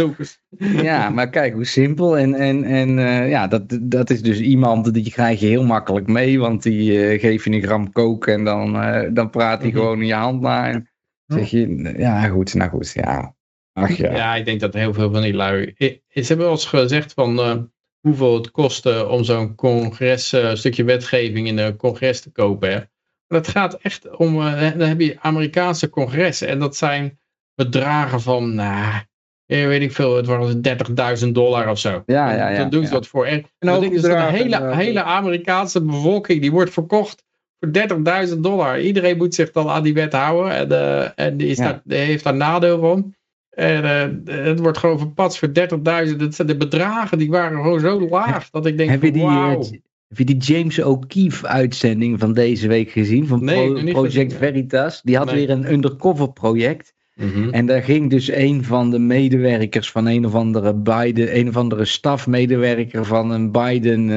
Ja, 0.82 1.10
maar 1.10 1.30
kijk 1.30 1.54
hoe 1.54 1.66
simpel. 1.66 2.18
En, 2.18 2.34
en, 2.34 2.64
en 2.64 3.00
eh, 3.00 3.30
ja, 3.30 3.48
dat, 3.48 3.80
dat 3.82 4.10
is 4.10 4.22
dus 4.22 4.40
iemand 4.40 4.94
die 4.94 5.12
krijg 5.12 5.40
je 5.40 5.46
heel 5.48 5.66
makkelijk 5.66 6.08
mee. 6.08 6.40
Want 6.40 6.64
die 6.64 7.06
eh 7.08 7.20
geef 7.20 7.44
je 7.46 7.52
een 7.52 7.62
gram 7.64 7.92
kook 7.92 8.28
en 8.28 8.44
dan, 8.44 8.76
eh, 8.76 9.10
dan 9.14 9.30
praat 9.30 9.62
hij 9.62 9.70
Mhm. 9.70 9.78
gewoon 9.80 10.02
in 10.02 10.08
je 10.08 10.14
hand 10.14 10.42
na. 10.42 10.70
En 10.70 10.88
zeg 11.34 11.50
je, 11.50 11.94
ja 11.98 12.28
goed, 12.28 12.54
nou 12.54 12.70
goed, 12.70 12.92
ja. 12.92 13.36
Ach 13.74 13.98
ja. 13.98 14.16
Ja, 14.16 14.36
ik 14.36 14.46
denk 14.46 14.60
dat 14.60 14.74
heel 14.74 14.94
veel 14.94 15.12
van 15.12 15.22
die 15.22 15.34
lui... 15.34 15.74
Ze 15.78 16.00
hebben 16.14 16.38
wel 16.38 16.52
eens 16.52 16.66
gezegd 16.66 17.14
van 17.14 17.40
eh, 17.40 17.58
hoeveel 18.00 18.34
het 18.34 18.52
kost 18.52 18.86
eh, 18.86 19.10
om 19.10 19.24
zo'n 19.24 19.56
congres, 19.56 20.34
eh, 20.34 20.54
stukje 20.54 20.84
wetgeving 20.84 21.48
in 21.48 21.58
een 21.58 21.76
congres 21.76 22.22
te 22.22 22.32
kopen. 22.32 22.72
Hè. 22.72 22.80
Maar 23.28 23.42
dat 23.42 23.48
gaat 23.48 23.74
echt 23.74 24.16
om, 24.16 24.42
eh, 24.42 24.78
dan 24.78 24.88
heb 24.88 25.00
je 25.00 25.20
Amerikaanse 25.20 25.90
congressen 25.90 26.48
en 26.48 26.60
dat 26.60 26.76
zijn 26.76 27.20
bedragen 27.56 28.22
van, 28.22 28.56
nou, 28.56 29.02
eh, 29.46 29.66
weet 29.68 29.82
ik 29.82 29.92
veel, 29.92 30.16
het 30.16 30.26
was 30.26 30.62
30.000 30.62 31.36
dollar 31.36 31.70
of 31.70 31.80
zo. 31.80 32.04
Ja, 32.06 32.34
ja, 32.34 32.50
ja, 32.50 32.58
Dan 32.58 32.70
doen 32.70 32.82
ze 32.82 32.88
ja. 32.88 32.94
dat 32.94 33.08
voor. 33.08 33.26
En 33.26 33.38
Een 33.38 33.46
dan 33.60 33.80
denk 33.80 33.94
je, 33.94 34.02
dus 34.02 34.10
de 34.10 34.24
hele, 34.24 34.76
hele 34.76 35.04
Amerikaanse 35.04 35.82
bevolking, 35.82 36.42
die 36.42 36.52
wordt 36.52 36.72
verkocht 36.72 37.24
voor 37.64 38.28
30.000 38.36 38.40
dollar. 38.42 38.82
Iedereen 38.82 39.18
moet 39.18 39.36
zich 39.36 39.52
dan 39.52 39.68
aan 39.70 39.84
die 39.84 39.94
wet 39.94 40.14
houden. 40.14 40.56
En, 40.56 40.72
eh, 40.72 41.10
en 41.26 41.38
die, 41.38 41.48
is 41.48 41.58
Ja. 41.58 41.64
daar, 41.64 41.82
die 41.84 41.98
heeft 41.98 42.24
daar 42.24 42.36
nadeel 42.36 42.80
van. 42.80 43.14
En 43.50 43.84
eh, 43.84 44.46
het 44.46 44.60
wordt 44.60 44.78
gewoon 44.78 44.98
verpatst 45.00 45.40
voor 45.40 45.54
30.000. 45.54 46.20
Dat 46.20 46.36
zijn 46.36 46.48
de 46.48 46.58
bedragen, 46.58 47.18
die 47.18 47.30
waren 47.30 47.62
gewoon 47.62 47.80
zo 47.80 48.08
laag. 48.10 48.50
Dat 48.50 48.66
ik 48.66 48.78
denk, 48.78 48.90
Heb 48.90 49.04
je 49.04 49.12
die, 49.12 49.22
eh, 49.22 49.28
wauw. 49.28 49.60
heb 50.08 50.18
je 50.18 50.26
die 50.26 50.38
James 50.38 50.82
O'Keefe 50.84 51.48
uitzending 51.48 52.20
van 52.20 52.34
deze 52.34 52.68
week 52.68 52.90
gezien? 52.92 53.28
Van 53.28 53.44
Nee, 53.44 53.72
Pro- 53.74 53.92
Project 53.92 54.14
gezien. 54.14 54.32
Veritas. 54.32 55.02
Die 55.02 55.18
had 55.18 55.26
Nee. 55.26 55.36
weer 55.36 55.50
een 55.50 55.72
undercover 55.74 56.32
project. 56.32 56.94
Mhm. 57.16 57.50
En 57.50 57.66
daar 57.66 57.82
ging 57.84 58.10
dus 58.10 58.32
een 58.32 58.64
van 58.64 58.92
de 58.92 59.00
medewerkers 59.00 59.92
van 59.92 60.06
een 60.08 60.26
of 60.26 60.36
andere 60.36 60.74
Biden, 60.76 61.38
een 61.38 61.48
of 61.48 61.58
andere 61.58 61.86
stafmedewerker 61.86 63.06
van 63.06 63.32
een 63.32 63.52
Biden 63.52 64.10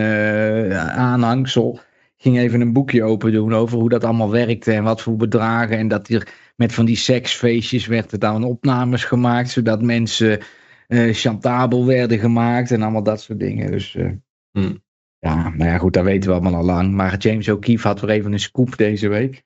aanhangsel, 0.96 1.78
ging 2.16 2.38
even 2.38 2.60
een 2.60 2.72
boekje 2.72 3.02
open 3.02 3.32
doen 3.32 3.54
over 3.54 3.78
hoe 3.78 3.88
dat 3.88 4.04
allemaal 4.04 4.30
werkte 4.30 4.72
en 4.72 4.84
wat 4.84 5.02
voor 5.02 5.16
bedragen. 5.16 5.78
En 5.78 5.88
dat 5.88 6.08
er 6.08 6.28
met 6.56 6.72
van 6.72 6.84
die 6.84 6.96
seksfeestjes 6.96 7.86
werd 7.86 8.12
er 8.12 8.18
dan 8.18 8.44
opnames 8.44 9.04
gemaakt, 9.04 9.50
zodat 9.50 9.82
mensen 9.82 10.40
eh 10.86 11.14
chantabel 11.14 11.86
werden 11.86 12.18
gemaakt 12.18 12.70
en 12.70 12.82
allemaal 12.82 13.02
dat 13.02 13.20
soort 13.20 13.40
dingen. 13.40 13.70
Dus 13.70 13.94
eh, 13.94 14.10
Hmm. 14.56 14.82
ja, 15.18 15.48
nou 15.48 15.70
ja, 15.70 15.78
goed, 15.78 15.92
dat 15.92 16.04
weten 16.04 16.28
we 16.28 16.34
allemaal 16.34 16.60
al 16.60 16.64
lang. 16.64 16.92
Maar 16.92 17.16
James 17.16 17.48
O'Keefe 17.48 17.86
had 17.86 18.00
weer 18.00 18.10
even 18.10 18.32
een 18.32 18.40
scoop 18.40 18.76
deze 18.76 19.08
week. 19.08 19.42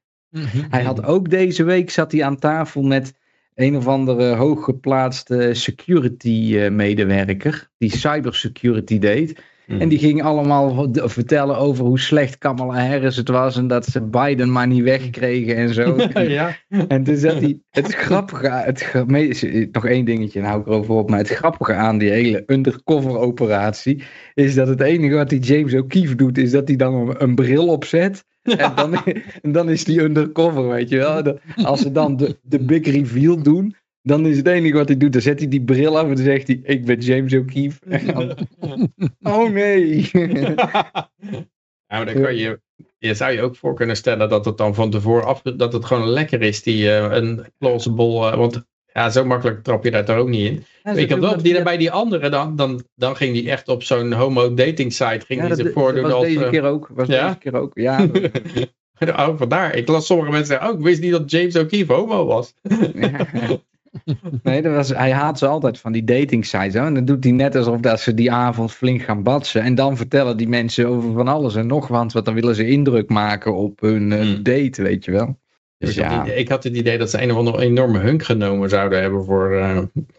Hij 0.70 0.82
had 0.82 1.04
ook 1.04 1.30
deze 1.30 1.64
week 1.64 1.90
zat 1.90 2.12
hij 2.12 2.24
aan 2.24 2.38
tafel 2.38 2.82
met 2.82 3.14
een 3.54 3.76
of 3.76 3.86
andere 3.86 4.34
hooggeplaatste 4.34 5.50
security 5.54 6.56
eh, 6.58 6.70
medewerker 6.70 7.70
die 7.78 7.96
cybersecurity 7.96 8.98
deed. 8.98 9.42
En 9.78 9.88
die 9.88 9.98
ging 9.98 10.22
allemaal 10.22 10.90
v- 10.92 11.12
vertellen 11.12 11.56
over 11.58 11.84
hoe 11.84 11.98
slecht 11.98 12.38
Kamala 12.38 12.86
Harris 12.86 13.16
het 13.16 13.28
was 13.28 13.56
en 13.56 13.66
dat 13.66 13.86
ze 13.86 14.02
Biden 14.02 14.52
maar 14.52 14.66
niet 14.66 14.82
wegkregen 14.82 15.56
en 15.56 15.74
zo. 15.74 15.96
ja. 16.38 16.56
En 16.88 17.02
toen 17.02 17.16
zat 17.16 17.40
hij, 17.40 17.58
het 17.70 17.94
grappige, 17.94 18.48
het, 18.48 18.92
me- 19.06 19.68
nog 19.72 19.86
één 19.86 20.04
dingetje, 20.04 20.38
en 20.40 20.44
hou 20.46 20.60
ik 20.60 20.66
erover 20.66 20.94
op, 20.94 21.10
maar 21.10 21.18
het 21.18 21.28
grappige 21.28 21.72
aan 21.74 21.98
die 21.98 22.10
hele 22.10 22.42
undercover 22.46 23.18
operatie 23.18 24.02
is 24.34 24.54
dat 24.54 24.68
het 24.68 24.80
enige 24.80 25.14
wat 25.14 25.28
die 25.28 25.40
James 25.40 25.74
O'Keefe 25.74 26.14
doet, 26.14 26.38
is 26.38 26.50
dat 26.50 26.68
hij 26.68 26.76
dan 26.76 26.94
een, 26.94 27.22
een 27.22 27.34
bril 27.34 27.66
opzet. 27.68 28.24
En 28.56 28.72
dan, 28.74 28.94
en 29.42 29.52
dan 29.52 29.70
is 29.70 29.84
die 29.84 30.00
undercover, 30.00 30.68
weet 30.68 30.88
je 30.88 30.96
wel. 30.96 31.38
Als 31.64 31.80
ze 31.80 31.92
dan 31.92 32.16
de, 32.16 32.38
de 32.42 32.58
big 32.64 32.86
reveal 32.86 33.42
doen, 33.42 33.74
dan 34.03 34.26
is 34.26 34.36
het 34.36 34.46
enige 34.46 34.76
wat 34.76 34.88
hij 34.88 34.96
doet, 34.96 35.12
dan 35.12 35.22
zet 35.22 35.38
hij 35.38 35.48
die 35.48 35.64
bril 35.64 35.98
af 35.98 36.03
en 36.03 36.14
dan 36.14 36.24
zegt 36.24 36.46
hij, 36.46 36.61
ik 36.62 36.84
ben 36.84 36.98
James 36.98 37.34
O'Keefe. 37.34 37.78
Dan, 38.12 38.36
oh 39.22 39.51
nee. 39.51 40.11
Ja, 40.12 41.96
maar 41.96 42.07
dan 42.07 42.22
kan 42.22 42.36
je, 42.36 42.61
je 42.98 43.14
zou 43.14 43.32
je 43.32 43.42
ook 43.42 43.57
voor 43.57 43.74
kunnen 43.74 43.96
stellen 43.96 44.28
dat 44.28 44.44
het 44.44 44.59
dan 44.59 44.74
van 44.74 44.90
tevoren 44.90 45.24
af, 45.24 45.42
dat 45.42 45.72
het 45.72 45.84
gewoon 45.84 46.09
lekker 46.09 46.42
is, 46.42 46.62
die 46.62 46.90
eh, 46.90 47.16
een 47.16 47.44
plausible, 47.59 48.30
eh, 48.30 48.36
want 48.36 48.64
ja, 48.92 49.11
zo 49.11 49.24
makkelijk 49.24 49.62
trap 49.62 49.84
je 49.84 49.90
daar 49.90 50.05
toch 50.05 50.16
ook 50.16 50.28
niet 50.28 50.64
in. 50.82 50.96
ik 50.96 51.11
had 51.11 51.18
wel 51.18 51.42
die, 51.42 51.62
bij 51.62 51.76
die 51.76 51.90
andere, 51.90 52.28
dan, 52.28 52.57
dan, 52.57 52.84
dan 52.94 53.16
ging 53.16 53.32
die 53.32 53.51
echt 53.51 53.68
op 53.68 53.82
zo'n 53.82 54.12
homo 54.12 54.55
dating 54.55 54.92
site, 54.92 55.26
ging 55.26 55.40
Ja, 55.40 55.46
die 55.46 55.48
dat, 55.48 55.57
zich 55.57 55.64
dat 55.64 55.74
voordoen 55.74 56.03
was 56.03 56.12
als... 56.12 56.26
deze 56.26 56.44
eh, 56.44 56.51
keer 56.51 56.62
ook. 56.62 56.90
Was 56.94 57.09
ja? 57.09 57.26
deze 57.26 57.38
keer 57.38 57.55
ook, 57.55 57.70
ja. 57.74 58.07
oh, 59.16 59.38
vandaar. 59.38 59.74
Ik 59.74 59.88
las 59.88 60.07
sommige 60.07 60.30
mensen 60.30 60.46
zeggen, 60.46 60.68
oh, 60.68 60.78
ik 60.78 60.84
wist 60.84 61.01
niet 61.01 61.12
dat 61.12 61.30
James 61.30 61.57
O'Keefe 61.57 61.92
homo 61.92 62.24
was. 62.24 62.55
Nee, 64.43 64.62
dat 64.62 64.74
was, 64.74 64.88
hij 64.88 65.12
haat 65.12 65.38
ze 65.38 65.47
altijd 65.47 65.78
van 65.78 65.93
die 65.93 66.05
dating 66.05 66.47
sites. 66.47 66.74
Hè? 66.74 66.84
En 66.84 66.95
dan 66.95 67.05
doet 67.05 67.24
hij 67.24 67.32
net 67.32 67.57
alsof 67.57 67.80
dat 67.80 68.01
ze 68.01 68.14
die 68.14 68.32
avond 68.32 68.72
flink 68.72 69.03
gaan 69.03 69.22
batsen. 69.22 69.62
En 69.62 69.74
dan 69.74 69.97
vertellen 69.97 70.36
die 70.36 70.49
mensen 70.49 70.86
over 70.88 71.12
van 71.12 71.28
alles 71.28 71.55
en 71.55 71.66
nog 71.66 71.88
wat. 71.88 72.12
Want 72.12 72.24
dan 72.24 72.34
willen 72.34 72.55
ze 72.55 72.66
indruk 72.68 73.09
maken 73.09 73.55
op 73.55 73.80
hun 73.80 74.12
eh, 74.12 74.20
Hmm. 74.20 74.43
date, 74.43 74.82
weet 74.82 75.05
je 75.05 75.11
wel. 75.11 75.38
Dus 75.78 75.97
ik, 75.97 76.03
had 76.05 76.12
ja, 76.12 76.24
het, 76.24 76.38
ik 76.38 76.49
had 76.49 76.64
het 76.64 76.76
idee 76.76 76.99
dat 76.99 77.11
ze 77.11 77.22
een 77.22 77.30
of 77.30 77.36
andere 77.36 77.62
enorme 77.62 77.99
hunk 77.99 78.22
genomen 78.22 78.68
zouden 78.68 79.01
hebben 79.01 79.24
voor... 79.24 79.53
eh, 79.57 79.78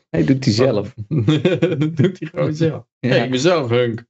hij 0.09 0.25
doet 0.25 0.45
hij 0.45 0.53
zelf. 0.53 0.93
dat 1.79 1.95
doet 1.97 2.19
hij 2.19 2.29
gewoon 2.31 2.53
zelf. 2.53 2.83
Ja. 2.99 3.09
Hey, 3.09 3.23
ik 3.23 3.29
ben 3.29 3.39
zelf 3.39 3.69
hunk. 3.69 4.03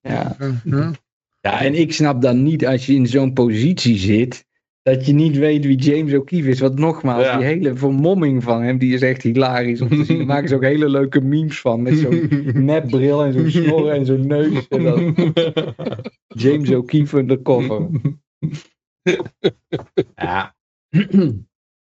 Ja. 0.00 0.36
Mhm. 0.64 0.92
Ja, 1.40 1.60
en 1.60 1.74
ik 1.74 1.92
snap 1.92 2.22
dan 2.22 2.42
niet 2.42 2.66
als 2.66 2.86
je 2.86 2.94
in 2.94 3.06
zo'n 3.06 3.32
positie 3.32 3.98
zit, 3.98 4.46
dat 4.84 5.06
je 5.06 5.12
niet 5.12 5.36
weet 5.36 5.64
wie 5.64 5.76
James 5.76 6.14
O'Keefe 6.14 6.48
is. 6.48 6.60
Want 6.60 6.78
nogmaals, 6.78 7.24
Ja. 7.24 7.36
die 7.36 7.46
hele 7.46 7.76
vermomming 7.76 8.42
van 8.42 8.62
hem, 8.62 8.78
die 8.78 8.94
is 8.94 9.02
echt 9.02 9.22
hilarisch 9.22 9.80
om 9.80 9.88
te 9.88 10.04
zien. 10.04 10.16
Daar 10.16 10.26
maken 10.26 10.48
ze 10.48 10.54
ook 10.54 10.62
hele 10.62 10.88
leuke 10.88 11.20
memes 11.20 11.60
van, 11.60 11.82
met 11.82 11.96
zo'n 11.96 12.28
nepbril 12.70 13.24
en 13.24 13.32
zo'n 13.32 13.50
snor 13.50 13.88
en 13.90 14.06
zo'n 14.06 14.26
neus. 14.26 14.68
En 14.68 14.82
dan 14.82 15.14
James 16.26 16.70
O'Keefe 16.70 17.18
undercover. 17.18 17.88
Ja. 20.14 20.54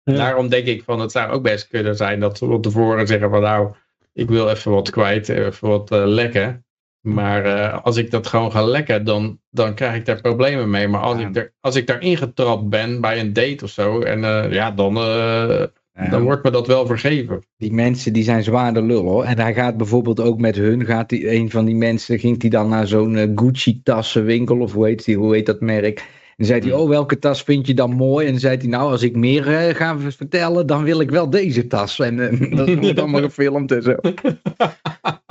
Daarom 0.03 0.49
denk 0.49 0.65
ik 0.67 0.83
van 0.83 0.99
het 0.99 1.11
zou 1.11 1.31
ook 1.31 1.43
best 1.43 1.67
kunnen 1.67 1.95
zijn 1.95 2.19
dat 2.19 2.37
ze 2.37 2.45
van 2.45 2.61
tevoren 2.61 3.07
zeggen 3.07 3.29
van 3.29 3.41
nou, 3.41 3.73
ik 4.13 4.29
wil 4.29 4.49
even 4.49 4.71
wat 4.71 4.89
kwijt, 4.89 5.29
even 5.29 5.67
wat 5.67 5.91
eh, 5.91 6.03
lekken. 6.05 6.62
Maar 7.03 7.45
eh, 7.45 7.83
als 7.83 7.97
ik 7.97 8.11
dat 8.11 8.27
gewoon 8.27 8.51
ga 8.51 8.63
lekken, 8.63 9.05
dan, 9.05 9.39
dan 9.49 9.73
krijg 9.73 9.95
ik 9.95 10.05
daar 10.05 10.21
problemen 10.21 10.69
mee. 10.69 10.87
Maar 10.87 11.01
als, 11.01 11.19
Ja. 11.19 11.27
ik, 11.27 11.35
er, 11.35 11.53
als 11.59 11.75
ik 11.75 11.87
daar 11.87 12.01
ingetrapt 12.01 12.69
ben 12.69 13.01
bij 13.01 13.19
een 13.19 13.33
date 13.33 13.63
of 13.63 13.69
zo, 13.69 13.99
en 14.01 14.23
eh, 14.23 14.51
ja, 14.51 14.71
dan, 14.71 14.97
eh, 14.97 15.63
Ja. 15.93 16.09
dan 16.09 16.23
wordt 16.23 16.43
me 16.43 16.49
dat 16.51 16.67
wel 16.67 16.85
vergeven. 16.85 17.43
Die 17.57 17.73
mensen 17.73 18.13
die 18.13 18.23
zijn 18.23 18.43
zwaar 18.43 18.73
de 18.73 18.81
lul 18.81 19.03
hoor. 19.03 19.23
En 19.23 19.39
hij 19.39 19.53
gaat 19.53 19.77
bijvoorbeeld 19.77 20.19
ook 20.19 20.39
met 20.39 20.55
hun, 20.55 20.85
gaat 20.85 21.09
die, 21.09 21.31
een 21.35 21.49
van 21.51 21.65
die 21.65 21.75
mensen, 21.75 22.19
ging 22.19 22.39
die 22.39 22.49
dan 22.49 22.69
naar 22.69 22.87
zo'n 22.87 23.31
Gucci 23.35 23.81
tassenwinkel 23.83 24.59
of 24.59 24.73
hoe 24.73 24.85
heet, 24.85 25.05
die, 25.05 25.17
hoe 25.17 25.33
heet 25.35 25.45
dat 25.45 25.59
merk. 25.61 26.05
En 26.37 26.45
zei 26.45 26.59
hij, 26.59 26.69
Hmm. 26.69 26.79
oh 26.79 26.89
welke 26.89 27.19
tas 27.19 27.43
vind 27.43 27.67
je 27.67 27.73
dan 27.73 27.91
mooi? 27.91 28.27
En 28.27 28.39
zei 28.39 28.57
hij, 28.57 28.67
nou 28.67 28.91
als 28.91 29.01
ik 29.01 29.15
meer 29.15 29.47
eh, 29.47 29.75
ga 29.75 29.99
vertellen, 29.99 30.67
dan 30.67 30.83
wil 30.83 30.99
ik 30.99 31.09
wel 31.09 31.29
deze 31.29 31.67
tas. 31.67 31.99
En 31.99 32.19
eh, 32.19 32.57
dat 32.57 32.73
wordt 32.73 32.99
allemaal 32.99 33.21
gefilmd 33.29 33.71
en 33.71 33.83
zo. 33.83 33.95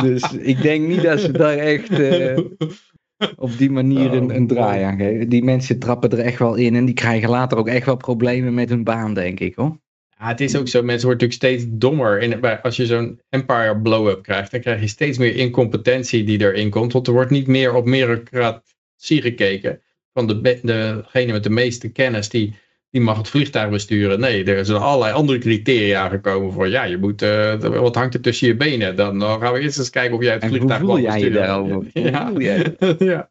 Dus 0.03 0.32
ik 0.32 0.62
denk 0.62 0.86
niet 0.86 1.03
dat 1.03 1.20
ze 1.20 1.32
daar 1.32 1.57
echt 1.57 1.90
eh, 1.90 2.38
op 3.36 3.59
die 3.59 3.70
manier 3.70 4.12
een, 4.12 4.34
een 4.34 4.46
draai 4.46 4.82
aan 4.82 4.96
geven. 4.96 5.28
Die 5.28 5.44
mensen 5.44 5.78
trappen 5.78 6.11
er 6.11 6.18
echt 6.18 6.38
wel 6.38 6.55
in 6.55 6.76
en 6.76 6.84
die 6.84 6.94
krijgen 6.94 7.28
later 7.28 7.59
ook 7.59 7.68
echt 7.68 7.86
wel 7.86 7.96
problemen 7.96 8.55
met 8.55 8.68
hun 8.68 8.84
baan, 8.84 9.14
denk 9.14 9.40
ik 9.40 9.55
hoor. 9.55 9.80
Ja, 10.18 10.28
het 10.28 10.40
is 10.40 10.57
ook 10.57 10.68
zo, 10.68 10.82
mensen 10.82 11.09
worden 11.09 11.28
natuurlijk 11.28 11.61
steeds 11.61 11.78
dommer. 11.78 12.61
Als 12.62 12.76
je 12.76 12.86
zo'n 12.86 13.20
empire 13.28 13.80
blow-up 13.80 14.22
krijgt, 14.22 14.50
dan 14.50 14.61
krijg 14.61 14.80
je 14.80 14.86
steeds 14.86 15.18
meer 15.18 15.36
incompetentie 15.36 16.24
die 16.24 16.40
erin 16.40 16.70
komt. 16.70 16.92
Want 16.92 17.07
er 17.07 17.12
wordt 17.12 17.30
niet 17.30 17.46
meer 17.46 17.74
op 17.74 17.84
meritocratie 17.84 19.22
gekeken. 19.22 19.80
Van 20.12 20.26
de, 20.26 20.60
degene 20.62 21.32
met 21.32 21.42
de 21.42 21.50
meeste 21.50 21.92
kennis, 21.92 22.28
die, 22.28 22.54
die 22.92 23.00
mag 23.00 23.16
het 23.16 23.28
vliegtuig 23.28 23.70
besturen. 23.70 24.20
Nee, 24.20 24.44
er 24.44 24.64
zijn 24.64 24.78
allerlei 24.78 25.12
andere 25.12 25.38
criteria 25.38 26.08
gekomen 26.08 26.52
voor. 26.52 26.68
Ja, 26.68 26.84
je 26.84 26.96
moet, 26.96 27.22
eh, 27.22 27.54
wat 27.58 27.94
hangt 27.94 28.14
er 28.14 28.20
tussen 28.20 28.46
je 28.46 28.56
benen? 28.56 28.96
Dan, 28.96 29.18
dan 29.18 29.40
gaan 29.40 29.52
we 29.52 29.60
eerst 29.60 29.78
eens 29.78 29.90
kijken 29.90 30.16
of 30.16 30.22
jij 30.22 30.32
het 30.32 30.42
En 30.42 30.48
vliegtuig 30.48 30.82
mag 30.82 31.02
besturen. 31.02 31.32
daarover? 31.32 31.74
Hoe 31.92 32.26
voel 32.26 32.40
jij? 32.40 32.76
ja. 32.98 33.30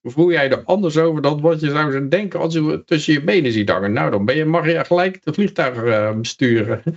Hoe 0.00 0.10
voel 0.10 0.30
jij 0.30 0.50
er 0.50 0.64
anders 0.64 0.96
over 0.96 1.22
dan 1.22 1.40
wat 1.40 1.60
je 1.60 1.70
zou 1.70 1.92
zo 1.92 2.08
denken 2.08 2.40
als 2.40 2.54
je 2.54 2.64
het 2.64 2.86
tussen 2.86 3.12
je 3.12 3.22
benen 3.22 3.52
ziet 3.52 3.68
hangen? 3.68 3.92
Nou, 3.92 4.10
dan 4.10 4.24
ben 4.24 4.36
je, 4.36 4.44
mag 4.44 4.66
je 4.66 4.84
gelijk 4.84 5.18
het 5.24 5.34
vliegtuig 5.34 5.82
eh, 5.82 6.16
besturen. 6.16 6.82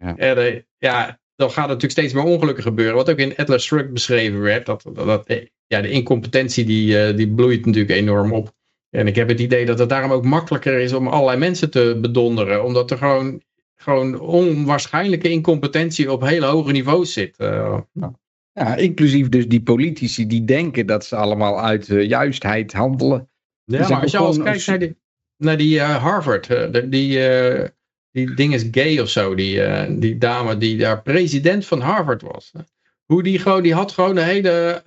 Ja. 0.00 0.16
En 0.16 0.36
eh, 0.36 0.60
ja, 0.76 1.18
dan 1.36 1.48
gaat 1.48 1.62
er 1.64 1.68
natuurlijk 1.68 1.92
steeds 1.92 2.12
meer 2.12 2.22
ongelukken 2.22 2.62
gebeuren. 2.62 2.94
Wat 2.94 3.10
ook 3.10 3.18
in 3.18 3.36
Atlas 3.36 3.64
Shrugged 3.64 3.92
beschreven 3.92 4.40
werd. 4.40 4.66
Dat, 4.66 4.82
dat, 4.92 5.06
dat, 5.06 5.48
ja, 5.66 5.80
de 5.80 5.90
incompetentie 5.90 6.64
die, 6.64 7.14
die 7.14 7.28
bloeit 7.28 7.66
natuurlijk 7.66 7.98
enorm 7.98 8.32
op. 8.32 8.52
En 8.90 9.06
ik 9.06 9.16
heb 9.16 9.28
het 9.28 9.40
idee 9.40 9.66
dat 9.66 9.78
het 9.78 9.88
daarom 9.88 10.12
ook 10.12 10.24
makkelijker 10.24 10.78
is 10.78 10.92
om 10.92 11.08
allerlei 11.08 11.38
mensen 11.38 11.70
te 11.70 11.98
bedonderen. 12.00 12.64
Omdat 12.64 12.90
er 12.90 12.98
gewoon, 12.98 13.42
gewoon 13.76 14.20
onwaarschijnlijke 14.20 15.28
incompetentie 15.30 16.12
op 16.12 16.22
hele 16.22 16.46
hoge 16.46 16.72
niveaus 16.72 17.12
zit. 17.12 17.36
Eh, 17.36 17.78
nou, 17.92 18.12
Ja, 18.52 18.76
inclusief 18.76 19.28
dus 19.28 19.48
die 19.48 19.62
politici 19.62 20.26
die 20.26 20.44
denken 20.44 20.86
dat 20.86 21.04
ze 21.04 21.16
allemaal 21.16 21.60
uit 21.60 21.88
eh, 21.88 22.08
juistheid 22.08 22.72
handelen. 22.72 23.28
Ja, 23.64 23.88
maar 23.88 24.00
als 24.02 24.10
je 24.10 24.18
al 24.18 24.24
kijkt 24.42 24.66
een- 24.66 24.72
naar 24.72 24.78
die, 24.78 24.96
naar 25.36 25.56
die 25.56 25.78
eh, 25.80 25.96
Harvard, 26.02 26.46
de- 26.46 26.88
die, 26.88 27.18
die 28.10 28.34
ding 28.34 28.54
is 28.54 28.64
gay 28.70 28.98
of 28.98 29.08
zo, 29.08 29.34
die, 29.34 29.60
die 29.98 30.18
dame 30.18 30.56
die 30.58 30.76
daar 30.78 31.02
president 31.02 31.66
van 31.66 31.80
Harvard 31.80 32.22
was. 32.22 32.52
Hoe 33.04 33.22
die 33.22 33.38
gewoon, 33.38 33.62
die 33.62 33.74
had 33.74 33.92
gewoon 33.92 34.14
de 34.14 34.22
hele 34.22 34.82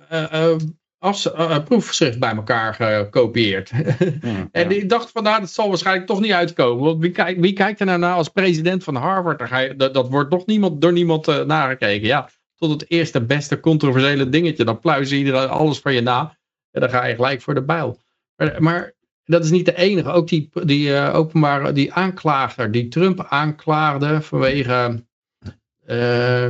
eh, 1.02 1.08
afs- 1.08 1.32
eh, 1.32 1.64
proefschrift 1.64 2.18
bij 2.18 2.34
elkaar 2.34 2.74
gekopieerd. 2.74 3.70
en 4.52 4.68
die 4.68 4.86
dacht 4.86 5.10
van, 5.10 5.22
nou, 5.22 5.40
dat 5.40 5.50
zal 5.50 5.68
waarschijnlijk 5.68 6.06
toch 6.06 6.20
niet 6.20 6.32
uitkomen. 6.32 6.84
Want 6.84 7.00
wie, 7.00 7.10
kijkt, 7.10 7.40
wie 7.40 7.52
kijkt 7.52 7.80
er 7.80 7.86
nou 7.86 7.98
naar 7.98 8.14
als 8.14 8.28
president 8.28 8.84
van 8.84 8.94
Harvard? 8.94 9.48
Je, 9.48 9.74
dat, 9.76 9.94
dat 9.94 10.08
wordt 10.08 10.30
nog 10.30 10.46
niemand, 10.46 10.80
door 10.80 10.92
niemand 10.92 11.28
eh, 11.28 11.44
nagekeken. 11.44 12.06
Ja, 12.06 12.28
tot 12.56 12.70
het 12.70 12.90
eerste 12.90 13.24
beste 13.24 13.60
controversiële 13.60 14.28
dingetje. 14.28 14.64
Dan 14.64 14.80
pluizen 14.80 15.18
iedereen 15.18 15.48
alles 15.48 15.78
van 15.78 15.94
je 15.94 16.00
na. 16.00 16.36
En 16.70 16.80
dan 16.80 16.90
ga 16.90 17.04
je 17.04 17.14
gelijk 17.14 17.42
voor 17.42 17.54
de 17.54 17.62
bijl. 17.62 17.98
Maar, 18.36 18.62
maar 18.62 18.92
dat 19.24 19.44
is 19.44 19.50
niet 19.50 19.66
de 19.66 19.76
enige. 19.76 20.10
Ook 20.10 20.28
die, 20.28 20.50
die 20.64 20.94
eh, 20.94 21.14
openbare, 21.14 21.72
die 21.72 21.92
aanklager, 21.92 22.70
die 22.70 22.88
Trump 22.88 23.26
aanklaagde 23.28 24.20
vanwege, 24.20 25.04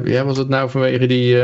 ja, 0.04 0.24
was 0.24 0.38
het 0.38 0.48
nou 0.48 0.70
vanwege 0.70 1.06
die, 1.06 1.36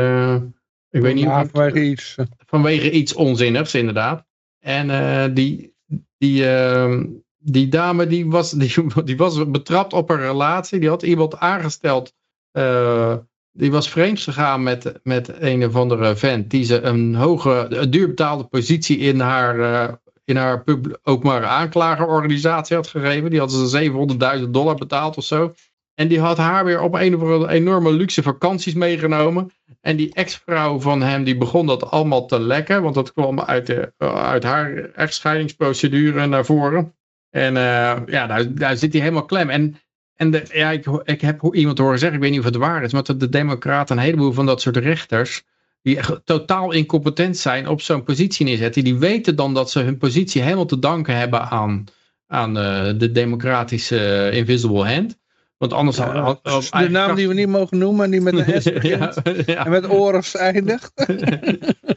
ik 0.89 1.01
weet 1.01 1.15
niet, 1.15 1.25
vanwege 1.25 1.81
iets. 1.83 2.15
eh, 2.17 2.25
vanwege 2.45 2.91
iets 2.91 3.13
onzinnigs 3.13 3.75
inderdaad. 3.75 4.25
En 4.59 4.89
eh, 4.89 5.33
die, 5.33 5.73
die, 6.17 6.47
eh, 6.49 6.99
die 7.37 7.67
dame 7.67 8.07
die 8.07 8.25
was, 8.27 8.51
die, 8.61 8.73
die 9.03 9.17
was 9.17 9.49
betrapt 9.51 9.93
op 9.93 10.09
een 10.09 10.17
relatie. 10.19 10.79
Die 10.79 10.89
had 10.89 11.03
iemand 11.03 11.37
aangesteld. 11.37 12.13
eh, 12.51 13.17
die 13.51 13.71
was 13.71 13.89
vreemd 13.89 14.19
gegaan 14.19 14.63
met, 14.63 14.99
met 15.03 15.41
een 15.41 15.65
of 15.65 15.75
andere 15.75 16.15
vent. 16.15 16.49
Die 16.49 16.63
ze 16.63 16.81
een 16.81 17.15
hoge, 17.15 17.65
een 17.69 17.89
duurbetaalde 17.89 18.43
positie 18.43 18.97
in 18.97 19.19
haar, 19.19 19.99
in 20.25 20.35
haar 20.35 20.63
pub, 20.63 20.99
openbare 21.03 21.45
aanklagerorganisatie 21.45 22.75
had 22.75 22.87
gegeven. 22.87 23.29
Die 23.29 23.39
had 23.39 23.51
ze 23.51 24.39
700.000 24.43 24.49
dollar 24.49 24.75
betaald 24.75 25.17
of 25.17 25.23
zo. 25.23 25.53
En 25.99 26.07
die 26.07 26.19
had 26.19 26.37
haar 26.37 26.65
weer 26.65 26.81
op 26.81 26.93
een 26.93 27.15
of 27.15 27.21
andere 27.21 27.51
enorme 27.51 27.91
luxe 27.91 28.23
vakanties 28.23 28.73
meegenomen. 28.73 29.51
En 29.81 29.95
die 29.95 30.13
ex-vrouw 30.13 30.79
van 30.79 31.01
hem, 31.01 31.23
die 31.23 31.37
begon 31.37 31.65
dat 31.65 31.91
allemaal 31.91 32.25
te 32.25 32.39
lekken. 32.39 32.81
Want 32.81 32.95
dat 32.95 33.13
kwam 33.13 33.39
uit, 33.39 33.65
de, 33.65 33.93
eh, 33.97 34.15
uit 34.15 34.43
haar 34.43 34.75
echtscheidingsprocedure 34.95 36.25
naar 36.25 36.45
voren. 36.45 36.93
En 37.29 37.57
eh, 37.57 37.97
ja, 38.05 38.27
daar, 38.27 38.53
daar 38.53 38.77
zit 38.77 38.91
hij 38.91 39.01
helemaal 39.01 39.25
klem. 39.25 39.49
En, 39.49 39.75
en 40.15 40.31
de, 40.31 40.43
ja, 40.53 40.71
ik, 40.71 40.85
ik 41.03 41.21
heb 41.21 41.53
iemand 41.53 41.77
horen 41.77 41.99
zeggen, 41.99 42.17
ik 42.17 42.23
weet 42.23 42.31
niet 42.31 42.39
of 42.39 42.45
het 42.45 42.55
waar 42.55 42.83
is, 42.83 42.93
maar 42.93 43.03
dat 43.03 43.19
de 43.19 43.29
democraten 43.29 43.97
een 43.97 44.03
heleboel 44.03 44.31
van 44.31 44.45
dat 44.45 44.61
soort 44.61 44.77
rechters, 44.77 45.43
die 45.81 45.99
totaal 46.23 46.71
incompetent 46.71 47.37
zijn, 47.37 47.67
op 47.67 47.81
zo'n 47.81 48.03
positie 48.03 48.45
neerzetten. 48.45 48.83
Die 48.83 48.97
weten 48.97 49.35
dan 49.35 49.53
dat 49.53 49.71
ze 49.71 49.79
hun 49.79 49.97
positie 49.97 50.41
helemaal 50.41 50.65
te 50.65 50.79
danken 50.79 51.17
hebben 51.17 51.41
aan, 51.41 51.83
aan 52.27 52.57
eh, 52.57 52.93
de 52.97 53.11
democratische 53.11 54.29
invisible 54.33 54.93
hand. 54.93 55.18
Want 55.59 55.73
anders... 55.73 55.97
Ja, 55.97 56.39
de 56.71 56.89
naam 56.89 57.15
die 57.15 57.27
we 57.27 57.33
niet 57.33 57.47
mogen 57.47 57.77
noemen, 57.77 58.11
die 58.11 58.21
met 58.21 58.33
een 58.33 58.61
S 58.61 58.71
begint. 58.71 59.15
ja. 59.45 59.65
En 59.65 59.71
met 59.71 59.89
Oris 59.89 60.35
eindigt. 60.35 60.91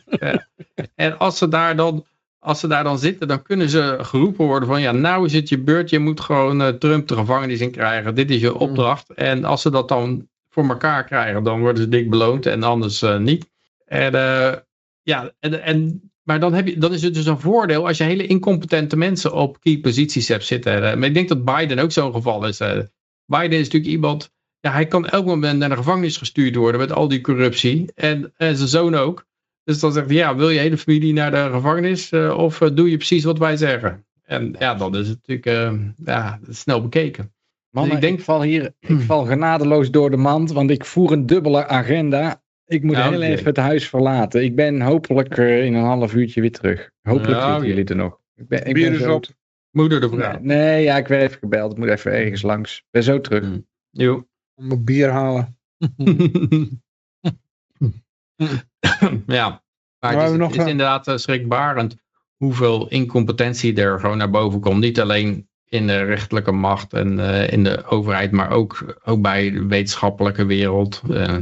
Ja. 0.07 0.47
En 0.95 1.19
als 1.19 1.39
ze, 1.39 1.49
daar 1.49 1.77
dan, 1.77 2.07
als 2.39 2.61
ze 2.61 2.67
daar 2.67 2.85
dan 2.85 2.99
zitten, 2.99 3.29
dan 3.29 3.43
kunnen 3.43 3.69
ze 3.69 3.99
geroepen 4.01 4.47
worden 4.47 4.69
van 4.69 4.81
ja, 4.81 4.93
nou 4.93 5.27
is 5.27 5.33
het 5.33 5.49
je 5.49 5.59
beurt, 5.59 5.91
je 5.91 5.99
moet 5.99 6.21
gewoon 6.21 6.63
eh, 6.63 6.69
Trump 6.69 7.09
de 7.09 7.15
gevangenis 7.15 7.61
in 7.61 7.71
krijgen. 7.71 8.15
Dit 8.15 8.31
is 8.31 8.41
je 8.41 8.59
opdracht. 8.59 9.13
En 9.15 9.45
als 9.45 9.63
ze 9.63 9.71
dat 9.71 9.89
dan 9.89 10.29
voor 10.49 10.69
elkaar 10.69 11.05
krijgen, 11.05 11.43
dan 11.43 11.61
worden 11.61 11.83
ze 11.83 11.89
dik 11.89 12.11
beloond 12.11 12.47
en 12.47 12.63
anders 12.63 13.03
eh, 13.03 13.19
niet. 13.19 13.51
En 13.85 14.15
eh, 14.15 14.53
ja, 15.03 15.33
en, 15.41 15.63
en, 15.63 16.11
maar 16.23 16.41
dan, 16.41 16.55
heb 16.55 16.67
je, 16.67 16.79
dan 16.79 16.93
is 16.93 17.03
het 17.03 17.15
dus 17.15 17.27
een 17.27 17.41
voordeel 17.41 17.87
als 17.87 17.99
je 17.99 18.05
hele 18.05 18.27
incompetente 18.27 18.97
mensen 18.97 19.33
op 19.33 19.61
key 19.61 19.79
posities 19.79 20.29
hebt 20.29 20.45
zitten. 20.45 20.99
Maar 20.99 21.09
ik 21.09 21.15
denk 21.15 21.29
dat 21.29 21.45
Biden 21.45 21.79
ook 21.79 21.93
zo'n 21.93 22.13
geval 22.13 22.47
is. 22.47 22.61
Biden 23.39 23.59
is 23.59 23.65
natuurlijk 23.65 23.93
iemand, 23.93 24.33
ja, 24.61 24.73
hij 24.73 24.87
kan 24.87 25.07
elk 25.07 25.27
moment 25.27 25.59
naar 25.59 25.69
de 25.69 25.77
gevangenis 25.77 26.17
gestuurd 26.17 26.55
worden 26.57 26.81
met 26.81 26.93
al 26.93 27.09
die 27.09 27.21
corruptie. 27.21 27.93
En, 27.95 28.33
en 28.37 28.57
zijn 28.57 28.69
zoon 28.69 28.95
ook. 28.95 29.27
Dus 29.65 29.79
dan 29.81 29.93
zegt 29.93 30.07
hij, 30.07 30.17
ja, 30.17 30.37
wil 30.37 30.51
je 30.51 30.59
hele 30.59 30.79
familie 30.79 31.13
naar 31.13 31.31
de 31.31 31.49
gevangenis 31.53 32.11
eh, 32.13 32.39
of 32.39 32.61
eh, 32.61 32.69
doe 32.75 32.91
je 32.91 32.97
precies 32.97 33.25
wat 33.25 33.39
wij 33.39 33.57
zeggen? 33.57 34.05
En 34.23 34.55
ja, 34.59 34.75
dan 34.75 34.97
is 34.97 35.09
het 35.09 35.19
natuurlijk 35.27 35.47
eh, 35.47 36.05
ja, 36.07 36.41
snel 36.49 36.83
bekeken. 36.83 37.33
Man, 37.71 37.87
ik 37.87 37.93
ik, 37.93 38.01
denk- 38.01 38.21
val 38.21 38.43
hier, 38.43 38.75
ik 38.81 39.01
val 39.01 39.25
genadeloos 39.25 39.91
door 39.91 40.11
de 40.11 40.17
mand, 40.17 40.53
want 40.53 40.71
ik 40.71 40.85
voer 40.85 41.13
een 41.13 41.27
dubbele 41.27 41.67
agenda. 41.67 42.43
Ik 42.67 42.83
moet 42.83 42.97
Ja, 42.97 43.11
heel 43.11 43.23
even 43.23 43.45
het 43.45 43.57
huis 43.57 43.89
verlaten. 43.89 44.45
Ik 44.45 44.55
ben 44.57 44.81
hopelijk 44.81 45.39
eh, 45.39 45.65
in 45.65 45.75
een 45.75 45.85
half 45.85 46.15
uurtje 46.15 46.41
weer 46.41 46.53
terug. 46.53 46.91
Hopelijk 47.03 47.31
Ja, 47.31 47.35
zitten 47.39 47.57
oké. 47.57 47.67
jullie 47.67 47.85
er 47.85 47.97
nog. 47.97 48.19
Ik 48.37 48.49
ben, 48.49 48.67
ik 48.67 48.75
ben 48.75 49.15
op. 49.15 49.25
Moeder 49.73 50.01
de 50.01 50.09
vrouw. 50.09 50.33
Nee, 50.33 50.59
nee, 50.59 50.83
ja, 50.83 50.97
ik 50.97 51.07
werd 51.07 51.23
even 51.23 51.39
gebeld. 51.39 51.73
Ik 51.73 51.79
moet 51.79 51.89
even 51.89 52.13
ergens 52.13 52.43
langs. 52.43 52.79
Ik 52.79 52.87
ben 52.91 53.03
zo 53.03 53.21
terug. 53.21 53.45
Hmm. 53.45 53.67
Jo. 53.91 54.29
Om 54.55 54.71
een 54.71 54.85
bier 54.85 55.11
halen. 55.11 55.59
ja, 59.27 59.63
maar 59.99 60.17
we 60.17 60.21
het 60.21 60.31
is, 60.31 60.37
nog, 60.37 60.51
het 60.51 60.61
is 60.61 60.67
inderdaad 60.67 61.09
eh, 61.09 61.17
schrikbarend 61.17 61.97
hoeveel 62.37 62.89
incompetentie 62.89 63.75
er 63.75 64.01
gewoon 64.01 64.17
naar 64.17 64.31
boven 64.31 64.61
komt. 64.61 64.81
Niet 64.81 65.01
alleen 65.01 65.49
in 65.65 65.87
de 65.87 66.03
rechterlijke 66.03 66.53
macht 66.53 66.93
en 66.93 67.19
eh, 67.19 67.53
in 67.53 67.65
de 67.65 67.85
overheid, 67.85 68.31
maar 68.31 68.51
ook, 68.51 69.01
ook 69.05 69.23
bij 69.23 69.51
de 69.51 69.67
wetenschappelijke 69.67 70.45
wereld. 70.45 71.03
Eh, 71.11 71.39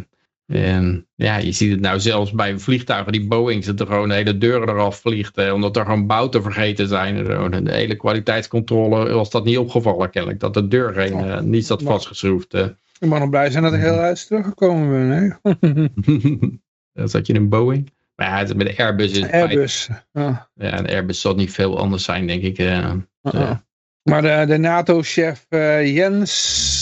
En 0.50 1.06
ja, 1.14 1.36
je 1.36 1.52
ziet 1.52 1.70
het 1.70 1.80
nou 1.80 2.00
zelfs 2.00 2.32
bij 2.32 2.58
vliegtuigen, 2.58 3.12
die 3.12 3.26
Boeings, 3.28 3.66
dat 3.66 3.80
er 3.80 3.86
gewoon 3.86 4.08
de 4.08 4.14
hele 4.14 4.38
deuren 4.38 4.68
eraf 4.68 5.00
vliegt. 5.00 5.36
eh, 5.36 5.52
omdat 5.52 5.76
er 5.76 5.84
gewoon 5.84 6.06
bouten 6.06 6.42
vergeten 6.42 6.88
zijn. 6.88 7.16
en 7.16 7.26
zo. 7.26 7.48
En 7.48 7.64
de 7.64 7.72
hele 7.72 7.96
kwaliteitscontrole 7.96 9.12
was 9.12 9.30
dat 9.30 9.44
niet 9.44 9.58
opgevallen 9.58 10.10
kennelijk. 10.10 10.40
Dat 10.40 10.54
de 10.54 10.68
deur 10.68 10.92
geen, 10.94 11.24
eh, 11.24 11.40
niet 11.40 11.66
zat 11.66 11.82
vastgeschroefd. 11.82 12.54
Ik 12.98 13.08
mag 13.08 13.18
nog 13.18 13.30
blij 13.30 13.50
zijn 13.50 13.62
dat 13.62 13.72
ik 13.72 13.80
heel 13.80 13.98
uit 13.98 14.26
teruggekomen 14.26 14.88
ben. 15.08 15.38
Hè? 16.92 17.04
Zat 17.08 17.26
je 17.26 17.32
in 17.32 17.40
een 17.40 17.48
Boeing. 17.48 17.92
Maar 18.16 18.46
ja, 18.48 18.54
met 18.54 18.66
de 18.66 18.78
Airbus 18.82 19.10
is 19.12 19.30
Airbus. 19.30 19.88
Ja. 20.12 20.48
Ja, 20.54 20.78
een 20.78 20.88
Airbus 20.88 21.20
zal 21.20 21.34
niet 21.34 21.50
veel 21.52 21.78
anders 21.78 22.04
zijn, 22.04 22.26
denk 22.26 22.42
ik. 22.42 22.58
eh. 22.58 22.92
Uh-uh. 23.22 23.50
Maar 24.02 24.22
de, 24.22 24.44
de 24.46 24.58
NATO-chef 24.58 25.46
eh, 25.48 25.94
Jens 25.96 26.79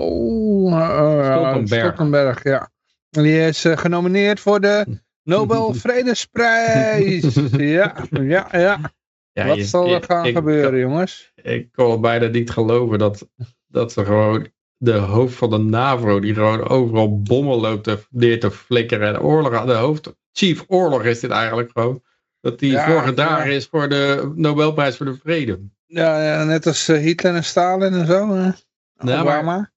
Stol, 0.00 0.70
eh, 0.72 1.24
Stoltenberg. 1.32 1.80
Stoltenberg, 1.84 2.42
ja. 2.42 2.70
Die 3.10 3.40
is 3.46 3.64
eh, 3.64 3.76
genomineerd 3.76 4.40
voor 4.40 4.60
de 4.60 4.86
Nobel 5.22 5.74
Vredesprijs. 5.74 7.34
ja, 7.56 7.94
ja, 8.10 8.48
ja. 8.52 8.80
Ja, 9.32 9.46
Wat 9.46 9.56
je- 9.56 9.64
zal 9.64 9.94
er 9.94 10.02
gaan 10.02 10.24
ik- 10.26 10.34
gebeuren, 10.36 10.78
jongens? 10.80 11.32
Ik 11.42 11.72
kon 11.72 12.00
bijna 12.00 12.26
niet 12.26 12.50
geloven 12.50 12.98
dat, 12.98 13.28
dat 13.66 13.92
ze 13.92 14.04
gewoon 14.04 14.48
de 14.76 14.92
hoofd 14.92 15.34
van 15.34 15.50
de 15.50 15.58
NAVO, 15.58 16.20
die 16.20 16.34
gewoon 16.34 16.68
overal 16.68 17.22
bommen 17.22 17.56
loopt 17.56 17.84
te, 17.84 17.98
neer 18.10 18.40
te 18.40 18.50
flikkeren. 18.50 19.08
En 19.14 19.20
oorlog 19.20 19.54
aan 19.54 19.66
de 19.66 19.72
hoofd, 19.74 20.14
chief 20.32 20.64
oorlog 20.66 21.02
is 21.04 21.20
dit 21.20 21.30
eigenlijk 21.30 21.70
gewoon. 21.72 22.02
Dat 22.40 22.58
die 22.58 22.70
Ja, 22.70 22.86
voorgedragen 22.90 23.50
ja. 23.50 23.56
is 23.56 23.66
voor 23.66 23.88
de 23.88 24.32
Nobelprijs 24.34 24.96
voor 24.96 25.06
de 25.06 25.14
Vrede. 25.22 25.60
Ja, 25.86 26.22
ja, 26.24 26.44
net 26.44 26.66
als 26.66 26.88
eh, 26.88 26.98
Hitler 26.98 27.34
en 27.34 27.44
Stalin 27.44 27.94
en 27.94 28.06
zo. 28.06 28.26
maar- 28.26 28.60
Obama. 28.98 29.42
Maar 29.42 29.74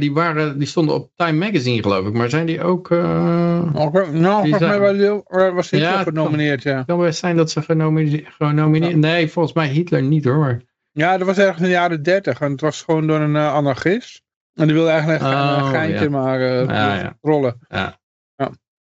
die, 0.00 0.12
waren, 0.12 0.58
die 0.58 0.66
stonden 0.68 0.94
op 0.94 1.10
Time 1.16 1.38
Magazine 1.46 1.82
geloof 1.82 2.06
ik. 2.06 2.12
Maar 2.12 2.30
zijn 2.30 2.46
die 2.46 2.62
ook... 2.62 2.90
eh 2.90 3.70
Oké, 3.74 4.10
Nou, 4.10 4.48
volgens 4.48 4.50
mij 4.50 4.58
zijn- 4.58 5.54
was, 5.54 5.70
Hitler 5.70 5.90
Ja, 5.90 5.96
het 5.98 6.08
genomineerd, 6.08 6.62
ja. 6.62 6.82
kan 6.82 6.98
best 6.98 7.18
zijn 7.18 7.36
dat 7.36 7.50
ze 7.50 7.62
genomineerd... 7.62 8.26
genomineerd 8.38 8.96
Nee, 8.96 9.28
volgens 9.30 9.54
mij 9.54 9.68
Hitler 9.68 10.02
niet 10.02 10.24
hoor. 10.24 10.36
Maar, 10.38 10.62
Ja, 10.92 11.18
dat 11.18 11.26
was 11.26 11.38
ergens 11.38 11.58
in 11.58 11.64
de 11.64 11.70
jaren 11.70 12.02
dertig. 12.02 12.40
En 12.40 12.50
het 12.50 12.60
was 12.60 12.82
gewoon 12.82 13.06
door 13.06 13.20
een 13.20 13.36
eh, 13.36 13.54
anarchist. 13.54 14.22
En 14.54 14.64
die 14.66 14.74
wilde 14.74 14.90
eigenlijk 14.90 15.22
een 15.22 15.28
Oh, 15.28 15.70
geintje 15.70 16.04
ja. 16.04 16.10
maar 16.10 16.40
eh 16.40 16.64
Ja, 16.66 16.94
ja. 16.94 17.16
rollen. 17.20 17.58
ja. 17.68 18.00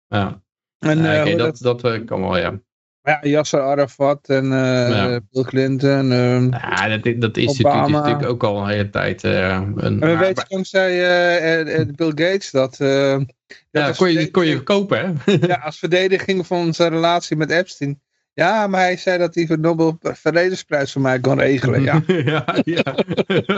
Ja. 0.07 0.41
En 0.79 1.05
eh, 1.13 1.21
hoe 1.23 1.35
dat, 1.35 1.57
dat, 1.59 1.81
dat, 1.81 1.93
eh, 1.93 2.05
kan 2.05 2.21
wel, 2.21 2.37
ja. 2.37 2.59
Ja, 3.04 3.20
Yasser 3.22 3.62
Arafat 3.62 4.30
en 4.30 4.43
eh, 4.54 4.89
Ja. 4.89 5.20
Bill 5.32 5.43
Clinton. 5.43 6.12
ehm. 6.12 6.52
Ja, 6.52 6.97
dat, 6.97 7.22
dat 7.22 7.38
instituut 7.38 7.66
Obama. 7.66 7.86
is 7.86 7.91
natuurlijk 7.93 8.30
ook 8.30 8.43
al 8.43 8.62
een 8.62 8.70
hele 8.70 8.89
tijd. 8.89 9.24
eh, 9.24 9.62
een, 9.76 10.02
en 10.02 10.10
we 10.10 10.18
weten 10.18 10.45
dankzij 10.47 10.89
eh, 10.91 11.80
eh, 11.80 11.88
Bill 11.95 12.10
Gates 12.16 12.52
dat... 12.52 12.78
dat 12.78 13.26
ja, 13.72 13.91
kon 13.91 14.12
je, 14.12 14.32
kon 14.32 14.45
je 14.45 14.64
kopen, 14.64 15.22
hè? 15.26 15.32
ja, 15.47 15.56
als 15.56 15.80
verdediging 15.80 16.47
van 16.47 16.74
zijn 16.74 16.91
relatie 16.91 17.38
met 17.38 17.52
Epstein. 17.52 18.02
Ja, 18.41 18.67
maar 18.67 18.81
hij 18.81 18.97
zei 18.97 19.17
dat 19.17 19.35
hij 19.35 19.45
de 19.45 19.57
Nobel 19.57 19.97
Vredesprijs 20.01 20.91
voor 20.91 21.01
mij 21.01 21.19
kon 21.19 21.39
regelen. 21.39 21.81
Ja, 21.81 22.01
ja, 22.33 22.45
ja. 22.63 22.83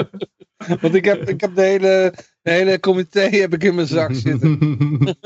want 0.82 0.96
ik 0.96 1.06
heb, 1.06 1.30
ik 1.30 1.42
heb 1.42 1.56
de 1.56 1.62
hele, 1.62 2.14
de 2.42 2.52
hele 2.52 2.80
comité 2.80 3.20
heb 3.20 3.54
ik 3.54 3.64
in 3.64 3.76
mijn 3.76 3.88
zak 3.88 4.14
zitten. 4.14 4.60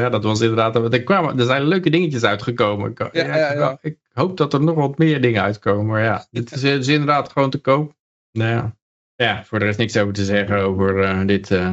ja, 0.00 0.08
dat 0.08 0.24
was 0.24 0.40
inderdaad. 0.40 0.92
Er, 0.92 1.02
kwamen, 1.02 1.38
er 1.38 1.44
zijn 1.44 1.62
leuke 1.62 1.90
dingetjes 1.90 2.24
uitgekomen. 2.24 2.90
Ik, 2.90 2.98
Ja, 2.98 3.08
ja, 3.12 3.36
ja, 3.36 3.52
ja. 3.52 3.78
ik 3.80 3.98
hoop 4.12 4.36
dat 4.36 4.52
er 4.52 4.62
nog 4.62 4.74
wat 4.74 4.98
meer 4.98 5.20
dingen 5.20 5.42
uitkomen. 5.42 5.86
Maar 5.86 6.02
ja, 6.02 6.26
dit 6.30 6.52
is, 6.52 6.62
is 6.62 6.88
inderdaad 6.88 7.32
gewoon 7.32 7.50
te 7.50 7.60
koop. 7.60 7.94
Nou 8.32 8.50
ja. 8.50 8.76
ja, 9.14 9.44
voor 9.44 9.58
de 9.58 9.64
rest 9.64 9.78
niks 9.78 9.96
over 9.96 10.14
te 10.14 10.24
zeggen 10.24 10.60
over 10.60 11.02
eh, 11.02 11.26
dit. 11.26 11.50
eh, 11.50 11.70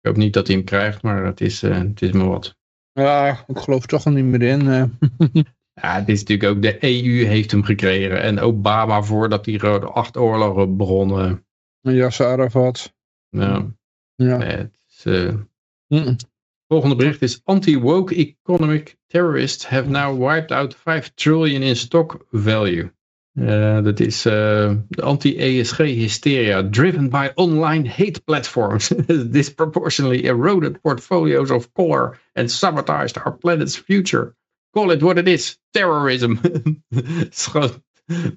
ik 0.00 0.06
hoop 0.06 0.16
niet 0.16 0.32
dat 0.32 0.46
hij 0.46 0.56
hem 0.56 0.64
krijgt, 0.64 1.02
maar 1.02 1.24
het 1.24 1.40
is, 1.40 1.62
eh, 1.62 1.78
het 1.78 2.02
is 2.02 2.12
maar 2.12 2.28
wat. 2.28 2.56
Ja, 2.92 3.44
ik 3.46 3.58
geloof 3.58 3.86
toch 3.86 4.06
al 4.06 4.12
niet 4.12 4.24
meer 4.24 4.42
in. 4.42 4.92
Ja, 5.82 5.94
het 5.94 6.08
is 6.08 6.20
natuurlijk 6.20 6.50
ook 6.56 6.62
de 6.62 6.84
EU 6.84 7.24
heeft 7.24 7.50
hem 7.50 7.62
gekregen. 7.62 8.22
En 8.22 8.40
Obama 8.40 9.02
voordat 9.02 9.44
die 9.44 9.58
rode 9.58 9.86
acht 9.86 10.16
oorlogen 10.16 10.76
begonnen. 10.76 11.46
Yasser 11.80 12.26
Arafat. 12.26 12.94
Nou, 13.30 13.72
Ja. 14.14 14.36
nee, 14.36 14.56
het 14.56 14.78
is, 14.88 15.04
eh, 15.04 15.34
Mm. 15.88 16.16
Volgende 16.68 16.96
bericht 16.96 17.22
is 17.22 17.40
anti-woke 17.44 18.14
economic 18.14 18.96
terrorists 19.06 19.66
have 19.66 19.88
now 19.88 20.26
wiped 20.28 20.50
out 20.50 20.74
5 20.74 21.14
trillion 21.14 21.62
in 21.62 21.76
stock 21.76 22.26
value. 22.30 22.90
Eh, 23.34 23.82
dat 23.82 24.00
is 24.00 24.26
eh, 24.26 24.74
de 24.88 25.02
anti-ESG 25.02 25.76
hysteria 25.76 26.68
driven 26.70 27.08
by 27.08 27.30
online 27.34 27.88
hate 27.88 28.20
platforms 28.24 28.88
disproportionately 29.40 30.24
eroded 30.26 30.80
portfolios 30.80 31.50
of 31.50 31.72
color 31.72 32.18
and 32.32 32.50
sabotaged 32.50 33.16
our 33.24 33.36
planet's 33.36 33.76
future. 33.76 34.36
Call 34.70 34.90
it 34.90 35.00
what 35.00 35.18
it 35.18 35.28
is, 35.28 35.58
terrorism. 35.70 36.34
het 36.94 37.34
is 37.34 37.46
gewoon 37.46 37.84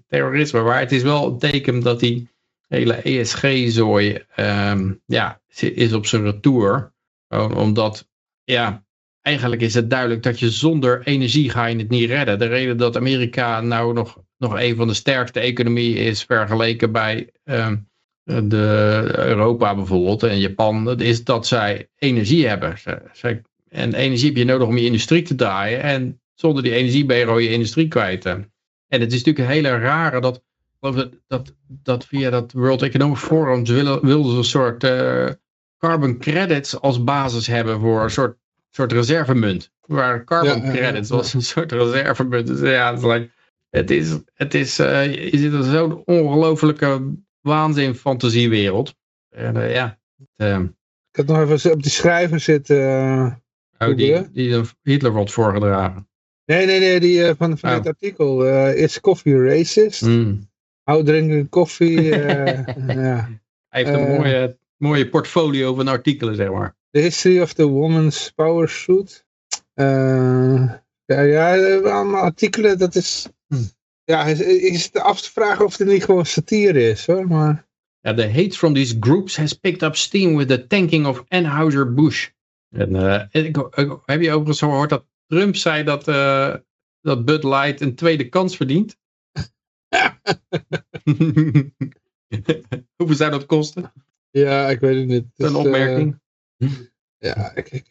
terrorisme, 0.08 0.62
maar 0.62 0.80
het 0.80 0.92
is 0.92 1.04
wel 1.04 1.28
een 1.28 1.40
teken 1.40 1.80
dat 1.80 2.00
die 2.00 2.30
hele 2.68 2.94
ESG-zooi 2.94 4.24
ehm, 4.36 4.94
ja, 5.06 5.42
is 5.60 5.94
op 5.94 6.06
zijn 6.06 6.24
retour. 6.24 6.94
Omdat 7.54 8.10
ja, 8.44 8.86
eigenlijk 9.22 9.62
is 9.62 9.74
het 9.74 9.90
duidelijk 9.90 10.24
dat 10.24 10.40
je 10.40 10.50
zonder 10.50 11.08
energie 11.08 11.50
ga 11.50 11.66
je 11.66 11.78
het 11.78 11.90
niet 11.90 12.10
redden. 12.10 12.40
De 12.40 12.46
reden 12.46 12.78
dat 12.78 12.96
Amerika 12.96 13.62
nou 13.62 13.94
nog, 13.94 14.24
nog 14.38 14.60
een 14.60 14.76
van 14.76 14.88
de 14.88 14.94
sterkste 14.94 15.40
economieën 15.40 15.98
is 15.98 16.24
vergeleken 16.24 16.92
bij 16.92 17.32
ehm, 17.44 17.78
de 18.24 19.06
Europa 19.16 19.76
bijvoorbeeld 19.76 20.24
en 20.24 20.40
Japan, 20.40 21.00
is 21.00 21.24
dat 21.24 21.48
zij 21.48 21.90
energie 21.98 22.48
hebben. 22.48 22.78
Zij- 23.14 23.42
en 23.72 23.94
energie 23.94 24.28
heb 24.28 24.38
je 24.38 24.46
nodig 24.46 24.68
om 24.68 24.78
je 24.78 24.86
industrie 24.86 25.22
te 25.22 25.36
draaien. 25.36 25.82
En 25.82 26.22
zonder 26.34 26.64
die 26.64 26.74
energie 26.74 27.06
ben 27.06 27.18
je 27.18 27.44
je 27.44 27.50
industrie 27.50 27.88
kwijt. 27.88 28.26
En 28.26 28.52
het 28.88 29.14
is 29.14 29.24
natuurlijk 29.24 29.40
een 29.40 29.54
hele 29.54 29.78
rare 29.78 30.22
dat, 30.22 30.44
dat, 30.80 31.10
dat, 31.28 31.56
dat 31.68 32.06
via 32.06 32.30
dat 32.30 32.52
World 32.52 32.82
Economic 32.82 33.18
Forum 33.18 33.66
ze 33.66 33.74
willen, 33.74 34.06
wilden 34.06 34.32
ze 34.32 34.38
een 34.38 34.44
soort 34.44 34.84
eh, 34.84 35.28
carbon 35.78 36.18
credits 36.18 36.80
als 36.80 37.04
basis 37.04 37.48
hebben 37.48 37.80
voor 37.80 38.04
een 38.04 38.10
soort, 38.10 38.38
soort 38.70 38.92
reservemunt. 38.92 39.72
Waar 39.82 40.24
carbon 40.24 40.50
Ja, 40.50 40.66
ja, 40.66 40.66
ja, 40.66 40.72
credits 40.72 41.10
ja. 41.10 41.16
was 41.16 41.34
een 41.34 41.42
soort 41.42 41.72
reservemunt. 41.72 42.48
Dus 42.48 42.60
ja, 42.60 42.90
het 42.90 43.04
is, 43.04 43.08
like, 43.08 43.30
het 43.70 43.92
is, 43.92 44.20
het 44.34 44.54
is 44.54 44.80
eh, 44.80 45.32
je 45.32 45.38
zit 45.38 45.54
in 45.54 45.64
zo'n 45.64 46.02
ongelofelijke 46.06 47.14
waanzin 47.42 47.96
fantasiewereld. 47.96 48.96
En 49.30 49.58
eh, 49.58 49.74
ja, 49.74 50.00
het, 50.36 50.70
Ik 51.12 51.18
had 51.18 51.26
nog 51.26 51.50
even 51.50 51.72
op 51.72 51.84
die 51.84 51.92
schrijver 51.92 52.40
zitten. 52.40 53.42
Oh, 53.90 53.96
die, 53.98 54.32
die 54.32 54.62
Hitler 54.84 55.12
wordt 55.12 55.32
voorgedragen. 55.32 56.10
Nee, 56.46 56.66
nee, 56.66 56.80
nee, 56.80 57.00
die 57.00 57.24
eh, 57.26 57.34
van, 57.38 57.58
van 57.58 57.70
Oh. 57.70 57.76
het 57.76 57.88
artikel. 57.88 58.46
eh 58.48 58.76
is 58.76 59.00
coffee 59.00 59.44
racist? 59.44 60.02
Mm. 60.02 60.50
How 60.84 61.06
drinking 61.06 61.50
coffee? 61.50 62.12
eh, 62.16 62.66
ja. 62.88 63.30
Hij 63.70 63.84
heeft 63.84 63.94
een 63.94 64.08
mooie, 64.08 64.58
mooie 64.78 65.10
portfolio 65.10 65.74
van 65.74 65.88
artikelen, 65.88 66.36
zeg 66.36 66.50
maar. 66.50 66.76
The 66.92 67.00
History 67.00 67.42
of 67.42 67.54
the 67.54 67.68
Woman's 67.68 68.32
Power 68.36 68.70
Suit. 68.70 69.26
Ja, 71.06 71.22
ja, 71.22 71.56
allemaal 71.78 72.22
artikelen, 72.22 72.78
dat 72.78 72.96
is... 72.96 73.28
Hm. 73.48 73.56
Ja, 74.04 74.26
is, 74.26 74.40
is 74.42 74.84
het 74.84 75.00
af 75.00 75.22
te 75.22 75.32
vragen 75.32 75.66
of 75.66 75.78
het 75.78 75.88
niet 75.88 76.04
gewoon 76.04 76.26
satire 76.26 76.90
is, 76.90 77.06
hoor. 77.06 77.28
Maar 77.28 77.70
Ja, 78.02 78.14
the 78.14 78.28
hate 78.30 78.58
from 78.58 78.74
these 78.74 78.96
groups 79.00 79.38
has 79.38 79.54
picked 79.54 79.84
up 79.84 79.96
steam 79.96 80.36
with 80.38 80.48
the 80.48 80.68
tanking 80.68 81.06
of 81.06 81.24
Anheuser-Busch. 81.28 82.30
En, 82.72 82.96
eh, 82.96 83.44
ik, 83.44 83.58
ik- 83.58 84.00
heb 84.06 84.22
je 84.22 84.30
overigens 84.30 84.60
gehoord 84.60 84.90
dat 84.90 85.06
Trump 85.26 85.56
zei 85.56 85.84
dat, 85.84 86.08
eh, 86.08 86.56
dat 87.02 87.26
Bud 87.26 87.44
Light 87.44 87.82
een 87.82 87.96
tweede 87.96 88.30
kans 88.30 88.56
verdient? 88.56 88.98
Hoeveel 92.96 93.16
zou 93.16 93.32
dat 93.32 93.46
kosten? 93.46 93.92
ja, 94.32 94.70
ik 94.70 94.80
weet 94.80 94.96
het 94.98 95.08
niet. 95.08 95.26
Een 95.36 95.56
opmerking. 95.56 96.20
eh, 96.58 96.70
ja, 97.18 97.52
ik, 97.56 97.70
ik, 97.70 97.88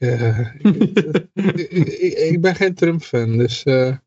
ik, 2.19 2.41
ben 2.41 2.55
geen 2.55 2.75
Trump-fan, 2.75 3.37
dus... 3.39 3.63
Ja, 3.63 4.03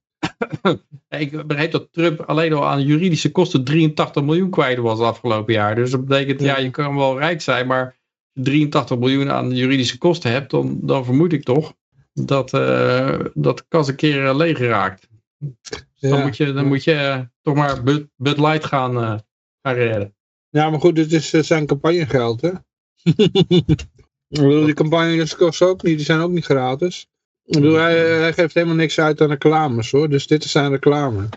Ik 1.10 1.48
begreep 1.48 1.72
dat 1.72 1.88
Trump 1.92 2.20
alleen 2.22 2.54
al 2.54 2.66
aan 2.68 2.84
juridische 2.84 3.32
kosten 3.32 3.64
83 3.64 4.24
miljoen 4.24 4.50
kwijt 4.50 4.78
was 4.78 5.00
afgelopen 5.00 5.54
jaar. 5.54 5.76
Dus 5.76 5.92
dat 5.92 6.06
betekent, 6.06 6.42
ja, 6.42 6.58
je 6.58 6.70
kan 6.70 6.96
wel 6.96 7.18
rijk 7.18 7.42
zijn, 7.42 7.68
maar 7.68 7.98
83 8.34 8.98
miljoen 8.98 9.32
aan 9.32 9.56
juridische 9.56 9.98
kosten 9.98 10.32
hebt, 10.32 10.52
dan, 10.52 10.80
dan 10.82 11.06
vermoed 11.06 11.34
ik 11.34 11.44
toch 11.44 11.74
dat 12.14 12.54
eh, 12.54 13.20
dat 13.34 13.68
kas 13.68 13.88
een 13.88 13.96
keer 13.96 14.26
eh, 14.26 14.36
leeg 14.36 14.60
raakt. 14.60 15.08
Dus 15.38 16.12
dan 16.12 16.22
moet 16.22 16.38
je, 16.38 16.54
dan 16.54 16.68
moet 16.68 16.84
je 16.84 16.94
eh, 16.94 17.20
toch 17.42 17.56
maar 17.56 17.84
Bud, 17.84 18.08
Bud 18.16 18.38
Light 18.38 18.66
gaan, 18.66 18.94
gaan 19.62 19.74
redden. 19.74 20.16
Ja, 20.50 20.70
maar 20.70 20.80
goed, 20.80 20.96
dit 20.96 21.12
is 21.12 21.30
zijn 21.30 21.66
campagnegeld, 21.66 22.42
hè? 22.42 22.50
ik 23.04 24.40
bedoel, 24.40 24.66
die 24.66 24.74
campagnes 24.74 25.36
kosten 25.36 25.68
ook 25.68 25.84
niet, 25.84 25.98
die 25.98 26.06
zijn 26.06 26.20
ook 26.20 26.32
niet 26.32 26.46
gratis. 26.46 27.08
Ik 27.46 27.54
bedoel, 27.54 27.76
hij, 27.76 28.20
hij 28.20 28.34
geeft 28.34 28.54
helemaal 28.54 28.76
niks 28.76 29.00
uit 29.00 29.22
aan 29.22 29.30
reclames, 29.30 29.92
hoor. 29.92 30.10
Dus 30.10 30.28
dit 30.28 30.44
is 30.44 30.52
zijn 30.52 30.72
reclame. 30.72 31.30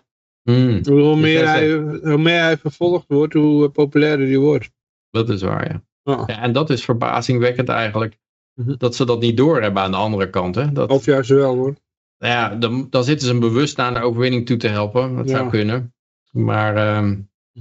Hmm, 0.43 0.81
hoe, 0.85 1.17
meer 1.17 1.43
jij 1.43 1.69
hij, 1.69 1.73
hoe 2.11 2.19
meer 2.19 2.41
hij 2.41 2.57
vervolgd 2.57 3.05
wordt, 3.09 3.35
hoe 3.35 3.69
populairder 3.69 4.27
hij 4.27 4.37
wordt. 4.37 4.71
dat 5.11 5.29
is 5.29 5.43
waar, 5.43 5.69
ja. 5.69 5.86
Ja. 6.07 6.23
ja. 6.27 6.41
En 6.43 6.53
dat 6.53 6.71
is 6.71 6.85
verbazingwekkend 6.85 7.69
eigenlijk. 7.69 8.19
Mhm. 8.55 8.75
dat 8.79 8.97
ze 8.97 9.05
dat 9.05 9.21
niet 9.21 9.37
doorhebben 9.37 9.83
aan 9.83 9.91
de 9.91 9.97
andere 9.97 10.31
kant. 10.31 10.55
Hè? 10.55 10.73
Dat, 10.73 10.91
Of 10.91 11.05
juist 11.05 11.31
wel 11.31 11.55
hoor. 11.55 11.75
nou 12.19 12.33
ja, 12.33 12.55
dan, 12.57 12.87
dan 12.91 13.05
zitten 13.05 13.27
ze 13.27 13.33
hem 13.33 13.41
bewust 13.41 13.77
naar 13.77 13.95
de 13.95 14.01
overwinning 14.01 14.47
toe 14.47 14.57
te 14.57 14.69
helpen. 14.69 15.17
Dat 15.17 15.29
Ja. 15.29 15.37
zou 15.37 15.51
kunnen. 15.51 15.95
Maar 16.31 16.77
ehm, 16.77 17.17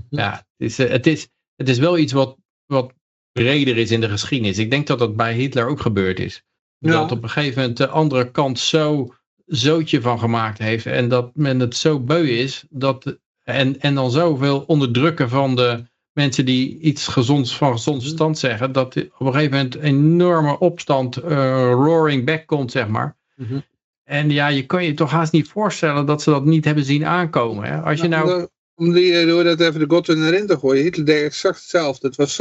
ja, 0.10 0.32
het 0.32 0.46
is, 0.58 0.80
eh, 0.80 0.90
het, 0.90 1.08
is, 1.08 1.28
het 1.56 1.70
is 1.70 1.78
wel 1.78 1.98
iets 1.98 2.14
wat, 2.14 2.38
wat 2.66 2.94
breder 3.32 3.78
is 3.78 3.92
in 3.92 4.02
de 4.02 4.10
geschiedenis. 4.10 4.58
Ik 4.58 4.70
denk 4.70 4.88
dat 4.88 5.00
dat 5.00 5.16
bij 5.16 5.34
Hitler 5.34 5.68
ook 5.68 5.80
gebeurd 5.82 6.20
is. 6.20 6.44
Ja. 6.78 6.92
Dat 6.92 7.12
op 7.12 7.24
een 7.24 7.30
gegeven 7.30 7.60
moment 7.62 7.78
de 7.78 7.88
andere 7.88 8.32
kant 8.32 8.60
zo 8.60 9.14
zootje 9.46 10.02
van 10.02 10.20
gemaakt 10.20 10.58
heeft. 10.58 10.86
En 10.86 11.10
dat 11.10 11.36
men 11.36 11.60
het 11.60 11.76
zo 11.76 12.00
beu 12.00 12.28
is. 12.28 12.66
Dat, 12.70 13.18
en, 13.44 13.80
en 13.80 13.96
dan 13.96 14.12
zoveel 14.12 14.62
onderdrukken 14.62 15.30
van 15.30 15.56
de 15.56 15.84
mensen 16.16 16.46
die 16.46 16.80
iets 16.80 17.08
gezonds 17.08 17.58
van 17.58 17.72
gezond 17.72 18.02
verstand 18.02 18.38
zeggen. 18.38 18.72
Dat 18.72 18.96
op 18.96 19.28
een 19.28 19.34
gegeven 19.34 19.52
moment 19.52 19.76
een 19.76 19.82
enorme 19.82 20.60
opstand, 20.60 21.18
eh, 21.18 21.72
roaring 21.72 22.26
back 22.26 22.48
komt, 22.48 22.72
zeg 22.72 22.88
maar. 22.88 23.18
Mhm. 23.36 23.60
En 24.04 24.30
ja, 24.30 24.48
je 24.48 24.66
kan 24.66 24.84
je 24.84 24.94
toch 24.94 25.12
haast 25.12 25.32
niet 25.32 25.48
voorstellen 25.48 26.06
dat 26.06 26.22
ze 26.22 26.30
dat 26.30 26.46
niet 26.46 26.66
hebben 26.66 26.84
zien 26.84 27.06
aankomen. 27.06 27.64
Hè? 27.64 27.82
Als 27.82 28.02
je 28.02 28.08
nou... 28.08 28.40
om, 28.40 28.50
om 28.76 28.94
die, 28.94 29.20
eh, 29.20 29.28
door 29.28 29.44
dat 29.44 29.60
even 29.60 29.80
de 29.80 29.90
Godwin 29.90 30.24
erin 30.24 30.48
te 30.48 30.58
gooien. 30.58 30.84
Hitler 30.84 31.06
deed 31.06 31.24
exact 31.24 31.56
hetzelfde. 31.58 32.08
Het 32.08 32.16
was, 32.16 32.38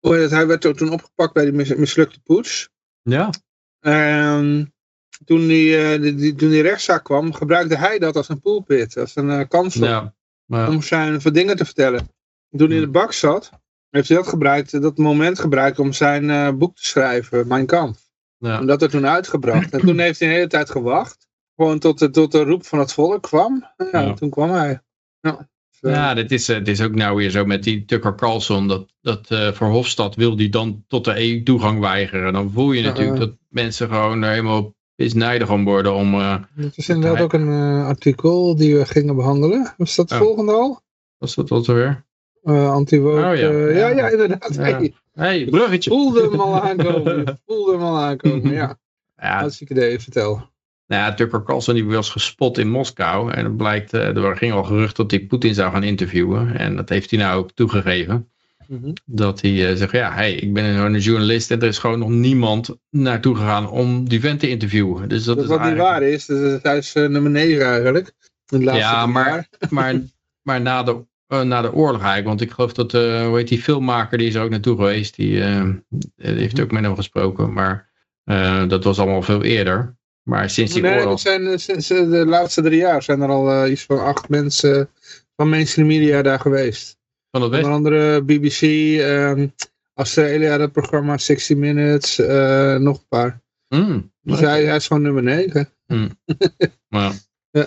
het, 0.00 0.30
hij 0.30 0.46
werd 0.46 0.60
toen 0.76 0.92
opgepakt 0.92 1.32
bij 1.32 1.44
die 1.44 1.52
mis- 1.52 1.74
mislukte 1.74 2.20
poets. 2.20 2.68
Ja, 3.02 3.30
Ehm, 3.80 4.64
toen, 5.24 5.46
die, 5.46 5.98
die, 5.98 6.34
toen 6.34 6.50
die 6.50 6.62
rechtszaak 6.62 7.04
kwam, 7.04 7.32
gebruikte 7.34 7.76
hij 7.76 7.98
dat 7.98 8.16
als 8.16 8.28
een 8.28 8.40
pulpit. 8.40 8.96
Als 8.96 9.16
een 9.16 9.30
eh, 9.30 9.48
kansel. 9.48 9.86
ja. 9.86 10.14
Maar, 10.44 10.68
om 10.68 10.82
zijn 10.82 11.18
dingen 11.18 11.56
te 11.56 11.64
vertellen. 11.64 12.08
Toen 12.56 12.66
hij 12.68 12.76
in 12.76 12.82
de 12.82 12.90
bak 12.90 13.12
zat, 13.12 13.50
heeft 13.90 14.08
hij 14.08 14.16
dat 14.16 14.26
gebruikt, 14.28 14.82
dat 14.82 14.98
moment 14.98 15.38
gebruikt 15.38 15.78
om 15.78 15.92
zijn 15.92 16.30
eh, 16.30 16.50
boek 16.52 16.76
te 16.76 16.86
schrijven, 16.86 17.46
Mein 17.48 17.66
Kampf. 17.66 18.08
ja. 18.38 18.58
En 18.58 18.66
dat 18.66 18.82
er 18.82 18.90
toen 18.90 19.06
uitgebracht. 19.06 19.72
En 19.72 19.80
toen 19.80 19.98
heeft 19.98 20.18
hij 20.20 20.28
een 20.28 20.34
hele 20.34 20.46
tijd 20.46 20.70
gewacht. 20.70 21.28
Gewoon 21.56 21.78
tot 21.78 21.98
de, 21.98 22.10
tot 22.10 22.32
de 22.32 22.42
roep 22.42 22.66
van 22.66 22.78
het 22.78 22.92
volk 22.92 23.22
kwam. 23.22 23.66
Ja, 23.76 24.00
Ja. 24.00 24.14
toen 24.14 24.30
kwam 24.30 24.50
hij. 24.50 24.80
Ja, 25.20 25.48
Dus, 25.70 25.80
eh, 25.80 25.92
Ja, 25.92 26.14
dit 26.14 26.30
is, 26.32 26.48
eh, 26.48 26.56
het 26.56 26.68
is 26.68 26.80
ook 26.80 26.94
nou 26.94 27.16
weer 27.16 27.30
zo 27.30 27.44
met 27.44 27.62
die 27.62 27.84
Tucker 27.84 28.14
Carlson. 28.14 28.68
Dat, 28.68 28.94
dat 29.00 29.30
eh 29.30 29.52
Verhofstadt 29.52 30.14
wil 30.14 30.36
die 30.36 30.48
dan 30.48 30.84
tot 30.88 31.04
de 31.04 31.20
EU-toegang 31.20 31.80
weigeren. 31.80 32.32
Dan 32.32 32.50
voel 32.50 32.72
je 32.72 32.82
natuurlijk 32.82 33.18
ja. 33.18 33.24
dat 33.26 33.36
mensen 33.48 33.88
gewoon 33.88 34.22
er 34.22 34.30
helemaal 34.30 34.74
pisnijdig 34.94 35.50
om 35.50 35.64
worden. 35.64 35.94
Om, 35.94 36.14
eh, 36.14 36.36
Het 36.56 36.76
is 36.76 36.88
inderdaad 36.88 37.20
ook 37.22 37.32
een 37.32 37.48
eh, 37.48 37.86
artikel 37.86 38.56
die 38.56 38.76
we 38.76 38.86
gingen 38.86 39.16
behandelen. 39.16 39.74
Was 39.76 39.96
dat 39.96 40.10
het 40.10 40.20
Oh. 40.20 40.26
volgende 40.26 40.52
al? 40.52 40.80
was 41.18 41.34
dat 41.34 41.48
wat 41.48 41.66
weer? 41.66 42.04
Eh 42.44 42.70
anti-woke. 42.72 43.16
Oh, 43.26 43.36
ja. 43.36 43.50
eh, 43.50 43.76
ja. 43.78 43.88
Ja. 43.88 44.08
inderdaad. 44.10 44.54
Ja. 44.54 44.62
Hey, 44.62 44.92
hey, 45.14 45.44
bruggetje. 45.44 45.90
voelde 45.90 46.20
hem 46.30 46.40
al 46.40 46.60
aankomen. 46.62 47.40
Voelde 47.46 47.72
hem 47.72 47.80
al 47.82 47.98
aankomen, 47.98 48.52
ja. 48.52 48.78
Ja, 49.22 49.38
Hartstikke 49.38 49.72
idee, 49.74 50.00
vertel. 50.00 50.32
nou 50.86 51.02
ja, 51.02 51.14
Tucker 51.14 51.42
Carlson 51.42 51.74
die 51.74 51.84
was 51.84 52.10
gespot 52.10 52.58
in 52.58 52.68
Moskou. 52.70 53.32
En 53.32 53.44
het 53.44 53.56
blijkt, 53.56 53.92
eh, 53.92 54.16
er 54.16 54.36
ging 54.36 54.52
al 54.52 54.64
gerucht 54.64 54.96
dat 54.96 55.10
hij 55.10 55.20
Poetin 55.20 55.54
zou 55.54 55.72
gaan 55.72 55.82
interviewen. 55.82 56.56
En 56.56 56.76
dat 56.76 56.88
heeft 56.88 57.10
hij 57.10 57.18
nou 57.20 57.38
ook 57.38 57.50
toegegeven. 57.52 58.28
Mhm. 58.66 58.92
Dat 59.04 59.40
hij 59.40 59.76
zegt, 59.76 59.92
ja, 59.92 60.12
hey, 60.12 60.32
ik 60.34 60.52
ben 60.52 60.64
een, 60.64 60.98
journalist 60.98 61.50
en 61.50 61.60
er 61.60 61.68
is 61.68 61.78
gewoon 61.78 61.98
nog 61.98 62.08
niemand 62.08 62.76
naartoe 62.90 63.36
gegaan 63.36 63.70
om 63.70 64.08
die 64.08 64.20
vent 64.20 64.40
te 64.40 64.48
interviewen. 64.48 65.08
Dus 65.08 65.24
dat, 65.24 65.36
Dat 65.36 65.44
is 65.44 65.50
wat 65.50 65.64
niet 65.64 65.76
waar 65.76 66.02
is, 66.02 66.26
dus 66.26 66.58
hij 66.62 66.76
is 66.76 66.94
eh, 66.94 67.08
nummer 67.08 67.30
9 67.30 67.66
eigenlijk. 67.66 68.12
Ja, 68.46 69.06
maar- 69.06 69.48
maar, 69.70 69.94
maar 70.42 70.60
na, 70.60 70.82
de, 70.82 70.96
eh, 71.30 71.40
na 71.40 71.62
de 71.62 71.72
oorlog 71.72 72.00
eigenlijk, 72.00 72.26
want 72.26 72.40
ik 72.40 72.50
geloof 72.50 72.72
dat, 72.72 72.94
eh 72.94 73.26
hoe 73.26 73.36
heet 73.36 73.48
die 73.48 73.62
filmmaker, 73.62 74.18
die 74.18 74.26
is 74.26 74.34
er 74.34 74.42
ook 74.42 74.50
naartoe 74.50 74.76
geweest, 74.76 75.16
die, 75.16 75.40
die 75.88 76.12
heeft 76.16 76.60
ook 76.60 76.70
met 76.70 76.82
hem 76.82 76.94
gesproken, 76.96 77.52
maar 77.52 77.90
dat 78.68 78.84
was 78.84 78.98
allemaal 78.98 79.22
veel 79.22 79.42
eerder. 79.42 79.98
Maar 80.22 80.50
sinds 80.50 80.72
die 80.72 80.82
Nee, 80.82 80.92
er 80.92 81.00
oorlog, 81.00 81.20
zijn, 81.20 81.58
sinds 81.58 81.88
de 81.88 82.24
laatste 82.26 82.62
drie 82.62 82.78
jaar 82.78 83.02
zijn 83.02 83.20
er 83.20 83.28
al 83.28 83.66
iets 83.68 83.82
van 83.82 84.04
acht 84.04 84.28
mensen 84.28 84.90
van 85.36 85.48
mainstream 85.48 85.88
media 85.88 86.22
daar 86.22 86.40
geweest. 86.40 86.98
van 87.30 87.42
het 87.42 87.52
Onder 87.54 87.70
andere 87.70 88.22
BBC, 88.22 88.62
ehm 89.00 89.46
Australia, 89.94 90.56
dat 90.56 90.72
programma 90.72 91.18
60 91.18 91.56
Minutes, 91.56 92.16
nog 92.78 92.98
een 92.98 93.08
paar. 93.08 93.42
Hmm, 93.68 94.12
Dus 94.20 94.40
hij, 94.40 94.64
hij 94.64 94.76
is 94.76 94.86
gewoon 94.86 95.02
nummer 95.02 95.22
9. 95.22 95.68
maar, 96.88 97.12
Ja. 97.50 97.66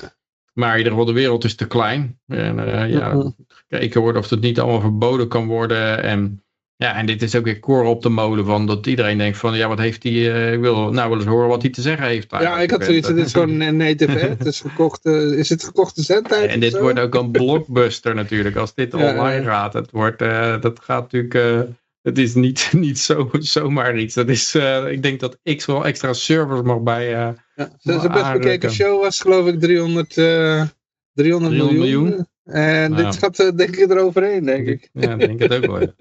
Maar 0.53 0.71
in 0.71 0.77
ieder 0.77 0.91
geval, 0.91 1.07
de 1.07 1.13
wereld 1.13 1.43
is 1.43 1.55
te 1.55 1.67
klein. 1.67 2.19
En 2.27 2.73
eh, 2.73 2.91
ja, 2.91 3.33
gekeken 3.67 4.01
wordt 4.01 4.17
of 4.17 4.29
het 4.29 4.41
niet 4.41 4.59
allemaal 4.59 4.81
verboden 4.81 5.27
kan 5.27 5.47
worden. 5.47 6.03
En, 6.03 6.43
ja, 6.75 6.95
en 6.95 7.05
dit 7.05 7.21
is 7.21 7.35
ook 7.35 7.45
weer 7.45 7.59
koren 7.59 7.89
op 7.89 8.01
de 8.01 8.09
molen 8.09 8.45
van 8.45 8.65
dat 8.65 8.87
iedereen 8.87 9.17
denkt 9.17 9.37
van, 9.37 9.57
ja, 9.57 9.67
wat 9.67 9.79
heeft 9.79 10.03
hij, 10.03 10.11
eh, 10.11 10.53
ik 10.53 10.59
wil 10.59 10.91
nou 10.91 11.09
wel 11.09 11.17
eens 11.17 11.27
horen 11.27 11.47
wat 11.47 11.61
hij 11.61 11.71
te 11.71 11.81
zeggen 11.81 12.07
heeft. 12.07 12.31
Ja, 12.31 12.59
ik 12.59 12.71
had 12.71 12.83
zoiets, 12.83 13.07
dit 13.07 13.25
is 13.25 13.33
gewoon 13.33 13.59
een 13.61 13.77
native, 13.77 14.11
hè? 14.11 14.27
Het 14.27 14.45
is, 14.45 14.59
gekochte, 14.59 15.37
is 15.37 15.49
het 15.49 15.63
gekochte 15.63 16.03
zendtijd? 16.03 16.49
En 16.49 16.59
dit 16.59 16.71
zo? 16.71 16.81
wordt 16.81 16.99
ook 16.99 17.15
een 17.15 17.31
blockbuster 17.31 18.15
natuurlijk, 18.15 18.55
als 18.55 18.73
dit 18.73 18.93
Ja, 18.97 19.09
online 19.09 19.43
ja. 19.43 19.49
gaat. 19.51 19.73
Het 19.73 19.91
wordt, 19.91 20.21
eh, 20.21 20.61
dat 20.61 20.79
gaat 20.79 21.01
natuurlijk, 21.01 21.33
eh, 21.33 21.59
het 22.03 22.17
is 22.17 22.33
niet, 22.33 22.69
niet 22.85 22.99
zo, 22.99 23.29
zomaar 23.31 23.97
iets. 23.97 24.13
Dat 24.13 24.29
is, 24.29 24.55
eh, 24.55 24.91
ik 24.91 25.03
denk 25.03 25.19
dat 25.19 25.37
X 25.55 25.65
wel 25.65 25.85
extra 25.85 26.13
servers 26.13 26.61
mag 26.61 26.79
bij, 26.79 27.15
eh, 27.15 27.29
Ja, 27.55 27.69
zijn 27.79 28.11
best 28.11 28.31
bekeken 28.31 28.71
show 28.71 29.01
was 29.01 29.19
geloof 29.19 29.47
ik 29.47 29.59
300, 29.59 30.17
eh 30.17 30.23
300, 30.23 30.73
300 31.13 31.55
miljoen. 31.55 32.03
miljoen. 32.03 32.27
En 32.43 32.91
Nou. 32.91 33.03
dit 33.03 33.17
gaat 33.17 33.39
eh, 33.39 33.55
denk 33.55 33.75
ik 33.75 33.89
eroverheen, 33.89 34.43
denk 34.45 34.67
ik. 34.67 34.89
ja, 34.93 35.11
ik 35.13 35.19
denk 35.19 35.39
het 35.39 35.53
ook 35.53 35.65
wel. 35.65 35.93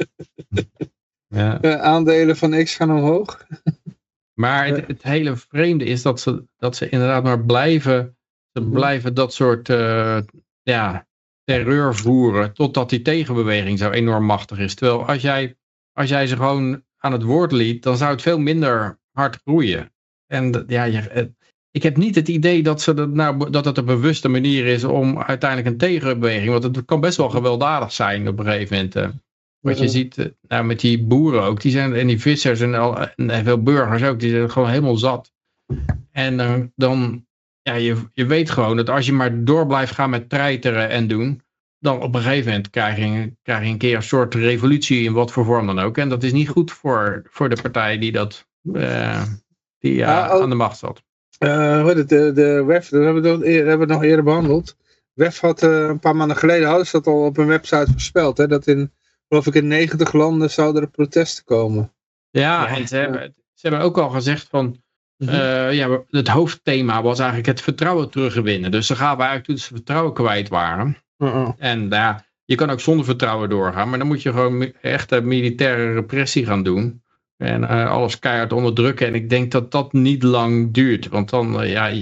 ja. 1.27 1.59
De 1.59 1.79
aandelen 1.79 2.37
van 2.37 2.65
X 2.65 2.75
gaan 2.75 2.91
omhoog. 2.91 3.47
Maar 4.35 4.67
het, 4.67 4.87
het 4.87 5.03
hele 5.03 5.37
vreemde 5.37 5.85
is 5.85 6.03
dat 6.03 6.21
ze, 6.21 6.45
dat 6.57 6.77
ze 6.77 6.89
inderdaad 6.89 7.23
maar 7.23 7.45
blijven, 7.45 8.17
ze 8.53 8.61
Mhm. 8.61 8.71
blijven 8.71 9.15
dat 9.15 9.35
soort 9.35 9.69
eh, 9.69 10.19
ja, 10.63 11.07
terreur 11.45 11.95
voeren 11.95 12.53
totdat 12.53 12.91
die 12.91 13.03
tegenbeweging 13.03 13.79
zo 13.79 13.91
enorm 13.91 14.25
machtig 14.25 14.59
is. 14.59 14.75
Terwijl 14.75 15.07
als 15.07 15.23
jij, 15.23 15.57
als 15.93 16.09
jij 16.09 16.27
ze 16.27 16.37
gewoon 16.37 16.85
aan 16.99 17.13
het 17.13 17.23
woord 17.23 17.53
liet, 17.53 17.83
dan 17.83 17.97
zou 17.97 18.11
het 18.11 18.23
veel 18.23 18.39
minder 18.39 18.99
hard 19.11 19.37
groeien. 19.45 19.93
En 20.27 20.65
ja, 20.67 20.85
je, 20.85 20.99
eh, 20.99 21.25
ik 21.73 21.83
heb 21.83 21.97
niet 21.97 22.15
het 22.15 22.29
idee 22.29 22.63
dat, 22.63 22.83
ze 22.83 22.95
dat, 22.95 23.11
nou, 23.11 23.51
dat 23.51 23.65
het 23.65 23.79
een 23.79 23.85
bewuste 23.85 24.29
manier 24.29 24.67
is 24.67 24.85
om 24.85 25.19
uiteindelijk 25.19 25.71
een 25.71 25.77
tegenbeweging, 25.79 26.51
want 26.51 26.63
het 26.63 26.85
kan 26.85 27.01
best 27.01 27.17
wel 27.17 27.31
gewelddadig 27.31 27.93
zijn 27.93 28.29
op 28.29 28.39
een 28.39 28.45
gegeven 28.45 28.77
moment. 28.77 28.97
eh. 28.97 29.09
Wat 29.61 29.79
je 29.79 29.89
ziet 29.89 30.19
eh, 30.19 30.27
nou, 30.49 30.65
met 30.65 30.81
die 30.81 31.05
boeren 31.05 31.43
ook, 31.43 31.61
die 31.61 31.73
zijn, 31.73 31.95
en 31.95 32.07
die 32.07 32.21
vissers 32.21 32.61
en, 32.61 32.75
al, 32.75 32.99
en 32.99 33.45
veel 33.45 33.63
burgers 33.63 34.03
ook, 34.03 34.21
die 34.21 34.31
zijn 34.31 34.51
gewoon 34.51 34.69
helemaal 34.69 34.97
zat. 34.97 35.33
En 36.11 36.37
dan, 36.37 36.73
dan 36.77 37.27
ja, 37.63 37.75
je, 37.75 37.97
je 38.13 38.27
weet 38.27 38.51
gewoon 38.51 38.77
dat 38.77 38.91
als 38.91 39.07
je 39.07 39.13
maar 39.13 39.45
door 39.45 39.67
blijft 39.67 39.95
gaan 39.95 40.11
met 40.11 40.29
treiteren 40.29 40.89
en 40.89 41.09
doen, 41.09 41.43
dan 41.79 42.03
op 42.03 42.15
een 42.15 42.23
gegeven 42.23 42.51
moment 42.51 42.71
krijg 42.71 42.97
je, 42.97 43.33
krijg 43.43 43.65
je 43.65 43.71
een 43.71 43.79
keer 43.79 43.97
een 43.97 44.03
soort 44.03 44.35
revolutie 44.35 45.05
in 45.05 45.13
wat 45.13 45.33
voor 45.33 45.45
vorm 45.45 45.67
dan 45.67 45.79
ook. 45.79 45.99
En 45.99 46.09
dat 46.09 46.23
is 46.23 46.33
niet 46.33 46.49
goed 46.49 46.73
voor, 46.73 47.23
voor 47.31 47.49
de 47.49 47.63
partij 47.63 47.99
die, 47.99 48.13
dat, 48.13 48.49
eh, 48.73 49.23
die 49.79 49.95
ja, 49.95 50.29
aan 50.29 50.49
de 50.49 50.55
macht 50.55 50.79
zat. 50.79 51.03
Eh, 51.43 51.81
hoe 51.81 51.89
heet 51.89 51.97
het, 51.97 52.09
de, 52.09 52.33
de 52.33 52.65
WEF, 52.65 52.89
dat 52.89 53.05
hebben 53.05 53.23
we, 53.41 53.49
hebben 53.51 53.79
we 53.87 53.93
nog 53.93 54.03
eerder 54.03 54.25
behandeld. 54.25 54.77
WEF 55.13 55.41
had 55.41 55.63
eh, 55.63 55.71
een 55.71 55.99
paar 55.99 56.17
maanden 56.17 56.37
geleden, 56.37 56.69
hadden 56.69 56.87
ze 56.87 56.93
dat 56.93 57.07
al 57.07 57.25
op 57.25 57.37
hun 57.37 57.47
website 57.47 57.87
voorspeld. 57.93 58.39
Hè, 58.39 58.47
dat 58.47 58.67
in, 58.67 58.93
geloof 59.29 59.47
ik 59.47 59.55
in 59.55 59.67
90 59.67 60.13
landen 60.13 60.51
zouden 60.51 60.83
er 60.83 60.89
protesten 60.91 61.45
komen. 61.45 61.93
Ja, 62.31 62.63
Ja, 62.63 62.77
en 62.77 62.89
ze 62.89 62.97
ja. 62.97 63.03
hebben, 63.03 63.35
ze 63.55 63.69
hebben 63.69 63.87
ook 63.87 63.99
al 63.99 64.09
gezegd 64.11 64.49
van, 64.49 64.81
Mhm. 65.17 65.31
eh, 65.35 65.73
ja, 65.73 66.03
het 66.11 66.29
hoofdthema 66.29 67.03
was 67.03 67.19
eigenlijk 67.19 67.49
het 67.49 67.61
vertrouwen 67.61 68.11
terugwinnen. 68.11 68.71
Dus 68.71 68.87
ze 68.87 68.97
gaven 68.97 69.19
eigenlijk 69.19 69.47
toen 69.47 69.59
ze 69.59 69.75
vertrouwen 69.75 70.13
kwijt 70.13 70.49
waren. 70.49 70.97
Uh-uh. 71.19 71.49
En 71.59 71.89
ja, 71.89 72.25
je 72.45 72.55
kan 72.55 72.71
ook 72.71 72.81
zonder 72.81 73.05
vertrouwen 73.05 73.49
doorgaan, 73.49 73.89
maar 73.91 73.99
dan 73.99 74.07
moet 74.09 74.23
je 74.23 74.31
gewoon 74.33 74.73
echte 74.81 75.21
militaire 75.21 75.93
repressie 75.93 76.47
gaan 76.47 76.63
doen. 76.63 77.02
En 77.43 77.69
eh, 77.69 77.91
alles 77.91 78.19
keihard 78.19 78.53
onderdrukken. 78.53 79.07
En 79.07 79.15
ik 79.15 79.31
denk 79.31 79.51
dat 79.51 79.71
dat 79.71 79.93
niet 79.93 80.23
lang 80.23 80.73
duurt. 80.73 81.09
Want 81.09 81.31
dan, 81.31 81.63
eh, 81.63 81.71
ja, 81.73 81.93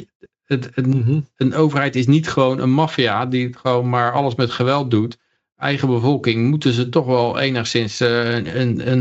het, 0.45 0.71
het, 0.75 0.87
Mhm. 0.87 1.21
een 1.37 1.55
overheid 1.55 1.97
is 1.97 2.07
niet 2.07 2.29
gewoon 2.29 2.59
een 2.61 2.71
maffia 2.71 3.27
die 3.27 3.57
gewoon 3.57 3.89
maar 3.89 4.13
alles 4.13 4.35
met 4.35 4.51
geweld 4.51 4.91
doet. 4.91 5.19
Eigen 5.57 5.89
bevolking 5.89 6.51
moeten 6.51 6.73
ze 6.73 6.89
toch 6.89 7.07
wel 7.07 7.39
enigszins 7.39 8.01
eh, 8.01 8.35
een, 8.35 8.61
een, 8.61 8.93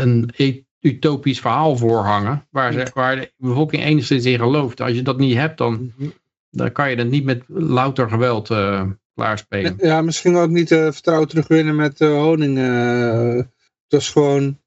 een, 0.00 0.30
een 0.36 0.66
utopisch 0.80 1.40
verhaal 1.40 1.76
voorhangen. 1.76 2.46
Waar, 2.50 2.72
ze, 2.72 2.86
waar 2.94 3.16
de 3.16 3.32
bevolking 3.36 3.82
enigszins 3.82 4.24
in 4.24 4.38
gelooft. 4.38 4.80
Als 4.80 4.92
je 4.92 5.02
dat 5.02 5.18
niet 5.18 5.36
hebt, 5.36 5.58
dan, 5.58 5.92
Mhm. 5.96 6.08
dan 6.50 6.72
kan 6.72 6.90
je 6.90 6.96
dat 6.96 7.06
niet 7.06 7.24
met 7.24 7.42
louter 7.46 8.08
geweld 8.08 8.54
klaarspelen. 9.14 9.74
Ja, 9.78 10.02
misschien 10.02 10.36
ook 10.36 10.50
niet 10.50 10.68
vertrouwen 10.68 11.28
terugwinnen 11.28 11.76
met 11.76 11.98
honing. 11.98 12.56
het 12.58 13.46
was 13.88 14.10
gewoon 14.10 14.58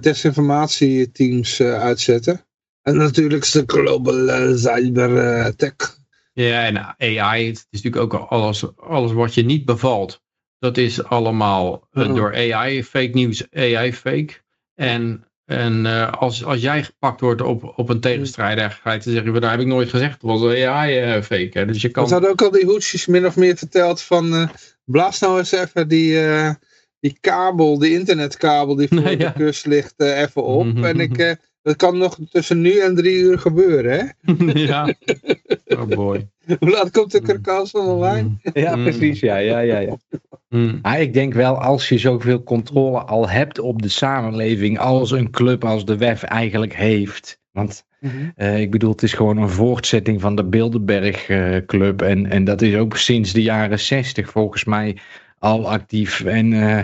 desinformatieteams 0.00 1.60
eh, 1.60 1.80
uitzetten. 1.80 2.44
En 2.82 2.96
natuurlijk 2.96 3.42
is 3.42 3.50
de 3.50 3.62
global 3.66 4.28
eh, 4.28 4.56
cyber 4.56 5.16
eh, 5.16 5.46
tech. 5.46 5.98
Ja, 6.32 6.64
en 6.64 6.76
AI, 6.98 7.46
het 7.46 7.66
is 7.70 7.82
natuurlijk 7.82 8.14
ook 8.14 8.28
alles, 8.28 8.76
alles 8.76 9.12
wat 9.12 9.34
je 9.34 9.44
niet 9.44 9.64
bevalt. 9.64 10.22
Dat 10.58 10.76
is 10.76 11.04
allemaal 11.04 11.88
eh, 11.90 12.14
door 12.14 12.34
AI, 12.34 12.84
fake 12.84 13.10
news, 13.12 13.46
AI 13.52 13.92
fake. 13.92 14.32
En 14.74 15.24
En 15.44 15.84
uh, 15.84 16.12
als, 16.12 16.44
als 16.44 16.60
jij 16.60 16.84
gepakt 16.84 17.20
wordt 17.20 17.42
op, 17.42 17.72
op 17.76 17.88
een 17.88 18.00
tegenstrijder, 18.00 18.70
ga 18.70 18.92
je 18.92 19.00
te 19.00 19.10
zeggen, 19.10 19.32
dat 19.32 19.50
heb 19.50 19.60
ik 19.60 19.66
nooit 19.66 19.90
gezegd. 19.90 20.20
Dat 20.20 20.30
was 20.30 20.40
een 20.40 20.66
AI-fake. 20.66 21.64
dus 21.64 21.82
je 21.82 21.88
kan... 21.88 22.06
Ze 22.06 22.12
hadden 22.12 22.30
ook 22.30 22.42
al 22.42 22.50
die 22.50 22.64
hoedjes 22.64 23.06
min 23.06 23.26
of 23.26 23.36
meer 23.36 23.56
verteld 23.56 24.02
van, 24.02 24.34
uh, 24.34 24.48
blaas 24.84 25.18
nou 25.18 25.38
eens 25.38 25.52
even 25.52 25.88
die, 25.88 26.18
die 27.00 27.16
kabel, 27.20 27.78
die 27.78 27.92
internetkabel 27.92 28.74
die 28.74 28.88
voor 28.88 29.10
ja. 29.10 29.16
de 29.16 29.32
kust 29.32 29.66
ligt, 29.66 29.94
even 30.00 30.44
op. 30.44 30.82
en 30.84 31.00
ik, 31.00 31.36
dat 31.62 31.76
kan 31.76 31.98
nog 31.98 32.18
tussen 32.30 32.60
nu 32.60 32.78
en 32.78 32.94
drie 32.94 33.18
uur 33.18 33.38
gebeuren, 33.38 34.14
hè? 34.22 34.32
ja. 34.66 34.94
Oh 35.66 35.84
boy. 35.84 36.28
Hoe 36.58 36.70
laat 36.70 36.90
komt 36.90 37.12
de 37.12 37.20
karkas 37.20 37.70
van 37.70 37.86
online? 37.86 38.30
Ja, 38.52 38.76
precies. 38.76 39.20
Ja, 39.20 39.36
ja, 39.36 39.58
ja. 39.58 39.78
ja. 39.78 39.96
Mm. 40.48 40.80
Ik 40.98 41.14
denk 41.14 41.34
wel, 41.34 41.60
als 41.60 41.88
je 41.88 41.98
zoveel 41.98 42.42
controle 42.42 42.98
al 43.00 43.28
hebt 43.28 43.58
op 43.58 43.82
de 43.82 43.88
samenleving, 43.88 44.78
als 44.78 45.10
een 45.10 45.30
club 45.30 45.64
als 45.64 45.84
de 45.84 45.96
WEF 45.96 46.22
eigenlijk 46.22 46.74
heeft. 46.74 47.38
Want 47.52 47.84
Mhm. 48.00 48.30
uh, 48.36 48.60
ik 48.60 48.70
bedoel, 48.70 48.90
het 48.90 49.02
is 49.02 49.12
gewoon 49.12 49.36
een 49.36 49.48
voortzetting 49.48 50.20
van 50.20 50.36
de 50.36 50.44
Bilderberg 50.44 51.28
uh, 51.28 51.56
Club. 51.66 52.02
En, 52.02 52.26
en 52.26 52.44
dat 52.44 52.62
is 52.62 52.74
ook 52.74 52.96
sinds 52.96 53.32
de 53.32 53.42
jaren 53.42 53.80
zestig 53.80 54.30
volgens 54.30 54.64
mij 54.64 54.96
al 55.40 55.70
actief. 55.70 56.20
En 56.24 56.52
uh, 56.52 56.78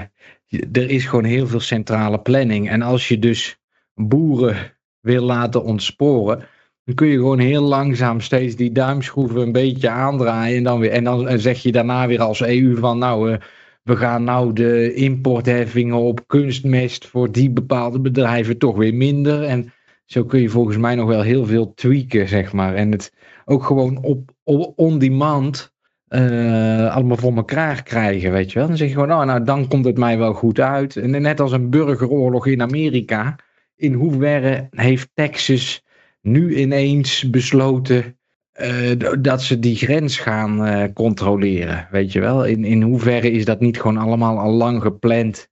er 0.72 0.90
is 0.90 1.04
gewoon 1.04 1.24
heel 1.24 1.46
veel 1.46 1.60
centrale 1.60 2.18
planning. 2.18 2.70
En 2.70 2.82
als 2.82 3.08
je 3.08 3.18
dus 3.18 3.58
boeren 3.94 4.56
wil 5.00 5.22
laten 5.22 5.64
ontsporen, 5.64 6.44
dan 6.84 6.94
kun 6.94 7.06
je 7.06 7.16
gewoon 7.16 7.38
heel 7.38 7.62
langzaam 7.62 8.20
steeds 8.20 8.56
die 8.56 8.72
duimschroeven 8.72 9.40
een 9.40 9.52
beetje 9.52 9.90
aandraaien. 9.90 10.56
En 10.56 10.62
dan, 10.62 10.80
weer, 10.80 10.90
en 10.90 11.04
dan 11.04 11.38
zeg 11.38 11.62
je 11.62 11.72
daarna 11.72 12.06
weer 12.06 12.20
als 12.20 12.40
EU 12.40 12.76
van 12.76 12.98
nou, 12.98 13.30
uh, 13.30 13.36
we 13.82 13.96
gaan 13.96 14.24
nou 14.24 14.52
de 14.52 14.94
importheffingen 14.94 15.96
op 15.96 16.26
kunstmest 16.26 17.06
voor 17.06 17.32
die 17.32 17.50
bepaalde 17.50 18.00
bedrijven 18.00 18.58
toch 18.58 18.76
weer 18.76 18.94
minder. 18.94 19.42
En 19.42 19.72
zo 20.04 20.24
kun 20.24 20.40
je 20.40 20.48
volgens 20.48 20.76
mij 20.76 20.94
nog 20.94 21.08
wel 21.08 21.22
heel 21.22 21.46
veel 21.46 21.74
tweaken, 21.74 22.28
zeg 22.28 22.52
maar. 22.52 22.74
En 22.74 22.92
het 22.92 23.12
ook 23.44 23.64
gewoon 23.64 24.02
op, 24.02 24.30
op 24.44 24.72
on 24.76 24.98
demand 24.98 25.74
uh, 26.08 26.94
allemaal 26.94 27.16
voor 27.16 27.36
elkaar 27.36 27.82
krijgen, 27.82 28.32
weet 28.32 28.52
je 28.52 28.58
wel. 28.58 28.68
Dan 28.68 28.76
zeg 28.76 28.88
je 28.88 28.94
gewoon, 28.94 29.08
nou, 29.08 29.26
nou, 29.26 29.44
dan 29.44 29.68
komt 29.68 29.84
het 29.84 29.98
mij 29.98 30.18
wel 30.18 30.32
goed 30.32 30.60
uit. 30.60 30.96
En 30.96 31.22
net 31.22 31.40
als 31.40 31.52
een 31.52 31.70
burgeroorlog 31.70 32.46
in 32.46 32.62
Amerika, 32.62 33.36
in 33.76 33.92
hoeverre 33.92 34.66
heeft 34.70 35.10
Texas 35.14 35.84
nu 36.20 36.56
ineens 36.56 37.30
besloten 37.30 38.18
uh, 38.60 38.92
dat 39.20 39.42
ze 39.42 39.58
die 39.58 39.76
grens 39.76 40.18
gaan 40.18 40.66
uh, 40.66 40.84
controleren, 40.94 41.88
weet 41.90 42.12
je 42.12 42.20
wel? 42.20 42.44
In, 42.44 42.64
in 42.64 42.82
hoeverre 42.82 43.30
is 43.30 43.44
dat 43.44 43.60
niet 43.60 43.80
gewoon 43.80 43.96
allemaal 43.96 44.38
al 44.38 44.52
lang 44.52 44.82
gepland 44.82 45.48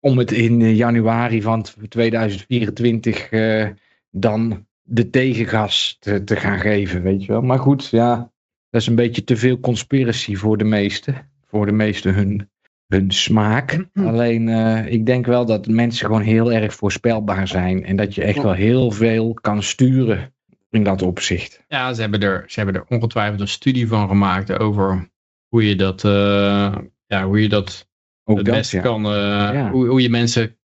om 0.00 0.18
het 0.18 0.32
in 0.32 0.74
januari 0.74 1.42
van 1.42 1.64
2024 1.88 3.30
dan 4.10 4.66
de 4.82 5.10
tegengas 5.10 5.96
te, 6.00 6.24
te, 6.24 6.36
gaan 6.36 6.58
geven, 6.58 7.02
weet 7.02 7.24
je 7.24 7.32
wel? 7.32 7.42
Maar 7.42 7.58
goed, 7.58 7.88
ja, 7.88 8.32
dat 8.74 8.82
is 8.82 8.88
een 8.88 8.94
beetje 8.94 9.24
te 9.24 9.36
veel 9.36 9.60
conspiracy 9.60 10.34
voor 10.34 10.58
de 10.58 10.64
meesten, 10.64 11.30
voor 11.46 11.66
de 11.66 11.72
meesten 11.72 12.14
hun, 12.14 12.50
hun 12.86 13.10
smaak. 13.10 13.86
Alleen 14.10 14.48
uh, 14.48 14.92
ik 14.92 15.06
denk 15.06 15.26
wel 15.26 15.46
dat 15.46 15.66
mensen 15.66 16.06
gewoon 16.06 16.22
heel 16.22 16.52
erg 16.52 16.74
voorspelbaar 16.74 17.48
zijn. 17.48 17.84
En 17.84 17.96
dat 17.96 18.14
je 18.14 18.22
echt 18.22 18.42
wel 18.42 18.52
heel 18.52 18.90
veel 18.90 19.34
kan 19.34 19.62
sturen 19.62 20.34
in 20.70 20.84
dat 20.84 21.02
opzicht. 21.02 21.64
Ja, 21.68 21.92
ze 21.92 22.00
hebben 22.00 22.20
er, 22.20 22.44
ze 22.46 22.60
hebben 22.60 22.80
er 22.80 22.86
ongetwijfeld 22.88 23.40
een 23.40 23.48
studie 23.48 23.88
van 23.88 24.08
gemaakt 24.08 24.58
over 24.58 25.10
hoe 25.48 25.68
je 25.68 25.76
dat, 25.76 26.04
uh, 26.04 26.76
ja, 27.06 27.24
hoe 27.26 27.42
je 27.42 27.48
dat 27.48 27.88
Ook 28.24 28.36
het 28.36 28.46
dat, 28.46 28.54
beste 28.54 28.76
ja. 28.76 28.82
kan, 28.82 29.06
uh, 29.06 29.12
Ja. 29.12 29.70
hoe, 29.70 29.86
hoe 29.86 30.02
je 30.02 30.10
mensen 30.10 30.58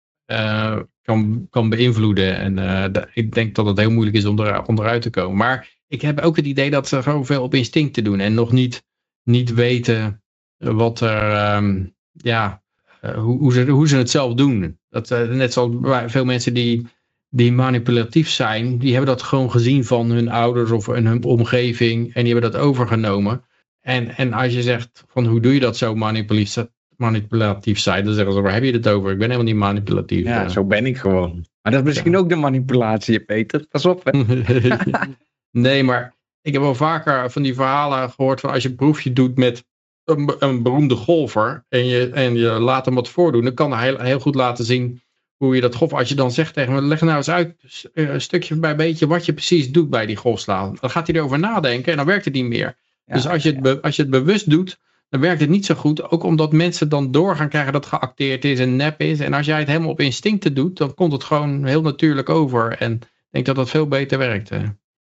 kan, 1.03 1.47
kan 1.51 1.69
beïnvloeden. 1.69 2.59
En 2.59 2.93
ik 3.13 3.35
denk 3.35 3.55
dat 3.55 3.67
het 3.67 3.79
heel 3.79 3.91
moeilijk 3.91 4.17
is 4.17 4.25
om 4.25 4.39
er, 4.39 4.67
onderuit 4.67 5.03
te 5.03 5.11
komen. 5.11 5.37
Maar 5.37 5.76
ik 5.89 6.03
heb 6.03 6.21
ook 6.21 6.37
het 6.37 6.47
idee 6.47 6.71
dat 6.71 6.89
ze 6.89 7.03
gewoon 7.03 7.27
veel 7.27 7.43
op 7.43 7.55
instinct 7.55 7.95
te 7.95 8.03
doen 8.03 8.21
en 8.21 8.35
nog 8.35 8.53
niet, 8.53 8.85
niet 9.23 9.55
weten 9.55 10.23
wat 10.59 11.01
er, 11.01 11.55
um, 11.57 11.95
ja, 12.13 12.63
uh, 13.05 13.15
hoe, 13.15 13.39
hoe, 13.39 13.53
ze, 13.53 13.67
hoe 13.67 13.89
ze 13.89 13.97
het 13.97 14.11
zelf 14.11 14.35
doen. 14.35 14.79
Dat, 14.89 15.11
uh, 15.11 15.29
net 15.29 15.53
zoals 15.53 15.71
veel 16.07 16.25
mensen 16.25 16.55
die, 16.55 16.87
die 17.29 17.53
manipulatief 17.53 18.29
zijn, 18.29 18.79
die 18.79 18.91
hebben 18.95 19.11
dat 19.17 19.23
gewoon 19.23 19.51
gezien 19.51 19.85
van 19.85 20.11
hun 20.11 20.29
ouders 20.29 20.71
of 20.71 20.89
in 20.89 21.07
hun 21.07 21.25
omgeving 21.25 22.15
en 22.15 22.25
die 22.25 22.33
hebben 22.33 22.53
dat 22.53 22.61
overgenomen. 22.61 23.45
En, 23.81 24.17
en 24.17 24.33
als 24.33 24.53
je 24.53 24.63
zegt 24.63 25.05
van 25.09 25.27
hoe 25.27 25.41
doe 25.41 25.55
je 25.55 25.61
dat 25.61 25.77
zo 25.77 25.95
manipulatief, 25.95 26.67
manipulatief 26.97 27.79
zijn, 27.79 28.05
dan 28.05 28.15
zeggen 28.15 28.33
ze 28.33 28.41
waar 28.41 28.53
heb 28.53 28.63
je 28.65 28.73
het 28.73 28.89
over? 28.89 29.11
Ik 29.11 29.19
ben 29.19 29.31
helemaal 29.31 29.53
niet 29.53 29.61
manipulatief. 29.63 30.25
Ja, 30.25 30.45
Uh, 30.45 30.51
zo 30.51 30.65
ben 30.65 30.87
ik 30.87 30.97
gewoon. 30.97 31.47
Maar 31.63 31.73
dat 31.73 31.81
is 31.81 31.87
misschien 31.87 32.13
Ja. 32.13 32.19
ook 32.19 32.29
de 32.29 32.37
manipulatie, 32.37 33.21
Peter. 33.21 33.67
Pas 33.71 33.87
op. 33.87 34.05
Hè. 34.05 34.11
nee, 35.57 35.83
maar 35.83 36.15
ik 36.43 36.53
heb 36.53 36.63
wel 36.63 36.75
vaker 36.75 37.31
van 37.31 37.43
die 37.43 37.55
verhalen 37.55 38.11
gehoord 38.11 38.41
van 38.41 38.51
als 38.51 38.63
je 38.63 38.69
een 38.69 38.75
proefje 38.75 39.13
doet 39.13 39.37
met 39.37 39.65
een, 40.05 40.35
een 40.39 40.63
beroemde 40.63 40.95
golfer 40.95 41.65
en 41.69 41.87
je, 41.87 42.11
en 42.11 42.35
je 42.35 42.49
laat 42.49 42.85
hem 42.85 42.95
wat 42.95 43.09
voordoen, 43.09 43.45
dan 43.45 43.55
kan 43.55 43.73
hij 43.73 43.85
heel, 43.85 43.99
heel 43.99 44.21
goed 44.21 44.35
laten 44.35 44.65
zien 44.65 45.01
hoe 45.37 45.55
je 45.55 45.61
dat 45.61 45.75
golf, 45.75 45.93
als 45.93 46.09
je 46.09 46.15
dan 46.15 46.31
zegt 46.31 46.55
tegen 46.55 46.75
hem, 46.75 46.85
leg 46.85 47.01
nou 47.01 47.17
eens 47.17 47.31
uit, 47.31 47.55
uh, 47.95 48.09
een 48.09 48.21
stukje 48.21 48.57
bij 48.57 48.77
beetje, 48.77 49.07
wat 49.07 49.25
je 49.25 49.33
precies 49.33 49.71
doet 49.73 49.91
bij 49.91 50.07
die 50.07 50.17
golfslaan. 50.17 50.77
Dan 50.81 50.91
gaat 50.91 51.07
hij 51.07 51.17
erover 51.17 51.39
nadenken 51.39 51.91
en 51.91 51.97
dan 51.97 52.07
werkt 52.07 52.25
het 52.25 52.35
niet 52.35 52.45
meer. 52.45 52.77
Ja, 53.05 53.15
dus 53.15 53.29
als 53.29 53.43
je, 53.43 53.59
het 53.63 53.83
als 53.83 53.97
je 53.97 54.03
het 54.03 54.11
bewust 54.11 54.51
doet, 54.51 54.79
dan 55.09 55.21
werkt 55.21 55.41
het 55.41 55.51
niet 55.51 55.67
zo 55.67 55.75
goed. 55.75 56.11
Ook 56.11 56.23
omdat 56.23 56.53
mensen 56.53 56.89
dan 56.89 57.11
door 57.11 57.37
gaan 57.37 57.49
krijgen 57.49 57.73
dat 57.73 57.87
geacteerd 57.87 58.45
is 58.45 58.59
en 58.59 58.77
nep 58.77 59.01
is. 59.01 59.21
En 59.21 59.33
als 59.33 59.47
jij 59.47 59.59
het 59.59 59.69
helemaal 59.69 59.91
op 59.91 60.01
instincten 60.01 60.55
doet, 60.55 60.77
dan 60.77 60.95
komt 60.95 61.13
het 61.13 61.25
gewoon 61.25 61.65
heel 61.65 61.83
natuurlijk 61.83 62.29
over. 62.29 62.77
En 62.79 62.93
ik 62.93 63.31
denk 63.31 63.47
dat 63.47 63.57
dat 63.57 63.71
veel 63.71 63.89
beter 63.89 64.19
werkt. 64.19 64.49
hè. 64.49 64.63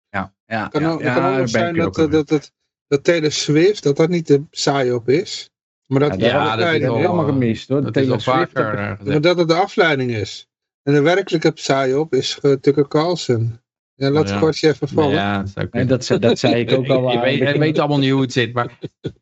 Ja, 0.09 0.33
ja, 0.45 0.63
Het 0.63 0.71
kan 0.71 0.81
ja, 0.81 0.91
ook, 0.91 1.01
ja, 1.01 1.13
kan 1.37 1.47
zijn 1.47 1.75
ik 1.75 1.81
dat, 1.81 1.97
eh, 1.97 2.11
dat, 2.11 2.27
dat, 2.27 2.51
dat 2.87 3.03
Taylor 3.03 3.31
Swift, 3.31 3.83
dat 3.83 3.97
dat 3.97 4.09
niet 4.09 4.27
de 4.27 4.41
psyop 4.49 5.09
is. 5.09 5.49
Maar 5.85 5.99
dat, 5.99 6.09
Ja, 6.09 6.17
dat 6.17 6.19
de 6.19 6.25
ja, 6.25 6.55
dat 6.55 6.67
is 6.67 6.75
ik 6.75 6.81
is. 6.81 6.87
allemaal 7.05 7.25
gemist 7.25 7.67
hoor. 7.69 7.77
Dat 7.81 7.87
is 7.87 7.93
Taylor 7.93 8.13
al 8.13 8.19
Swift 8.19 8.51
vaker 8.51 8.73
ik- 8.73 8.79
eh, 8.79 8.85
Maar 8.87 8.97
gezegd. 8.97 9.23
dat 9.23 9.37
het 9.37 9.47
de 9.47 9.53
afleiding 9.53 10.11
is. 10.11 10.47
En 10.83 10.93
de 10.93 11.01
werkelijke 11.01 11.51
psyop 11.51 12.13
is 12.13 12.39
uh, 12.41 12.53
Tucker 12.53 12.87
Carlson. 12.87 13.59
Ja, 13.95 14.09
laat 14.09 14.23
Ja. 14.25 14.29
het 14.29 14.39
kwartje 14.39 14.67
even 14.67 14.87
vallen. 14.87 15.11
Ja, 15.13 15.37
dat, 15.37 15.47
is 15.55 15.67
En 15.71 15.87
dat, 15.87 16.05
ze- 16.05 16.19
dat 16.19 16.39
zei 16.39 16.53
ik 16.55 16.71
ook 16.77 16.87
al. 16.87 17.11
je, 17.11 17.17
aan 17.17 17.23
weet, 17.23 17.37
je 17.37 17.57
weet 17.59 17.79
allemaal 17.79 17.97
niet 17.99 18.11
hoe 18.11 18.21
het 18.21 18.33
zit. 18.33 18.53
Maar 18.53 18.77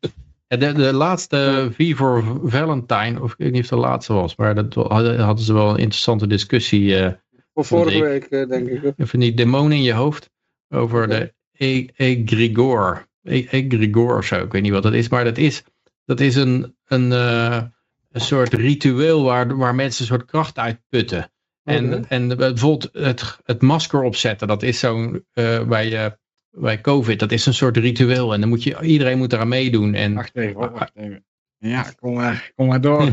de, 0.48 0.72
de 0.72 0.92
laatste 0.92 1.70
V 1.76 1.96
voor 1.96 2.40
Valentine, 2.44 3.22
of 3.22 3.32
ik 3.32 3.38
weet 3.38 3.52
niet 3.52 3.62
of 3.64 3.70
het 3.70 3.78
de 3.80 3.84
laatste 3.86 4.12
was, 4.12 4.36
maar 4.36 4.54
dat 4.54 4.74
hadden, 4.74 5.18
hadden 5.20 5.44
ze 5.44 5.52
wel 5.52 5.68
een 5.70 5.76
interessante 5.78 6.26
discussie. 6.26 6.96
eh, 6.98 7.12
Voor 7.54 7.64
vorige 7.64 7.96
ik- 7.96 8.02
week, 8.02 8.24
eh, 8.24 8.48
denk 8.48 8.68
ik. 8.68 8.92
van 8.96 9.20
die 9.20 9.34
demonen 9.34 9.72
in 9.76 9.82
je 9.82 9.92
hoofd 9.92 10.30
over 10.68 11.08
de 11.08 11.34
e- 11.52 11.86
egregor. 11.96 13.06
E- 13.22 13.46
Egregor 13.50 14.16
of 14.16 14.24
zo, 14.24 14.42
ik 14.42 14.52
weet 14.52 14.62
niet 14.62 14.72
wat 14.72 14.82
dat 14.82 14.92
is, 14.94 15.08
maar 15.08 15.24
dat 15.24 15.38
is, 15.38 15.62
dat 16.04 16.20
is 16.20 16.36
een, 16.36 16.76
een, 16.86 17.12
eh, 17.12 17.62
een 18.10 18.20
soort 18.20 18.52
ritueel 18.52 19.22
waar, 19.22 19.56
waar 19.56 19.74
mensen 19.74 20.00
een 20.00 20.06
soort 20.08 20.30
kracht 20.30 20.58
uitputten. 20.58 21.30
En, 21.64 21.94
Oké. 21.94 22.06
en 22.08 22.28
bijvoorbeeld 22.28 22.88
het, 22.92 23.38
het 23.44 23.62
masker 23.62 24.02
opzetten, 24.02 24.48
dat 24.48 24.62
is 24.62 24.78
zo'n, 24.78 25.24
eh, 25.32 25.66
bij, 25.66 26.04
eh, 26.04 26.10
bij 26.50 26.80
COVID, 26.80 27.18
dat 27.18 27.32
is 27.32 27.46
een 27.46 27.54
soort 27.54 27.76
ritueel. 27.76 28.32
En 28.34 28.40
dan 28.40 28.48
moet 28.48 28.62
je, 28.62 28.80
iedereen 28.80 29.18
moet 29.18 29.32
eraan 29.32 29.48
meedoen. 29.48 29.94
En, 29.94 30.14
Wacht 30.14 30.36
even, 30.36 30.70
wacht 30.72 30.92
even. 30.94 31.24
Ja, 31.58 31.92
kom 32.00 32.14
maar, 32.14 32.52
kom 32.54 32.66
maar 32.66 32.80
door. 32.80 33.10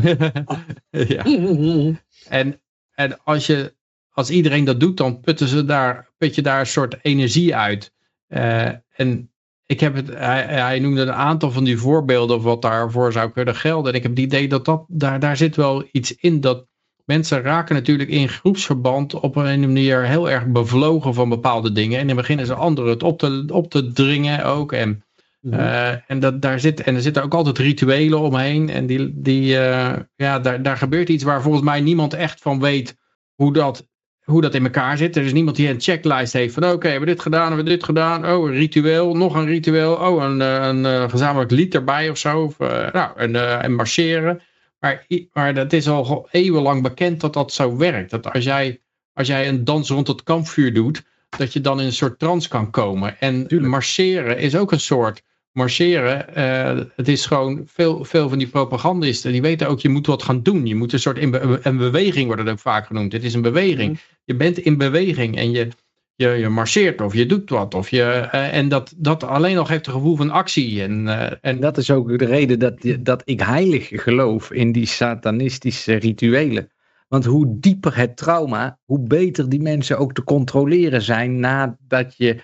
ja. 0.90 1.24
En, 2.28 2.60
en 2.94 3.24
als, 3.24 3.46
je, 3.46 3.74
als 4.16 4.30
iedereen 4.30 4.64
dat 4.64 4.80
doet, 4.80 4.96
dan 4.96 5.20
putten 5.20 5.48
ze 5.48 5.64
daar, 5.64 6.10
put 6.18 6.34
je 6.34 6.42
daar 6.42 6.60
een 6.60 6.66
soort 6.66 6.96
energie 7.02 7.56
uit. 7.56 7.92
Eh, 8.26 8.68
en 8.94 9.30
ik 9.66 9.80
heb 9.80 9.94
het, 9.94 10.08
hij, 10.08 10.42
hij 10.42 10.78
noemde 10.78 11.00
een 11.02 11.12
aantal 11.12 11.50
van 11.50 11.64
die 11.64 11.78
voorbeelden 11.78 12.40
wat 12.40 12.62
daarvoor 12.62 13.12
zou 13.12 13.30
kunnen 13.30 13.54
gelden. 13.54 13.90
En 13.90 13.96
ik 13.96 14.02
heb 14.02 14.10
het 14.10 14.20
idee 14.20 14.48
dat, 14.48 14.64
dat 14.64 14.84
daar, 14.88 15.20
daar 15.20 15.36
zit 15.36 15.56
wel 15.56 15.84
iets 15.92 16.14
in 16.14 16.40
dat 16.40 16.66
mensen 17.04 17.42
raken 17.42 17.74
natuurlijk 17.74 18.10
in 18.10 18.28
groepsverband 18.28 19.14
op 19.14 19.36
een 19.36 19.60
manier 19.60 20.06
heel 20.06 20.30
erg 20.30 20.46
bevlogen 20.46 21.14
van 21.14 21.28
bepaalde 21.28 21.72
dingen. 21.72 21.98
En 21.98 22.06
dan 22.06 22.16
beginnen 22.16 22.46
ze 22.46 22.54
anderen 22.54 22.90
het 22.90 23.02
op 23.02 23.18
te, 23.18 23.44
op 23.52 23.70
te 23.70 23.92
dringen 23.92 24.44
ook. 24.44 24.72
En 24.72 25.04
uh, 25.40 26.10
en, 26.10 26.20
dat, 26.20 26.42
daar 26.42 26.60
zit, 26.60 26.80
en 26.80 26.94
er 26.94 27.02
zitten 27.02 27.22
ook 27.22 27.34
altijd 27.34 27.58
rituelen 27.58 28.20
omheen. 28.20 28.68
En 28.70 28.86
die, 28.86 29.12
die, 29.14 29.54
uh, 29.54 29.92
ja, 30.16 30.38
daar, 30.38 30.62
daar 30.62 30.76
gebeurt 30.76 31.08
iets 31.08 31.24
waar 31.24 31.42
volgens 31.42 31.64
mij 31.64 31.80
niemand 31.80 32.14
echt 32.14 32.40
van 32.40 32.60
weet 32.60 32.96
hoe 33.34 33.52
dat, 33.52 33.86
hoe 34.26 34.40
dat 34.40 34.54
in 34.54 34.64
elkaar 34.64 34.96
zit. 34.96 35.16
Er 35.16 35.24
is 35.24 35.32
niemand 35.32 35.56
die 35.56 35.68
een 35.68 35.80
checklist 35.80 36.32
heeft 36.32 36.54
van 36.54 36.64
oké, 36.64 36.72
okay, 36.72 36.90
hebben 36.90 37.08
we 37.08 37.14
dit 37.14 37.22
gedaan, 37.22 37.46
hebben 37.46 37.64
we 37.64 37.70
dit 37.70 37.84
gedaan. 37.84 38.26
Oh, 38.26 38.48
een 38.48 38.54
ritueel, 38.54 39.16
nog 39.16 39.34
een 39.34 39.46
ritueel. 39.46 39.94
Oh, 39.94 40.22
een, 40.22 40.40
een, 40.40 40.84
een 40.84 41.10
gezamenlijk 41.10 41.50
lied 41.50 41.74
erbij 41.74 42.10
of 42.10 42.18
zo. 42.18 42.42
Of, 42.42 42.60
uh, 42.60 42.90
nou, 42.92 43.10
en, 43.16 43.62
en 43.62 43.74
marcheren. 43.74 44.40
Maar, 44.78 45.06
maar 45.32 45.54
dat 45.54 45.72
is 45.72 45.88
al 45.88 46.28
eeuwenlang 46.30 46.82
bekend 46.82 47.20
dat 47.20 47.32
dat 47.32 47.52
zo 47.52 47.76
werkt. 47.76 48.10
Dat 48.10 48.32
als 48.32 48.44
jij, 48.44 48.80
als 49.12 49.26
jij 49.26 49.48
een 49.48 49.64
dans 49.64 49.88
rond 49.88 50.06
het 50.06 50.22
kampvuur 50.22 50.74
doet, 50.74 51.02
dat 51.28 51.52
je 51.52 51.60
dan 51.60 51.80
in 51.80 51.86
een 51.86 51.92
soort 51.92 52.18
trance 52.18 52.48
kan 52.48 52.70
komen. 52.70 53.20
En 53.20 53.46
Tuurlijk. 53.46 53.70
marcheren 53.70 54.38
is 54.38 54.56
ook 54.56 54.72
een 54.72 54.80
soort 54.80 55.22
marcheren. 55.56 56.34
eh, 56.34 56.84
het 56.96 57.08
is 57.08 57.26
gewoon 57.26 57.62
veel, 57.66 58.04
veel 58.04 58.28
van 58.28 58.38
die 58.38 58.46
propagandisten. 58.46 59.32
Die 59.32 59.42
weten 59.42 59.68
ook, 59.68 59.80
je 59.80 59.88
moet 59.88 60.06
wat 60.06 60.22
gaan 60.22 60.42
doen. 60.42 60.66
Je 60.66 60.74
moet 60.74 60.92
een 60.92 60.98
soort 60.98 61.18
in 61.18 61.30
be- 61.30 61.60
een 61.62 61.76
beweging 61.76 62.26
wordt 62.26 62.42
het 62.42 62.50
ook 62.50 62.58
vaak 62.58 62.86
genoemd. 62.86 63.12
Het 63.12 63.24
is 63.24 63.34
een 63.34 63.42
beweging. 63.42 63.98
Je 64.24 64.34
bent 64.34 64.58
in 64.58 64.76
beweging 64.78 65.36
en 65.36 65.50
je, 65.50 65.68
je, 66.14 66.28
je 66.28 66.48
marcheert 66.48 67.00
of 67.00 67.14
je 67.14 67.26
doet 67.26 67.50
wat. 67.50 67.74
Of 67.74 67.90
je, 67.90 68.02
eh, 68.02 68.54
en 68.56 68.68
dat, 68.68 68.94
dat 68.96 69.24
alleen 69.24 69.58
al 69.58 69.64
geeft 69.64 69.86
een 69.86 69.92
gevoel 69.92 70.16
van 70.16 70.30
actie. 70.30 70.82
En, 70.82 71.08
eh, 71.08 71.36
En 71.40 71.60
dat 71.60 71.78
is 71.78 71.90
ook 71.90 72.18
de 72.18 72.24
reden 72.24 72.58
dat, 72.58 72.74
dat 73.00 73.22
ik 73.24 73.40
heilig 73.40 73.88
geloof 73.92 74.50
in 74.52 74.72
die 74.72 74.86
satanistische 74.86 75.94
rituelen. 75.94 76.70
Want 77.08 77.24
hoe 77.24 77.46
dieper 77.60 77.96
het 77.96 78.16
trauma, 78.16 78.78
hoe 78.84 79.00
beter 79.00 79.48
die 79.48 79.60
mensen 79.60 79.98
ook 79.98 80.12
te 80.12 80.24
controleren 80.24 81.02
zijn 81.02 81.40
nadat 81.40 82.14
je 82.16 82.36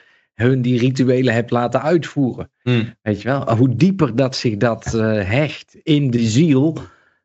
hun 0.42 0.62
die 0.62 0.78
rituelen 0.78 1.34
hebt 1.34 1.50
laten 1.50 1.82
uitvoeren. 1.82 2.50
Hmm. 2.62 2.94
Weet 3.02 3.22
je 3.22 3.28
wel, 3.28 3.56
hoe 3.56 3.74
dieper 3.74 4.16
dat 4.16 4.36
zich 4.36 4.56
dat 4.56 4.94
eh, 4.94 5.28
hecht 5.28 5.76
in 5.82 6.10
de 6.10 6.20
ziel, 6.20 6.78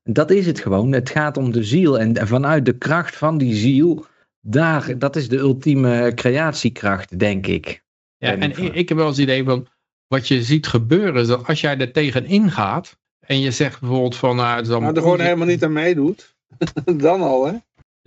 dat 0.04 0.32
is 0.32 0.46
het 0.46 0.60
gewoon. 0.60 0.92
Het 0.92 1.10
gaat 1.10 1.38
om 1.38 1.52
de 1.52 1.64
ziel 1.64 2.00
en 2.00 2.28
vanuit 2.28 2.66
de 2.66 2.78
kracht 2.78 3.16
van 3.16 3.38
die 3.38 3.56
ziel, 3.56 4.06
daar, 4.42 4.98
dat 4.98 5.16
is 5.16 5.30
de 5.30 5.38
ultieme 5.38 6.12
creatiekracht, 6.16 7.20
denk 7.20 7.48
ik. 7.48 7.84
Ja, 8.18 8.36
en 8.36 8.74
ik 8.76 8.90
heb 8.90 8.98
wel 8.98 9.08
eens 9.08 9.18
het 9.18 9.26
idee 9.26 9.44
van, 9.44 9.68
wat 10.08 10.28
je 10.28 10.44
ziet 10.44 10.68
gebeuren, 10.68 11.22
is 11.22 11.28
dat 11.28 11.48
als 11.48 11.62
jij 11.62 11.78
er 11.78 11.92
tegenin 11.92 12.52
gaat, 12.52 12.98
en 13.20 13.40
je 13.40 13.52
zegt 13.52 13.80
bijvoorbeeld 13.80 14.16
van, 14.16 14.36
nou, 14.36 14.56
het 14.56 14.66
is 14.66 14.72
allemaal 14.72 14.88
Maar 14.88 14.98
er 14.98 15.08
gewoon 15.10 15.20
helemaal 15.20 15.48
niet 15.48 15.64
aan 15.64 15.74
meedoet. 15.74 16.36
Dan 17.06 17.22
al, 17.22 17.46
hè? 17.48 17.54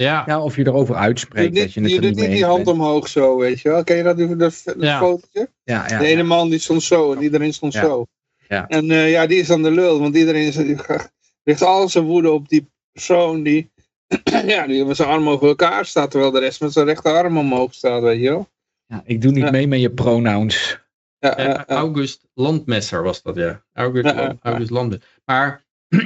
Ja, 0.01 0.23
Ja, 0.27 0.41
of 0.43 0.57
je 0.57 0.67
erover 0.67 0.95
Je 0.95 1.01
uitspreekt 1.01 1.55
doet 1.55 1.63
dat 1.63 1.73
je 1.73 1.81
je 1.81 2.01
doet 2.01 2.17
niet 2.17 2.31
die 2.31 2.45
hand 2.45 2.65
bent. 2.65 2.77
omhoog 2.77 3.09
zo, 3.09 3.39
weet 3.39 3.61
je 3.61 3.69
wel. 3.69 3.85
Ken 3.85 3.97
je 3.97 4.03
dat, 4.03 4.19
dat, 4.19 4.39
dat, 4.39 4.75
Ja. 4.79 4.99
fotootje? 4.99 5.51
Ja, 5.65 5.89
ja, 5.89 5.99
de 5.99 6.07
ene 6.07 6.21
ja. 6.21 6.25
man 6.27 6.51
die 6.51 6.59
stond 6.59 6.83
zo 6.83 7.13
en 7.13 7.23
iedereen 7.23 7.53
stond 7.53 7.73
Ja. 7.73 7.81
zo. 7.85 8.07
Ja. 8.49 8.69
En 8.69 8.91
eh, 8.91 9.11
ja, 9.11 9.27
die 9.27 9.39
is 9.39 9.47
dan 9.47 9.63
de 9.63 9.71
lul, 9.71 10.01
want 10.01 10.17
iedereen 10.17 10.47
is, 10.47 10.57
die 10.57 10.77
richt 11.45 11.63
al 11.63 11.89
zijn 11.89 12.05
woede 12.05 12.31
op 12.31 12.49
die 12.49 12.71
persoon 12.93 13.43
die, 13.43 13.71
ja, 14.47 14.67
die 14.67 14.85
met 14.85 14.97
zijn 14.97 15.09
arm 15.09 15.29
over 15.29 15.49
elkaar 15.49 15.87
staat, 15.87 16.11
terwijl 16.11 16.33
de 16.33 16.39
rest 16.41 16.61
met 16.61 16.73
zijn 16.73 16.87
rechterarm 16.87 17.39
omhoog 17.39 17.75
staat, 17.75 18.03
weet 18.03 18.21
je 18.21 18.29
wel. 18.29 18.49
Ja, 18.87 19.03
ik 19.05 19.23
doe 19.23 19.33
niet 19.33 19.45
Ja. 19.45 19.51
mee 19.51 19.67
met 19.69 19.81
je 19.81 19.91
pronouns. 19.91 20.79
Ja, 21.19 21.37
eh. 21.37 21.77
August 21.77 22.27
Landmesser 22.35 23.03
was 23.03 23.23
dat, 23.23 23.37
ja. 23.37 23.65
August. 23.73 24.15
August 24.43 24.71
Landmesser. 24.71 25.09
Maar 25.25 25.65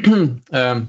ehm, 0.50 0.82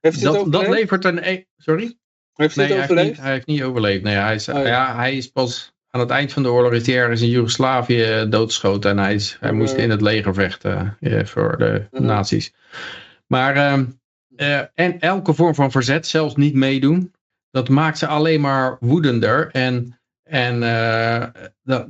Heeft 0.00 0.22
dat, 0.22 0.52
dat 0.52 0.68
levert 0.68 1.04
een... 1.04 1.18
e- 1.28 1.44
Sorry? 1.56 1.96
Heeft 2.34 2.56
hij 2.56 2.68
Nee, 2.68 2.76
het 2.78 2.88
hij 2.88 2.88
heeft, 2.88 2.88
niet, 2.88 2.90
overleefd? 2.90 3.20
hij 3.20 3.32
heeft 3.32 3.46
niet 3.46 3.62
overleefd. 3.62 4.02
Nee, 4.02 4.14
hij, 4.14 4.34
is, 4.34 4.48
Oh, 4.48 4.54
ja. 4.54 4.66
ja. 4.66 4.96
hij 4.96 5.16
is 5.16 5.30
pas 5.30 5.72
aan 5.90 6.00
het 6.00 6.10
eind 6.10 6.32
van 6.32 6.42
de 6.42 6.50
oorlog 6.50 6.72
is 6.72 6.86
hij 6.86 6.96
ergens 6.96 7.20
in 7.20 7.28
Joegoslavië 7.28 8.02
eh, 8.02 8.30
doodgeschoten. 8.30 8.90
En 8.90 8.98
hij, 8.98 9.14
is, 9.14 9.36
hij 9.40 9.50
Oh, 9.50 9.56
moest 9.56 9.76
ja. 9.76 9.82
in 9.82 9.90
het 9.90 10.00
leger 10.00 10.34
vechten 10.34 10.96
eh, 11.00 11.24
voor 11.24 11.56
de 11.58 11.86
nazi's. 11.90 12.52
Maar 13.26 13.56
ehm, 13.56 13.84
eh, 14.36 14.60
en 14.74 15.00
elke 15.00 15.34
vorm 15.34 15.54
van 15.54 15.70
verzet, 15.70 16.06
zelfs 16.06 16.36
niet 16.36 16.54
meedoen, 16.54 17.12
dat 17.50 17.68
maakt 17.68 17.98
ze 17.98 18.06
alleen 18.06 18.40
maar 18.40 18.76
woedender. 18.80 19.48
En, 19.50 20.00
en 20.22 20.62
eh, 20.62 21.26
dat, 21.62 21.86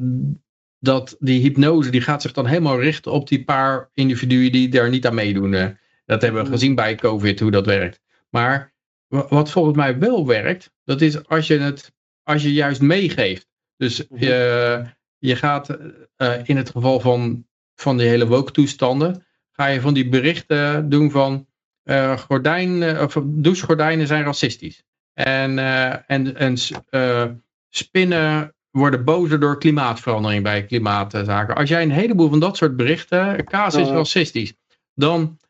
dat 0.78 1.16
die 1.19 1.40
hypnose 1.40 1.90
die 1.90 2.01
gaat 2.01 2.23
zich 2.23 2.32
dan 2.32 2.47
helemaal 2.47 2.81
richten 2.81 3.12
op 3.12 3.28
die 3.28 3.44
paar 3.44 3.90
individuen 3.94 4.52
die 4.52 4.69
daar 4.69 4.89
niet 4.89 5.06
aan 5.06 5.14
meedoen. 5.14 5.55
eh. 5.55 5.66
Dat 6.06 6.23
hebben 6.23 6.44
we 6.44 6.51
gezien 6.51 6.74
bij 6.74 6.94
COVID, 6.94 7.40
hoe 7.40 7.51
dat 7.51 7.66
werkt. 7.66 8.01
Maar 8.31 8.71
wat 9.28 9.51
volgens 9.51 9.76
mij 9.76 9.98
wel 9.98 10.26
werkt, 10.26 10.70
dat 10.84 11.01
is 11.01 11.26
als 11.28 11.47
je 11.47 11.59
het 11.59 11.93
als 12.22 12.43
je 12.43 12.52
juist 12.52 12.80
meegeeft. 12.80 13.47
Dus 13.76 14.09
Mhm. 14.09 14.24
je, 14.24 14.84
je 15.18 15.36
gaat 15.36 15.76
eh, 16.16 16.32
in 16.44 16.56
het 16.56 16.70
geval 16.70 17.01
van, 17.01 17.47
van 17.74 17.97
die 17.97 18.09
hele 18.09 18.26
woke 18.26 18.52
toestanden, 18.52 19.24
ga 19.52 19.66
je 19.66 19.80
van 19.80 19.94
die 19.94 20.09
berichten 20.09 20.89
doen 20.89 21.10
van 21.10 21.47
eh, 21.82 22.18
gordijn, 22.18 22.82
eh, 22.82 23.02
of 23.02 23.18
douchegordijnen 23.24 24.06
zijn 24.06 24.24
racistisch. 24.24 24.82
En, 25.14 25.59
eh, 25.59 25.94
en, 26.06 26.36
en 26.36 26.56
eh, 26.89 27.24
spinnen 27.68 28.55
worden 28.70 29.05
bozer 29.05 29.40
door 29.40 29.59
klimaatverandering 29.59 30.43
bij 30.43 30.64
klimaatzaken. 30.66 31.55
Als 31.55 31.68
jij 31.68 31.82
een 31.82 31.90
heleboel 31.90 32.28
van 32.28 32.40
dat 32.40 32.56
soort 32.56 32.76
berichten, 32.76 33.44
kaas 33.44 33.74
is 33.74 33.89
racistisch, 33.89 34.52
dan, 34.94 35.39
eh, 35.40 35.41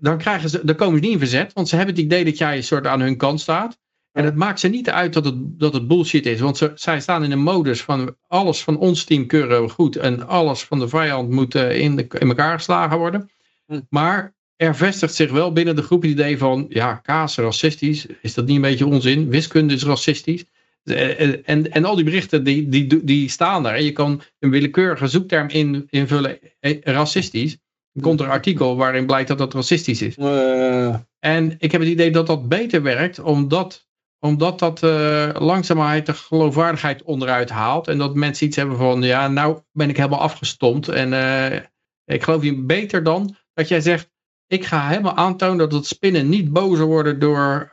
dan, 0.00 0.18
krijgen 0.18 0.50
ze, 0.50 0.64
dan 0.64 0.76
komen 0.76 0.94
ze 0.94 1.04
niet 1.04 1.12
in 1.12 1.18
verzet, 1.18 1.52
want 1.52 1.68
ze 1.68 1.76
hebben 1.76 1.94
het 1.94 2.04
idee 2.04 2.24
dat 2.24 2.38
jij 2.38 2.56
een 2.56 2.62
soort 2.62 2.86
aan 2.86 3.00
hun 3.00 3.16
kant 3.16 3.40
staat. 3.40 3.78
En 4.12 4.24
het 4.24 4.36
maakt 4.36 4.60
ze 4.60 4.68
niet 4.68 4.90
uit 4.90 5.12
dat 5.12 5.24
het, 5.24 5.58
dat 5.58 5.72
het 5.72 5.88
bullshit 5.88 6.26
is, 6.26 6.40
want 6.40 6.56
ze, 6.56 6.72
zij 6.74 7.00
staan 7.00 7.24
in 7.24 7.30
een 7.30 7.42
modus 7.42 7.82
van 7.82 8.16
alles 8.26 8.62
van 8.62 8.78
ons 8.78 9.04
team 9.04 9.26
keuren 9.26 9.62
we 9.62 9.68
goed 9.68 9.96
en 9.96 10.26
alles 10.26 10.62
van 10.62 10.78
de 10.78 10.88
vijand 10.88 11.30
moet 11.30 11.54
eh, 11.54 11.80
in, 11.80 11.96
de, 11.96 12.06
in 12.18 12.28
elkaar 12.28 12.56
geslagen 12.56 12.98
worden. 12.98 13.30
Hm. 13.66 13.80
Maar 13.88 14.34
er 14.56 14.76
vestigt 14.76 15.14
zich 15.14 15.30
wel 15.30 15.52
binnen 15.52 15.76
de 15.76 15.82
groep 15.82 16.02
het 16.02 16.10
idee 16.10 16.38
van, 16.38 16.66
ja, 16.68 16.94
kaas 16.94 17.36
racistisch, 17.36 18.06
is 18.22 18.34
dat 18.34 18.46
niet 18.46 18.56
een 18.56 18.62
beetje 18.62 18.86
onzin? 18.86 19.28
Wiskunde 19.28 19.74
is 19.74 19.84
racistisch. 19.84 20.44
Eh, 20.84 21.20
eh, 21.20 21.38
En, 21.44 21.70
en 21.70 21.84
al 21.84 21.94
die 21.94 22.04
berichten 22.04 22.44
die, 22.44 22.68
die, 22.68 23.04
die 23.04 23.28
staan 23.28 23.62
daar. 23.62 23.74
En 23.74 23.84
je 23.84 23.92
kan 23.92 24.22
een 24.38 24.50
willekeurige 24.50 25.06
zoekterm 25.06 25.48
in, 25.48 25.86
invullen, 25.90 26.38
racistisch. 26.82 27.56
Komt 28.00 28.20
er 28.20 28.26
een 28.26 28.32
artikel 28.32 28.76
waarin 28.76 29.06
blijkt 29.06 29.28
dat 29.28 29.38
dat 29.38 29.54
racistisch 29.54 30.02
is. 30.02 30.16
Eh, 30.16 30.94
En 31.18 31.54
ik 31.58 31.72
heb 31.72 31.80
het 31.80 31.90
idee 31.90 32.10
dat 32.10 32.26
dat 32.26 32.48
beter 32.48 32.82
werkt, 32.82 33.18
omdat, 33.18 33.88
omdat 34.18 34.58
dat 34.58 34.82
eh 34.82 35.28
langzamerhand 35.38 36.06
de 36.06 36.12
geloofwaardigheid 36.14 37.02
onderuit 37.02 37.50
haalt. 37.50 37.88
En 37.88 37.98
dat 37.98 38.14
mensen 38.14 38.46
iets 38.46 38.56
hebben 38.56 38.76
van, 38.76 39.02
ja, 39.02 39.28
nou 39.28 39.58
ben 39.72 39.88
ik 39.88 39.96
helemaal 39.96 40.20
afgestompt. 40.20 40.88
En 40.88 41.12
eh, 41.12 41.60
ik 42.04 42.22
geloof 42.22 42.42
niet 42.42 42.66
beter 42.66 43.02
dan 43.02 43.36
dat 43.54 43.68
jij 43.68 43.80
zegt, 43.80 44.10
ik 44.46 44.64
ga 44.64 44.88
helemaal 44.88 45.16
aantonen 45.16 45.58
dat 45.58 45.72
het 45.72 45.86
spinnen 45.86 46.28
niet 46.28 46.52
bozer 46.52 46.86
worden 46.86 47.18
door, 47.18 47.70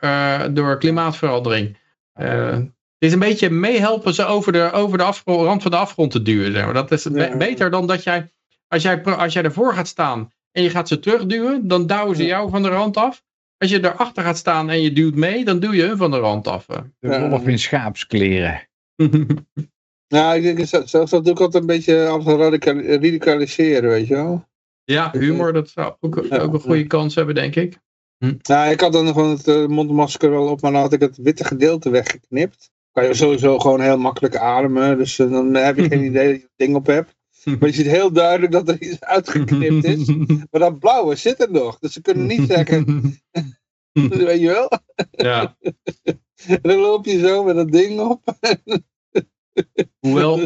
door 0.52 0.78
klimaatverandering. 0.78 1.76
Het 2.12 3.08
is 3.08 3.12
een 3.12 3.18
beetje 3.18 3.50
meehelpen 3.50 4.14
ze 4.14 4.24
over 4.24 4.52
de, 4.52 4.70
over 4.72 4.98
de 4.98 5.04
afgrond, 5.04 5.40
rand 5.40 5.62
van 5.62 5.70
de 5.70 5.76
afgrond 5.76 6.10
te 6.10 6.22
duwen. 6.22 6.52
Zeg 6.52 6.64
maar. 6.64 6.74
Dat 6.74 6.90
is 6.92 7.04
Ja. 7.12 7.36
beter 7.36 7.70
dan 7.70 7.86
dat 7.86 8.02
jij, 8.02 8.30
als 8.68 8.82
jij, 8.82 9.02
als 9.04 9.32
jij 9.32 9.42
ervoor 9.42 9.74
gaat 9.74 9.88
staan 9.88 10.30
en 10.52 10.62
je 10.62 10.70
gaat 10.70 10.88
ze 10.88 10.98
terugduwen, 10.98 11.68
dan 11.68 11.86
duwen 11.86 12.16
ze 12.16 12.24
jou 12.24 12.50
van 12.50 12.62
de 12.62 12.68
rand 12.68 12.96
af. 12.96 13.22
Als 13.58 13.70
je 13.70 13.84
erachter 13.84 14.22
gaat 14.22 14.36
staan 14.36 14.70
en 14.70 14.82
je 14.82 14.92
duwt 14.92 15.14
mee, 15.14 15.44
dan 15.44 15.58
duw 15.60 15.72
je 15.72 15.82
hun 15.82 15.96
van 15.96 16.10
de 16.10 16.18
rand 16.18 16.46
af. 16.48 16.66
De 16.66 16.82
Ja. 17.00 17.28
wolf 17.28 17.46
in 17.46 17.58
schaapskleren. 17.58 18.68
nou, 20.14 20.36
ik 20.36 20.42
denk 20.42 20.66
zelfs 20.88 21.10
dat 21.10 21.24
doe 21.24 21.32
ik 21.32 21.40
altijd 21.40 21.62
een 21.62 21.66
beetje 21.68 22.04
radical- 22.24 22.80
radicaliseren, 22.82 23.90
weet 23.90 24.06
je 24.06 24.14
wel. 24.14 24.46
ja, 24.84 25.10
humor, 25.12 25.52
dat 25.52 25.68
zou 25.68 25.94
ook, 26.00 26.26
Ja. 26.30 26.38
ook 26.38 26.52
een 26.52 26.60
goede 26.60 26.86
kans 26.86 27.14
hebben, 27.14 27.34
denk 27.34 27.56
ik. 27.56 27.78
Nou, 28.42 28.70
ik 28.70 28.80
had 28.80 28.92
dan 28.92 29.06
gewoon 29.06 29.30
het 29.30 29.48
eh, 29.48 29.66
mondmasker 29.66 30.30
wel 30.30 30.48
op, 30.48 30.60
maar 30.60 30.72
dan 30.72 30.80
had 30.80 30.92
ik 30.92 31.00
het 31.00 31.16
witte 31.16 31.44
gedeelte 31.44 31.90
weggeknipt. 31.90 32.70
Kan 32.92 33.04
je 33.04 33.14
sowieso 33.14 33.58
gewoon 33.58 33.80
heel 33.80 33.98
makkelijk 33.98 34.36
ademen, 34.36 34.98
dus 34.98 35.18
eh, 35.18 35.30
dan 35.30 35.54
heb 35.54 35.76
je 35.76 35.88
geen 35.88 36.04
idee 36.10 36.26
dat 36.32 36.36
je 36.36 36.42
het 36.42 36.52
ding 36.56 36.74
op 36.76 36.86
hebt. 36.86 37.16
Maar 37.58 37.68
je 37.68 37.72
ziet 37.74 37.86
heel 37.86 38.12
duidelijk 38.12 38.52
dat 38.52 38.68
er 38.68 38.80
iets 38.82 39.00
uitgeknipt 39.00 39.84
is. 39.84 40.06
Maar 40.50 40.60
dat 40.60 40.78
blauwe 40.78 41.16
zit 41.16 41.40
er 41.42 41.50
nog, 41.52 41.78
dus 41.78 41.92
ze 41.92 42.00
kunnen 42.00 42.26
niet 42.26 42.48
zeggen, 42.50 43.02
weet 43.92 44.40
je 44.40 44.46
wel. 44.48 44.70
ja, 45.10 45.56
En 46.46 46.60
dan 46.62 46.78
loop 46.78 47.04
je 47.04 47.18
zo 47.18 47.44
met 47.44 47.54
dat 47.56 47.72
ding 47.72 48.00
op. 48.00 48.22
hoewel 49.98 50.40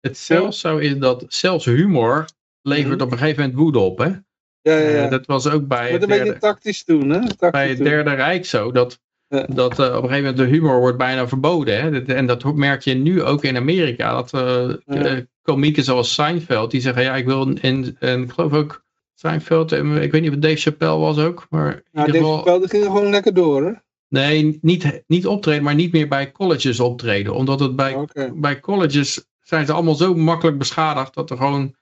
het 0.00 0.18
zelfs 0.18 0.60
zo 0.60 0.76
is 0.78 0.98
dat 0.98 1.24
zelfs 1.28 1.64
humor 1.64 2.24
levert 2.62 2.94
Mhm. 2.94 3.02
op 3.02 3.12
een 3.12 3.18
gegeven 3.18 3.40
moment 3.42 3.58
woede 3.58 3.78
op. 3.78 3.98
Hè? 3.98 4.04
Ja, 4.06 4.20
ja, 4.62 4.78
Eh, 4.78 4.94
ja. 4.94 5.08
dat 5.08 5.26
was 5.26 5.46
ook 5.48 5.66
bij 5.66 5.90
het 5.92 6.02
een 6.02 6.08
beetje 6.08 6.24
derde, 6.24 6.40
tactisch 6.40 6.84
doen, 6.84 7.08
hè? 7.10 7.20
Tactisch 7.20 7.50
bij 7.50 7.68
het 7.68 7.78
derde 7.78 8.10
Rijk 8.14 8.44
zo. 8.46 8.72
Dat. 8.72 9.00
Dat 9.28 9.78
eh, 9.78 9.86
op 9.86 10.02
een 10.02 10.08
gegeven 10.08 10.16
moment 10.18 10.36
de 10.36 10.44
humor 10.44 10.78
wordt 10.78 10.98
bijna 10.98 11.28
verboden. 11.28 11.80
Hè? 11.80 11.90
Dat- 11.90 12.16
En 12.16 12.26
dat 12.26 12.54
merk 12.54 12.82
je 12.82 12.94
nu 12.94 13.22
ook 13.22 13.44
in 13.44 13.56
Amerika. 13.56 14.12
Dat 14.22 14.32
eh, 14.32 15.16
komieken 15.42 15.84
zoals 15.84 16.14
Seinfeld, 16.14 16.70
die 16.70 16.80
zeggen, 16.80 17.02
ja, 17.02 17.16
ik 17.16 17.24
wil 17.26 17.48
in, 17.60 17.96
en 18.00 18.22
ik 18.22 18.30
geloof 18.30 18.52
ook 18.52 18.84
Seinfeld, 19.14 19.72
en 19.72 20.02
ik 20.02 20.12
weet 20.12 20.22
niet 20.22 20.30
of 20.30 20.36
Dave 20.36 20.56
Chappelle 20.56 20.98
was 20.98 21.18
ook, 21.18 21.46
maar 21.50 21.82
Nou, 21.92 22.12
deze 22.12 22.24
geval, 22.24 22.58
die 22.58 22.68
ging 22.68 22.84
er 22.84 22.90
gewoon 22.90 23.10
lekker 23.10 23.34
door, 23.34 23.64
hè? 23.64 23.72
nee, 24.08 24.58
niet, 24.62 25.02
niet 25.06 25.26
optreden, 25.26 25.62
maar 25.62 25.74
niet 25.74 25.92
meer 25.92 26.08
bij 26.08 26.32
colleges 26.32 26.80
optreden. 26.80 27.34
Omdat 27.34 27.60
het 27.60 27.76
bij, 27.76 28.06
bij 28.34 28.60
colleges 28.60 29.26
zijn 29.40 29.66
ze 29.66 29.72
allemaal 29.72 29.94
zo 29.94 30.14
makkelijk 30.14 30.58
beschadigd 30.58 31.14
dat 31.14 31.30
er 31.30 31.36
gewoon, 31.36 31.74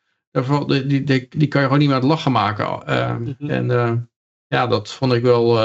die, 0.67 0.87
die, 1.05 1.27
die, 1.29 1.49
kan 1.49 1.61
je 1.61 1.67
gewoon 1.67 1.79
niet 1.79 1.89
meer 1.89 1.97
aan 1.97 2.03
het 2.03 2.11
lachen 2.11 2.33
maken. 2.33 2.83
Mhm. 3.39 3.51
En 3.51 4.09
ja, 4.47 4.67
dat 4.67 4.93
vond 4.93 5.13
ik 5.13 5.23
wel 5.23 5.59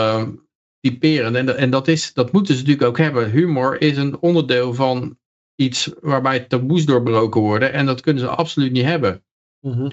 typerend. 0.79 1.35
En, 1.35 1.57
en 1.57 1.69
dat, 1.69 1.87
is, 1.87 2.13
dat 2.13 2.31
moeten 2.31 2.53
ze 2.55 2.59
natuurlijk 2.61 2.87
ook 2.87 2.97
hebben. 2.97 3.29
Humor 3.29 3.81
is 3.81 3.97
een 3.97 4.19
onderdeel 4.19 4.73
van 4.73 5.17
iets 5.55 5.91
waarbij 5.99 6.39
taboes 6.39 6.85
doorbroken 6.85 7.41
worden. 7.41 7.73
En 7.73 7.85
dat 7.85 8.01
kunnen 8.01 8.23
ze 8.23 8.29
absoluut 8.29 8.71
niet 8.71 8.85
hebben. 8.85 9.23
Mhm. 9.59 9.89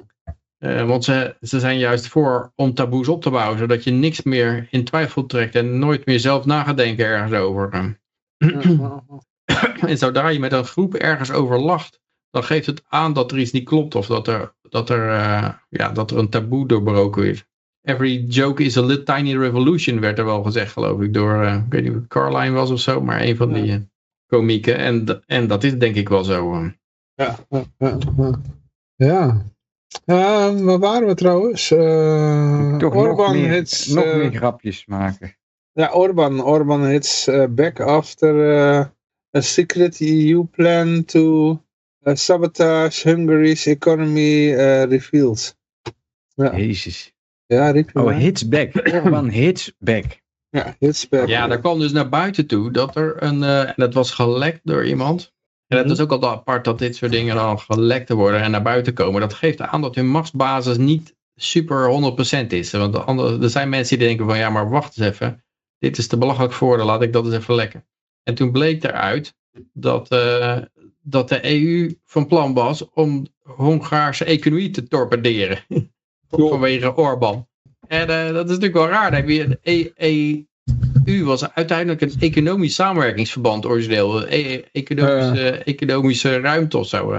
Eh, 0.59 0.87
want 0.87 1.05
ze, 1.05 1.37
ze 1.41 1.61
zijn 1.61 1.79
juist 1.79 2.09
voor 2.09 2.53
om 2.55 2.75
taboes 2.75 3.09
op 3.09 3.23
te 3.23 3.31
bouwen, 3.31 3.59
zodat 3.59 3.85
je 3.85 3.91
niks 3.91 4.23
meer 4.23 4.67
in 4.71 4.85
twijfel 4.85 5.27
trekt 5.27 5.55
en 5.55 5.79
nooit 5.79 6.07
meer 6.07 6.21
zelf 6.21 6.45
na 6.45 6.63
gaat 6.63 6.77
denken 6.77 7.05
ergens 7.05 7.33
over. 7.33 7.69
En 9.81 9.99
zodra 9.99 10.29
je 10.29 10.39
met 10.39 10.53
een 10.53 10.65
groep 10.65 10.95
ergens 10.95 11.31
over 11.31 11.61
lacht, 11.61 12.01
dan 12.31 12.45
geeft 12.45 12.67
het 12.67 12.83
aan 12.89 13.13
dat 13.13 13.33
er 13.33 13.39
iets 13.39 13.53
niet 13.53 13.65
klopt 13.65 13.95
of 13.95 14.07
dat 14.07 14.29
er, 14.29 14.55
dat 14.63 14.91
er, 14.91 15.11
eh, 15.11 15.53
ja, 15.69 15.91
dat 15.91 16.11
er 16.11 16.19
een 16.19 16.29
taboe 16.29 16.67
doorbroken 16.67 17.23
wordt. 17.23 17.47
Every 17.87 18.25
joke 18.29 18.63
is 18.65 18.77
a 18.77 18.81
little 18.83 19.15
tiny 19.15 19.37
revolution, 19.37 20.01
werd 20.01 20.19
er 20.19 20.25
wel 20.25 20.43
gezegd, 20.43 20.73
geloof 20.73 21.01
ik, 21.01 21.15
door, 21.15 21.43
eh, 21.43 21.55
ik 21.55 21.73
weet 21.73 21.83
niet 21.83 21.91
of 21.91 21.97
het 21.97 22.07
Carline 22.09 22.55
was 22.55 22.71
of 22.71 22.81
zo, 22.81 23.01
maar 23.01 23.21
een 23.21 23.37
van 23.37 23.53
die 23.53 23.73
uh, 23.73 23.77
komieken. 24.27 24.77
En, 24.77 25.23
en 25.27 25.47
dat 25.47 25.65
is 25.65 25.79
denk 25.79 25.97
ik 25.97 26.09
wel 26.09 26.25
zo. 26.25 26.53
eh. 26.55 26.69
Ja, 27.15 27.37
ja, 27.49 27.65
ja, 27.79 27.99
ja. 28.17 28.41
ja. 28.97 29.45
Ja, 30.05 30.55
waar 30.55 30.79
waren 30.79 31.09
we 31.09 31.15
trouwens? 31.15 31.71
Eh 31.71 32.77
Toch 32.77 32.95
nog 32.95 33.03
Orban 33.03 33.33
meer, 33.33 33.51
hits, 33.51 33.87
nog 33.87 34.05
meer 34.05 34.33
grapjes 34.33 34.87
maken. 34.87 35.37
Ja, 35.73 35.93
Orban. 35.93 36.45
Orban 36.45 36.85
hits 36.85 37.29
uh, 37.29 37.45
back 37.51 37.81
after 37.81 38.35
uh, 38.35 38.85
a 39.37 39.41
secret 39.41 40.01
EU 40.01 40.43
plan 40.45 41.05
to 41.05 41.51
uh, 42.03 42.15
sabotage 42.15 43.09
Hungary's 43.09 43.67
economy 43.67 44.53
uh, 44.53 44.83
revealed. 44.83 45.57
Ja, 46.35 46.57
Jezus. 46.57 47.15
Ja 47.47 47.71
riep 47.71 47.91
je 47.91 47.99
Oh, 47.99 48.05
maar. 48.05 48.15
hits 48.15 48.49
back. 48.49 48.71
Orban 48.93 49.29
hits 49.41 49.73
back. 49.79 50.05
Ja, 50.51 50.77
hits 50.79 51.09
back. 51.09 51.29
Ja, 51.29 51.47
daar 51.47 51.61
kwam 51.61 51.79
dus 51.79 51.93
naar 51.93 52.09
buiten 52.09 52.47
toe 52.47 52.71
dat 52.71 52.97
er 52.97 53.23
een, 53.23 53.43
eh, 53.43 53.61
en 53.61 53.75
dat 53.77 53.95
was 53.95 54.11
gelekt 54.11 54.61
door 54.65 54.87
iemand. 54.87 55.35
En 55.67 55.77
het 55.77 55.87
Mhm. 55.87 55.95
is 55.95 56.01
ook 56.01 56.11
al 56.13 56.29
apart 56.31 56.65
dat 56.65 56.79
dit 56.79 56.97
soort 56.97 57.11
dingen 57.13 57.35
dan 57.37 57.59
gelekt 57.59 58.09
worden 58.11 58.41
en 58.43 58.51
naar 58.51 58.63
buiten 58.63 58.93
komen. 58.93 59.21
Dat 59.21 59.35
geeft 59.35 59.61
aan 59.61 59.81
dat 59.83 59.95
hun 59.95 60.07
machtsbasis 60.09 60.77
niet 60.77 61.15
super 61.35 61.89
100% 61.89 62.53
is. 62.53 62.73
Want 62.73 62.93
de 62.93 63.01
andere, 63.01 63.43
er 63.43 63.51
zijn 63.51 63.69
mensen 63.69 63.99
die 63.99 64.07
denken 64.07 64.27
van 64.27 64.39
ja, 64.39 64.51
maar 64.51 64.71
wacht 64.71 64.99
eens 64.99 65.07
even. 65.09 65.45
Dit 65.79 65.99
is 65.99 66.07
te 66.07 66.19
belachelijk 66.19 66.53
voor, 66.53 66.77
dan 66.77 66.87
laat 66.87 67.03
ik 67.03 67.13
dat 67.13 67.25
eens 67.27 67.35
even 67.35 67.55
lekken. 67.55 67.87
En 68.23 68.35
toen 68.35 68.53
bleek 68.53 68.85
eruit 68.85 69.35
dat, 69.73 70.11
eh, 70.11 70.57
dat 71.03 71.29
de 71.29 71.41
EU 71.51 71.95
van 72.05 72.27
plan 72.27 72.55
was 72.55 72.89
om 72.91 73.27
Hongaarse 73.43 74.25
economie 74.25 74.71
te 74.71 74.89
torpederen. 74.89 75.59
Vanwege 76.31 76.97
Orbán. 76.97 77.49
En 77.89 78.09
eh, 78.09 78.33
dat 78.33 78.45
is 78.45 78.59
natuurlijk 78.59 78.75
wel 78.75 78.89
raar. 78.89 79.11
Dan 79.11 79.21
heb 79.21 79.29
je 79.29 79.59
de 79.63 80.47
EU 81.05 81.25
was 81.25 81.53
uiteindelijk 81.55 82.01
een 82.01 82.15
economisch 82.19 82.75
samenwerkingsverband 82.75 83.67
origineel. 83.67 84.29
E- 84.29 84.63
economische, 84.73 85.51
economische 85.51 86.41
ruimte 86.41 86.79
of 86.79 86.89
zo. 86.89 87.13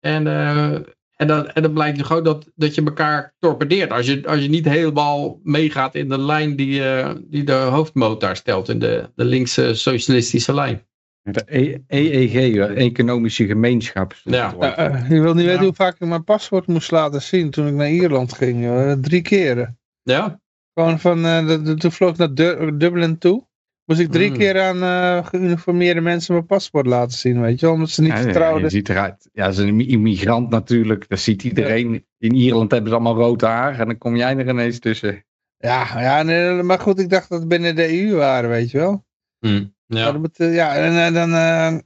En, 0.00 0.26
eh, 0.26 0.72
en, 1.16 1.26
dan, 1.26 1.48
en 1.48 1.62
dan 1.62 1.72
blijkt 1.72 2.06
gewoon 2.06 2.24
dat, 2.24 2.50
dat 2.54 2.74
je 2.74 2.84
elkaar 2.84 3.34
torpedeert. 3.38 3.90
Als 3.90 4.06
je, 4.06 4.26
als 4.26 4.42
je 4.42 4.48
niet 4.48 4.64
helemaal 4.64 5.40
meegaat 5.42 5.94
in 5.94 6.08
de 6.08 6.18
lijn 6.18 6.56
die, 6.56 6.84
eh, 6.84 7.14
die 7.20 7.44
de 7.44 7.52
hoofdmoot 7.52 8.20
daar 8.20 8.36
stelt. 8.36 8.68
In 8.68 8.78
de, 8.78 9.10
de 9.14 9.24
linkse 9.24 9.74
socialistische 9.74 10.54
lijn. 10.54 10.86
De 11.22 11.42
E- 11.46 11.78
EEG, 11.86 12.56
Economische 12.76 13.46
Gemeenschap. 13.46 14.14
Ja. 14.24 14.54
Ja, 14.60 14.76
eh, 14.76 15.10
je 15.10 15.20
wil 15.20 15.34
niet 15.34 15.46
weten 15.46 15.64
hoe 15.64 15.74
vaak 15.74 15.94
ik 16.00 16.08
mijn 16.08 16.24
paspoort 16.24 16.66
moest 16.66 16.90
laten 16.90 17.22
zien 17.22 17.50
toen 17.50 17.66
ik 17.66 17.74
naar 17.74 17.90
Ierland 17.90 18.32
ging. 18.32 18.64
joh. 18.64 18.92
Drie 18.92 19.22
keren. 19.22 19.78
Ja? 20.02 20.40
Gewoon 20.74 21.00
van, 21.00 21.24
eh, 21.26 21.46
de- 21.46 21.62
de- 21.62 21.74
toen 21.74 21.92
vloog 21.92 22.10
ik 22.10 22.16
naar 22.16 22.34
Du- 22.34 22.76
Dublin 22.76 23.18
toe. 23.18 23.46
Moest 23.84 24.00
ik 24.00 24.10
drie 24.10 24.30
Mm. 24.30 24.36
keer 24.36 24.60
aan 24.62 24.82
eh, 24.82 25.26
geuniformeerde 25.26 26.00
mensen 26.00 26.34
mijn 26.34 26.46
paspoort 26.46 26.86
laten 26.86 27.18
zien, 27.18 27.40
weet 27.40 27.60
je 27.60 27.66
wel. 27.66 27.74
Omdat 27.74 27.90
ze 27.90 28.00
niet 28.00 28.10
Ja, 28.10 28.16
ja, 28.16 28.22
vertrouwden. 28.22 28.62
je 28.62 28.70
ziet 28.70 28.88
eruit. 28.88 29.28
Ja, 29.32 29.50
ze 29.52 29.62
is 29.64 29.68
een 29.70 29.88
immigrant 29.88 30.50
natuurlijk. 30.50 31.08
Dat 31.08 31.18
ziet 31.18 31.42
iedereen. 31.44 32.06
In 32.18 32.34
Ierland 32.34 32.70
hebben 32.70 32.88
ze 32.90 32.94
allemaal 32.96 33.14
rood 33.16 33.40
haar. 33.40 33.78
En 33.80 33.86
dan 33.86 33.98
kom 33.98 34.16
jij 34.16 34.36
er 34.36 34.48
ineens 34.48 34.78
tussen. 34.78 35.24
Ja, 35.56 36.00
ja 36.00 36.22
nee, 36.22 36.62
maar 36.62 36.78
goed, 36.78 36.98
ik 36.98 37.10
dacht 37.10 37.28
dat 37.28 37.38
het 37.38 37.48
binnen 37.48 37.76
de 37.76 38.02
EU 38.02 38.14
waren, 38.14 38.50
weet 38.50 38.70
je 38.70 38.78
wel. 38.78 39.04
Hm. 39.38 39.64
Ja, 39.92 40.06
Ja. 40.06 40.12
moet, 40.12 40.36
ja 40.36 40.74
en 40.74 41.06
eh, 41.06 41.14
dan... 41.14 41.34
eh, 41.34 41.78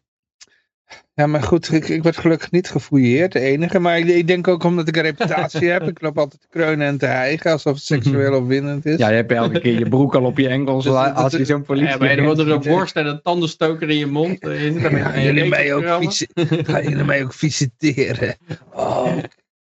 ja, 1.14 1.26
maar 1.26 1.42
goed, 1.42 1.72
ik, 1.72 1.88
ik 1.88 2.02
werd 2.02 2.16
gelukkig 2.16 2.50
niet 2.50 2.70
gefouilleerd, 2.70 3.32
de 3.32 3.40
enige. 3.40 3.78
Maar 3.78 3.98
ik, 3.98 4.06
ik 4.06 4.26
denk 4.26 4.48
ook 4.48 4.64
omdat 4.64 4.88
ik 4.88 4.96
een 4.96 5.02
reputatie 5.02 5.68
heb. 5.74 5.82
Ik 5.82 6.00
loop 6.00 6.18
altijd 6.18 6.40
te 6.40 6.46
kreunen 6.50 6.86
en 6.86 6.98
te 6.98 7.06
hijgen, 7.06 7.50
alsof 7.52 7.74
het 7.74 7.82
seksueel 7.84 8.34
opwindend 8.40 8.86
is. 8.86 8.98
Ja, 8.98 9.08
je 9.08 9.14
hebt 9.14 9.32
elke 9.32 9.60
keer 9.60 9.78
je 9.78 9.88
broek 9.88 10.14
al 10.14 10.24
op 10.24 10.38
je 10.38 10.48
enkels. 10.48 10.84
Dus 10.84 10.92
dat- 10.92 11.14
als 11.14 11.32
je 11.32 11.44
zo'n 11.44 11.62
politie. 11.62 11.88
Ja, 11.88 11.96
maar 11.96 12.08
er 12.08 12.22
wordt 12.24 12.40
er 12.40 12.50
een 12.50 12.62
worst 12.62 12.96
en 12.96 13.06
een 13.06 13.22
tandenstoker 13.22 13.90
in 13.90 13.98
je 13.98 14.06
mond. 14.06 14.40
eh, 14.40 14.62
Je 15.16 15.20
jullie 15.22 15.48
mij 15.48 15.74
ook, 15.74 15.84
gaan 16.64 16.82
jullie 16.88 17.04
mij 17.04 17.22
ook 17.24 17.32
visiteren? 17.32 18.36
Oh, 18.74 19.16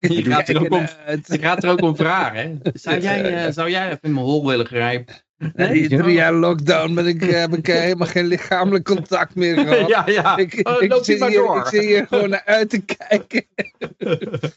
Je 0.09 0.24
gaat 0.24 0.48
er 0.48 0.60
ook 0.60 0.72
om, 0.72 0.86
je 1.24 1.39
gaat 1.39 1.64
er 1.64 1.70
ook 1.70 1.81
om 1.82 1.97
vragen. 1.97 2.60
Hè? 2.62 2.70
Zou, 2.74 3.01
jij, 3.01 3.44
eh, 3.44 3.52
zou 3.52 3.70
jij 3.70 3.86
even 3.86 3.98
in 4.01 4.12
mijn 4.12 4.24
hol 4.26 4.47
willen 4.47 4.66
grijpen? 4.66 5.14
Die 5.55 5.89
drie 5.89 6.12
jaar 6.14 6.32
lockdown 6.32 6.94
ben 6.94 7.06
ik, 7.06 7.22
eh, 7.22 7.40
heb 7.40 7.56
ik 7.56 7.68
eh, 7.68 7.81
helemaal 7.81 8.09
geen 8.09 8.26
lichamelijk 8.26 8.85
contact 8.85 9.35
meer 9.35 9.59
gehad. 9.66 9.89
ja, 9.89 10.02
ja. 10.06 10.36
Ik, 10.36 10.68
Oh, 10.68 10.82
ik, 10.82 10.98
zit 11.05 11.26
hier, 11.26 11.32
door. 11.39 11.59
ik 11.59 11.66
zit 11.66 11.82
hier 11.82 12.06
gewoon 12.06 12.28
naar 12.31 12.43
uit 12.44 12.70
te 12.70 12.81
kijken. 12.85 13.47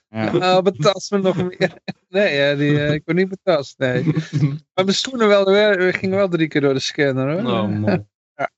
Ja. 0.10 0.57
Oh, 0.57 0.61
betast 0.61 1.11
me 1.11 1.18
nog 1.18 1.36
meer. 1.36 1.72
Nee, 2.10 2.36
ja, 2.36 2.56
die, 2.56 2.94
ik 2.94 3.02
word 3.06 3.18
niet 3.18 3.30
betast, 3.30 3.78
nee. 3.78 4.03
Maar 4.74 4.86
mijn 4.86 4.94
schoenen 4.94 5.28
wel, 5.28 5.45
we 5.45 5.94
gingen 5.94 6.18
wel 6.18 6.30
drie 6.30 6.48
keer 6.48 6.61
door 6.61 6.74
de 6.74 6.80
scanner 6.80 7.32
hoor. 7.32 7.52
Oh, 7.52 7.68
man. 7.68 8.07
Ja. 8.36 8.49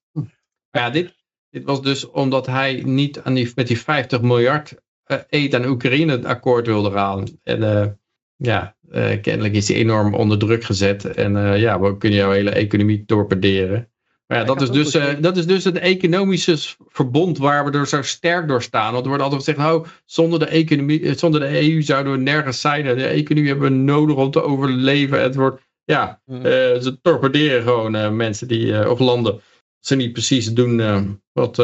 Ja, 0.72 0.90
dit, 0.90 1.14
dit 1.50 1.64
was 1.64 1.82
dus 1.82 2.10
omdat 2.10 2.46
hij 2.46 2.82
niet 2.86 3.20
aan 3.20 3.34
die, 3.34 3.52
met 3.56 3.68
die 3.68 3.80
50 3.80 4.22
miljard 4.22 4.76
eh 5.10 5.18
aid 5.30 5.56
aan 5.56 5.66
Oekraïne 5.66 6.12
het 6.12 6.26
akkoord 6.26 6.66
wilde 6.66 6.92
gaan. 6.92 7.28
En 7.44 7.64
eh, 7.64 7.88
ja, 8.36 8.76
eh, 8.90 9.22
kennelijk 9.22 9.54
is 9.54 9.68
hij 9.68 9.78
enorm 9.78 10.14
onder 10.14 10.38
druk 10.38 10.64
gezet. 10.64 11.06
En 11.06 11.60
ja, 11.60 11.80
we 11.80 11.98
kunnen 11.98 12.20
jouw 12.20 12.32
hele 12.32 12.50
economie 12.50 13.06
torpederen. 13.06 13.90
Maar 14.28 14.38
ja, 14.38 14.44
dat 14.44 14.62
is, 14.62 14.70
dus, 14.70 14.92
begrepen- 14.92 15.22
dat 15.22 15.38
is 15.38 15.46
dus 15.46 15.64
het 15.64 15.78
economische 15.78 16.58
verbond 16.88 17.38
waar 17.38 17.66
we 17.66 17.78
er 17.78 17.88
zo 17.88 18.02
sterk 18.02 18.48
door 18.48 18.62
staan. 18.62 18.92
Want 18.92 19.04
er 19.04 19.08
wordt 19.08 19.24
altijd 19.24 19.44
gezegd, 19.44 19.58
nou, 19.58 19.86
zonder 20.06 20.40
de, 20.40 20.46
economie, 20.46 21.14
zonder 21.14 21.40
de 21.40 21.62
EU 21.62 21.82
zouden 21.82 22.12
we 22.12 22.18
nergens 22.18 22.62
zijn. 22.62 22.84
De 22.84 23.06
economie 23.06 23.50
hebben 23.50 23.70
we 23.70 23.78
nodig 23.78 24.16
om 24.16 24.32
te 24.32 24.42
overleven. 24.42 25.22
Het 25.22 25.36
wordt, 25.36 25.62
ja, 25.84 26.22
eh, 26.26 26.42
ze 26.80 26.98
torpederen 27.02 27.64
gewoon 27.64 28.16
mensen 28.16 28.48
die, 28.48 28.90
of 28.90 29.00
landen. 29.00 29.42
Ze 29.80 29.96
niet 29.96 30.14
precies 30.14 30.54
doen 30.54 31.22
wat, 31.32 31.58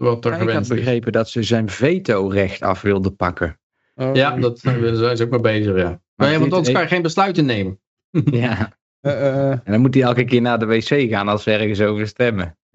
wat 0.00 0.24
er 0.24 0.40
ik 0.42 0.48
had 0.48 0.60
is. 0.62 0.68
begrepen 0.68 1.12
dat 1.12 1.28
ze 1.28 1.42
zijn 1.42 1.68
veto-recht 1.68 2.62
af 2.62 2.80
wilden 2.82 3.16
pakken. 3.16 3.58
Oh, 3.94 4.14
Ja, 4.14 4.36
dat 4.36 4.60
daar 4.62 4.94
zijn 4.94 5.16
ze 5.16 5.24
ook 5.24 5.30
mee 5.30 5.40
bezig, 5.40 5.76
ja. 5.76 6.00
Maar 6.14 6.30
ja, 6.30 6.38
want 6.38 6.52
anders 6.52 6.72
kan 6.72 6.82
je 6.82 6.88
geen 6.88 7.02
besluiten 7.02 7.44
nemen. 7.44 7.80
Ja. 8.24 8.72
eh, 9.00 9.26
eh, 9.28 9.50
En 9.50 9.60
dan 9.72 9.80
moet 9.80 9.94
hij 9.94 10.02
elke 10.02 10.24
keer 10.24 10.40
naar 10.40 10.58
de 10.58 10.66
wc 10.66 11.10
gaan 11.10 11.28
als 11.28 11.42
ze 11.42 11.52
ergens 11.52 11.80
over 11.80 12.06
stemmen. 12.06 12.58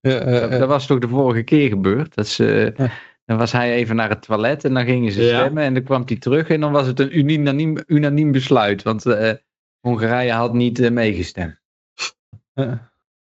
eh, 0.00 0.16
eh, 0.16 0.40
Dat, 0.40 0.50
eh, 0.50 0.58
dat 0.58 0.68
was 0.68 0.86
toch 0.86 0.98
de 0.98 1.08
vorige 1.08 1.42
keer 1.42 1.68
gebeurd? 1.68 2.14
Dat 2.14 2.26
ze, 2.28 2.72
dan 3.24 3.38
was 3.38 3.52
hij 3.52 3.72
even 3.74 3.96
naar 3.96 4.08
het 4.08 4.22
toilet 4.22 4.64
en 4.64 4.74
dan 4.74 4.84
gingen 4.84 5.12
ze 5.12 5.22
Ja. 5.22 5.38
stemmen. 5.40 5.62
En 5.62 5.74
dan 5.74 5.82
kwam 5.82 6.02
hij 6.06 6.16
terug 6.16 6.48
en 6.48 6.60
dan 6.60 6.72
was 6.72 6.86
het 6.86 7.00
een 7.00 7.18
unaniem, 7.18 7.76
unaniem 7.86 8.32
besluit. 8.32 8.82
Want 8.82 9.06
eh, 9.06 9.32
Hongarije 9.80 10.32
had 10.32 10.52
niet 10.54 10.78
eh, 10.78 10.90
meegestemd. 10.90 11.60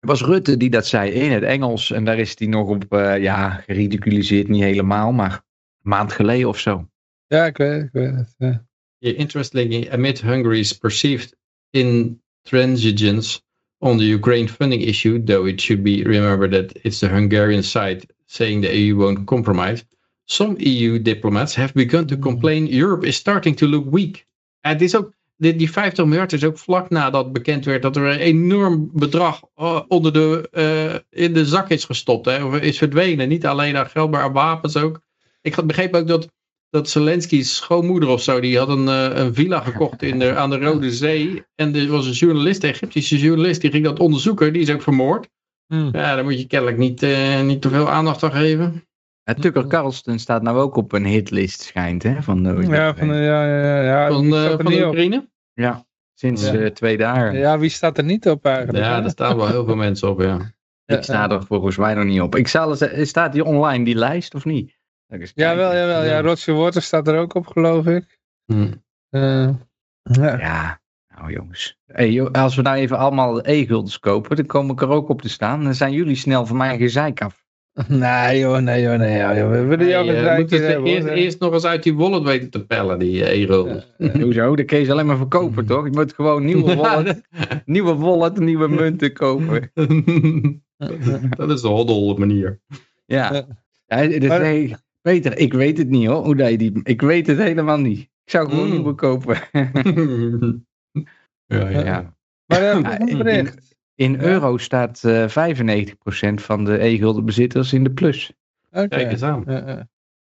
Het 0.06 0.19
was 0.19 0.30
Rutte 0.30 0.57
die 0.57 0.69
dat 0.69 0.88
zei 0.88 1.11
in 1.11 1.32
het 1.32 1.44
Engels. 1.44 1.91
En 1.91 2.06
daar 2.06 2.19
is 2.19 2.34
hij 2.38 2.48
nog 2.48 2.68
op, 2.68 2.94
eh, 2.94 3.22
ja, 3.22 3.49
geridiculiseerd 3.49 4.48
niet 4.48 4.64
helemaal, 4.64 5.11
maar 5.11 5.32
een 5.32 5.90
maand 5.90 6.14
geleden 6.14 6.48
of 6.48 6.60
zo. 6.60 6.90
Ja, 7.27 7.45
ik 7.45 7.57
weet, 7.57 7.84
ik 7.84 7.90
weet 7.91 8.15
het. 8.15 8.36
ja. 8.38 8.65
Yeah, 8.98 9.19
interestingly, 9.19 9.90
amid 9.91 10.22
Hungary's 10.22 10.73
perceived 10.73 11.36
intransigence 11.69 13.41
on 13.77 13.98
the 13.98 14.10
Ukraine 14.10 14.48
funding 14.48 14.82
issue, 14.82 15.23
though 15.23 15.48
it 15.48 15.61
should 15.61 15.84
be 15.84 16.03
remembered 16.03 16.52
that 16.52 16.84
it's 16.84 16.99
the 16.99 17.07
Hungarian 17.07 17.64
side 17.64 18.06
saying 18.26 18.64
the 18.64 18.72
EU 18.77 18.95
won't 18.95 19.26
compromise, 19.26 19.84
some 20.26 20.56
EU 20.60 20.99
diplomats 20.99 21.56
have 21.56 21.73
begun 21.73 22.06
to 22.07 22.18
complain 22.18 22.68
Europe 22.68 23.07
is 23.07 23.15
starting 23.15 23.57
to 23.57 23.68
look 23.68 23.91
weak. 23.91 24.26
En 24.61 24.72
het 24.72 24.82
is 24.82 24.95
ook, 24.95 25.14
die, 25.38 25.56
die 25.56 25.72
50 25.72 26.06
miljard 26.06 26.34
is 26.34 26.44
ook 26.44 26.57
vlak 26.57 26.90
nadat 26.90 27.34
bekend 27.34 27.66
werd 27.66 27.82
dat 27.82 27.95
er 27.95 28.03
een 28.03 28.20
enorm 28.20 28.90
bedrag 28.94 29.41
eh, 29.56 29.82
onder 29.88 30.14
de, 30.14 30.48
eh, 30.52 31.24
in 31.26 31.34
de 31.34 31.45
zak 31.45 31.70
is 31.70 31.86
gestopt, 31.86 32.26
hè, 32.26 32.44
of 32.44 32.60
is 32.60 32.78
verdwenen. 32.78 33.28
Niet 33.28 33.45
alleen 33.45 33.78
aan 33.78 33.90
geld, 33.90 34.12
maar 34.12 34.22
aan 34.22 34.34
wapens 34.34 34.78
ook. 34.78 35.02
Ik 35.41 35.53
had 35.53 35.68
begrepen 35.68 35.99
ook 35.99 36.07
dat 36.07 36.34
dat 36.70 36.90
Zelensky's 36.90 37.56
schoonmoeder 37.56 38.10
of 38.10 38.22
zo, 38.22 38.40
die 38.40 38.57
had 38.57 38.70
een, 38.70 38.88
eh, 38.88 39.24
een 39.24 39.34
villa 39.34 39.60
gekocht 39.60 40.02
in 40.02 40.20
de, 40.20 40.36
aan 40.36 40.49
de 40.49 40.60
Rode 40.60 40.91
Zee. 40.91 41.44
En 41.56 41.76
er 41.76 41.88
was 41.88 42.06
een 42.06 42.12
journalist, 42.12 42.64
een 42.64 42.70
Egyptische 42.70 43.18
journalist, 43.18 43.62
die 43.62 43.72
ging 43.72 43.84
dat 43.84 43.99
onderzoeken. 43.99 44.53
Die 44.53 44.62
is 44.62 44.70
ook 44.70 44.82
vermoord. 44.82 45.30
Hmm. 45.68 45.90
Ja, 45.91 46.16
daar 46.16 46.24
moet 46.24 46.40
je 46.40 46.48
kennelijk 46.48 46.78
niet, 46.78 47.02
niet 47.44 47.62
te 47.62 47.70
veel 47.70 47.90
aandacht 47.90 48.24
aan 48.24 48.32
geven. 48.32 48.88
En 49.26 49.36
Tucker 49.42 49.68
Carlson 49.68 50.20
staat 50.20 50.42
nou 50.42 50.58
ook 50.60 50.76
op 50.76 50.92
een 50.92 51.06
hitlist, 51.06 51.62
schijnt, 51.62 52.04
hè? 52.04 52.22
Van 52.24 52.44
de, 52.44 52.66
Ja, 52.70 52.96
van, 52.96 53.08
de- 53.08 53.14
ja, 53.14 53.46
ja, 53.48 53.82
ja. 53.82 54.08
Van, 54.08 54.36
eh, 54.36 54.46
van 54.56 54.66
de 54.66 54.82
op? 54.82 54.88
Oekraïne. 54.88 55.30
Ja, 55.54 55.86
sinds 56.14 56.46
Ja. 56.50 56.54
eh, 56.54 56.66
twee 56.72 56.98
dagen. 56.98 57.38
Ja, 57.38 57.60
wie 57.60 57.70
staat 57.70 57.98
er 57.98 58.04
niet 58.04 58.30
op 58.30 58.46
eigenlijk? 58.46 58.78
Ja, 58.86 58.96
hè? 58.96 59.02
daar 59.02 59.10
staan 59.10 59.38
wel 59.38 59.48
heel 59.48 59.66
veel 59.66 59.76
mensen 59.86 60.10
op, 60.10 60.22
ja. 60.22 60.54
Ik 60.86 61.04
sta 61.04 61.30
er 61.30 61.44
volgens 61.46 61.78
mij 61.78 61.94
nog 61.94 62.06
niet 62.06 62.22
op. 62.22 62.36
Ik 62.36 62.48
zal 62.48 62.70
eens, 62.82 63.10
staat 63.10 63.34
die 63.34 63.44
online, 63.44 63.86
die 63.86 63.96
lijst, 63.96 64.36
of 64.36 64.46
niet? 64.46 64.78
Eens 65.08 65.34
kijken? 65.34 65.56
Jawel, 65.58 65.76
jawel. 65.76 66.04
Ja, 66.04 66.10
Ja. 66.12 66.22
Roger 66.22 66.54
Waters 66.56 66.86
staat 66.86 67.08
er 67.08 67.18
ook 67.18 67.34
op, 67.36 67.48
geloof 67.48 67.86
ik. 67.86 68.20
Hm. 68.46 68.72
Eh, 69.10 69.50
ja. 70.02 70.38
Ja, 70.40 70.80
nou 71.16 71.32
jongens. 71.32 71.78
Hey, 71.86 72.12
joh, 72.12 72.32
als 72.32 72.56
we 72.56 72.62
nou 72.62 72.78
even 72.78 72.98
allemaal 72.98 73.48
e-guldens 73.48 74.00
kopen, 74.00 74.36
dan 74.36 74.46
kom 74.46 74.70
ik 74.70 74.82
er 74.82 74.90
ook 74.90 75.10
op 75.10 75.22
te 75.22 75.30
staan. 75.30 75.64
Dan 75.64 75.74
zijn 75.74 75.94
jullie 75.94 76.16
snel 76.16 76.46
van 76.46 76.58
mijn 76.58 76.78
gezeik 76.78 77.22
af. 77.22 77.45
Nee 77.88 78.40
joh, 78.40 78.58
nee 78.58 78.82
joh, 78.82 78.98
nee 78.98 79.18
joh. 79.18 79.50
We 79.52 79.64
willen 79.64 79.88
jou 79.88 80.06
Nee, 80.06 80.18
een 80.18 80.28
eh, 80.28 80.38
moeten 80.38 80.66
hebben. 80.68 80.92
eerst, 80.92 81.08
eerst 81.08 81.40
nog 81.40 81.54
eens 81.54 81.66
uit 81.66 81.84
die 81.84 81.96
wallet 81.96 82.24
weten 82.24 82.50
te 82.50 82.66
pellen, 82.66 83.00
die 83.00 83.24
eh, 83.26 83.42
e-roll. 83.42 83.84
Hoezo? 84.22 84.56
Dat 84.56 84.66
kun 84.66 84.78
je 84.80 84.86
ze 84.86 84.92
alleen 84.92 85.06
maar 85.06 85.18
verkopen, 85.18 85.66
toch? 85.66 85.86
Je 85.86 85.92
moet 85.92 86.14
gewoon 86.14 86.46
nieuwe 86.46 86.76
wallet, 86.86 87.22
nieuwe 87.66 87.96
wallet, 87.96 88.40
nieuwe 88.40 88.68
munten 88.68 89.14
kopen. 89.14 89.72
dat 91.38 91.52
is 91.52 91.62
de 91.62 91.68
hoddel 91.68 92.16
manier. 92.18 92.60
Ja. 93.06 93.46
Ja. 93.88 94.08
dus 94.08 94.28
Maar- 94.28 94.42
nee, 94.42 94.76
Peter, 95.02 95.38
ik 95.38 95.54
weet 95.54 95.78
het 95.78 95.90
niet 95.90 96.08
hoor. 96.08 96.24
Hoe 96.24 96.36
dat 96.36 96.50
je 96.50 96.58
die, 96.58 96.80
ik 96.84 97.02
weet 97.02 97.28
het 97.28 97.38
helemaal 97.38 97.80
niet. 97.80 98.00
Ik 98.00 98.32
zou 98.32 98.50
gewoon 98.50 98.66
Mm. 98.66 98.72
nieuwe 98.72 98.94
kopen. 98.94 99.38
ja, 101.46 101.70
ja. 101.70 101.84
ja. 101.86 102.14
Maar 102.46 102.62
eh, 102.62 102.82
Ja, 103.34 103.44
in- 103.96 104.22
euro 104.22 104.58
staat 104.58 105.04
eh 105.04 105.28
95% 105.28 106.42
van 106.42 106.66
de 106.66 106.84
e-gulden 106.84 107.26
bezitters 107.26 107.74
in 107.74 107.84
de 107.84 107.92
plus. 107.92 108.32
Oké. 108.72 108.88
Kijk 108.88 109.12
eens 109.12 109.22
aan. 109.24 109.44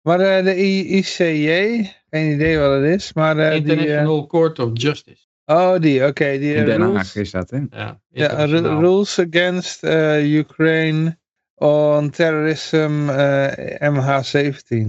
Maar 0.02 0.20
eh, 0.20 0.44
de 0.44 0.60
I- 0.66 0.98
ICJ, 0.98 1.84
geen 2.10 2.34
idee 2.34 2.58
wat 2.58 2.82
het 2.82 2.90
is, 3.02 3.14
maar 3.14 3.38
eh, 3.38 3.52
die... 3.52 3.62
eh, 3.64 3.70
International 3.72 4.28
Court 4.28 4.60
of 4.60 4.70
Justice. 4.74 5.26
oh, 5.46 5.80
die, 5.80 6.06
oké. 6.08 6.38
die 6.38 6.54
In 6.54 6.60
eh, 6.60 6.66
Den 6.66 6.82
Haag 6.82 6.92
rules, 6.92 7.16
is 7.16 7.32
dat, 7.32 7.50
hè? 7.50 7.60
Ja, 7.70 8.02
ja, 8.10 8.46
rules 8.46 9.20
against 9.20 9.84
eh, 9.84 10.34
Ukraine 10.34 11.18
on 11.56 12.10
terrorism 12.10 13.10
eh, 13.10 13.92
MH17. 13.92 14.88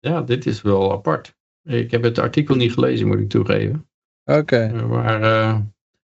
ja, 0.00 0.22
dit 0.22 0.46
is 0.46 0.62
wel 0.62 0.92
apart. 0.92 1.34
Ik 1.62 1.90
heb 1.90 2.02
het 2.02 2.18
artikel 2.18 2.54
niet 2.54 2.72
gelezen, 2.72 3.06
moet 3.06 3.18
ik 3.20 3.28
toegeven. 3.28 3.88
Oké. 4.24 4.56
Eh, 4.74 4.88
Maar 4.88 5.22
eh, 5.22 5.58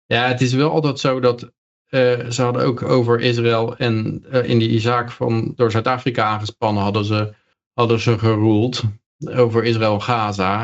ja, 0.07 0.29
het 0.29 0.41
is 0.41 0.53
wel 0.53 0.71
altijd 0.71 0.99
zo 0.99 1.21
dat 1.21 1.53
eh, 1.91 2.31
ze 2.31 2.43
hadden 2.43 2.65
ook 2.65 2.83
over 2.83 3.21
Israël 3.21 3.77
en 3.77 4.25
eh, 4.31 4.49
in 4.49 4.59
die 4.59 4.81
zaak 4.81 5.11
van 5.11 5.53
door 5.57 5.71
Zuid-Afrika 5.71 6.25
aangespannen 6.25 6.83
hadden 6.83 7.05
ze, 7.05 7.35
hadden 7.73 8.01
ze 8.01 8.19
geroeld 8.19 8.83
over 9.35 9.65
Israël 9.65 10.03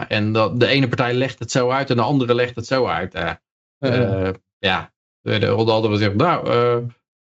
en 0.08 0.32
dat, 0.32 0.60
de 0.60 0.66
ene 0.66 0.88
partij 0.88 1.14
legt 1.14 1.38
het 1.38 1.50
zo 1.50 1.70
uit 1.70 1.90
en 1.90 1.96
de 1.96 2.02
andere 2.02 2.34
legt 2.34 2.56
het 2.56 2.66
zo 2.66 2.86
uit. 2.86 3.14
Eh, 3.14 4.30
ja, 4.58 4.92
de 5.20 5.38
de 5.38 5.46
hadden 5.46 5.90
gezegd, 5.90 6.14
nou, 6.14 6.48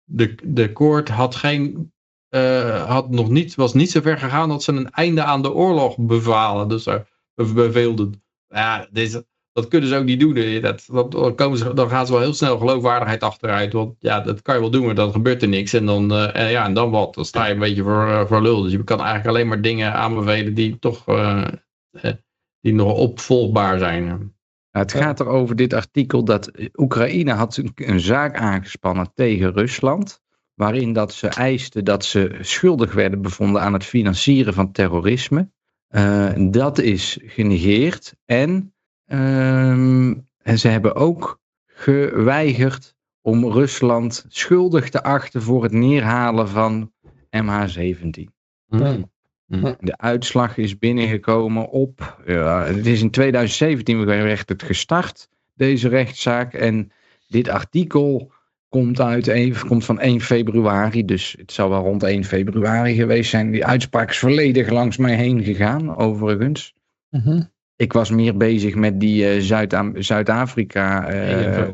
de, 0.03 0.35
de 0.43 0.71
koord 0.71 1.09
had 1.09 1.35
geen, 1.35 1.93
had 2.85 3.09
nog 3.09 3.29
niet, 3.29 3.55
was 3.55 3.73
niet 3.73 3.91
zo 3.91 4.01
ver 4.01 4.17
gegaan 4.17 4.49
dat 4.49 4.63
ze 4.63 4.71
een 4.71 4.91
einde 4.91 5.23
aan 5.23 5.41
de 5.41 5.53
oorlog 5.53 5.97
bevalen. 5.97 6.67
Dus 6.67 6.87
beveelden. 7.35 8.23
Ja, 8.47 8.87
deze, 8.91 9.25
dat 9.55 9.67
kunnen 9.67 9.89
ze 9.89 9.95
ook 9.95 10.03
niet 10.03 10.19
doen. 10.19 10.35
eh, 10.35 10.61
Dat, 10.61 10.85
dat, 10.91 11.11
dan, 11.11 11.35
komen 11.35 11.57
ze, 11.57 11.73
dan 11.73 11.89
gaan 11.89 12.05
ze 12.05 12.11
wel 12.11 12.21
heel 12.21 12.33
snel 12.33 12.57
geloofwaardigheid 12.57 13.23
achteruit. 13.23 13.73
Want 13.73 13.95
ja, 13.99 14.19
dat 14.19 14.41
kan 14.41 14.55
je 14.55 14.61
wel 14.61 14.69
doen, 14.69 14.85
maar 14.85 14.95
dan 14.95 15.11
gebeurt 15.11 15.41
er 15.41 15.47
niks. 15.47 15.73
En 15.73 15.85
dan, 15.85 16.11
eh, 16.11 16.35
en 16.35 16.51
ja, 16.51 16.65
en 16.65 16.73
dan 16.73 16.91
wat? 16.91 17.13
Dan 17.13 17.25
sta 17.25 17.45
je 17.45 17.53
een 17.53 17.59
beetje 17.59 17.83
voor, 17.83 18.07
eh, 18.07 18.25
voor 18.25 18.41
lul. 18.41 18.61
Dus 18.61 18.71
je 18.71 18.83
kan 18.83 18.99
eigenlijk 18.99 19.27
alleen 19.27 19.47
maar 19.47 19.61
dingen 19.61 19.93
aanbevelen 19.93 20.53
die 20.53 20.79
toch 20.79 21.03
die 22.61 22.73
nog 22.73 22.93
opvolgbaar 22.93 23.79
zijn. 23.79 24.05
Nou, 24.05 24.17
het 24.71 24.93
gaat 24.93 25.19
erover 25.19 25.55
dit 25.55 25.73
artikel 25.73 26.23
dat 26.23 26.51
Oekraïne 26.75 27.31
had 27.33 27.57
een, 27.57 27.71
een 27.75 27.99
zaak 27.99 28.35
aangespannen 28.37 29.11
tegen 29.13 29.53
Rusland. 29.53 30.23
Waarin 30.53 30.93
dat 30.93 31.13
ze 31.13 31.27
eisten 31.27 31.85
dat 31.85 32.05
ze 32.05 32.37
schuldig 32.41 32.93
werden 32.93 33.21
bevonden 33.21 33.61
aan 33.61 33.73
het 33.73 33.83
financieren 33.83 34.53
van 34.53 34.71
terrorisme. 34.71 35.49
Eh, 35.87 36.33
dat 36.37 36.77
is 36.77 37.19
genegeerd. 37.21 38.15
En, 38.25 38.74
ehm, 39.07 40.13
en 40.41 40.59
ze 40.59 40.67
hebben 40.67 40.95
ook 40.95 41.39
geweigerd 41.65 42.95
om 43.21 43.45
Rusland 43.51 44.25
schuldig 44.27 44.89
te 44.89 45.03
achten 45.03 45.41
voor 45.41 45.63
het 45.63 45.71
neerhalen 45.71 46.49
van 46.49 46.91
MH17. 47.37 48.23
Hmm. 48.67 49.75
De 49.79 49.97
uitslag 49.97 50.57
is 50.57 50.77
binnengekomen 50.77 51.69
op. 51.69 52.21
Ja, 52.25 52.63
het 52.63 52.85
is 52.85 53.01
in 53.01 53.11
2017 53.11 54.05
werd 54.05 54.49
het 54.49 54.63
gestart, 54.63 55.29
deze 55.53 55.87
rechtszaak. 55.87 56.53
En 56.53 56.91
dit 57.27 57.47
artikel 57.49 58.31
komt, 58.69 58.99
uit, 59.01 59.27
een- 59.27 59.55
komt 59.67 59.85
van 59.85 59.99
1 59.99 60.21
februari. 60.21 61.05
Dus 61.05 61.35
het 61.37 61.51
zal 61.51 61.69
wel 61.69 61.81
rond 61.83 62.03
1 62.03 62.23
februari 62.23 62.95
geweest 62.95 63.29
zijn. 63.29 63.51
Die 63.51 63.65
uitspraak 63.65 64.09
is 64.09 64.19
volledig 64.19 64.69
langs 64.69 64.97
mij 64.97 65.15
heen 65.15 65.43
gegaan, 65.43 65.95
overigens. 65.95 66.73
mhm. 67.09 67.41
Ik 67.75 67.93
was 67.93 68.09
meer 68.11 68.37
bezig 68.37 68.75
met 68.75 68.99
die 68.99 69.27
eh, 69.29 69.41
Zuid- 69.41 69.75
Zuid-Afrika. 70.09 71.07
eh, 71.07 71.67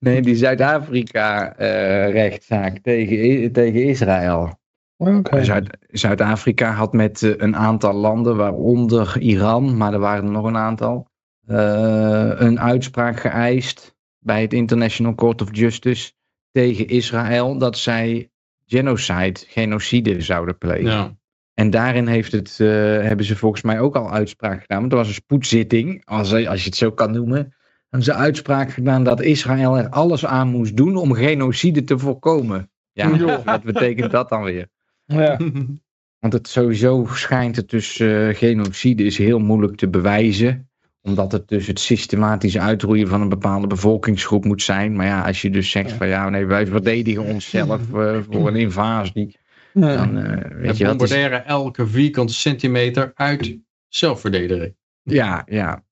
nee, 0.00 0.20
die 0.22 0.36
Zuid-Afrika-rechtszaak 0.36 2.78
tegen, 2.78 3.24
I- 3.24 3.50
tegen 3.50 3.82
Israël. 3.84 4.58
Oké. 4.96 5.44
Zuid- 5.44 5.76
Zuid-Afrika 5.90 6.70
had 6.72 6.92
met 6.92 7.22
eh, 7.22 7.32
een 7.36 7.56
aantal 7.56 7.92
landen, 7.92 8.36
waaronder 8.36 9.20
Iran, 9.20 9.76
maar 9.76 9.92
er 9.92 9.98
waren 9.98 10.24
er 10.24 10.30
nog 10.30 10.44
een 10.44 10.56
aantal, 10.56 11.08
eh, 11.46 12.30
een 12.34 12.60
uitspraak 12.60 13.20
geëist 13.20 13.94
bij 14.18 14.42
het 14.42 14.52
International 14.52 15.14
Court 15.14 15.42
of 15.42 15.48
Justice 15.56 16.12
tegen 16.50 16.88
Israël 16.88 17.58
dat 17.58 17.78
zij 17.78 18.30
genocide, 18.66 19.40
genocide 19.46 20.20
zouden 20.20 20.58
plegen. 20.58 20.90
Ja. 20.90 21.16
En 21.54 21.70
daarin 21.70 22.06
heeft 22.06 22.32
het, 22.32 22.60
eh, 22.60 22.68
hebben 23.02 23.26
ze 23.26 23.36
volgens 23.36 23.62
mij 23.62 23.80
ook 23.80 23.96
al 23.96 24.10
uitspraak 24.10 24.60
gedaan. 24.60 24.80
Want 24.80 24.92
er 24.92 24.98
was 24.98 25.08
een 25.08 25.14
spoedzitting, 25.14 26.02
als, 26.04 26.32
als 26.32 26.60
je 26.60 26.68
het 26.68 26.76
zo 26.76 26.90
kan 26.90 27.12
noemen. 27.12 27.54
Hebben 27.88 28.14
ze 28.14 28.14
uitspraak 28.14 28.70
gedaan 28.70 29.04
dat 29.04 29.20
Israël 29.20 29.78
er 29.78 29.88
alles 29.88 30.26
aan 30.26 30.48
moest 30.48 30.76
doen 30.76 30.96
om 30.96 31.14
genocide 31.14 31.84
te 31.84 31.98
voorkomen. 31.98 32.70
Ja, 32.92 33.18
wat 33.44 33.62
betekent 33.62 34.10
dat 34.10 34.28
dan 34.28 34.42
weer? 34.42 34.68
Ja. 35.04 35.38
Want 36.24 36.36
het 36.36 36.48
sowieso 36.48 37.06
schijnt 37.12 37.56
het 37.56 37.70
dus 37.70 38.00
eh, 38.00 38.28
genocide 38.28 39.04
is 39.04 39.18
heel 39.18 39.38
moeilijk 39.38 39.76
te 39.76 39.88
bewijzen. 39.88 40.68
Omdat 41.02 41.32
het 41.32 41.48
dus 41.48 41.66
het 41.66 41.80
systematische 41.80 42.60
uitroeien 42.60 43.08
van 43.08 43.20
een 43.20 43.28
bepaalde 43.28 43.66
bevolkingsgroep 43.66 44.44
moet 44.44 44.62
zijn. 44.62 44.96
Maar 44.96 45.06
ja, 45.06 45.26
als 45.26 45.42
je 45.42 45.50
dus 45.50 45.70
zegt 45.70 45.92
van 45.92 46.08
ja, 46.08 46.28
nee, 46.28 46.46
wij 46.46 46.66
verdedigen 46.66 47.24
onszelf 47.24 47.94
eh, 47.94 48.18
voor 48.30 48.48
een 48.48 48.56
invasie. 48.56 49.36
Ja. 49.74 49.96
Dan 49.96 50.18
eh, 50.18 50.50
weet 50.50 50.76
je, 50.76 50.84
is, 50.84 50.88
bombarderen 50.88 51.46
elke 51.46 51.86
vierkante 51.86 52.34
centimeter 52.34 53.12
uit 53.14 53.58
zelfverdediging. 53.88 54.76
ja, 55.02 55.42
ja. 55.46 55.84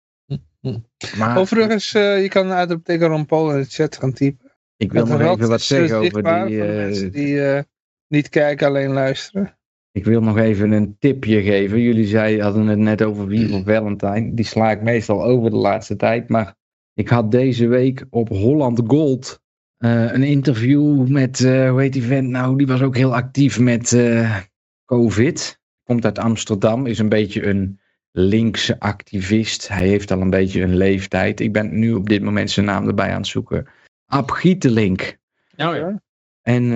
Maar 1.17 1.39
Overigens, 1.39 1.95
eh, 1.95 2.23
je 2.23 2.29
kan 2.29 2.51
uit 2.51 2.69
de 2.69 2.83
teken 2.83 3.09
Ron 3.09 3.27
Paul 3.27 3.53
in 3.53 3.59
de 3.59 3.65
chat 3.65 3.97
gaan 3.97 4.13
typen. 4.13 4.53
ik 4.77 4.93
wil 4.93 5.07
nog 5.07 5.21
even 5.21 5.49
wat 5.49 5.61
zeggen 5.61 5.97
over 5.97 6.23
die... 6.23 6.63
eh, 6.63 6.77
mensen 6.77 7.13
die 7.13 7.63
niet 8.09 8.29
kijken, 8.29 8.67
alleen 8.67 8.93
luisteren. 8.93 9.59
Ik 9.93 10.05
wil 10.05 10.21
nog 10.21 10.39
even 10.39 10.73
een 10.73 10.97
tipje 10.99 11.43
geven. 11.43 11.81
Jullie 11.81 12.07
zei, 12.07 12.41
hadden 12.41 12.67
het 12.67 12.79
net 12.79 13.03
over 13.03 13.27
Wie 13.27 13.49
voor 13.49 13.63
Valentine. 13.65 14.35
Die 14.35 14.45
sla 14.45 14.71
ik 14.71 14.83
meestal 14.83 15.25
over 15.25 15.51
de 15.51 15.57
laatste 15.57 15.97
tijd. 15.97 16.29
Maar 16.29 16.55
ik 16.95 17.09
had 17.09 17.31
deze 17.31 17.67
week 17.67 18.07
op 18.11 18.29
Holland 18.29 18.81
Gold 18.87 19.41
eh, 19.81 20.13
een 20.13 20.23
interview 20.23 21.07
met, 21.07 21.45
eh, 21.45 21.71
hoe 21.71 21.81
heet 21.81 21.93
die 21.93 22.03
vent 22.03 22.29
nou? 22.29 22.57
Die 22.57 22.67
was 22.67 22.83
ook 22.83 22.97
heel 22.97 23.15
actief 23.15 23.59
met 23.59 23.93
eh, 23.93 24.37
COVID. 24.85 25.61
Komt 25.85 26.05
uit 26.05 26.19
Amsterdam, 26.19 26.87
is 26.87 26.99
een 26.99 27.09
beetje 27.09 27.47
een 27.47 27.81
linkse 28.11 28.81
activist. 28.81 29.69
Hij 29.69 29.87
heeft 29.87 30.11
al 30.11 30.21
een 30.21 30.31
beetje 30.31 30.63
een 30.63 30.77
leeftijd. 30.77 31.41
Ik 31.41 31.53
ben 31.53 31.79
nu 31.79 31.93
op 31.93 32.09
dit 32.09 32.23
moment 32.23 32.51
zijn 32.51 32.67
naam 32.67 32.89
erbij 32.89 33.11
aan 33.11 33.17
het 33.17 33.27
zoeken. 33.27 33.67
Ab 34.07 34.31
Gietelink. 34.31 35.17
Nou 35.57 35.77
ja. 35.77 36.03
En 36.43 36.69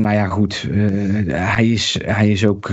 nou 0.00 0.14
ja, 0.14 0.26
goed. 0.26 0.68
hij, 1.26 1.68
is, 1.68 1.98
hij 2.04 2.30
is 2.30 2.46
ook 2.46 2.70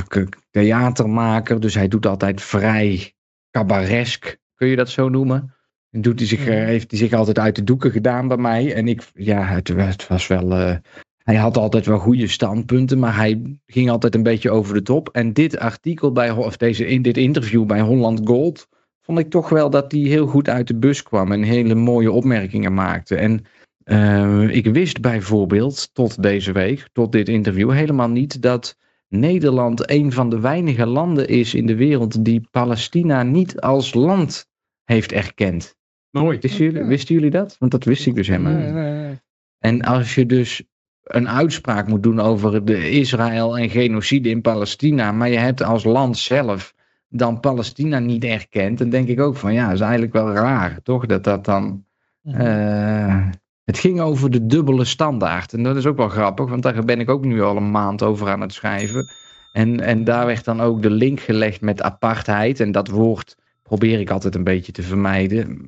theatermaker, 0.52 1.60
dus 1.60 1.76
hij 1.76 1.88
doet 1.88 2.06
altijd 2.06 2.42
vrij 2.42 3.14
cabaresk. 3.52 4.38
Kun 4.56 4.68
je 4.68 4.76
dat 4.76 4.90
zo 4.90 5.10
noemen? 5.10 5.56
En 5.92 6.02
doet 6.02 6.20
hij 6.20 6.28
zich, 6.28 6.40
eh, 6.48 6.56
Mhm. 6.56 6.66
heeft 6.66 6.92
hij 6.92 7.00
zich 7.00 7.14
altijd 7.14 7.40
uit 7.40 7.56
de 7.56 7.64
doeken 7.64 7.92
gedaan 7.92 8.28
bij 8.28 8.38
mij. 8.38 8.74
En 8.74 8.88
ik, 8.88 9.12
ja, 9.14 9.44
het, 9.44 9.68
het 9.68 10.08
was 10.08 10.28
wel. 10.28 10.52
eh, 10.52 10.76
hij 11.24 11.36
had 11.36 11.58
altijd 11.58 11.86
wel 11.86 11.98
goede 12.00 12.28
standpunten, 12.28 13.00
maar 13.00 13.16
hij 13.16 13.42
ging 13.66 13.90
altijd 13.90 14.16
een 14.16 14.24
beetje 14.24 14.52
over 14.52 14.74
de 14.74 14.82
top. 14.82 15.10
En 15.10 15.34
dit 15.34 15.58
artikel 15.58 16.12
bij, 16.12 16.32
of 16.32 16.58
deze, 16.58 16.88
in 16.88 17.02
dit 17.02 17.18
interview 17.18 17.66
bij 17.66 17.80
Holland 17.82 18.22
Gold, 18.24 18.68
vond 19.02 19.20
ik 19.20 19.30
toch 19.30 19.50
wel 19.50 19.70
dat 19.70 19.92
hij 19.92 20.02
heel 20.02 20.28
goed 20.28 20.50
uit 20.50 20.68
de 20.68 20.76
bus 20.76 21.04
kwam 21.04 21.32
en 21.32 21.44
hele 21.44 21.76
mooie 21.76 22.12
opmerkingen 22.12 22.74
maakte. 22.74 23.16
En 23.16 23.46
eh, 23.84 24.50
ik 24.56 24.66
wist 24.66 25.02
bijvoorbeeld 25.02 25.90
tot 25.94 26.24
deze 26.24 26.52
week, 26.52 26.88
tot 26.94 27.12
dit 27.12 27.30
interview, 27.30 27.72
helemaal 27.72 28.10
niet 28.10 28.42
dat 28.42 28.78
Nederland 29.08 29.90
een 29.90 30.12
van 30.12 30.30
de 30.30 30.40
weinige 30.40 30.86
landen 30.86 31.28
is 31.28 31.54
in 31.54 31.66
de 31.66 31.76
wereld 31.76 32.26
die 32.26 32.48
Palestina 32.52 33.24
niet 33.24 33.62
als 33.62 33.94
land 33.94 34.48
heeft 34.84 35.12
erkend. 35.12 35.76
Mooi. 36.12 36.38
Wisten 36.40 36.64
jullie, 36.66 36.84
wisten 36.84 37.16
jullie 37.16 37.30
dat? 37.30 37.56
Want 37.60 37.72
dat 37.72 37.84
wist 37.84 38.06
ik 38.06 38.16
dus 38.16 38.28
helemaal 38.28 38.54
niet. 38.54 38.74
nee, 38.74 38.92
nee. 38.94 39.20
En 39.60 39.82
als 39.82 40.16
je 40.16 40.26
dus 40.26 40.64
een 41.04 41.30
uitspraak 41.30 41.88
moet 41.88 42.04
doen 42.04 42.20
over 42.20 42.66
de 42.66 42.90
Israël 42.90 43.58
en 43.58 43.70
genocide 43.70 44.30
in 44.30 44.42
Palestina, 44.42 45.12
maar 45.12 45.30
je 45.30 45.38
hebt 45.38 45.64
als 45.64 45.84
land 45.84 46.18
zelf 46.18 46.74
dan 47.10 47.40
Palestina 47.40 48.00
niet 48.00 48.24
erkend, 48.24 48.78
dan 48.78 48.90
denk 48.90 49.08
ik 49.08 49.20
ook 49.20 49.36
van 49.36 49.54
ja, 49.54 49.66
dat 49.66 49.74
is 49.74 49.80
eigenlijk 49.80 50.14
wel 50.14 50.32
raar, 50.32 50.80
toch? 50.84 51.06
Dat 51.06 51.24
dat 51.24 51.46
dan 51.46 51.86
Mhm. 52.22 52.40
eh, 52.42 53.28
Het 53.64 53.80
ging 53.80 54.00
over 54.00 54.32
de 54.32 54.46
dubbele 54.46 54.86
standaard. 54.86 55.54
En 55.54 55.64
dat 55.64 55.76
is 55.76 55.86
ook 55.86 55.98
wel 55.98 56.10
grappig, 56.10 56.50
want 56.50 56.64
daar 56.64 56.84
ben 56.86 57.00
ik 57.00 57.10
ook 57.10 57.26
nu 57.26 57.42
al 57.42 57.58
een 57.58 57.72
maand 57.72 58.04
over 58.04 58.30
aan 58.30 58.42
het 58.42 58.54
schrijven. 58.54 59.06
En, 59.52 59.80
en 59.80 60.04
daar 60.04 60.26
werd 60.26 60.46
dan 60.46 60.62
ook 60.62 60.82
de 60.82 60.90
link 60.90 61.20
gelegd 61.20 61.62
met 61.62 61.82
apartheid. 61.82 62.60
En 62.60 62.72
dat 62.72 62.88
woord 62.88 63.36
probeer 63.64 64.00
ik 64.00 64.10
altijd 64.10 64.36
een 64.36 64.44
beetje 64.44 64.72
te 64.72 64.84
vermijden, 64.84 65.62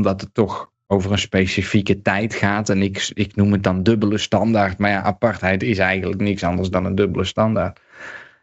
omdat 0.00 0.20
het 0.20 0.34
toch 0.34 0.70
over 0.86 1.12
een 1.12 1.18
specifieke 1.18 2.02
tijd 2.02 2.34
gaat. 2.34 2.68
En 2.68 2.82
ik, 2.82 3.10
ik 3.14 3.36
noem 3.36 3.52
het 3.52 3.62
dan 3.62 3.82
dubbele 3.82 4.18
standaard. 4.18 4.78
Maar 4.78 4.90
ja, 4.90 5.02
apartheid 5.02 5.62
is 5.62 5.78
eigenlijk 5.78 6.20
niks 6.20 6.42
anders 6.44 6.70
dan 6.70 6.84
een 6.84 6.94
dubbele 6.94 7.24
standaard. 7.24 7.80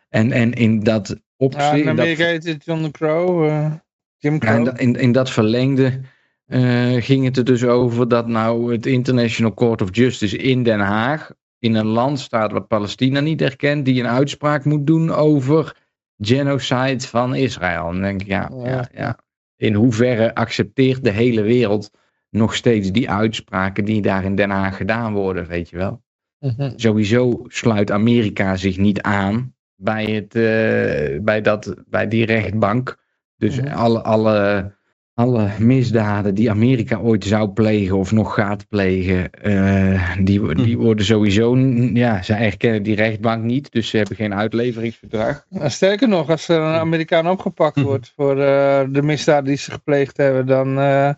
En, 0.09 0.31
en 0.31 0.53
in 0.53 0.79
dat 0.79 1.07
Ja, 1.07 1.15
opzicht. 1.38 1.73
in 1.73 1.85
dat- 1.85 1.99
Amerika 1.99 2.25
heet 2.25 2.45
het 2.45 2.65
John 2.65 2.89
Crow. 2.91 3.45
eh, 3.45 3.71
Jim 4.17 4.34
ja, 4.34 4.39
Crow. 4.39 4.67
in, 4.67 4.75
in, 4.77 4.95
in 4.95 5.11
dat 5.11 5.29
verlengde 5.29 5.99
eh, 6.45 6.95
ging 7.03 7.25
het 7.25 7.38
er 7.38 7.43
dus 7.43 7.63
over 7.63 8.07
dat 8.07 8.27
nou 8.27 8.71
het 8.71 8.85
International 8.85 9.53
Court 9.53 9.81
of 9.81 9.89
Justice 9.95 10.38
in 10.38 10.63
Den 10.63 10.79
Haag 10.79 11.31
in 11.59 11.75
een 11.75 11.85
land 11.85 12.19
staat 12.19 12.51
wat 12.51 12.67
Palestina 12.67 13.19
niet 13.19 13.41
erkent, 13.41 13.85
die 13.85 13.99
een 13.99 14.07
uitspraak 14.09 14.65
moet 14.65 14.88
doen 14.88 15.11
over 15.11 15.75
genocide 16.17 16.99
van 17.07 17.35
Israël. 17.35 17.85
En 17.88 17.93
dan 17.93 18.01
denk 18.01 18.21
ik, 18.21 18.27
ja, 18.27 18.49
Ja. 18.53 18.69
ja, 18.69 18.88
ja. 18.93 19.17
In 19.57 19.73
hoeverre 19.73 20.35
accepteert 20.35 21.03
de 21.03 21.11
hele 21.11 21.41
wereld 21.41 21.91
nog 22.29 22.55
steeds 22.55 22.91
die 22.91 23.09
uitspraken 23.09 23.85
die 23.85 24.01
daar 24.01 24.23
in 24.23 24.35
Den 24.35 24.49
Haag 24.49 24.77
gedaan 24.77 25.13
worden, 25.13 25.47
weet 25.47 25.69
je 25.69 25.77
wel? 25.77 26.03
Mhm. 26.39 26.71
Sowieso 26.75 27.43
sluit 27.47 27.91
Amerika 27.91 28.55
zich 28.55 28.77
niet 28.77 29.01
aan 29.01 29.55
bij, 29.75 30.05
het, 30.05 30.35
eh, 30.35 31.19
bij, 31.21 31.41
dat, 31.41 31.75
bij 31.88 32.07
die 32.07 32.25
rechtbank. 32.25 32.97
Dus 33.38 33.61
Mhm. 33.61 33.73
alle, 33.73 34.01
alle, 34.03 34.77
alle 35.18 35.49
misdaden 35.60 36.35
die 36.35 36.49
Amerika 36.49 36.98
ooit 36.98 37.23
zou 37.23 37.49
plegen 37.49 37.98
of 37.98 38.11
nog 38.11 38.34
gaat 38.34 38.68
plegen, 38.69 39.31
eh, 39.31 40.15
die, 40.19 40.56
die 40.56 40.77
worden 40.77 41.06
sowieso, 41.06 41.57
ja, 41.94 42.22
ze 42.22 42.34
erkennen 42.34 42.84
die 42.84 42.95
rechtbank 42.95 43.44
niet, 43.44 43.72
dus 43.72 43.89
ze 43.89 43.98
hebben 43.98 44.15
geen 44.15 44.34
uitleveringsverdrag. 44.34 45.45
Nou, 45.49 45.69
Sterker 45.69 46.07
nog, 46.07 46.30
als 46.30 46.48
er 46.48 46.60
een 46.60 46.80
Amerikaan 46.80 47.30
opgepakt 47.30 47.81
wordt 47.81 48.14
voor 48.15 48.39
eh, 48.41 48.84
de 48.89 49.02
misdaden 49.02 49.45
die 49.45 49.57
ze 49.57 49.72
gepleegd 49.72 50.18
hebben, 50.18 50.45
dan 50.45 50.80
eh, 50.80 51.10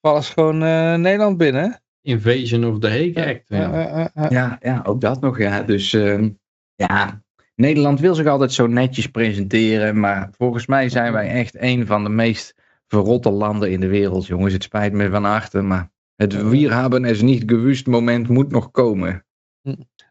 vallen 0.00 0.22
ze 0.22 0.32
gewoon 0.32 0.62
eh, 0.62 0.94
Nederland 0.94 1.36
binnen. 1.36 1.80
Invasion 2.02 2.64
of 2.64 2.78
the 2.78 2.88
Hague 2.88 3.26
Act. 3.26 3.44
Ja. 3.46 4.10
Ja, 4.28 4.58
ja 4.60 4.82
ook 4.84 5.00
dat 5.00 5.20
nog, 5.20 5.38
ja. 5.38 5.62
Dus 5.62 5.92
ehm, 5.92 6.28
ja, 6.74 7.22
Nederland 7.54 8.00
wil 8.00 8.14
zich 8.14 8.26
altijd 8.26 8.52
zo 8.52 8.66
netjes 8.66 9.06
presenteren, 9.06 10.00
maar 10.00 10.30
volgens 10.36 10.66
mij 10.66 10.88
zijn 10.88 11.12
wij 11.12 11.28
echt 11.28 11.56
een 11.60 11.86
van 11.86 12.04
de 12.04 12.10
meest 12.10 12.57
verrotte 12.88 13.30
landen 13.30 13.70
in 13.70 13.80
de 13.80 13.88
wereld, 13.88 14.26
jongens. 14.26 14.52
Het 14.52 14.62
spijt 14.62 14.92
me 14.92 15.10
van 15.10 15.24
harte, 15.24 15.60
maar 15.60 15.90
het 16.16 16.48
wir 16.48 16.74
hebben 16.74 17.04
is 17.04 17.22
niet 17.22 17.42
gewust 17.46 17.86
moment 17.86 18.28
moet 18.28 18.50
nog 18.50 18.70
komen. 18.70 19.24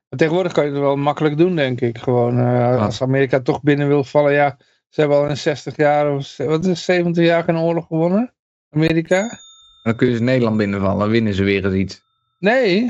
Maar 0.09 0.19
tegenwoordig 0.19 0.51
kan 0.51 0.65
je 0.65 0.71
het 0.71 0.79
wel 0.79 0.95
makkelijk 0.95 1.37
doen, 1.37 1.55
denk 1.55 1.81
ik. 1.81 1.97
Gewoon, 1.97 2.37
eh, 2.37 2.81
als 2.81 3.01
Amerika 3.01 3.39
toch 3.39 3.61
binnen 3.61 3.87
wil 3.87 4.03
vallen, 4.03 4.33
ja, 4.33 4.57
ze 4.89 4.99
hebben 4.99 5.17
al 5.17 5.29
in 5.29 5.37
60 5.37 5.75
jaar 5.75 6.15
of 6.15 6.37
wat 6.37 6.63
is 6.63 6.69
het, 6.69 6.77
70 6.77 7.25
jaar 7.25 7.43
geen 7.43 7.57
oorlog 7.57 7.87
gewonnen. 7.87 8.33
Amerika? 8.69 9.39
Dan 9.83 9.95
kunnen 9.95 10.17
ze 10.17 10.23
Nederland 10.23 10.57
binnenvallen, 10.57 11.09
winnen 11.09 11.33
ze 11.33 11.43
weer 11.43 11.65
eens 11.65 11.73
iets. 11.73 12.01
Nee, 12.39 12.81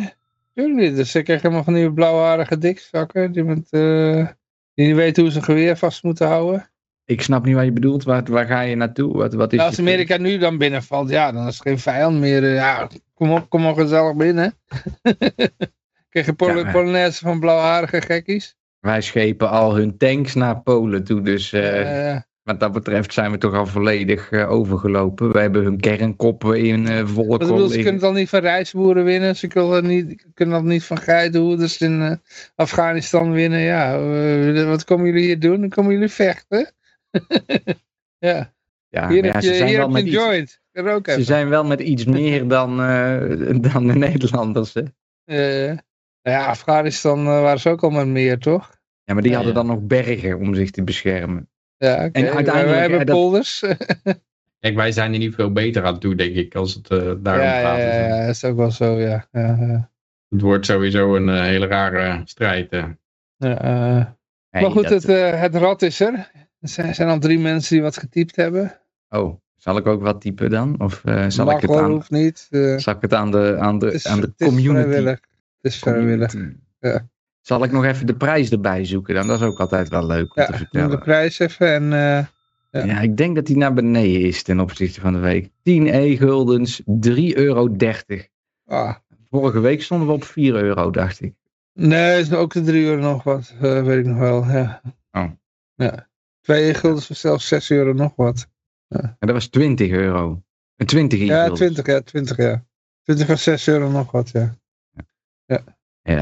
natuurlijk 0.53 0.87
niet. 0.87 0.95
Dus 0.95 1.15
ik 1.15 1.23
krijg 1.23 1.41
helemaal 1.41 1.63
van 1.63 1.73
die 1.73 1.93
blauwharige 1.93 2.57
dikzakken 2.57 3.31
die, 3.31 3.43
met, 3.43 3.67
eh, 3.69 4.27
die 4.73 4.87
niet 4.87 4.95
weten 4.95 5.23
hoe 5.23 5.31
ze 5.31 5.37
een 5.37 5.43
geweer 5.43 5.77
vast 5.77 6.03
moeten 6.03 6.27
houden. 6.27 6.69
Ik 7.07 7.21
snap 7.21 7.45
niet 7.45 7.55
wat 7.55 7.63
je 7.63 7.71
bedoelt, 7.71 8.03
waar, 8.03 8.23
waar 8.23 8.45
ga 8.45 8.61
je 8.61 8.75
naartoe? 8.75 9.17
Wat, 9.17 9.33
wat 9.33 9.51
is 9.51 9.57
Nou, 9.57 9.69
als 9.69 9.77
punt? 9.77 9.87
Amerika 9.87 10.17
nu 10.17 10.37
dan 10.37 10.57
binnenvalt, 10.57 11.09
ja, 11.09 11.31
dan 11.31 11.47
is 11.47 11.53
het 11.53 11.67
geen 11.67 11.79
vijand 11.79 12.19
meer. 12.19 12.43
eh, 12.43 12.55
ja, 12.55 12.87
kom 13.13 13.31
op, 13.31 13.49
kom 13.49 13.61
maar 13.61 13.73
gezellig 13.73 14.15
binnen. 14.15 14.53
krijg 16.09 16.25
je 16.25 16.33
Pol 16.33 16.57
Ja, 16.57 16.71
Polonaise 16.71 17.19
van 17.19 17.39
blauwharige 17.39 18.01
gekkies. 18.01 18.55
Wij 18.79 19.01
schepen 19.01 19.49
al 19.49 19.75
hun 19.75 19.97
tanks 19.97 20.33
naar 20.33 20.61
Polen 20.61 21.03
toe, 21.03 21.21
dus 21.21 21.53
Eh, 21.53 22.17
wat 22.43 22.59
dat 22.59 22.71
betreft 22.71 23.13
zijn 23.13 23.31
we 23.31 23.37
toch 23.37 23.53
al 23.53 23.65
volledig 23.65 24.31
overgelopen. 24.31 25.31
We 25.31 25.39
hebben 25.39 25.63
hun 25.63 25.79
kernkoppen 25.79 26.59
in 26.59 26.87
eh 26.87 27.05
volle 27.05 27.37
bedoel, 27.37 27.57
kol 27.57 27.67
ze 27.69 27.81
kunnen 27.81 28.01
al 28.01 28.11
niet 28.11 28.29
van 28.29 28.39
rijstboeren 28.39 29.03
winnen. 29.03 29.35
Ze 29.35 29.47
kunnen 29.47 29.87
niet, 29.87 30.25
kunnen 30.33 30.55
het 30.55 30.65
niet 30.65 30.83
van 30.83 30.97
geitenhoeders 30.97 31.81
in 31.81 32.01
eh, 32.01 32.11
Afghanistan 32.55 33.31
winnen. 33.31 33.59
Ja, 33.59 33.99
wat 34.65 34.83
komen 34.83 35.05
jullie 35.05 35.25
hier 35.25 35.39
doen? 35.39 35.59
Dan 35.59 35.69
komen 35.69 35.91
jullie 35.93 36.09
vechten. 36.09 36.71
ja, 38.27 38.53
Ja, 38.89 39.07
hier 39.09 39.25
ja, 39.25 39.31
heb 39.31 39.41
ze 39.41 39.49
je, 39.49 39.55
zijn 39.55 39.67
hier 39.69 39.77
wel 39.77 39.89
met 39.89 40.01
een 40.01 40.07
iets, 40.07 40.15
joint. 40.15 40.59
Rook 40.71 41.09
ze 41.09 41.23
zijn 41.23 41.49
wel 41.49 41.63
met 41.65 41.79
iets 41.79 42.05
meer 42.17 42.47
dan, 42.47 42.81
eh, 42.81 43.71
dan 43.71 43.87
de 43.87 43.95
Nederlanders. 43.95 44.73
Hè? 44.73 44.81
Eh, 45.25 45.67
nou 46.21 46.37
ja, 46.37 46.45
Afghanistan 46.45 47.19
eh, 47.19 47.25
waren 47.41 47.59
ze 47.59 47.69
ook 47.69 47.83
al 47.83 47.89
met 47.89 48.07
meer, 48.07 48.37
toch? 48.39 48.75
Ja, 49.03 49.13
maar 49.13 49.21
die 49.23 49.31
Ja, 49.31 49.37
hadden 49.37 49.55
ja. 49.55 49.61
dan 49.63 49.71
nog 49.75 49.81
bergen 49.87 50.37
om 50.39 50.55
zich 50.55 50.71
te 50.71 50.83
beschermen. 50.83 51.49
Ja, 51.77 51.93
oké. 51.93 52.03
En 52.11 52.23
Wij- 52.23 52.33
uiteindelijk, 52.33 52.69
Wij 52.73 52.79
hebben 52.79 53.05
dat- 53.05 53.15
polders. 53.15 53.59
Kijk, 54.59 54.75
wij 54.75 54.91
zijn 54.91 55.13
er 55.13 55.19
niet 55.19 55.35
veel 55.35 55.51
beter 55.51 55.83
aan 55.85 55.99
toe, 55.99 56.15
denk 56.15 56.35
ik, 56.35 56.55
als 56.55 56.73
het 56.73 56.89
eh, 56.89 56.97
daarom 56.97 57.23
ja, 57.45 57.59
ja, 57.59 57.69
gaat. 57.69 57.77
ja, 57.77 58.07
ja, 58.07 58.19
dat 58.25 58.35
is 58.35 58.43
ook 58.43 58.57
wel 58.57 58.71
zo, 58.71 58.99
ja. 58.99 59.27
ja, 59.31 59.57
ja. 59.59 59.89
Het 60.29 60.41
wordt 60.41 60.65
sowieso 60.65 61.15
een 61.15 61.41
hele 61.43 61.65
rare 61.67 62.21
strijd. 62.25 62.71
maar 62.71 62.97
goed, 64.71 64.83
dat- 64.83 64.91
het, 65.03 65.05
eh, 65.05 65.41
het 65.41 65.55
rad 65.55 65.81
is 65.81 65.99
er. 65.99 66.31
Er 66.59 66.69
zijn, 66.69 66.95
zijn 66.95 67.09
al 67.09 67.19
drie 67.19 67.39
mensen 67.39 67.73
die 67.73 67.83
wat 67.83 67.97
getypt 67.97 68.35
hebben. 68.35 68.79
Oh, 69.09 69.39
zal 69.55 69.77
ik 69.77 69.87
ook 69.87 70.01
wat 70.01 70.21
typen 70.21 70.49
dan? 70.49 70.75
Of 70.79 71.05
eh, 71.05 71.25
zal, 71.27 71.45
Mag 71.45 71.55
ik 71.55 71.61
het 71.61 71.77
aan, 71.77 71.91
hoeft 71.91 72.09
niet. 72.11 72.47
eh. 72.49 72.77
zal 72.77 72.93
ik 72.95 73.01
het 73.01 73.13
aan 73.13 73.31
de, 73.31 73.57
aan 73.59 73.79
de, 73.79 73.91
is, 73.93 74.07
aan 74.07 74.19
de 74.21 74.25
het 74.25 74.33
is 74.37 74.47
community... 74.47 74.89
Het 75.05 75.19
is 75.61 75.79
vrijwillig. 75.79 76.33
Ja. 76.79 77.07
Zal 77.41 77.63
ik 77.63 77.71
nog 77.71 77.85
even 77.85 78.05
de 78.05 78.15
prijs 78.15 78.49
erbij 78.51 78.85
zoeken 78.85 79.15
dan? 79.15 79.27
Dat 79.27 79.39
is 79.39 79.45
ook 79.45 79.59
altijd 79.59 79.89
wel 79.89 80.05
leuk 80.05 80.35
om 80.35 80.41
Ja, 80.43 80.45
te 80.49 80.57
vertellen. 80.57 80.89
de 80.89 80.97
prijs 80.97 81.39
even. 81.39 81.73
En, 81.73 81.83
eh, 81.93 82.25
ja. 82.71 82.85
Ja. 82.85 82.99
ik 82.99 83.17
denk 83.17 83.35
dat 83.35 83.45
die 83.45 83.57
naar 83.57 83.73
beneden 83.73 84.21
is 84.21 84.43
ten 84.43 84.59
opzichte 84.59 85.01
van 85.01 85.13
de 85.13 85.19
week. 85.19 85.49
10 85.63 85.87
e-guldens, 85.87 86.81
3,30 86.85 87.33
euro. 87.35 87.75
ah. 88.65 88.95
Vorige 89.29 89.59
week 89.59 89.81
stonden 89.83 90.07
we 90.07 90.13
op 90.13 90.23
4 90.23 90.55
euro, 90.55 90.91
dacht 90.91 91.21
ik. 91.21 91.33
Nee, 91.73 92.19
is 92.19 92.33
ook 92.33 92.53
de 92.53 92.61
drie 92.61 92.85
euro 92.85 93.01
nog 93.01 93.23
wat. 93.23 93.53
weet 93.59 93.99
ik 93.99 94.05
nog 94.05 94.17
wel. 94.17 94.45
Ja. 94.45 94.81
Oh. 95.11 95.31
ja. 95.75 96.06
Twee 96.47 96.73
guldens 96.73 97.05
voor 97.07 97.15
zelfs 97.15 97.47
6 97.47 97.69
euro 97.69 97.93
nog 97.93 98.15
wat. 98.15 98.47
En 98.87 99.15
dat 99.19 99.31
was 99.31 99.47
20 99.47 99.89
euro. 99.91 100.43
Een 100.75 100.85
20 100.85 101.19
Ja, 101.19 101.25
e-guldens. 101.35 101.59
20, 101.59 101.85
ja, 101.85 102.01
20, 102.01 102.37
ja. 102.37 102.65
20 103.01 103.25
voor 103.27 103.37
6 103.37 103.67
euro 103.67 103.89
nog 103.91 104.11
wat, 104.11 104.29
ja. 104.29 104.55
Ja, 105.45 105.63
We 106.01 106.13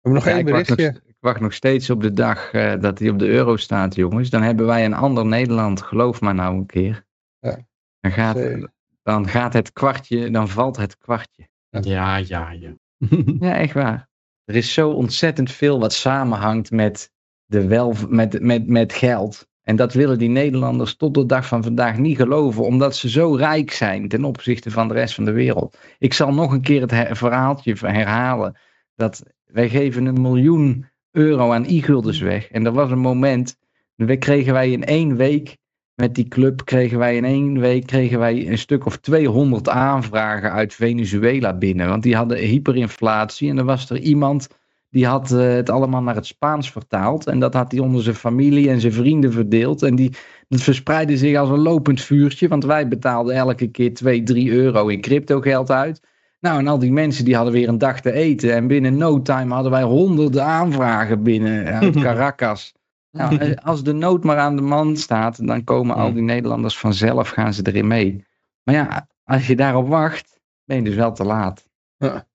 hebben 0.00 0.12
nog 0.12 0.24
Ja, 0.24 0.30
één 0.30 0.46
ik, 0.46 0.48
wacht 0.52 0.68
nog, 0.68 0.76
berichtje. 0.76 1.02
ik 1.08 1.16
wacht 1.20 1.40
nog 1.40 1.52
steeds 1.52 1.90
op 1.90 2.02
de 2.02 2.12
dag 2.12 2.52
eh, 2.52 2.80
dat 2.80 2.98
hij 2.98 3.08
op 3.08 3.18
de 3.18 3.26
euro 3.26 3.56
staat, 3.56 3.94
jongens. 3.94 4.30
Dan 4.30 4.42
hebben 4.42 4.66
wij 4.66 4.84
een 4.84 4.94
ander 4.94 5.26
Nederland, 5.26 5.82
geloof 5.82 6.20
maar 6.20 6.34
nou 6.34 6.56
een 6.56 6.66
keer. 6.66 7.06
Ja. 7.38 7.58
Dan, 8.00 8.12
gaat, 8.12 8.36
Zeker. 8.36 8.72
dan 9.02 9.28
gaat 9.28 9.52
het 9.52 9.72
kwartje, 9.72 10.30
dan 10.30 10.48
valt 10.48 10.76
het 10.76 10.98
kwartje. 10.98 11.48
Ja, 11.68 12.16
ja, 12.16 12.50
ja. 12.50 12.74
Ja, 13.40 13.56
echt 13.56 13.72
waar. 13.74 14.08
Er 14.44 14.56
is 14.56 14.72
zo 14.74 14.90
ontzettend 14.90 15.52
veel 15.52 15.80
wat 15.80 15.92
samenhangt 15.92 16.70
met, 16.70 17.10
de 17.50 17.66
wel, 17.66 17.94
met, 18.08 18.40
met, 18.40 18.66
met 18.66 18.92
geld. 18.92 19.48
En 19.62 19.76
dat 19.76 19.92
willen 19.92 20.18
die 20.18 20.28
Nederlanders 20.28 20.96
tot 20.96 21.14
de 21.14 21.26
dag 21.26 21.46
van 21.46 21.62
vandaag 21.62 21.98
niet 21.98 22.16
geloven, 22.16 22.64
omdat 22.64 22.96
ze 22.96 23.08
zo 23.08 23.34
rijk 23.34 23.70
zijn 23.70 24.08
ten 24.08 24.24
opzichte 24.24 24.70
van 24.70 24.88
de 24.88 24.94
rest 24.94 25.14
van 25.14 25.24
de 25.24 25.32
wereld. 25.32 25.78
Ik 25.98 26.14
zal 26.14 26.32
nog 26.32 26.52
een 26.52 26.60
keer 26.60 26.80
het 26.80 27.18
verhaaltje 27.18 27.74
herhalen. 27.80 28.56
Dat 28.94 29.22
wij 29.44 29.68
geven 29.68 30.06
een 30.06 30.20
miljoen 30.20 30.86
euro 31.10 31.52
aan 31.52 31.64
e-guldens 31.64 32.20
weg. 32.20 32.50
En 32.50 32.66
er 32.66 32.72
was 32.72 32.90
een 32.90 32.98
moment, 32.98 33.56
we 33.94 34.16
kregen 34.16 34.52
wij 34.52 34.70
in 34.70 34.84
één 34.84 35.16
week 35.16 35.56
met 35.94 36.14
die 36.14 36.28
club 36.28 36.64
kregen 36.64 36.98
wij 36.98 37.16
in 37.16 37.24
één 37.24 37.60
week 37.60 37.86
kregen 37.86 38.18
wij 38.18 38.48
een 38.48 38.58
stuk 38.58 38.86
of 38.86 38.96
200 38.96 39.68
aanvragen 39.68 40.52
uit 40.52 40.74
Venezuela 40.74 41.54
binnen. 41.54 41.88
Want 41.88 42.02
die 42.02 42.16
hadden 42.16 42.38
hyperinflatie 42.38 43.50
en 43.50 43.58
er 43.58 43.64
was 43.64 43.90
er 43.90 43.98
iemand 43.98 44.48
die 44.90 45.06
had 45.06 45.30
eh, 45.30 45.52
het 45.52 45.70
allemaal 45.70 46.02
naar 46.02 46.14
het 46.14 46.26
Spaans 46.26 46.70
vertaald. 46.72 47.26
En 47.26 47.38
dat 47.38 47.54
had 47.54 47.72
hij 47.72 47.80
onder 47.80 48.02
zijn 48.02 48.14
familie 48.16 48.68
en 48.68 48.80
zijn 48.80 48.92
vrienden 48.92 49.32
verdeeld. 49.32 49.82
En 49.82 49.94
die, 49.94 50.12
dat 50.48 50.60
verspreidde 50.60 51.16
zich 51.16 51.36
als 51.36 51.48
een 51.48 51.58
lopend 51.58 52.00
vuurtje. 52.00 52.48
Want 52.48 52.64
wij 52.64 52.88
betaalden 52.88 53.34
elke 53.34 53.66
keer 53.66 53.94
2, 53.94 54.22
3 54.22 54.50
euro 54.50 54.88
in 54.88 55.00
crypto 55.00 55.40
geld 55.40 55.70
uit. 55.70 56.00
Nou, 56.40 56.58
en 56.58 56.66
al 56.66 56.78
die 56.78 56.92
mensen 56.92 57.24
die 57.24 57.34
hadden 57.34 57.52
weer 57.52 57.68
een 57.68 57.78
dag 57.78 58.00
te 58.00 58.12
eten. 58.12 58.54
En 58.54 58.66
binnen 58.66 58.96
no 58.96 59.22
time 59.22 59.54
hadden 59.54 59.72
wij 59.72 59.82
honderden 59.82 60.44
aanvragen 60.44 61.22
binnen 61.22 61.66
uit 61.66 61.94
Caracas. 62.04 62.74
Nou, 63.10 63.36
eh, 63.36 63.56
als 63.64 63.82
de 63.82 63.92
nood 63.92 64.24
maar 64.24 64.38
aan 64.38 64.56
de 64.56 64.62
man 64.62 64.96
staat, 64.96 65.46
dan 65.46 65.64
komen 65.64 65.96
al 65.96 66.12
die 66.12 66.22
Nederlanders 66.22 66.78
vanzelf, 66.78 67.28
gaan 67.28 67.54
ze 67.54 67.66
erin 67.66 67.86
mee. 67.86 68.24
Maar 68.62 68.74
ja, 68.74 69.08
als 69.24 69.46
je 69.46 69.56
daarop 69.56 69.88
wacht, 69.88 70.40
ben 70.64 70.76
je 70.76 70.82
dus 70.82 70.94
wel 70.94 71.12
te 71.12 71.24
laat. 71.24 71.68
Ja. 71.96 72.28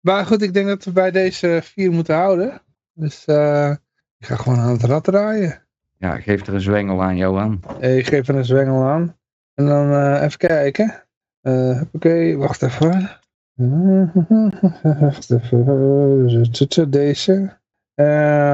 Maar 0.00 0.26
goed, 0.26 0.42
ik 0.42 0.54
denk 0.54 0.66
dat 0.66 0.84
we 0.84 0.92
bij 0.92 1.10
deze 1.10 1.60
vier 1.62 1.90
moeten 1.90 2.14
houden. 2.14 2.62
Dus 2.92 3.24
eh, 3.24 3.70
ik 4.18 4.26
ga 4.26 4.36
gewoon 4.36 4.58
aan 4.58 4.72
het 4.72 4.82
rad 4.82 5.04
draaien. 5.04 5.66
Ja, 5.96 6.20
geef 6.20 6.46
er 6.46 6.54
een 6.54 6.60
zwengel 6.60 7.02
aan, 7.02 7.16
Johan. 7.16 7.60
Ik 7.80 8.06
geef 8.06 8.28
er 8.28 8.34
een 8.34 8.44
zwengel 8.44 8.82
aan. 8.82 9.16
En 9.54 9.66
dan 9.66 9.92
eh, 9.92 10.22
even 10.22 10.38
kijken. 10.38 11.04
Eh 11.40 11.82
Oké, 11.92 12.36
wacht 12.36 12.62
even. 12.62 13.10
Wacht 15.00 15.30
even. 15.30 16.90
Deze. 16.90 17.58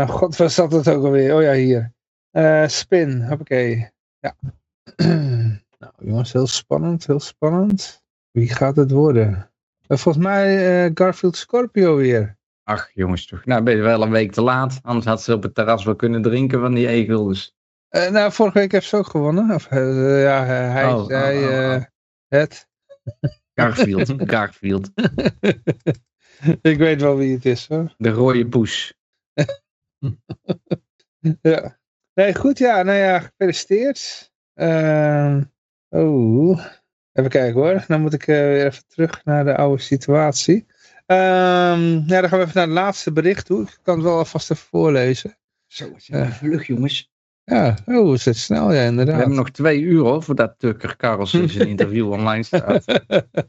God, 0.09 0.37
waar 0.37 0.51
zat 0.51 0.73
het 0.73 0.89
ook 0.89 1.05
alweer? 1.05 1.35
Oh 1.35 1.43
ja, 1.43 1.53
hier. 1.53 1.93
Spin, 2.71 3.23
hoppakee. 3.23 3.91
Ja. 4.19 4.35
nou 5.79 5.93
jongens, 5.99 6.33
heel 6.33 6.47
spannend, 6.47 7.07
heel 7.07 7.21
spannend. 7.21 8.05
Wie 8.31 8.49
gaat 8.49 8.77
het 8.77 8.91
worden? 8.91 9.51
Eh, 9.89 9.97
volgens 9.97 10.25
mij 10.25 10.85
eh, 10.85 10.91
Garfield 10.95 11.37
Scorpio 11.37 11.97
weer. 11.97 12.39
Ach 12.63 12.91
jongens 12.95 13.27
toch. 13.27 13.45
Nou 13.45 13.63
ben 13.63 13.77
je 13.77 13.83
wel 13.83 14.03
een 14.03 14.11
week 14.11 14.33
te 14.33 14.43
laat. 14.43 14.79
Anders 14.83 15.07
had 15.07 15.23
ze 15.23 15.35
op 15.35 15.43
het 15.43 15.55
terras 15.55 15.85
wel 15.85 15.97
kunnen 15.97 16.23
drinken 16.23 16.61
van 16.61 16.75
die 16.75 16.89
e-guldens. 16.89 17.55
Eh, 17.89 18.11
nou, 18.11 18.33
vorige 18.33 18.59
week 18.59 18.73
heeft 18.73 18.87
ze 18.87 18.97
ook 18.97 19.07
gewonnen. 19.07 19.55
Of, 19.55 19.71
ja, 19.71 20.45
hij, 20.45 20.69
hij 20.69 20.93
Oh, 20.93 21.05
zei 21.05 21.45
oh, 21.45 21.51
oh, 21.51 21.75
oh. 21.75 21.83
het. 22.29 22.69
Garfield. 23.55 24.15
Garfield. 24.17 24.91
Ik 26.63 26.79
weet 26.79 27.01
wel 27.01 27.17
wie 27.17 27.35
het 27.35 27.45
is 27.45 27.69
hoor. 27.69 27.95
De 27.97 28.11
rode 28.11 28.49
poes. 28.49 28.95
Ja. 31.43 31.79
Nee, 32.15 32.35
goed, 32.35 32.59
ja, 32.59 32.83
nou 32.83 32.99
ja, 32.99 33.19
gefeliciteerd. 33.19 34.33
Ehm, 34.55 35.43
oh, 35.89 36.67
even 37.19 37.31
kijken 37.31 37.61
hoor. 37.61 37.85
Dan 37.89 38.01
moet 38.01 38.13
ik 38.15 38.27
eh, 38.27 38.37
weer 38.37 38.67
even 38.67 38.83
terug 38.89 39.21
naar 39.25 39.45
de 39.45 39.57
oude 39.57 39.83
situatie. 39.83 40.67
Ehm, 41.07 41.81
ja, 42.07 42.21
dan 42.21 42.29
gaan 42.29 42.39
we 42.39 42.45
even 42.45 42.53
naar 42.55 42.67
het 42.67 42.75
laatste 42.75 43.13
bericht 43.13 43.47
toe. 43.47 43.63
Ik 43.63 43.79
kan 43.83 43.95
het 43.95 44.05
wel 44.05 44.19
alvast 44.19 44.51
even 44.51 44.65
voorlezen. 44.71 45.37
Zo, 45.67 45.85
het 45.95 46.09
Eh. 46.09 46.31
vlug 46.31 46.67
jongens. 46.67 47.11
Ja, 47.45 47.75
oh, 47.87 48.15
is 48.15 48.25
het 48.25 48.37
snel, 48.37 48.73
ja, 48.73 48.81
We 48.81 48.87
inderdaad. 48.87 49.17
hebben 49.17 49.37
nog 49.37 49.51
twee 49.51 49.81
uur 49.81 50.01
hoor, 50.03 50.23
voordat 50.23 50.55
Tucker 50.59 50.97
Carlson 50.97 51.49
zijn 51.49 51.69
interview 51.75 52.11
online 52.11 52.43
staat. 52.43 52.85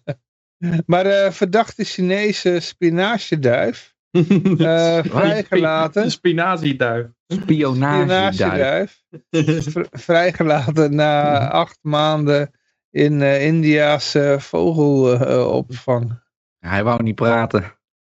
maar 0.85 1.03
de 1.03 1.27
verdachte 1.31 1.84
Chinese 1.84 2.60
spinazie-duif, 2.72 3.95
eh, 4.11 4.99
vrijgelaten, 5.03 6.11
Spinazieduif. 6.11 7.07
Spionageduif. 7.27 8.34
spinazie-duif, 8.34 9.72
Vr- 9.73 9.85
vrijgelaten 9.91 10.95
na 10.95 11.48
acht 11.49 11.80
maanden 11.81 12.52
in 12.98 13.22
eh, 13.22 13.45
India's 13.45 14.15
eh, 14.15 14.40
vogelopvang. 14.40 16.19
Hij 16.60 16.84
wou 16.84 17.03
niet 17.03 17.15
praten. 17.15 17.61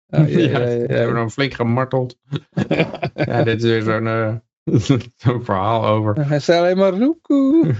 Ja, 0.06 0.18
Ja, 0.26 0.26
ja, 0.38 0.48
ja, 0.48 0.66
Ze 0.66 0.70
hebben 0.88 1.06
ja. 1.08 1.14
hem 1.14 1.30
flink 1.30 1.54
gemarteld. 1.54 2.18
ja, 3.14 3.42
dit 3.42 3.62
is 3.62 3.70
weer 3.70 3.82
zo'n 3.82 4.06
eh, 4.06 4.34
zo'n 5.16 5.44
verhaal 5.44 5.86
over. 5.86 6.26
Hij 6.28 6.40
zei 6.40 6.58
alleen 6.60 6.76
maar 6.76 6.92
roekoe. 6.92 7.74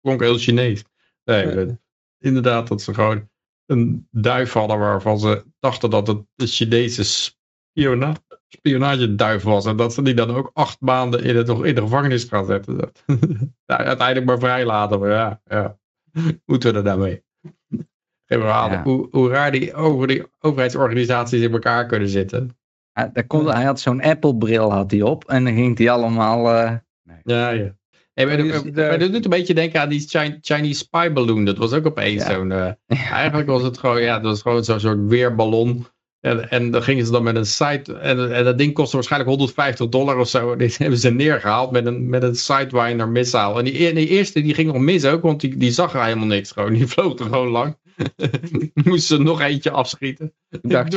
Klonk 0.00 0.20
heel 0.20 0.38
Chinees. 0.38 0.84
Nee, 1.24 1.54
dat- 1.54 1.78
inderdaad 2.18 2.68
dat 2.68 2.82
ze 2.82 2.94
gewoon 2.94 3.28
een 3.66 4.08
duif 4.10 4.52
hadden 4.52 4.78
waarvan 4.78 5.18
ze 5.18 5.44
dachten 5.58 5.90
dat 5.90 6.06
het 6.06 6.18
de 6.34 6.46
Chinese 6.46 7.04
spiona 7.04 8.14
spionageduif 8.54 9.42
was. 9.42 9.66
En 9.66 9.76
dat 9.76 9.94
ze 9.94 10.02
die 10.02 10.14
dan 10.14 10.30
ook 10.30 10.50
acht 10.54 10.80
maanden 10.80 11.22
in, 11.24 11.36
het, 11.36 11.46
nog 11.46 11.64
in 11.64 11.74
de 11.74 11.80
gevangenis 11.80 12.24
gaan 12.24 12.46
zetten. 12.46 12.78
Dat- 12.78 13.02
nou, 13.66 13.82
uiteindelijk 13.82 14.26
maar 14.26 14.38
vrijlaten. 14.38 15.00
Maar 15.00 15.10
ja, 15.10 15.40
ja. 15.48 15.78
moeten 16.46 16.72
we 16.72 16.78
er 16.78 16.84
nou 16.84 16.98
mee? 17.00 17.22
Geen 18.26 18.40
verhaal. 18.40 18.70
Ja. 18.70 18.82
Hoe, 18.82 19.08
hoe 19.10 19.28
raar 19.28 19.52
die, 19.52 19.74
over 19.74 20.06
die 20.06 20.24
overheidsorganisaties 20.40 21.40
in 21.42 21.52
elkaar 21.52 21.86
kunnen 21.86 22.08
zitten. 22.08 22.56
Hij, 22.92 23.10
daar 23.12 23.26
kon, 23.26 23.46
hij 23.52 23.64
had 23.64 23.80
zo'n 23.80 24.02
Apple-bril 24.02 24.72
had 24.72 24.90
hij 24.90 25.02
op 25.02 25.24
en 25.24 25.44
dan 25.44 25.54
ging 25.54 25.78
hij 25.78 25.90
allemaal... 25.90 26.50
eh, 26.54 26.72
Ja, 27.24 27.50
ja. 27.50 27.78
Hey, 28.14 28.26
maar, 28.26 28.36
Dat 28.36 28.46
is 28.46 28.62
maar- 28.62 28.98
dat 28.98 29.12
doet 29.12 29.24
een 29.24 29.30
beetje 29.30 29.54
denken 29.54 29.80
aan 29.80 29.88
die 29.88 30.00
Chi- 30.08 30.38
Chinese 30.40 30.78
spy 30.78 31.12
balloon. 31.12 31.44
Dat 31.44 31.56
was 31.56 31.72
ook 31.72 31.86
opeens 31.86 32.26
Ja. 32.26 32.32
zo'n... 32.34 32.52
eh, 32.52 32.70
Eigenlijk 33.12 33.48
was 33.48 33.62
het 33.62 33.78
gewoon, 33.78 34.02
ja, 34.02 34.14
dat 34.14 34.22
was 34.30 34.42
gewoon 34.42 34.64
zo'n 34.64 34.80
soort 34.80 35.06
weerballon. 35.06 35.86
En, 36.20 36.50
en 36.50 36.70
dan 36.70 36.82
gingen 36.82 37.06
ze 37.06 37.12
dan 37.12 37.22
met 37.22 37.36
een 37.36 37.46
site... 37.46 37.94
En, 37.94 38.34
en 38.34 38.44
dat 38.44 38.58
ding 38.58 38.74
kostte 38.74 38.96
waarschijnlijk 38.96 39.30
150 39.30 39.88
dollar 39.88 40.18
of 40.18 40.28
zo. 40.28 40.56
Die 40.56 40.74
hebben 40.78 40.98
ze 40.98 41.10
neergehaald 41.10 41.70
met 41.70 41.86
een, 41.86 42.08
met 42.08 42.22
een 42.22 42.34
Sidewinder 42.34 43.08
missile. 43.08 43.58
En 43.58 43.64
die, 43.64 43.94
die 43.94 44.08
eerste 44.08 44.42
die 44.42 44.54
ging 44.54 44.72
nog 44.72 44.82
mis 44.82 45.04
ook, 45.04 45.22
want 45.22 45.40
die, 45.40 45.56
die 45.56 45.70
zag 45.70 45.94
er 45.94 46.02
helemaal 46.02 46.26
niks 46.26 46.52
gewoon. 46.52 46.72
Die 46.72 46.86
vloog 46.94 47.18
er 47.18 47.24
gewoon 47.24 47.48
lang. 47.48 47.76
Moesten 48.84 49.16
ze 49.16 49.22
nog 49.22 49.40
eentje 49.40 49.70
afschieten. 49.70 50.32
dacht, 50.62 50.94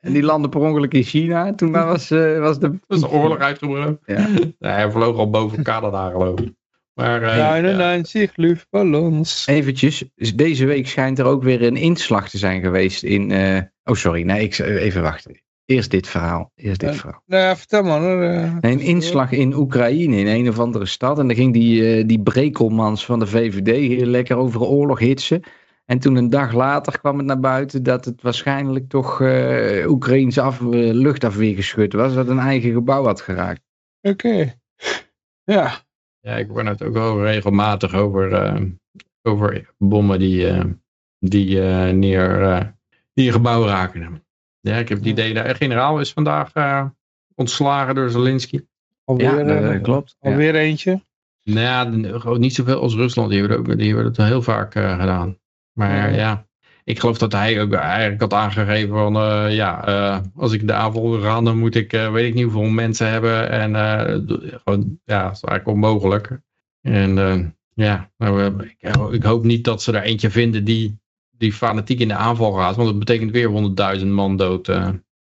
en 0.00 0.12
die 0.12 0.22
landde 0.22 0.48
per 0.48 0.60
ongeluk 0.60 0.94
in 0.94 1.02
China. 1.02 1.54
Toen 1.54 1.72
was, 1.72 2.10
eh, 2.10 2.38
was 2.38 2.58
de... 2.58 2.78
was 2.86 3.00
de 3.00 3.10
oorlog 3.10 3.38
uitgebroken. 3.38 4.00
Ja. 4.06 4.28
Nee, 4.28 4.72
hij 4.72 4.90
vloog 4.90 5.16
al 5.16 5.30
boven 5.30 5.62
Canada 5.62 6.10
geloof 6.10 6.40
ik. 6.40 6.52
Maar, 6.94 7.22
eh, 7.22 7.36
ja. 7.36 7.50
99 7.60 8.36
luchtballons. 8.36 9.46
Eventjes, 9.46 10.04
dus 10.14 10.34
deze 10.34 10.66
week 10.66 10.86
schijnt 10.88 11.18
er 11.18 11.24
ook 11.24 11.42
weer 11.42 11.62
een 11.62 11.76
inslag 11.76 12.28
te 12.28 12.38
zijn 12.38 12.60
geweest 12.62 13.02
in... 13.02 13.30
eh, 13.30 13.60
Oh, 13.84 13.94
sorry. 13.94 14.22
Nee, 14.22 14.42
ik, 14.42 14.58
even 14.58 15.02
wachten. 15.02 15.42
Eerst 15.66 15.90
dit 15.90 16.08
verhaal. 16.08 16.52
Eerst 16.54 16.80
dit 16.80 16.88
Ja. 16.92 16.94
verhaal. 16.96 17.22
Nou 17.26 17.42
ja, 17.42 17.56
vertel 17.56 17.82
man. 17.82 18.02
hoor, 18.02 18.22
eh. 18.22 18.56
Nee, 18.60 18.72
een 18.72 18.80
inslag 18.80 19.32
in 19.32 19.54
Oekraïne, 19.54 20.16
in 20.16 20.26
een 20.26 20.48
of 20.48 20.58
andere 20.58 20.86
stad. 20.86 21.18
En 21.18 21.26
dan 21.26 21.36
ging 21.36 21.52
die, 21.52 22.04
die 22.06 22.22
brekelmans 22.22 23.04
van 23.04 23.18
de 23.18 23.26
VVD 23.26 23.76
hier 23.76 24.06
lekker 24.06 24.36
over 24.36 24.58
de 24.60 24.66
oorlog 24.66 24.98
hitsen. 24.98 25.42
En 25.84 25.98
toen 25.98 26.16
een 26.16 26.30
dag 26.30 26.52
later 26.52 26.98
kwam 26.98 27.16
het 27.18 27.26
naar 27.26 27.40
buiten 27.40 27.82
dat 27.82 28.04
het 28.04 28.22
waarschijnlijk 28.22 28.88
toch 28.88 29.20
eh 29.20 29.90
Oekraïns 29.90 30.38
af, 30.38 30.60
eh, 30.60 30.66
luchtafweergeschut 30.92 31.92
was. 31.92 32.14
Dat 32.14 32.28
een 32.28 32.38
eigen 32.38 32.72
gebouw 32.72 33.04
had 33.04 33.20
geraakt. 33.20 33.60
Oké. 34.02 34.54
Ja. 35.44 35.82
Ja, 36.24 36.36
ik 36.36 36.48
hoor 36.48 36.64
het 36.64 36.82
ook 36.82 36.92
wel 36.92 37.22
regelmatig 37.22 37.94
over, 37.94 38.32
eh, 38.32 38.62
over 39.22 39.74
bommen 39.78 40.18
die, 40.18 40.46
eh, 40.48 40.64
die 41.18 41.62
eh, 41.62 41.92
neer, 41.92 42.74
die 43.14 43.26
een 43.26 43.32
gebouw 43.32 43.64
raken. 43.64 44.24
Ja, 44.60 44.76
ik 44.76 44.88
heb 44.88 44.98
het 44.98 45.06
idee 45.06 45.34
dat 45.34 45.56
generaal 45.56 46.00
is 46.00 46.12
vandaag 46.12 46.52
ontslagen 47.34 47.94
door 47.94 48.10
Zelensky. 48.10 48.64
Alweer, 49.04 49.46
Ja, 49.46 49.72
dat 49.72 49.80
klopt. 49.80 50.16
Ja. 50.20 50.30
alweer 50.30 50.54
eentje. 50.54 51.02
Nou 51.42 51.60
ja, 51.60 52.36
niet 52.36 52.54
zoveel 52.54 52.80
als 52.80 52.94
Rusland. 52.94 53.30
Die 53.30 53.40
hebben, 53.40 53.58
ook, 53.58 53.78
die 53.78 53.86
hebben 53.86 54.04
het 54.04 54.16
heel 54.16 54.42
vaak 54.42 54.72
gedaan. 54.72 55.38
Maar 55.72 56.10
Ja. 56.10 56.16
ja. 56.16 56.46
Ik 56.84 56.98
geloof 57.00 57.18
dat 57.18 57.32
hij 57.32 57.62
ook 57.62 57.72
eigenlijk 57.72 58.20
had 58.20 58.32
aangegeven 58.32 58.94
van... 58.94 59.16
eh, 59.16 59.54
ja, 59.54 59.86
eh, 59.86 60.20
als 60.36 60.52
ik 60.52 60.66
de 60.66 60.72
aanval 60.72 61.10
wil 61.10 61.20
gaan, 61.20 61.44
dan 61.44 61.58
moet 61.58 61.74
ik 61.74 61.92
eh, 61.92 62.12
weet 62.12 62.26
ik 62.28 62.34
niet 62.34 62.42
hoeveel 62.44 62.62
mensen 62.62 63.10
hebben. 63.10 63.50
En 63.50 63.74
gewoon, 64.64 65.00
ja, 65.04 65.22
dat 65.22 65.32
is 65.32 65.42
eigenlijk 65.42 65.66
onmogelijk. 65.66 66.40
En 66.80 67.14
ja, 67.74 68.10
nou, 68.16 68.62
ik, 68.64 68.96
ik 69.10 69.22
hoop 69.22 69.44
niet 69.44 69.64
dat 69.64 69.82
ze 69.82 69.92
er 69.92 70.02
eentje 70.02 70.30
vinden 70.30 70.64
die, 70.64 70.98
die 71.30 71.52
fanatiek 71.52 72.00
in 72.00 72.08
de 72.08 72.14
aanval 72.14 72.52
gaat. 72.52 72.76
Want 72.76 72.88
dat 72.88 72.98
betekent 72.98 73.30
weer 73.30 73.98
100.000 74.00 74.06
man 74.06 74.36
dood. 74.36 74.66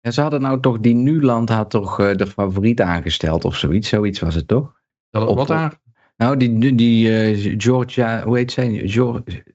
Ja, 0.01 0.11
ze 0.11 0.21
hadden 0.21 0.41
nou 0.41 0.59
toch, 0.59 0.79
die 0.79 0.93
Nuland 0.95 1.49
had 1.49 1.69
toch 1.69 1.95
de 2.15 2.27
favoriet 2.27 2.81
aangesteld 2.81 3.45
of 3.45 3.55
zoiets. 3.57 3.89
Zoiets 3.89 4.19
was 4.19 4.35
het 4.35 4.47
toch? 4.47 4.81
Dat, 5.09 5.27
Op- 5.27 5.37
wat 5.37 5.51
aan? 5.51 5.71
Nou, 6.23 6.37
die, 6.37 6.75
die 6.75 7.19
eh, 7.19 7.53
Georgia, 7.57 8.23
hoe 8.23 8.37
heet 8.37 8.51
zij? 8.51 8.81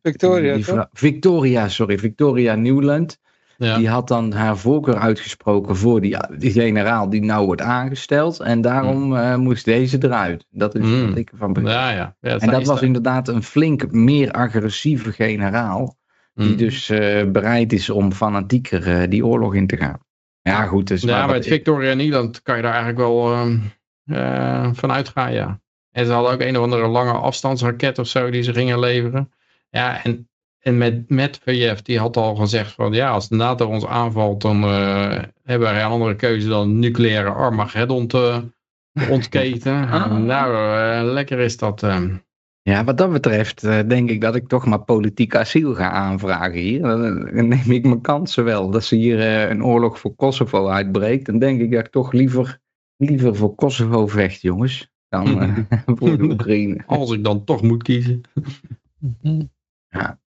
Victoria, 0.03 0.55
die 0.55 0.65
Victoria, 0.93 1.69
sorry, 1.69 1.99
Victoria 1.99 2.55
Newland. 2.55 3.19
Ja. 3.57 3.79
Die 3.79 3.89
had 3.89 4.09
dan 4.09 4.33
haar 4.33 4.57
voorkeur 4.59 4.97
uitgesproken 4.97 5.77
voor 5.77 6.01
die, 6.01 6.17
die 6.39 6.53
generaal 6.53 7.11
die 7.11 7.23
nou 7.23 7.47
wordt 7.47 7.61
aangesteld. 7.61 8.41
En 8.41 8.61
daarom 8.61 9.17
eh, 9.17 9.37
moest 9.37 9.65
deze 9.65 9.99
eruit. 10.01 10.47
Dat 10.51 10.75
is 10.75 10.85
Hmm. 10.85 11.09
wat 11.09 11.19
ik 11.19 11.31
ervan 11.31 11.53
begreep. 11.53 11.73
ja, 11.73 12.15
ja. 12.21 12.39
en 12.39 12.51
dat 12.51 12.67
was 12.67 12.83
inderdaad 12.83 13.29
een 13.29 13.43
flink 13.43 13.91
meer 13.93 14.31
agressieve 14.33 15.13
generaal. 15.13 15.97
Die 16.35 16.51
Mm. 16.51 16.57
dus 16.57 16.91
eh, 16.91 17.31
bereid 17.31 17.73
is 17.73 17.91
om 17.91 18.13
fanatieker 18.13 19.09
die 19.09 19.27
oorlog 19.27 19.55
in 19.55 19.67
te 19.67 19.77
gaan. 19.77 19.99
Ja, 20.43 20.65
goed. 20.65 20.87
Dus 20.87 21.03
Ja, 21.03 21.27
maar 21.27 21.35
met 21.35 21.47
Victoria 21.47 21.95
Nederland 21.95 22.43
kan 22.43 22.57
je 22.57 22.63
daar 22.63 22.75
eigenlijk 22.75 23.01
wel 23.01 23.33
ehm, 23.33 23.59
eh, 24.05 24.71
van 24.73 24.93
uitgaan, 24.93 25.33
ja. 25.33 25.61
En 25.99 26.07
ze 26.07 26.13
hadden 26.13 26.33
ook 26.33 26.41
een 26.41 26.57
of 26.57 26.63
andere 26.63 26.87
lange 26.87 27.13
afstandsraket 27.13 27.99
of 27.99 28.07
zo 28.07 28.31
die 28.31 28.43
ze 28.43 28.53
gingen 28.53 28.79
leveren. 28.79 29.33
Ja, 29.71 30.05
en, 30.05 30.29
en 30.59 30.79
met 30.79 31.09
Medvedev, 31.09 31.79
die 31.79 31.99
had 31.99 32.17
al 32.17 32.35
gezegd 32.35 32.73
van 32.73 32.93
ja, 32.93 33.11
als 33.11 33.29
de 33.29 33.37
NATO 33.37 33.67
ons 33.69 33.87
aanvalt, 33.87 34.41
dan 34.41 34.65
eh, 34.65 35.23
hebben 35.43 35.69
wij 35.69 35.83
een 35.83 35.91
andere 35.91 36.17
keuze 36.17 36.49
dan 36.49 36.79
nucleaire 36.79 37.31
Armageddon 37.31 38.07
te 38.07 38.43
ontketen. 39.11 39.89
Ah. 39.89 40.17
Nou, 40.17 40.55
eh, 40.55 41.13
lekker 41.13 41.39
is 41.39 41.57
dat. 41.57 41.83
ehm. 41.83 42.17
Ja, 42.63 42.85
wat 42.85 42.99
dat 42.99 43.13
betreft 43.13 43.65
eh, 43.65 43.79
denk 43.87 44.11
ik 44.11 44.21
dat 44.21 44.35
ik 44.35 44.49
toch 44.49 44.67
maar 44.67 44.83
politiek 44.85 45.37
asiel 45.37 45.75
ga 45.75 45.91
aanvragen 45.91 46.61
hier. 46.61 46.83
Dan, 46.83 47.49
neem 47.49 47.71
ik 47.71 47.85
mijn 47.85 48.01
kansen 48.01 48.45
wel. 48.45 48.71
Dat 48.71 48.85
ze 48.85 48.97
hier 48.97 49.21
eh, 49.21 49.49
een 49.49 49.65
oorlog 49.65 49.99
voor 49.99 50.15
Kosovo 50.15 50.69
uitbreekt. 50.69 51.27
Dan 51.27 51.39
denk 51.39 51.61
ik 51.61 51.71
dat 51.71 51.87
ik 51.87 51.93
toch 51.93 52.13
liever, 52.13 52.59
liever 52.97 53.37
voor 53.37 53.55
Kosovo 53.55 54.07
vecht, 54.07 54.41
jongens. 54.41 54.97
Dan 55.09 55.27
eh, 55.41 55.59
voor 55.99 56.17
de 56.17 56.23
Oekraïne. 56.23 56.83
als 56.87 57.13
ik 57.13 57.25
dan 57.25 57.45
toch 57.45 57.63
moet 57.63 57.83
kiezen. 57.83 58.21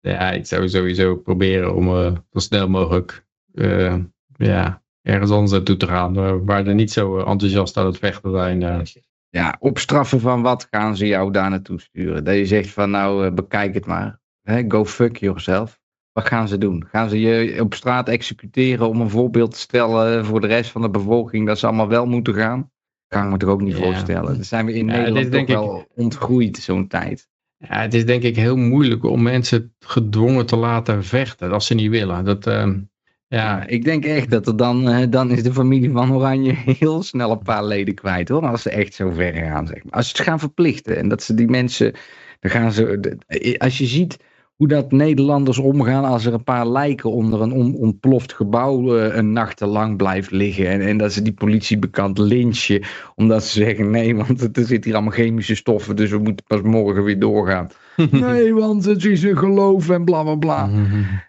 Ja, 0.01 0.31
ik 0.31 0.47
zou 0.47 0.69
sowieso 0.69 1.17
proberen 1.17 1.75
om 1.75 1.89
eh, 1.89 2.13
zo 2.31 2.39
snel 2.39 2.69
mogelijk 2.69 3.27
eh, 3.55 3.97
ja, 4.37 4.83
ergens 5.03 5.31
anders 5.31 5.51
naartoe 5.53 5.77
te 5.77 5.87
gaan. 5.87 6.45
waar 6.45 6.65
ze 6.65 6.71
niet 6.71 6.93
zo 6.93 7.19
enthousiast 7.19 7.77
aan 7.77 7.87
het 7.87 7.99
vechten 7.99 8.31
zijn. 8.31 8.87
Ja, 9.29 9.57
op 9.59 9.79
straffen 9.79 10.21
van 10.21 10.43
wat 10.43 10.67
gaan 10.71 10.97
ze 10.97 11.07
jou 11.07 11.33
daar 11.33 11.51
naartoe 11.51 11.81
sturen? 11.81 12.25
Dat 12.25 12.35
je 12.35 12.47
zegt 12.47 12.71
van 12.71 12.91
nou, 12.91 13.31
bekijk 13.31 13.75
het 13.75 13.87
maar. 13.87 14.21
Go 14.69 14.85
fuck 14.85 15.17
yourself. 15.17 15.81
Wat 16.13 16.27
gaan 16.27 16.49
ze 16.49 16.59
doen? 16.59 16.87
Gaan 16.89 17.09
ze 17.09 17.21
je 17.21 17.63
op 17.63 17.75
straat 17.75 18.09
executeren 18.09 18.89
om 18.89 19.01
een 19.01 19.11
voorbeeld 19.11 19.51
te 19.51 19.59
stellen 19.59 20.25
voor 20.25 20.41
de 20.41 20.47
rest 20.47 20.71
van 20.71 20.83
de 20.83 20.91
bevolking 20.91 21.47
dat 21.47 21.59
ze 21.59 21.67
allemaal 21.67 21.89
wel 21.89 22.07
moeten 22.07 22.35
gaan? 22.35 22.71
Kan 23.09 23.25
ik 23.25 23.31
me 23.31 23.37
toch 23.37 23.51
ook 23.51 23.61
niet 23.63 23.77
Ja. 23.77 23.83
voorstellen. 23.85 24.35
Dan 24.35 24.45
zijn 24.45 24.67
we 24.67 24.73
in 24.73 24.87
Ja, 24.87 24.97
Nederland 24.97 25.31
denk 25.33 25.49
ik- 25.49 25.55
wel 25.55 25.87
ontgroeid 25.95 26.57
zo'n 26.57 26.87
tijd. 26.87 27.29
Ja, 27.59 27.81
het 27.81 27.95
is 27.95 28.07
denk 28.07 28.23
ik 28.23 28.37
heel 28.37 28.57
moeilijk 28.57 29.05
om 29.05 29.23
mensen 29.23 29.75
gedwongen 29.81 30.47
te 30.47 30.57
laten 30.57 31.05
vechten 31.05 31.53
als 31.53 31.67
ze 31.67 31.75
niet 31.75 31.91
willen. 31.91 32.25
Dat, 32.25 32.47
ehm, 32.47 32.79
ja, 33.27 33.67
ik 33.67 33.85
denk 33.85 34.05
echt 34.05 34.31
dat 34.31 34.47
er 34.47 34.57
dan, 34.57 34.89
eh, 34.89 35.07
dan 35.11 35.31
is 35.31 35.43
de 35.43 35.53
familie 35.53 35.91
van 35.91 36.13
Oranje 36.13 36.53
heel 36.79 37.03
snel 37.03 37.31
een 37.31 37.43
paar 37.43 37.65
leden 37.65 37.95
kwijt 37.95 38.29
hoor. 38.29 38.47
Als 38.47 38.63
ze 38.63 38.71
echt 38.71 38.95
zo 38.95 39.11
ver 39.11 39.33
gaan. 39.35 39.67
Zeg 39.67 39.85
maar. 39.85 39.93
Als 39.93 40.09
ze 40.09 40.17
het 40.17 40.27
gaan 40.27 40.39
verplichten 40.39 40.97
en 40.97 41.09
dat 41.09 41.23
ze 41.23 41.35
die 41.35 41.49
mensen, 41.49 41.93
dan 42.41 42.51
gaan 42.51 42.73
ze, 42.73 43.17
als 43.59 43.79
je 43.79 43.87
ziet 43.87 44.17
hoe 44.59 44.69
dat 44.69 44.93
Nederlanders 44.93 45.59
omgaan 45.59 46.05
als 46.05 46.25
er 46.25 46.33
een 46.33 46.45
paar 46.45 46.69
lijken 46.69 47.11
onder 47.11 47.41
een 47.41 47.53
on- 47.53 47.75
ontploft 47.75 48.33
gebouw 48.33 48.97
eh, 48.99 49.17
een 49.17 49.33
nachtenlang 49.33 49.97
blijft 49.97 50.31
liggen. 50.31 50.69
En, 50.69 50.81
en 50.81 50.97
dat 50.99 51.13
ze 51.13 51.23
die 51.23 51.33
politiebekant 51.33 52.19
lynchen 52.19 52.83
omdat 53.15 53.45
ze 53.45 53.63
zeggen 53.65 53.91
nee, 53.91 54.17
want 54.17 54.41
er 54.41 54.65
zitten 54.65 54.83
hier 54.85 54.95
allemaal 54.95 55.13
chemische 55.13 55.55
stoffen, 55.55 55.97
dus 55.97 56.11
we 56.11 56.19
moeten 56.19 56.45
pas 56.47 56.61
morgen 56.63 57.05
weer 57.05 57.19
doorgaan. 57.19 57.69
nee, 58.11 58.55
want 58.55 58.85
het 58.85 59.05
is 59.05 59.23
een 59.23 59.37
geloof 59.39 59.89
en 59.91 60.05
bla 60.05 60.23
bla 60.23 60.35
bla. 60.35 60.71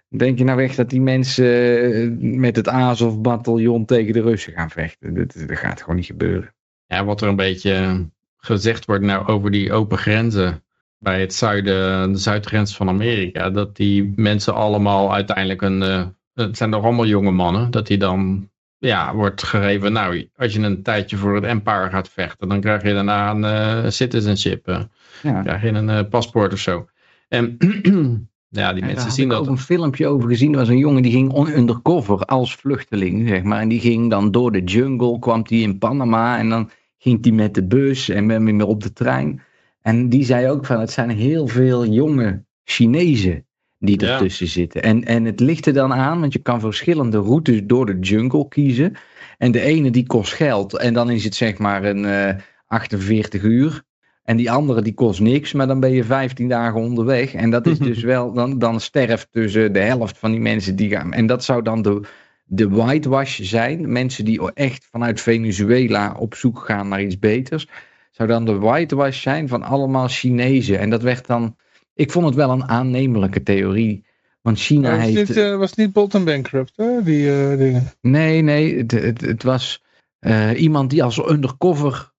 Denk 0.10 0.38
je 0.38 0.44
nou 0.44 0.62
echt 0.62 0.78
dat 0.78 0.90
die 0.90 1.02
mensen 1.02 1.82
eh, 1.94 2.10
met 2.20 2.56
het 2.56 2.68
Azov-bataljon 2.68 3.86
tegen 3.86 4.14
de 4.14 4.22
Russen 4.22 4.54
gaan 4.54 4.70
vechten? 4.70 5.14
Dat, 5.14 5.36
dat 5.48 5.58
gaat 5.58 5.82
gewoon 5.82 5.96
niet 5.96 6.06
gebeuren. 6.06 6.54
ja, 6.86 7.06
wat 7.06 7.22
er 7.22 7.28
een 7.28 7.36
beetje 7.36 8.06
gezegd 8.38 8.86
wordt 8.86 9.04
nou 9.04 9.28
over 9.28 9.52
die 9.52 9.74
open 9.74 9.98
grenzen 9.98 10.64
bij 11.00 11.20
het 11.20 11.34
zuiden, 11.34 12.12
de 12.12 12.18
zuidgrens 12.18 12.76
van 12.76 12.88
Amerika, 12.90 13.50
dat 13.50 13.76
die 13.76 14.14
mensen 14.16 14.54
allemaal 14.54 15.14
uiteindelijk 15.14 15.62
een, 15.62 15.84
eh, 15.84 16.06
het 16.34 16.58
zijn 16.58 16.72
toch 16.72 16.84
allemaal 16.84 17.06
jonge 17.06 17.32
mannen, 17.32 17.72
dat 17.72 17.88
die 17.88 17.98
dan 17.98 18.50
ja, 18.78 19.16
wordt 19.16 19.44
gegeven, 19.44 19.94
nou, 19.94 20.30
als 20.36 20.54
je 20.54 20.60
een 20.60 20.84
tijdje 20.84 21.18
voor 21.18 21.36
het 21.36 21.44
empire 21.44 21.90
gaat 21.90 22.10
vechten, 22.10 22.50
dan 22.50 22.60
krijg 22.62 22.84
je 22.84 22.94
daarna 22.94 23.32
een 23.32 23.44
eh, 23.44 23.90
citizenship, 23.92 24.68
eh, 24.68 24.80
Ja. 25.24 25.42
krijg 25.42 25.62
je 25.62 25.68
een 25.68 26.10
paspoort 26.10 26.54
of 26.54 26.60
zo. 26.60 26.88
En 27.28 27.58
ja, 28.50 28.74
die 28.74 28.86
mensen 28.86 29.12
zien 29.12 29.26
ik 29.26 29.32
dat. 29.32 29.40
ook 29.40 29.48
een 29.48 29.58
filmpje 29.58 30.08
over 30.08 30.30
gezien. 30.30 30.52
Er 30.52 30.58
was 30.60 30.68
een 30.68 30.78
jongen 30.78 31.02
die 31.02 31.12
ging 31.12 31.48
undercover 31.48 32.18
als 32.26 32.56
vluchteling, 32.56 33.28
zeg 33.28 33.44
maar. 33.44 33.62
En 33.62 33.68
die 33.68 33.80
ging 33.80 34.10
dan 34.10 34.32
door 34.32 34.52
de 34.52 34.64
jungle, 34.64 35.20
kwam 35.20 35.44
die 35.44 35.62
in 35.64 35.78
Panama. 35.78 36.38
En 36.38 36.50
dan 36.50 36.70
ging 36.98 37.22
die 37.22 37.34
met 37.34 37.54
de 37.54 37.64
bus 37.68 38.10
en 38.10 38.26
met 38.26 38.42
me 38.42 38.66
op 38.66 38.84
de 38.84 38.94
trein. 38.94 39.42
En 39.90 40.10
die 40.10 40.24
zei 40.26 40.50
ook 40.50 40.66
van, 40.66 40.80
het 40.80 40.92
zijn 40.92 41.10
heel 41.10 41.48
veel 41.48 41.86
jonge 41.86 42.44
Chinezen 42.64 43.46
die 43.80 44.02
Ja. 44.02 44.14
ertussen 44.14 44.48
zitten. 44.48 44.82
En, 44.82 45.04
en 45.04 45.26
het 45.26 45.40
ligt 45.40 45.66
er 45.66 45.74
dan 45.74 45.94
aan, 45.94 46.20
want 46.20 46.34
je 46.34 46.40
kan 46.40 46.60
verschillende 46.60 47.18
routes 47.18 47.62
door 47.64 47.86
de 47.86 48.00
jungle 48.00 48.48
kiezen. 48.48 48.96
En 49.38 49.52
de 49.52 49.62
ene 49.62 49.92
die 49.92 50.06
kost 50.06 50.34
geld. 50.34 50.78
En 50.78 50.94
dan 50.94 51.10
is 51.10 51.24
het 51.24 51.36
zeg 51.36 51.58
maar 51.58 51.84
een 51.84 52.06
eh 52.06 52.36
48 52.68 53.44
uur. 53.44 53.84
En 54.24 54.38
die 54.38 54.52
andere 54.52 54.82
die 54.82 54.94
kost 54.94 55.20
niks, 55.20 55.54
maar 55.54 55.68
dan 55.68 55.80
ben 55.80 55.92
je 55.92 56.04
15 56.04 56.48
dagen 56.48 56.80
onderweg. 56.80 57.34
En 57.34 57.50
dat 57.50 57.68
is 57.68 57.80
dus 57.90 58.04
wel, 58.04 58.34
dan, 58.34 58.60
dan 58.60 58.80
sterft 58.80 59.28
tussen 59.32 59.74
de 59.74 59.80
helft 59.80 60.18
van 60.18 60.32
die 60.32 60.40
mensen 60.40 60.76
die 60.76 60.90
gaan. 60.90 61.14
En 61.14 61.26
dat 61.26 61.44
zou 61.44 61.62
dan 61.62 61.82
de, 61.82 62.02
de 62.46 62.70
whitewash 62.70 63.40
zijn. 63.40 63.92
Mensen 63.92 64.26
die 64.26 64.54
echt 64.54 64.88
vanuit 64.92 65.22
Venezuela 65.22 66.16
op 66.20 66.36
zoek 66.36 66.60
gaan 66.60 66.88
naar 66.88 67.02
iets 67.02 67.20
beters. 67.20 67.68
Zou 68.10 68.30
dan 68.30 68.46
de 68.46 68.58
whitewash 68.58 69.22
zijn 69.22 69.48
van 69.48 69.64
allemaal 69.64 70.08
Chinezen. 70.08 70.80
En 70.80 70.90
dat 70.90 71.02
werd 71.02 71.28
dan, 71.28 71.56
ik 71.94 72.12
vond 72.12 72.26
het 72.26 72.36
wel 72.36 72.50
een 72.50 72.68
aannemelijke 72.68 73.44
theorie. 73.44 74.08
Want 74.42 74.60
China 74.60 74.96
was, 74.96 75.06
heeft... 75.06 75.28
niet, 75.28 75.38
eh, 75.38 75.58
was 75.58 75.74
niet 75.74 75.94
Bolton 75.94 76.26
Bankrupt, 76.26 76.74
hè? 76.76 77.04
Die 77.04 77.32
eh, 77.32 77.58
dingen. 77.58 77.92
Nee, 78.02 78.42
nee, 78.42 78.78
het, 78.78 78.92
het, 78.92 79.22
het 79.22 79.44
was 79.44 79.84
eh, 80.20 80.62
iemand 80.62 80.90
die 80.90 81.04
als 81.04 81.30
undercover, 81.30 82.12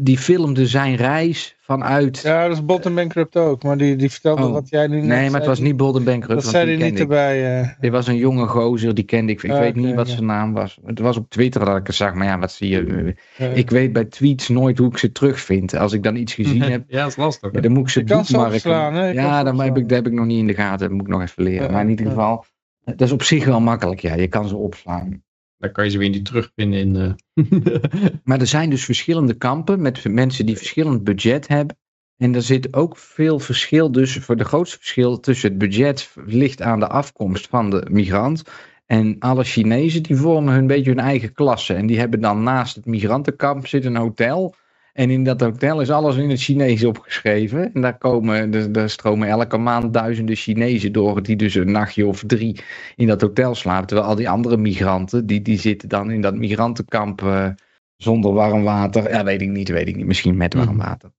die 0.00 0.18
filmde 0.18 0.66
zijn 0.66 0.94
reis 0.96 1.56
vanuit... 1.60 2.20
Ja, 2.20 2.42
dat 2.48 2.56
is 2.56 2.64
Bolton 2.64 2.94
Bankrupt 2.94 3.36
ook. 3.36 3.62
Maar 3.62 3.76
die, 3.76 3.96
die 3.96 4.10
vertelde 4.10 4.42
Oh. 4.46 4.52
wat 4.52 4.68
jij 4.68 4.86
nu 4.86 5.00
nee, 5.00 5.30
maar 5.30 5.40
het 5.40 5.48
was 5.48 5.58
niet 5.60 5.76
Bolden 5.76 6.04
Bankrupt, 6.04 6.42
Dat 6.42 6.50
zei 6.50 6.66
die 6.66 6.76
hij 6.78 6.90
niet 6.90 7.00
erbij. 7.00 7.60
eh. 7.60 7.68
Dit 7.80 7.90
was 7.90 8.06
een 8.06 8.16
jonge 8.16 8.46
gozer, 8.46 8.94
die 8.94 9.04
kende 9.04 9.32
ik. 9.32 9.42
Ik 9.42 9.50
Ah, 9.50 9.58
weet 9.58 9.74
niet 9.74 9.94
wat 9.94 10.06
ja. 10.08 10.12
zijn 10.14 10.26
naam 10.26 10.52
was. 10.52 10.78
Het 10.84 10.98
was 10.98 11.16
op 11.16 11.30
Twitter 11.30 11.64
dat 11.64 11.76
ik 11.76 11.86
het 11.86 11.96
zag, 11.96 12.14
maar 12.14 12.26
ja, 12.26 12.38
wat 12.38 12.52
zie 12.52 12.68
je? 12.68 13.14
Ik 13.54 13.70
weet 13.70 13.92
bij 13.92 14.04
tweets 14.04 14.48
nooit 14.48 14.78
hoe 14.78 14.88
ik 14.88 14.98
ze 14.98 15.12
terugvind. 15.12 15.76
Als 15.76 15.92
ik 15.92 16.02
dan 16.02 16.16
iets 16.16 16.34
gezien 16.34 16.62
heb, 16.72 16.84
Ja, 16.88 17.00
dat 17.00 17.08
is 17.08 17.16
lastig. 17.16 17.52
ja, 17.52 17.60
dan 17.60 17.72
moet 17.72 17.82
ik 17.82 17.88
ze 17.88 18.04
boekmarken. 18.04 19.12
Ja, 19.14 19.42
dat 19.42 19.58
heb, 19.60 19.76
ik, 19.76 19.88
dat 19.88 19.96
heb 19.98 20.06
ik 20.06 20.12
nog 20.12 20.26
niet 20.26 20.38
in 20.38 20.46
de 20.46 20.54
gaten. 20.54 20.78
Dat 20.88 20.90
moet 20.96 21.06
ik 21.06 21.12
nog 21.12 21.22
even 21.22 21.42
leren. 21.42 21.66
Ja, 21.66 21.72
maar 21.72 21.82
in 21.82 21.90
ieder 21.90 22.04
ja. 22.04 22.10
geval, 22.10 22.44
dat 22.84 23.00
is 23.00 23.12
op 23.12 23.22
zich 23.22 23.44
wel 23.44 23.60
makkelijk. 23.60 24.00
Ja, 24.00 24.14
je 24.14 24.28
kan 24.28 24.48
ze 24.48 24.56
opslaan. 24.56 25.22
Dan 25.58 25.72
kan 25.72 25.84
je 25.84 25.90
ze 25.90 25.98
weer 25.98 26.08
niet 26.08 26.24
terugvinden 26.24 26.78
in... 26.78 26.96
eh, 26.96 27.44
Maar 28.24 28.40
er 28.40 28.46
zijn 28.46 28.70
dus 28.70 28.84
verschillende 28.84 29.34
kampen 29.34 29.82
met 29.82 30.04
mensen 30.08 30.46
die 30.46 30.56
verschillend 30.56 31.04
budget 31.04 31.48
hebben. 31.48 31.76
En 32.16 32.34
er 32.34 32.42
zit 32.42 32.74
ook 32.74 32.96
veel 32.96 33.38
verschil, 33.38 33.92
dus 33.92 34.16
voor 34.16 34.36
de 34.36 34.44
grootste 34.44 34.76
verschil 34.76 35.20
tussen 35.20 35.48
het 35.48 35.58
budget 35.58 36.12
ligt 36.24 36.62
aan 36.62 36.80
de 36.80 36.88
afkomst 36.88 37.46
van 37.48 37.70
de 37.70 37.86
migrant. 37.90 38.42
En 38.86 39.16
alle 39.18 39.44
Chinezen 39.44 40.02
die 40.02 40.16
vormen 40.16 40.54
hun 40.54 40.66
beetje 40.66 40.90
hun 40.90 40.98
eigen 40.98 41.32
klasse. 41.32 41.74
En 41.74 41.86
die 41.86 41.98
hebben 41.98 42.20
dan 42.20 42.42
naast 42.42 42.74
het 42.74 42.86
migrantenkamp 42.86 43.66
zit 43.66 43.84
een 43.84 43.96
hotel. 43.96 44.54
En 44.98 45.10
in 45.10 45.24
dat 45.24 45.40
hotel 45.40 45.80
is 45.80 45.90
alles 45.90 46.16
in 46.16 46.30
het 46.30 46.40
Chinees 46.40 46.84
opgeschreven. 46.84 47.74
En 47.74 47.80
daar, 47.80 47.98
komen, 47.98 48.50
daar, 48.50 48.72
daar 48.72 48.90
stromen 48.90 49.28
elke 49.28 49.56
maand 49.56 49.92
duizenden 49.92 50.36
Chinezen 50.36 50.92
door. 50.92 51.22
Die 51.22 51.36
dus 51.36 51.54
een 51.54 51.70
nachtje 51.70 52.06
of 52.06 52.22
drie 52.26 52.60
in 52.96 53.06
dat 53.06 53.20
hotel 53.20 53.54
slapen. 53.54 53.86
Terwijl 53.86 54.08
al 54.08 54.14
die 54.14 54.28
andere 54.28 54.56
migranten, 54.56 55.26
die, 55.26 55.42
die 55.42 55.58
zitten 55.58 55.88
dan 55.88 56.10
in 56.10 56.20
dat 56.20 56.34
migrantenkamp 56.34 57.22
eh, 57.22 57.48
zonder 57.96 58.32
warm 58.32 58.62
water. 58.62 59.10
Ja, 59.10 59.24
weet 59.24 59.42
ik 59.42 59.48
niet, 59.48 59.68
weet 59.68 59.88
ik 59.88 59.96
niet. 59.96 60.06
Misschien 60.06 60.36
met 60.36 60.54
warm 60.54 60.76
Mhm. 60.76 60.86
water. 60.86 61.10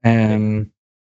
Ehm, 0.00 0.64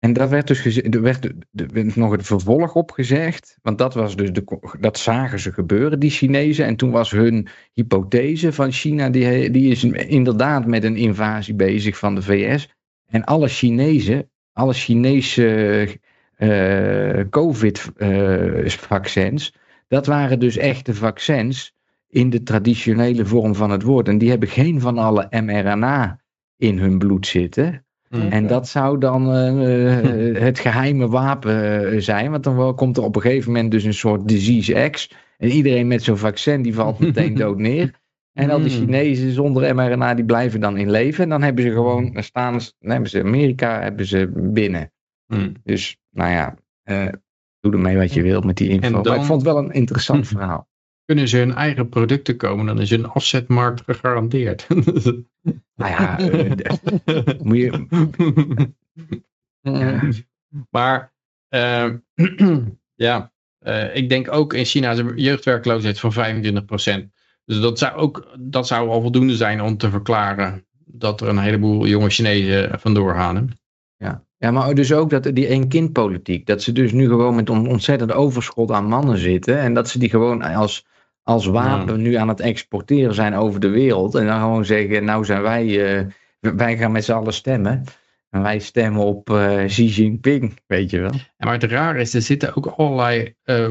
en 0.04 0.14
daar 0.14 0.30
werd 0.30 0.48
dus 0.48 0.82
er 0.82 1.02
werd, 1.02 1.26
er 1.56 1.92
nog 1.96 2.12
het 2.12 2.26
vervolg 2.26 2.74
op 2.74 2.92
gezegd. 2.92 3.58
Want 3.62 3.78
dat, 3.78 3.94
was 3.94 4.16
dus 4.16 4.32
de, 4.32 4.60
dat 4.80 4.98
zagen 4.98 5.40
ze 5.40 5.52
gebeuren, 5.52 6.00
die 6.00 6.10
Chinezen. 6.10 6.66
En 6.66 6.76
toen 6.76 6.92
was 6.92 7.12
hun 7.12 7.48
hypothese 7.74 8.54
van 8.54 8.72
China, 8.72 9.10
die, 9.10 9.52
die 9.52 9.72
is 9.72 9.84
inderdaad 9.84 10.66
met 10.66 10.84
een 10.84 10.96
invasie 10.96 11.54
bezig 11.54 11.98
van 11.98 12.16
de 12.16 12.22
VS. 12.22 12.70
En 13.06 13.24
alle 13.24 13.48
Chinezen, 13.48 14.30
alle 14.54 14.74
Chinese 14.74 15.88
eh, 16.36 17.20
COVID-vaccins, 17.30 19.56
dat 19.88 20.06
waren 20.06 20.40
dus 20.40 20.58
echte 20.58 20.94
vaccins 20.94 21.76
in 22.08 22.30
de 22.30 22.44
traditionele 22.44 23.26
vorm 23.26 23.56
van 23.56 23.72
het 23.72 23.84
woord. 23.84 24.08
En 24.08 24.18
die 24.18 24.30
hebben 24.30 24.50
geen 24.50 24.82
van 24.82 24.98
alle 24.98 25.28
mRNA 25.30 26.20
in 26.58 26.80
hun 26.80 26.98
bloed 26.98 27.28
zitten. 27.28 27.86
Mm. 28.16 28.22
En 28.32 28.48
dat 28.48 28.68
zou 28.68 28.98
dan 29.00 29.32
eh, 29.32 29.98
eh, 30.36 30.42
het 30.42 30.60
geheime 30.60 31.08
wapen 31.08 31.92
eh, 31.92 32.00
zijn. 32.00 32.32
Want 32.32 32.44
dan 32.44 32.56
wel- 32.56 32.74
komt 32.74 32.98
er 32.98 33.04
op 33.04 33.16
een 33.16 33.22
gegeven 33.22 33.52
moment 33.52 33.72
dus 33.72 33.84
een 33.84 33.94
soort 33.94 34.28
disease 34.28 34.90
X. 34.90 35.10
En 35.38 35.50
iedereen 35.50 35.88
met 35.88 36.04
zo'n 36.04 36.18
vaccin 36.18 36.62
die 36.62 36.74
valt 36.74 37.00
meteen 37.00 37.36
dood 37.44 37.58
neer. 37.58 38.02
En 38.34 38.50
al 38.50 38.62
die 38.62 38.72
Mm. 38.72 38.78
Chinezen 38.80 39.32
zonder 39.32 39.76
mRNA 39.76 40.14
die 40.14 40.26
blijven 40.26 40.60
dan 40.60 40.78
in 40.78 40.92
leven. 40.92 41.24
En 41.24 41.30
dan 41.30 41.42
hebben 41.42 41.64
ze 41.64 41.72
gewoon, 41.72 42.14
dan 42.14 42.24
staan 42.24 42.62
ze, 42.62 42.74
dan 42.80 42.92
hebben 42.92 43.10
ze 43.10 43.20
Amerika 43.24 43.82
hebben 43.82 44.06
ze 44.06 44.32
binnen. 44.36 44.92
Mm. 45.28 45.52
Dus 45.64 45.98
nou 46.10 46.32
ja, 46.32 46.56
eh, 46.84 47.08
doe 47.60 47.72
ermee 47.72 47.98
wat 47.98 48.14
je 48.14 48.22
wilt 48.22 48.44
met 48.46 48.58
die 48.58 48.70
info. 48.70 49.02
Maar 49.02 49.16
ik 49.16 49.24
vond 49.24 49.42
het 49.42 49.54
wel 49.54 49.64
een 49.64 49.72
interessant 49.72 50.28
verhaal. 50.38 50.68
Kunnen 51.06 51.28
ze 51.28 51.38
hun 51.38 51.54
eigen 51.54 51.90
producten 51.90 52.38
komen, 52.38 52.66
dan 52.66 52.82
is 52.82 52.92
een 52.92 53.08
afzetmarkt 53.08 53.82
gegarandeerd. 53.86 54.68
Nou 55.84 55.96
ja, 55.96 56.20
eh, 56.20 57.40
moet 57.48 57.58
je. 57.58 57.88
Maar 60.70 61.14
eh, 61.50 61.90
ja, 62.96 63.32
eh, 63.60 63.96
ik 63.96 64.10
denk 64.10 64.32
ook 64.32 64.54
in 64.54 64.66
China 64.66 64.92
is 64.92 64.98
een 64.98 65.18
jeugdwerkloosheid 65.18 66.00
van 66.00 66.14
25%. 66.14 67.12
Dus 67.46 67.60
dat 67.60 67.80
zou, 67.80 67.94
ook, 67.94 68.36
dat 68.40 68.68
zou 68.68 68.90
al 68.90 69.02
voldoende 69.02 69.36
zijn 69.36 69.62
om 69.62 69.78
te 69.78 69.90
verklaren 69.90 70.66
dat 70.86 71.22
er 71.22 71.28
een 71.28 71.38
heleboel 71.38 71.88
jonge 71.88 72.10
Chinezen 72.10 72.80
vandoor 72.80 73.14
gaan. 73.14 73.36
hè. 73.36 73.44
Ja. 73.98 74.26
ja, 74.38 74.52
maar 74.52 74.76
dus 74.76 74.94
ook 74.94 75.10
dat 75.10 75.24
die 75.24 75.48
één-kind-politiek. 75.48 76.46
Dat 76.46 76.62
ze 76.62 76.72
dus 76.72 76.92
nu 76.92 77.08
gewoon 77.08 77.36
met 77.36 77.50
een 77.50 77.68
ontzettend 77.68 78.12
overschot 78.12 78.72
aan 78.72 78.86
mannen 78.86 79.18
zitten. 79.18 79.60
En 79.60 79.74
dat 79.74 79.90
ze 79.90 80.00
die 80.00 80.10
gewoon 80.10 80.42
als, 80.42 80.86
als 81.24 81.46
wapen 81.46 82.02
nu 82.02 82.14
aan 82.16 82.28
het 82.28 82.40
exporteren 82.40 83.16
zijn 83.16 83.36
over 83.36 83.60
de 83.60 83.70
wereld. 83.70 84.16
En 84.16 84.26
dan 84.26 84.40
gewoon 84.40 84.66
zeggen, 84.66 85.06
nou 85.06 85.26
zijn 85.26 85.42
wij, 85.42 85.96
eh, 85.98 86.06
wij 86.40 86.78
gaan 86.78 86.92
met 86.92 87.06
z'n 87.06 87.12
allen 87.12 87.34
stemmen. 87.34 87.84
En 88.30 88.42
wij 88.42 88.60
stemmen 88.60 89.04
op 89.04 89.30
eh, 89.30 89.66
Xi 89.66 89.86
Jinping, 89.86 90.60
weet 90.68 90.90
je 90.90 91.00
wel. 91.00 91.12
En 91.12 91.22
maar 91.38 91.54
het 91.54 91.64
rare 91.64 92.00
is, 92.00 92.14
er 92.14 92.22
zitten 92.22 92.56
ook 92.56 92.66
allerlei 92.66 93.34
eh, 93.44 93.70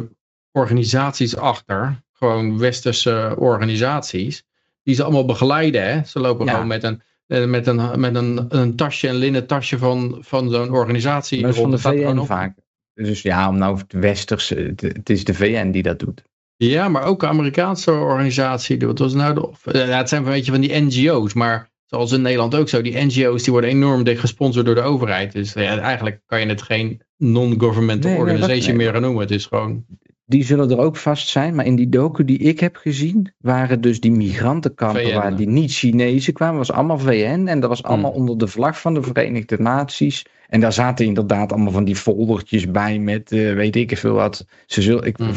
organisaties 0.52 1.36
achter. 1.36 2.02
Gewoon 2.12 2.58
westerse 2.58 3.34
organisaties. 3.38 4.44
Die 4.82 4.94
ze 4.94 5.02
allemaal 5.02 5.24
begeleiden. 5.24 5.84
Hè? 5.84 6.04
Ze 6.04 6.20
lopen 6.20 6.46
Ja. 6.46 6.52
gewoon 6.52 6.66
met 6.66 6.82
een, 6.82 7.02
met 7.50 7.66
een, 7.66 8.00
met 8.00 8.14
een, 8.14 8.46
een 8.48 8.76
tasje, 8.76 9.08
een 9.08 9.14
linnen 9.14 9.46
tasje 9.46 9.78
van, 9.78 10.18
van 10.20 10.50
zo'n 10.50 10.70
organisatie. 10.70 11.42
Dat 11.42 11.50
is 11.50 11.60
van 11.60 11.70
de 11.70 11.78
VN 11.78 12.24
vaak. 12.24 12.54
Dus 12.94 13.22
ja, 13.22 13.48
om 13.48 13.58
nou 13.58 13.78
het 13.78 13.92
westerse, 13.92 14.54
het, 14.54 14.80
het 14.80 15.10
is 15.10 15.24
de 15.24 15.34
VN 15.34 15.70
die 15.70 15.82
dat 15.82 15.98
doet. 15.98 16.22
Ja, 16.68 16.88
maar 16.88 17.04
ook 17.04 17.24
Amerikaanse 17.24 17.92
organisatie. 17.92 18.78
Wat 18.78 18.98
was 18.98 19.14
nou 19.14 19.34
de, 19.34 19.72
eh, 19.72 19.88
ja, 19.88 19.96
het 19.96 20.08
zijn 20.08 20.24
een 20.24 20.30
beetje 20.30 20.52
van 20.52 20.60
die 20.60 20.80
NGO's, 20.80 21.32
maar 21.32 21.70
zoals 21.84 22.12
in 22.12 22.22
Nederland 22.22 22.54
ook 22.54 22.68
zo. 22.68 22.82
Die 22.82 23.04
NGO's 23.04 23.42
die 23.42 23.52
worden 23.52 23.70
enorm 23.70 24.04
dik 24.04 24.18
gesponsord 24.18 24.66
door 24.66 24.74
de 24.74 24.80
overheid. 24.80 25.32
Dus 25.32 25.52
ja, 25.52 25.78
eigenlijk 25.78 26.20
kan 26.26 26.40
je 26.40 26.46
het 26.46 26.62
geen 26.62 27.02
non-governmental 27.16 28.10
Nee, 28.10 28.18
organization 28.20 28.76
nee. 28.76 28.76
meer 28.76 28.92
gaan 28.92 29.02
noemen. 29.02 29.20
Het 29.20 29.30
is 29.30 29.46
gewoon... 29.46 29.84
Die 30.24 30.44
zullen 30.44 30.70
er 30.70 30.78
ook 30.78 30.96
vast 30.96 31.28
zijn, 31.28 31.54
maar 31.54 31.66
in 31.66 31.76
die 31.76 31.88
docu 31.88 32.24
die 32.24 32.38
ik 32.38 32.60
heb 32.60 32.76
gezien, 32.76 33.32
waren 33.38 33.80
dus 33.80 34.00
die 34.00 34.12
migrantenkampen 34.12 35.02
VN, 35.02 35.14
waar 35.14 35.36
die 35.36 35.48
niet-Chinezen 35.48 36.32
kwamen, 36.32 36.58
was 36.58 36.72
allemaal 36.72 36.98
VN 36.98 37.44
en 37.46 37.60
dat 37.60 37.68
was 37.68 37.82
allemaal 37.82 38.10
Hmm. 38.10 38.20
onder 38.20 38.38
de 38.38 38.46
vlag 38.46 38.80
van 38.80 38.94
de 38.94 39.02
Verenigde 39.02 39.58
Naties. 39.58 40.24
En 40.48 40.60
daar 40.60 40.72
zaten 40.72 41.06
inderdaad 41.06 41.52
allemaal 41.52 41.72
van 41.72 41.84
die 41.84 41.96
foldertjes 41.96 42.70
bij 42.70 42.98
met 42.98 43.32
eh, 43.32 43.54
weet 43.54 43.76
ik 43.76 43.98
veel 43.98 44.14
wat. 44.14 44.46
Ze, 44.66 44.82
zullen, 44.82 45.04
ik, 45.04 45.16
Hmm. 45.16 45.34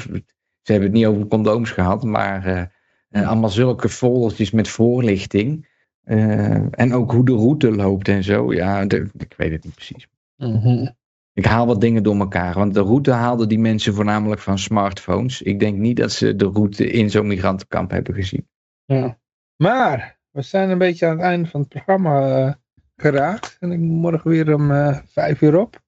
Ze 0.66 0.72
hebben 0.72 0.90
het 0.90 0.98
niet 1.00 1.08
over 1.08 1.28
condooms 1.28 1.72
gehad, 1.72 2.04
maar 2.04 2.46
eh, 2.46 2.62
eh, 3.10 3.28
allemaal 3.28 3.50
zulke 3.50 3.90
foldertjes 3.90 4.52
met 4.52 4.68
voorlichting. 4.68 5.68
Eh, 6.04 6.80
en 6.80 6.94
ook 6.94 7.12
hoe 7.12 7.26
de 7.26 7.32
route 7.34 7.72
loopt 7.72 8.08
en 8.08 8.24
zo. 8.24 8.54
Ja, 8.54 8.86
de- 8.86 9.10
ik 9.18 9.34
weet 9.38 9.52
het 9.52 9.64
niet 9.64 9.76
precies. 9.76 10.08
Mhm. 10.38 10.88
Ik 11.34 11.46
haal 11.46 11.66
wat 11.68 11.82
dingen 11.82 12.04
door 12.04 12.16
elkaar. 12.20 12.54
Want 12.54 12.74
de 12.74 12.82
route 12.82 13.12
haalden 13.12 13.50
die 13.50 13.60
mensen 13.60 13.94
voornamelijk 13.94 14.42
van 14.42 14.60
smartphones. 14.60 15.42
Ik 15.42 15.60
denk 15.60 15.78
niet 15.78 15.98
dat 15.98 16.12
ze 16.12 16.36
de 16.36 16.46
route 16.46 16.90
in 16.90 17.10
zo'n 17.10 17.28
migrantenkamp 17.28 17.92
hebben 17.92 18.14
gezien. 18.14 18.48
Ja. 18.86 19.18
Maar, 19.56 20.20
we 20.32 20.42
zijn 20.42 20.70
een 20.70 20.78
beetje 20.78 21.06
aan 21.06 21.12
het 21.18 21.22
einde 21.26 21.50
van 21.50 21.60
het 21.60 21.70
programma 21.70 22.58
geraakt. 22.96 23.58
En 23.60 23.72
ik 23.72 23.80
moet 23.80 24.02
morgen 24.02 24.30
weer 24.30 24.54
om 24.54 24.72
vijf 25.08 25.42
uur 25.42 25.60
op. 25.60 25.84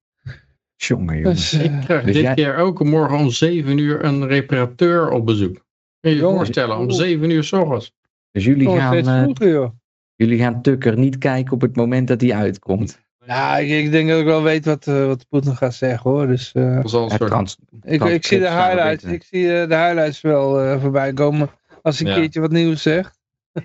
Jongen, 0.77 1.15
jongen. 1.17 1.33
Dus, 1.35 1.53
eh, 1.53 1.63
Ik 1.63 1.71
krijg 1.85 2.03
Dus 2.03 2.13
dit 2.13 2.23
jij- 2.23 2.33
keer 2.33 2.55
ook 2.57 2.83
morgen 2.83 3.17
om 3.17 3.29
7 3.29 3.77
uur 3.77 4.03
een 4.03 4.27
reparateur 4.27 5.09
op 5.09 5.25
bezoek. 5.25 5.65
Kun 5.99 6.11
je 6.11 6.15
je 6.17 6.21
voorstellen, 6.21 6.77
om 6.77 6.83
oeh. 6.83 6.93
7 6.93 7.29
uur 7.29 7.43
s 7.43 7.51
ochtends. 7.53 7.93
Dus 8.31 8.45
jullie 8.45 8.63
nog 8.67 8.77
gaan, 8.77 9.03
steeds 9.03 9.39
eh, 9.39 9.67
jullie 10.15 10.37
gaan 10.39 10.61
Tucker 10.61 10.97
niet 10.97 11.17
kijken 11.17 11.53
op 11.53 11.61
het 11.61 11.75
moment 11.75 12.07
dat 12.07 12.21
hij 12.21 12.33
uitkomt. 12.33 12.99
Nou, 13.25 13.61
ik, 13.61 13.69
ik 13.85 13.91
denk 13.91 14.09
dat 14.09 14.19
ik 14.19 14.25
wel 14.25 14.43
weet 14.43 14.65
wat, 14.65 14.87
eh 14.87 15.05
wat 15.05 15.25
Poetin 15.29 15.55
gaat 15.55 15.73
zeggen 15.73 16.11
hoor. 16.11 16.27
Dus 16.27 16.51
eh, 16.53 16.79
soort... 16.83 17.17
trans- 17.17 17.57
ik, 17.83 18.03
ik 18.03 18.25
zie 18.25 18.39
de 18.39 18.49
highlights, 18.49 19.03
ik 19.03 19.23
zie 19.23 19.43
de 19.47 19.75
highlights 19.75 20.21
wel 20.21 20.61
eh, 20.61 20.81
voorbij 20.81 21.13
komen. 21.13 21.49
Als 21.81 21.99
ik 22.01 22.07
een 22.07 22.13
Ja. 22.13 22.19
keertje 22.19 22.39
wat 22.39 22.51
nieuws 22.51 22.81
zeg. 22.81 23.15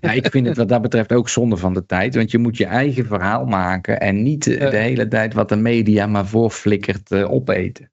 Ja, 0.01 0.13
ik 0.13 0.31
vind 0.31 0.47
het 0.47 0.57
wat 0.57 0.69
dat 0.69 0.83
betreft 0.83 1.13
ook 1.13 1.29
zonde 1.29 1.57
van 1.57 1.75
de 1.75 1.87
tijd. 1.87 2.15
Want 2.15 2.31
je 2.31 2.39
moet 2.39 2.57
je 2.57 2.67
eigen 2.67 3.07
verhaal 3.07 3.45
maken. 3.45 4.01
En 4.01 4.23
niet 4.23 4.47
eh, 4.47 4.71
de 4.71 4.77
hele 4.77 5.09
tijd 5.09 5.35
wat 5.35 5.49
de 5.49 5.57
media 5.57 6.07
maar 6.07 6.27
voorflikkert 6.27 7.11
eh, 7.11 7.31
opeten. 7.33 7.91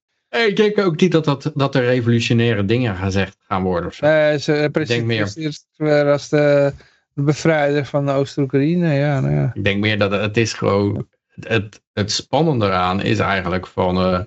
Ik 0.47 0.55
denk 0.55 0.77
ook 0.77 0.99
niet 1.01 1.11
dat, 1.11 1.26
dat, 1.26 1.51
dat 1.55 1.76
er 1.76 1.84
revolutionaire 1.84 2.65
dingen 2.65 2.95
gezegd 2.95 3.38
gaan 3.47 3.63
worden 3.63 3.89
of 3.89 3.93
zo. 3.95 4.05
Eh 4.05 4.38
ze 4.38 4.69
precies 4.71 5.03
meer. 5.03 5.31
eerst 5.35 5.67
weer 5.76 6.11
als 6.11 6.30
de, 6.30 6.73
de 7.13 7.21
bevrijder 7.21 7.85
van 7.85 8.09
Oost-Oekraïne. 8.09 8.93
Ja, 8.93 9.19
nou 9.19 9.34
ja. 9.34 9.51
Ik 9.53 9.63
denk 9.63 9.80
meer 9.80 9.97
dat 9.97 10.11
het, 10.11 10.38
is 10.38 10.53
gewoon... 10.53 11.07
Het, 11.39 11.81
het 11.93 12.11
spannende 12.11 12.65
eraan 12.65 13.01
is 13.01 13.19
eigenlijk 13.19 13.67
van... 13.67 13.97
eh, 13.97 14.19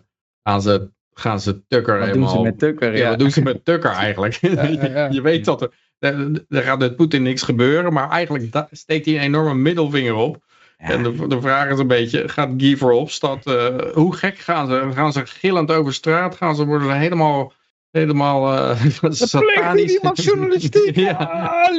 gaan, 0.42 0.62
ze, 0.62 0.90
gaan 1.12 1.40
ze 1.40 1.66
Tucker 1.66 1.94
Wat 1.98 2.06
doen 2.06 2.14
helemaal... 2.14 2.34
ze 2.36 2.40
met 2.42 2.58
Tucker? 2.58 2.92
Ja, 2.92 2.98
Ja. 2.98 3.08
wat 3.08 3.18
doen 3.18 3.30
ze 3.30 3.42
met 3.42 3.64
Tucker 3.64 3.90
eigenlijk? 3.90 4.34
Ja, 4.40 4.62
ja, 4.62 4.86
ja. 4.86 5.08
je 5.16 5.20
weet 5.22 5.44
dat 5.44 5.62
er... 5.62 5.70
Er 6.02 6.44
er 6.48 6.62
gaat 6.62 6.78
met 6.78 6.96
Poetin 6.96 7.22
niks 7.22 7.42
gebeuren, 7.42 7.92
maar 7.92 8.10
eigenlijk 8.10 8.66
steekt 8.70 9.06
hij 9.06 9.14
een 9.14 9.20
enorme 9.20 9.54
middelvinger 9.54 10.14
op. 10.14 10.42
Ja. 10.78 10.88
En 10.88 11.02
de, 11.02 11.26
de 11.26 11.40
vraag 11.40 11.68
is 11.68 11.78
een 11.78 11.86
beetje, 11.86 12.28
gaat 12.28 12.50
Guy 12.56 12.76
Verhofstadt, 12.76 13.46
eh 13.46 13.92
hoe 13.92 14.16
gek 14.16 14.38
gaan 14.38 14.66
ze? 14.66 14.90
Gaan 14.94 15.12
ze 15.12 15.26
gillend 15.26 15.70
over 15.70 15.94
straat? 15.94 16.36
Gaan 16.36 16.56
ze 16.56 16.64
worden 16.64 16.88
ze 16.88 16.94
helemaal, 16.94 17.52
helemaal 17.92 18.52
eh 18.52 18.84
satanisch? 19.10 19.92
iemand 19.94 20.22
journalistiek. 20.24 20.96
ja, 20.96 21.10
Ah, 21.12 21.70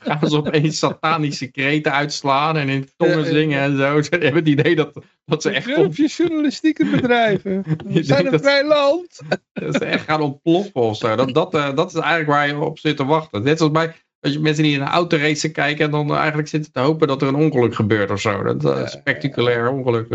gaan 0.18 0.28
ze 0.30 0.36
opeens 0.36 0.78
satanische 0.78 1.46
kreten 1.50 1.92
uitslaan 1.92 2.56
en 2.56 2.68
in 2.68 2.88
tongen 2.96 3.26
zingen 3.26 3.60
en 3.60 3.76
zo. 3.76 4.02
Ze 4.02 4.08
hebben 4.10 4.34
het 4.34 4.48
idee 4.48 4.76
dat, 4.76 4.92
dat 5.24 5.42
ze 5.42 5.50
echt 5.50 5.66
op, 5.68 5.74
Filmpje 5.74 6.06
journalistieke 6.06 6.84
bedrijven. 6.90 7.64
We 7.86 8.02
zijn 8.02 8.24
een 8.24 8.30
dat- 8.32 8.40
vrij 8.40 8.64
land. 8.64 9.20
dat 9.52 9.74
ze 9.74 9.84
echt 9.84 10.04
gaan 10.04 10.20
ontploffen 10.20 10.80
of 10.80 10.96
zo. 10.96 11.16
Dat, 11.16 11.34
dat, 11.34 11.54
eh, 11.54 11.74
dat 11.74 11.88
is 11.88 11.94
eigenlijk 12.00 12.30
waar 12.30 12.46
je 12.46 12.56
op 12.58 12.78
zit 12.78 12.96
te 12.96 13.04
wachten. 13.04 13.42
Net 13.42 13.58
zoals 13.58 13.72
bij 13.72 13.94
als 14.20 14.32
je 14.32 14.38
mensen 14.40 14.62
die 14.62 14.74
in 14.74 14.80
een 14.80 14.86
autoracen 14.86 15.52
kijken 15.52 15.84
en 15.84 15.90
dan 15.90 16.14
eigenlijk 16.16 16.48
zitten 16.48 16.72
te 16.72 16.80
hopen 16.80 17.08
dat 17.08 17.22
er 17.22 17.28
een 17.28 17.34
ongeluk 17.34 17.74
gebeurt 17.74 18.10
of 18.10 18.20
zo. 18.20 18.42
Dat 18.54 18.78
is 18.78 18.90
spectaculair 18.90 19.68
ongeluk. 19.70 20.08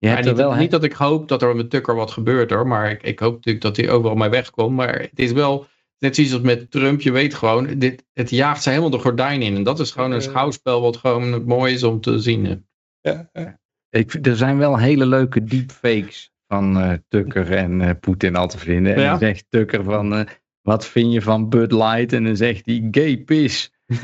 Je 0.00 0.08
hebt 0.08 0.24
niet, 0.24 0.36
wel, 0.36 0.54
niet 0.54 0.70
dat 0.70 0.84
ik 0.84 0.92
hoop 0.92 1.28
dat 1.28 1.42
er 1.42 1.56
met 1.56 1.70
Tucker 1.70 1.94
wat 1.94 2.10
gebeurt 2.10 2.50
hoor, 2.50 2.66
maar 2.66 2.90
ik, 2.90 3.02
ik 3.02 3.18
hoop 3.18 3.34
natuurlijk 3.34 3.64
dat 3.64 3.76
hij 3.76 3.90
overal 3.90 4.16
mee 4.16 4.28
wegkomt. 4.28 4.76
Maar 4.76 5.00
het 5.00 5.18
is 5.18 5.32
wel, 5.32 5.66
net 5.98 6.14
zoals 6.14 6.32
als 6.32 6.42
met 6.42 6.70
Trump, 6.70 7.00
je 7.00 7.12
weet 7.12 7.34
gewoon, 7.34 7.78
dit, 7.78 8.04
het 8.12 8.30
jaagt 8.30 8.62
ze 8.62 8.68
helemaal 8.68 8.90
de 8.90 8.98
gordijn 8.98 9.42
in. 9.42 9.56
En 9.56 9.62
dat 9.62 9.80
is 9.80 9.90
gewoon 9.90 10.10
een 10.12 10.22
schouwspel 10.22 10.80
wat 10.80 10.96
gewoon 10.96 11.44
mooi 11.44 11.74
is 11.74 11.82
om 11.82 12.00
te 12.00 12.18
zien. 12.18 12.66
Ja, 13.00 13.30
ja. 13.32 13.58
Ik, 13.90 14.26
er 14.26 14.36
zijn 14.36 14.58
wel 14.58 14.78
hele 14.78 15.06
leuke 15.06 15.44
deepfakes 15.44 16.32
van 16.46 16.80
eh, 16.80 16.92
Tucker 17.08 17.52
en 17.52 17.80
eh, 17.80 17.90
Poetin 18.00 18.36
al 18.36 18.48
te 18.48 18.58
vinden. 18.58 18.94
En 18.94 19.00
Ja? 19.00 19.10
dan 19.10 19.18
zegt 19.18 19.46
Tucker 19.48 19.84
van, 19.84 20.14
eh, 20.14 20.26
wat 20.62 20.86
vind 20.86 21.12
je 21.12 21.22
van 21.22 21.48
Bud 21.48 21.72
Light? 21.72 22.12
En 22.12 22.24
dan 22.24 22.36
zegt 22.36 22.66
hij, 22.66 22.88
gay 22.90 23.16
piss. 23.18 23.72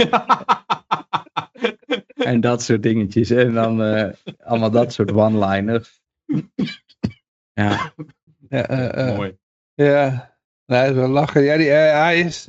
En 2.32 2.40
dat 2.40 2.62
soort 2.62 2.82
dingetjes. 2.82 3.31
En 3.31 3.53
dan 3.53 3.82
eh, 3.82 4.12
allemaal 4.44 4.70
dat 4.70 4.93
soort 4.93 5.12
one-liners. 5.12 6.01
Ja, 7.53 7.93
Ja, 8.48 8.69
eh, 8.69 9.09
eh, 9.09 9.16
mooi. 9.16 9.36
ja. 9.74 10.35
Nee, 10.66 10.81
dat 10.81 10.90
is 10.90 10.97
wel 10.97 11.09
lachen. 11.09 11.43
Ja, 11.43 11.57
die 11.57 11.73
AI 11.73 12.20
is 12.20 12.44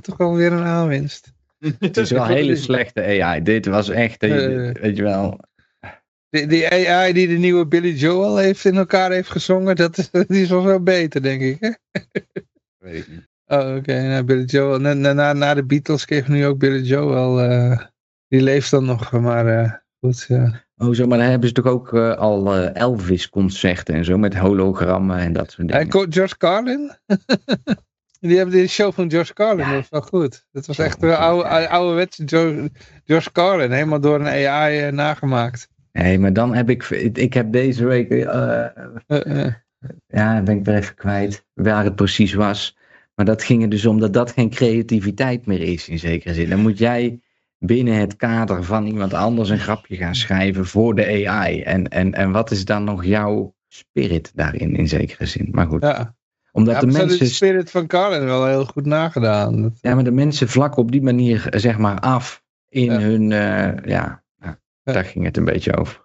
toch 0.00 0.16
wel 0.16 0.34
weer 0.34 0.52
een 0.52 0.64
aanwinst. 0.64 1.32
het 1.78 1.96
is 1.96 2.10
wel 2.10 2.26
hele 2.26 2.56
slechte 2.56 3.22
AI. 3.22 3.42
Dit 3.42 3.66
was 3.66 3.88
echt, 3.88 4.20
weet 4.20 4.96
je 4.96 5.02
wel. 5.02 5.40
Die, 6.30 6.46
die 6.46 6.90
AI 6.90 7.12
die 7.12 7.28
de 7.28 7.34
nieuwe 7.34 7.66
Billy 7.66 7.92
Joel 7.94 8.36
heeft 8.36 8.64
in 8.64 8.76
elkaar 8.76 9.10
heeft 9.10 9.30
gezongen, 9.30 9.76
dat 9.76 9.98
is, 9.98 10.10
die 10.28 10.42
is 10.42 10.48
wel 10.48 10.62
veel 10.62 10.82
beter, 10.82 11.22
denk 11.22 11.40
ik. 11.42 11.56
Hè? 11.60 11.70
Weet 12.78 12.96
ik 13.02 13.08
niet. 13.08 13.28
Oh, 13.46 13.76
oké. 13.76 14.02
Nou, 14.02 14.24
Billy 14.24 14.44
Joel. 14.44 14.78
Na, 14.78 15.12
na, 15.12 15.32
na- 15.32 15.54
de 15.54 15.64
Beatles 15.64 16.04
kreeg 16.04 16.28
nu 16.28 16.46
ook 16.46 16.58
Billy 16.58 16.80
Joel. 16.82 17.40
Die 18.34 18.42
leeft 18.42 18.70
dan 18.70 18.84
nog, 18.84 19.12
maar 19.12 19.46
eh, 19.46 19.72
goed. 20.00 20.24
ja. 20.28 20.62
Oh 20.76 20.94
zo, 20.94 21.06
maar 21.06 21.18
dan 21.18 21.26
hebben 21.26 21.48
ze 21.48 21.54
toch 21.54 21.66
ook 21.66 21.92
eh, 21.94 22.14
al 22.16 22.54
eh, 22.54 22.80
Elvis-concerten 22.82 23.94
en 23.94 24.04
zo 24.04 24.18
met 24.18 24.34
hologrammen 24.36 25.18
en 25.18 25.32
dat 25.32 25.50
soort 25.50 25.70
En 25.70 25.78
dingen. 25.78 25.88
ko- 25.88 26.06
George 26.08 26.36
Carlin? 26.36 26.92
die 28.20 28.36
hebben 28.36 28.54
die 28.54 28.66
show 28.68 28.92
van 28.92 29.10
George 29.10 29.32
Carlin, 29.34 29.66
Ja. 29.66 29.72
dat 29.72 29.80
was 29.80 29.88
wel 30.10 30.20
goed. 30.20 30.46
Dat 30.52 30.66
was 30.66 30.78
echt 30.78 31.02
een 31.02 31.14
oude, 31.14 31.68
ouderwetse 31.68 32.24
George, 33.04 33.32
Carlin, 33.32 33.70
helemaal 33.70 34.00
door 34.00 34.20
een 34.20 34.48
AI 34.48 34.90
nagemaakt. 34.90 35.68
Nee, 35.92 36.18
maar 36.18 36.32
dan 36.32 36.54
heb 36.54 36.70
ik, 36.70 36.84
ik 37.12 37.34
heb 37.34 37.52
deze 37.52 37.84
week, 37.86 38.12
ja, 40.06 40.42
ben 40.42 40.58
ik 40.58 40.66
er 40.66 40.74
even 40.74 40.94
kwijt 40.94 41.44
waar 41.54 41.84
het 41.84 41.94
precies 41.96 42.32
was. 42.34 42.76
Maar 43.14 43.24
dat 43.26 43.42
ging 43.42 43.62
er 43.62 43.68
dus 43.68 43.86
om 43.86 44.00
dat 44.00 44.12
dat 44.12 44.30
geen 44.32 44.50
creativiteit 44.50 45.46
meer 45.46 45.60
is 45.60 45.88
in 45.88 45.98
zekere 45.98 46.34
zin. 46.34 46.48
Dan 46.50 46.60
moet 46.60 46.78
jij 46.78 47.20
binnen 47.58 47.94
het 47.94 48.16
kader 48.16 48.64
van 48.64 48.86
iemand 48.86 49.14
anders 49.14 49.48
een 49.48 49.58
grapje 49.58 49.96
gaan 49.96 50.14
schrijven 50.14 50.66
voor 50.66 50.94
de 50.94 51.26
AI. 51.28 51.60
En, 51.62 51.88
en, 51.88 52.12
en 52.12 52.30
wat 52.32 52.50
is 52.50 52.64
dan 52.64 52.84
nog 52.84 53.04
jouw 53.04 53.54
spirit 53.68 54.32
daarin 54.34 54.76
in 54.76 54.88
zekere 54.88 55.26
zin? 55.26 55.48
Maar 55.50 55.66
goed, 55.66 55.82
ja. 55.82 56.16
omdat 56.52 56.74
Ja, 56.74 56.80
de 56.80 56.86
mensen... 56.86 57.18
de 57.18 57.24
spirit 57.24 57.70
van 57.70 57.86
Carlin 57.86 58.24
wel 58.24 58.46
heel 58.46 58.64
goed 58.64 58.86
nagedaan. 58.86 59.62
Dat, 59.62 59.78
Ja, 59.80 59.94
maar 59.94 60.04
de 60.04 60.10
mensen 60.10 60.48
vlakken 60.48 60.82
op 60.82 60.92
die 60.92 61.02
manier 61.02 61.48
eh, 61.48 61.60
zeg 61.60 61.78
maar 61.78 62.00
af 62.00 62.42
in 62.68 62.92
Ja. 62.92 62.98
hun, 63.00 63.32
eh, 63.32 63.84
ja, 63.84 64.22
nou, 64.38 64.54
daar 64.82 65.04
ging 65.04 65.24
het 65.24 65.36
een 65.36 65.44
beetje 65.44 65.76
over. 65.76 66.02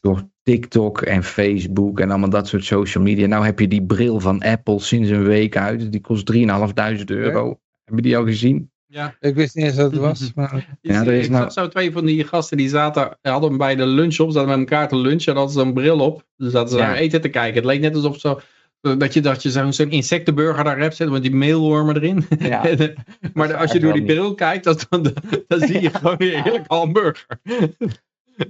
Door 0.00 0.30
TikTok 0.42 1.02
en 1.02 1.24
Facebook 1.24 2.00
en 2.00 2.10
allemaal 2.10 2.30
dat 2.30 2.48
soort 2.48 2.64
social 2.64 3.04
media. 3.04 3.26
Nou 3.26 3.44
heb 3.44 3.58
je 3.58 3.68
die 3.68 3.86
bril 3.86 4.20
van 4.20 4.42
Apple 4.42 4.80
sinds 4.80 5.10
een 5.10 5.22
week 5.24 5.56
uit. 5.56 5.92
Die 5.92 6.00
kost 6.00 6.32
3.500 6.32 7.04
euro. 7.04 7.60
Heb 7.84 7.94
je 7.94 8.02
die 8.02 8.16
al 8.16 8.24
gezien? 8.24 8.71
Ja. 8.92 9.16
ik 9.20 9.34
wist 9.34 9.54
niet 9.54 9.64
eens 9.64 9.76
wat 9.76 9.90
het 9.90 10.00
was. 10.00 10.32
Maar, 10.34 10.76
Ja, 10.80 11.00
er 11.06 11.12
is 11.12 11.24
ik 11.24 11.30
nou- 11.30 11.42
zag 11.42 11.52
zo 11.52 11.68
twee 11.68 11.92
van 11.92 12.04
die 12.04 12.24
gasten 12.24 12.56
die 12.56 12.68
zaten, 12.68 13.18
hadden 13.22 13.48
hem 13.48 13.58
bij 13.58 13.74
de 13.76 13.86
lunch 13.86 14.18
op, 14.18 14.30
zaten 14.30 14.48
met 14.48 14.58
elkaar 14.58 14.88
te 14.88 14.96
lunchen 14.96 15.32
en 15.32 15.38
hadden 15.38 15.54
ze 15.54 15.60
een 15.60 15.72
bril 15.72 15.98
op. 16.00 16.24
Dus 16.36 16.52
zaten 16.52 16.68
ze 16.70 16.76
Ja. 16.76 16.86
naar 16.86 16.94
eten 16.96 17.20
te 17.20 17.28
kijken. 17.28 17.54
Het 17.54 17.64
leek 17.64 17.80
net 17.80 17.94
alsof 17.94 18.20
zo, 18.20 18.40
dat 18.80 19.14
je, 19.14 19.20
dat 19.20 19.42
je 19.42 19.50
zo'n 19.70 19.90
insectenburger 19.90 20.64
daar 20.64 20.78
hebt 20.78 20.96
zitten 20.96 21.14
met 21.14 21.22
die 21.22 21.34
meelwormen 21.34 21.96
erin. 21.96 22.24
Ja. 22.38 22.62
maar 23.34 23.48
de- 23.48 23.56
als 23.56 23.72
je 23.72 23.80
door 23.80 23.92
die 23.92 24.04
bril 24.04 24.34
kijkt, 24.34 24.64
dan, 24.64 24.76
dan, 24.88 25.12
dan 25.48 25.60
zie 25.60 25.80
je 25.82 25.90
gewoon 25.90 26.14
een 26.18 26.42
heerlijke 26.42 26.74
hamburger. 26.74 27.26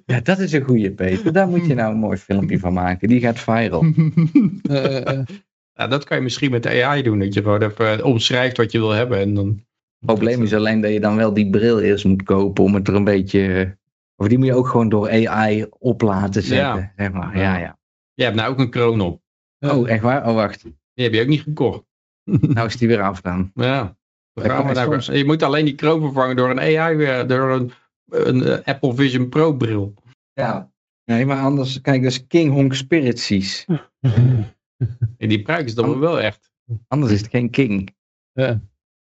Ja, 0.06 0.20
dat 0.20 0.38
is 0.38 0.52
een 0.52 0.62
goede 0.62 0.90
Peter. 0.92 1.32
Daar 1.32 1.48
moet 1.48 1.66
je 1.66 1.74
nou 1.74 1.92
een 1.92 1.98
mooi 1.98 2.16
filmpje 2.16 2.58
van 2.58 2.72
maken. 2.72 3.08
Die 3.08 3.20
gaat 3.20 3.38
viral. 3.40 3.84
eh, 4.62 4.86
eh, 4.86 5.06
eh. 5.06 5.20
Ja, 5.74 5.86
dat 5.86 6.04
kan 6.04 6.16
je 6.16 6.22
misschien 6.22 6.50
met 6.50 6.62
de 6.62 6.84
AI 6.84 7.02
doen, 7.02 7.18
dat 7.18 7.34
je 7.34 7.42
gewoon 7.42 7.62
even 7.62 8.04
omschrijft 8.04 8.56
wat 8.56 8.72
je 8.72 8.78
wil 8.78 8.90
hebben. 8.90 9.18
En 9.18 9.34
dan... 9.34 9.64
Het 10.02 10.10
probleem 10.10 10.42
is 10.42 10.54
alleen 10.54 10.80
dat 10.80 10.92
je 10.92 11.00
dan 11.00 11.16
wel 11.16 11.34
die 11.34 11.50
bril 11.50 11.80
eerst 11.80 12.04
moet 12.04 12.22
kopen 12.22 12.64
om 12.64 12.74
het 12.74 12.88
er 12.88 12.94
een 12.94 13.04
beetje... 13.04 13.76
Of 14.16 14.28
die 14.28 14.38
moet 14.38 14.46
je 14.46 14.54
ook 14.54 14.68
gewoon 14.68 14.88
door 14.88 15.28
AI 15.28 15.66
op 15.78 16.00
laten 16.00 16.42
zetten. 16.42 16.80
Ja. 16.80 16.92
Zeg 16.96 17.12
maar. 17.12 17.38
ja, 17.38 17.56
ja. 17.56 17.78
Je 18.14 18.24
hebt 18.24 18.36
nou 18.36 18.50
ook 18.50 18.58
een 18.58 18.70
kroon 18.70 19.00
op. 19.00 19.22
Oh, 19.58 19.88
echt 19.88 20.02
waar? 20.02 20.28
Oh, 20.28 20.34
wacht. 20.34 20.62
Die 20.94 21.04
heb 21.04 21.12
je 21.12 21.20
ook 21.20 21.26
niet 21.26 21.42
gekocht. 21.42 21.84
Nou 22.54 22.66
is 22.66 22.76
die 22.76 22.88
weer 22.88 23.02
af 23.02 23.20
dan. 23.20 23.50
Ja. 23.54 23.96
Gaan 24.34 24.66
we 24.66 24.74
soms. 24.74 25.06
Je 25.06 25.24
moet 25.24 25.42
alleen 25.42 25.64
die 25.64 25.74
kroon 25.74 26.00
vervangen 26.00 26.36
door 26.36 26.50
een 26.50 26.78
AI, 26.78 26.96
weer, 26.96 27.26
door 27.26 27.50
een, 27.50 27.72
een 28.08 28.42
eh, 28.42 28.64
Apple 28.64 28.94
Vision 28.94 29.28
Pro 29.28 29.52
bril. 29.52 29.94
Ja. 30.32 30.70
Nee, 31.04 31.26
maar 31.26 31.40
anders, 31.40 31.80
kijk, 31.80 32.02
dat 32.02 32.10
is 32.10 32.26
King 32.26 32.52
Hong 32.52 32.74
Spiritsies. 32.74 33.66
En 35.18 35.28
die 35.28 35.42
pruik 35.42 35.66
is 35.66 35.74
dan 35.74 35.98
wel 35.98 36.20
echt. 36.20 36.52
Anders 36.88 37.12
is 37.12 37.20
het 37.20 37.30
geen 37.30 37.50
King. 37.50 37.94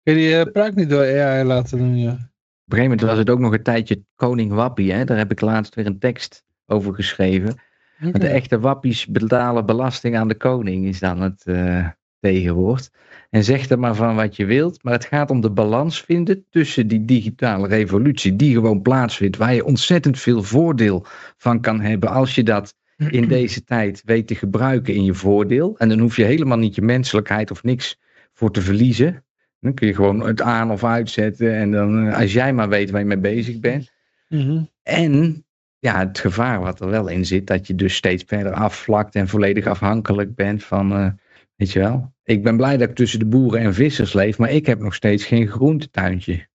Kun 0.02 0.14
je 0.14 0.20
die 0.20 0.36
eh, 0.36 0.52
pruik 0.52 0.74
niet 0.74 0.90
door 0.90 1.20
AI 1.20 1.44
laten 1.44 1.78
doen, 1.78 1.98
ja? 1.98 2.12
Op 2.12 2.16
een 2.16 2.78
gegeven 2.78 2.82
moment 2.82 3.00
was 3.00 3.18
het 3.18 3.30
ook 3.30 3.38
nog 3.38 3.52
een 3.52 3.62
tijdje 3.62 4.04
Koning 4.14 4.52
Wappie. 4.52 4.92
Hè? 4.92 5.04
Daar 5.04 5.16
heb 5.16 5.30
ik 5.30 5.40
laatst 5.40 5.74
weer 5.74 5.86
een 5.86 5.98
tekst 5.98 6.44
over 6.66 6.94
geschreven. 6.94 7.60
Want 8.00 8.20
de 8.20 8.28
echte 8.28 8.60
wappies 8.60 9.06
betalen 9.06 9.66
belasting 9.66 10.16
aan 10.16 10.28
de 10.28 10.34
koning, 10.34 10.86
is 10.86 10.98
dan 10.98 11.20
het 11.20 11.44
eh, 11.44 11.88
tegenwoord. 12.20 12.90
En 13.30 13.44
zeg 13.44 13.68
er 13.68 13.78
maar 13.78 13.94
van 13.94 14.16
wat 14.16 14.36
je 14.36 14.44
wilt, 14.44 14.82
maar 14.82 14.92
het 14.92 15.04
gaat 15.04 15.30
om 15.30 15.40
de 15.40 15.50
balans 15.50 16.00
vinden 16.00 16.44
tussen 16.50 16.86
die 16.88 17.04
digitale 17.04 17.66
revolutie, 17.66 18.36
die 18.36 18.54
gewoon 18.54 18.82
plaatsvindt, 18.82 19.36
waar 19.36 19.54
je 19.54 19.64
ontzettend 19.64 20.18
veel 20.18 20.42
voordeel 20.42 21.04
van 21.36 21.60
kan 21.60 21.80
hebben 21.80 22.10
als 22.10 22.34
je 22.34 22.42
dat 22.42 22.74
in 22.96 23.28
deze 23.38 23.64
tijd 23.64 24.02
weet 24.04 24.26
te 24.26 24.34
gebruiken 24.34 24.94
in 24.94 25.04
je 25.04 25.14
voordeel. 25.14 25.78
En 25.78 25.88
dan 25.88 25.98
hoef 25.98 26.16
je 26.16 26.24
helemaal 26.24 26.58
niet 26.58 26.74
je 26.74 26.82
menselijkheid 26.82 27.50
of 27.50 27.62
niks 27.62 27.98
voor 28.32 28.50
te 28.50 28.62
verliezen. 28.62 29.24
Dan 29.60 29.74
kun 29.74 29.86
je 29.86 29.94
gewoon 29.94 30.26
het 30.26 30.42
aan 30.42 30.70
of 30.70 30.84
uitzetten 30.84 31.54
en 31.54 31.70
dan, 31.70 32.06
eh, 32.06 32.18
als 32.18 32.32
jij 32.32 32.52
maar 32.52 32.68
weet 32.68 32.90
waar 32.90 33.00
je 33.00 33.06
mee 33.06 33.18
bezig 33.18 33.58
bent. 33.58 33.92
Mhm. 34.28 34.62
En 34.82 35.44
ja, 35.78 35.98
het 35.98 36.18
gevaar 36.18 36.60
wat 36.60 36.80
er 36.80 36.90
wel 36.90 37.08
in 37.08 37.26
zit, 37.26 37.46
dat 37.46 37.66
je 37.66 37.74
dus 37.74 37.94
steeds 37.94 38.24
verder 38.26 38.52
afvlakt 38.52 39.14
en 39.14 39.28
volledig 39.28 39.66
afhankelijk 39.66 40.34
bent 40.34 40.64
van, 40.64 40.92
eh, 40.92 41.08
weet 41.56 41.72
je 41.72 41.78
wel. 41.78 42.12
Ik 42.24 42.42
ben 42.42 42.56
blij 42.56 42.76
dat 42.76 42.88
ik 42.88 42.94
tussen 42.94 43.18
de 43.18 43.26
boeren 43.26 43.60
en 43.60 43.74
vissers 43.74 44.12
leef, 44.12 44.38
maar 44.38 44.50
ik 44.50 44.66
heb 44.66 44.80
nog 44.80 44.94
steeds 44.94 45.24
geen 45.24 45.48
groentetuintje. 45.48 46.48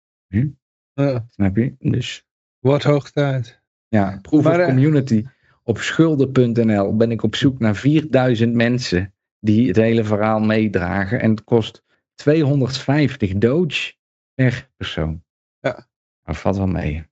Ja, 0.93 1.25
Snap 1.29 1.55
je? 1.55 1.75
Dus 1.79 2.25
wordt 2.59 2.83
hoog 2.83 3.11
tijd. 3.11 3.61
ja, 3.87 4.05
Maar, 4.05 4.19
of 4.29 4.45
eh, 4.45 4.65
community. 4.65 5.25
Op 5.63 5.77
schulden.nl 5.77 6.95
ben 6.95 7.11
ik 7.11 7.23
op 7.23 7.35
zoek 7.35 7.59
naar 7.59 7.75
4000 7.75 8.53
mensen 8.53 9.13
die 9.39 9.67
het 9.67 9.75
hele 9.75 10.03
verhaal 10.03 10.39
meedragen. 10.39 11.21
En 11.21 11.29
het 11.29 11.43
kost 11.43 11.83
250 12.15 13.33
doge 13.33 13.93
per 14.33 14.69
persoon. 14.77 15.23
Ja. 15.59 15.87
Dat 16.23 16.37
valt 16.37 16.57
wel 16.57 16.67
mee. 16.67 17.05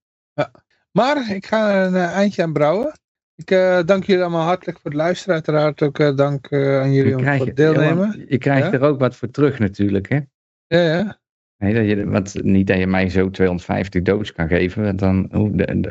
Maar 0.94 1.32
ik 1.32 1.46
ga 1.46 1.74
er 1.74 1.88
een 1.88 1.96
eh, 1.96 2.16
eindje 2.16 2.44
aan 2.44 2.54
brouwen. 2.54 2.92
Ik 3.36 3.52
eh, 3.52 3.80
dank 3.86 4.04
jullie 4.04 4.22
allemaal 4.22 4.46
hartelijk 4.46 4.80
voor 4.80 4.92
het 4.92 5.00
luisteren. 5.00 5.34
Uiteraard 5.34 5.82
ook 5.82 6.00
eh, 6.00 6.16
dank 6.16 6.54
aan 6.54 6.94
jullie 6.94 7.18
om 7.18 7.24
voor 7.24 7.46
het 7.46 7.56
deelnemen. 7.56 8.18
ja, 8.18 8.26
je 8.28 8.38
krijgt 8.38 8.72
Ja? 8.72 8.74
er 8.74 8.82
ook 8.82 9.00
wat 9.00 9.16
voor 9.16 9.32
terug 9.32 9.60
natuurlijk. 9.60 10.10
Hè? 10.10 10.20
Ja, 10.68 10.80
ja. 10.96 11.22
Nee, 11.58 11.74
dat 11.74 11.86
je, 11.86 12.06
want 12.10 12.44
niet 12.44 12.68
dat 12.68 12.78
je 12.78 12.88
mij 12.88 13.10
zo 13.10 13.30
250 13.30 14.02
doods 14.02 14.34
kan 14.34 14.48
geven, 14.48 14.84
want 14.84 15.00
dan, 15.00 15.30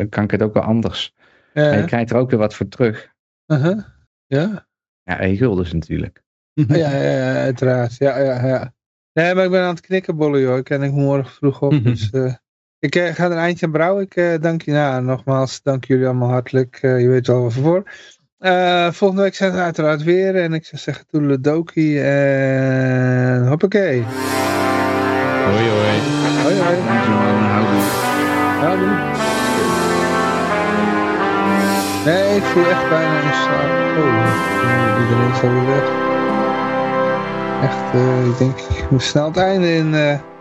kan 0.08 0.24
ik 0.24 0.30
het 0.30 0.42
ook 0.42 0.54
wel 0.54 0.62
anders. 0.62 1.14
ja, 1.52 1.72
je 1.72 1.78
ja. 1.78 1.84
krijgt 1.84 2.10
er 2.10 2.16
ook 2.16 2.30
weer 2.30 2.38
wat 2.38 2.54
voor 2.54 2.68
terug. 2.68 3.12
Uh-huh. 3.46 3.84
ja. 4.26 4.66
Ja, 5.02 5.18
en 5.18 5.36
guldens 5.36 5.72
natuurlijk. 5.72 6.22
Ja, 6.68 6.76
ja, 6.76 7.00
ja, 7.00 7.34
uiteraard. 7.34 7.96
Ja, 7.96 8.18
ja, 8.18 8.46
ja. 8.46 8.74
Nee, 9.12 9.34
maar 9.34 9.44
ik 9.44 9.50
ben 9.50 9.62
aan 9.62 9.74
het 9.74 9.80
knikkenbollen, 9.80 10.40
joh. 10.40 10.56
Ik 10.56 10.64
ken 10.64 10.82
ik 10.82 10.92
morgen 10.92 11.32
vroeg 11.32 11.60
op. 11.60 11.72
Mhm. 11.72 11.82
Dus, 11.82 12.10
eh, 12.10 12.34
ik 12.78 12.94
eh, 12.94 13.14
ga 13.14 13.24
er 13.24 13.30
een 13.30 13.38
eindje 13.38 13.66
aan 13.66 13.72
brouwen. 13.72 14.02
Ik 14.02 14.16
eh, 14.16 14.34
dank 14.40 14.62
je, 14.62 14.72
nou, 14.72 15.02
nogmaals, 15.02 15.62
dank 15.62 15.84
jullie 15.84 16.06
allemaal 16.06 16.30
hartelijk. 16.30 16.78
Je 16.80 17.08
weet 17.08 17.26
wel 17.26 17.42
waarvoor. 17.42 17.90
Eh 18.38 18.90
volgende 18.90 19.22
week 19.22 19.34
zijn 19.34 19.52
we 19.52 19.58
uiteraard 19.58 20.02
weer. 20.02 20.36
En 20.36 20.52
ik 20.52 20.64
zou 20.64 20.82
zeggen, 20.82 21.06
toedeledokie. 21.06 22.02
En 22.02 23.48
hoppakee. 23.48 24.02
Hoi 25.44 25.68
hoi. 25.68 25.98
Hoi, 26.42 26.54
hoi. 26.60 26.76
Dankjewel, 26.86 27.18
houdoe. 27.52 27.82
Houdoe. 28.60 29.20
Nee, 32.04 32.36
ik 32.36 32.42
voel 32.42 32.68
echt 32.68 32.88
bijna 32.88 33.22
een 33.22 33.34
slaap. 33.34 33.96
Oh, 33.98 35.00
iedereen 35.00 35.30
is 35.32 35.42
alweer 35.42 35.66
weg. 35.66 36.11
Echt, 37.62 37.94
eh, 37.94 38.26
ik 38.26 38.38
denk, 38.38 38.60
ik 38.60 38.90
moet 38.90 39.02
snel 39.02 39.24
het 39.24 39.36
einde 39.36 39.74
in. 39.74 39.94
eh 39.94 40.31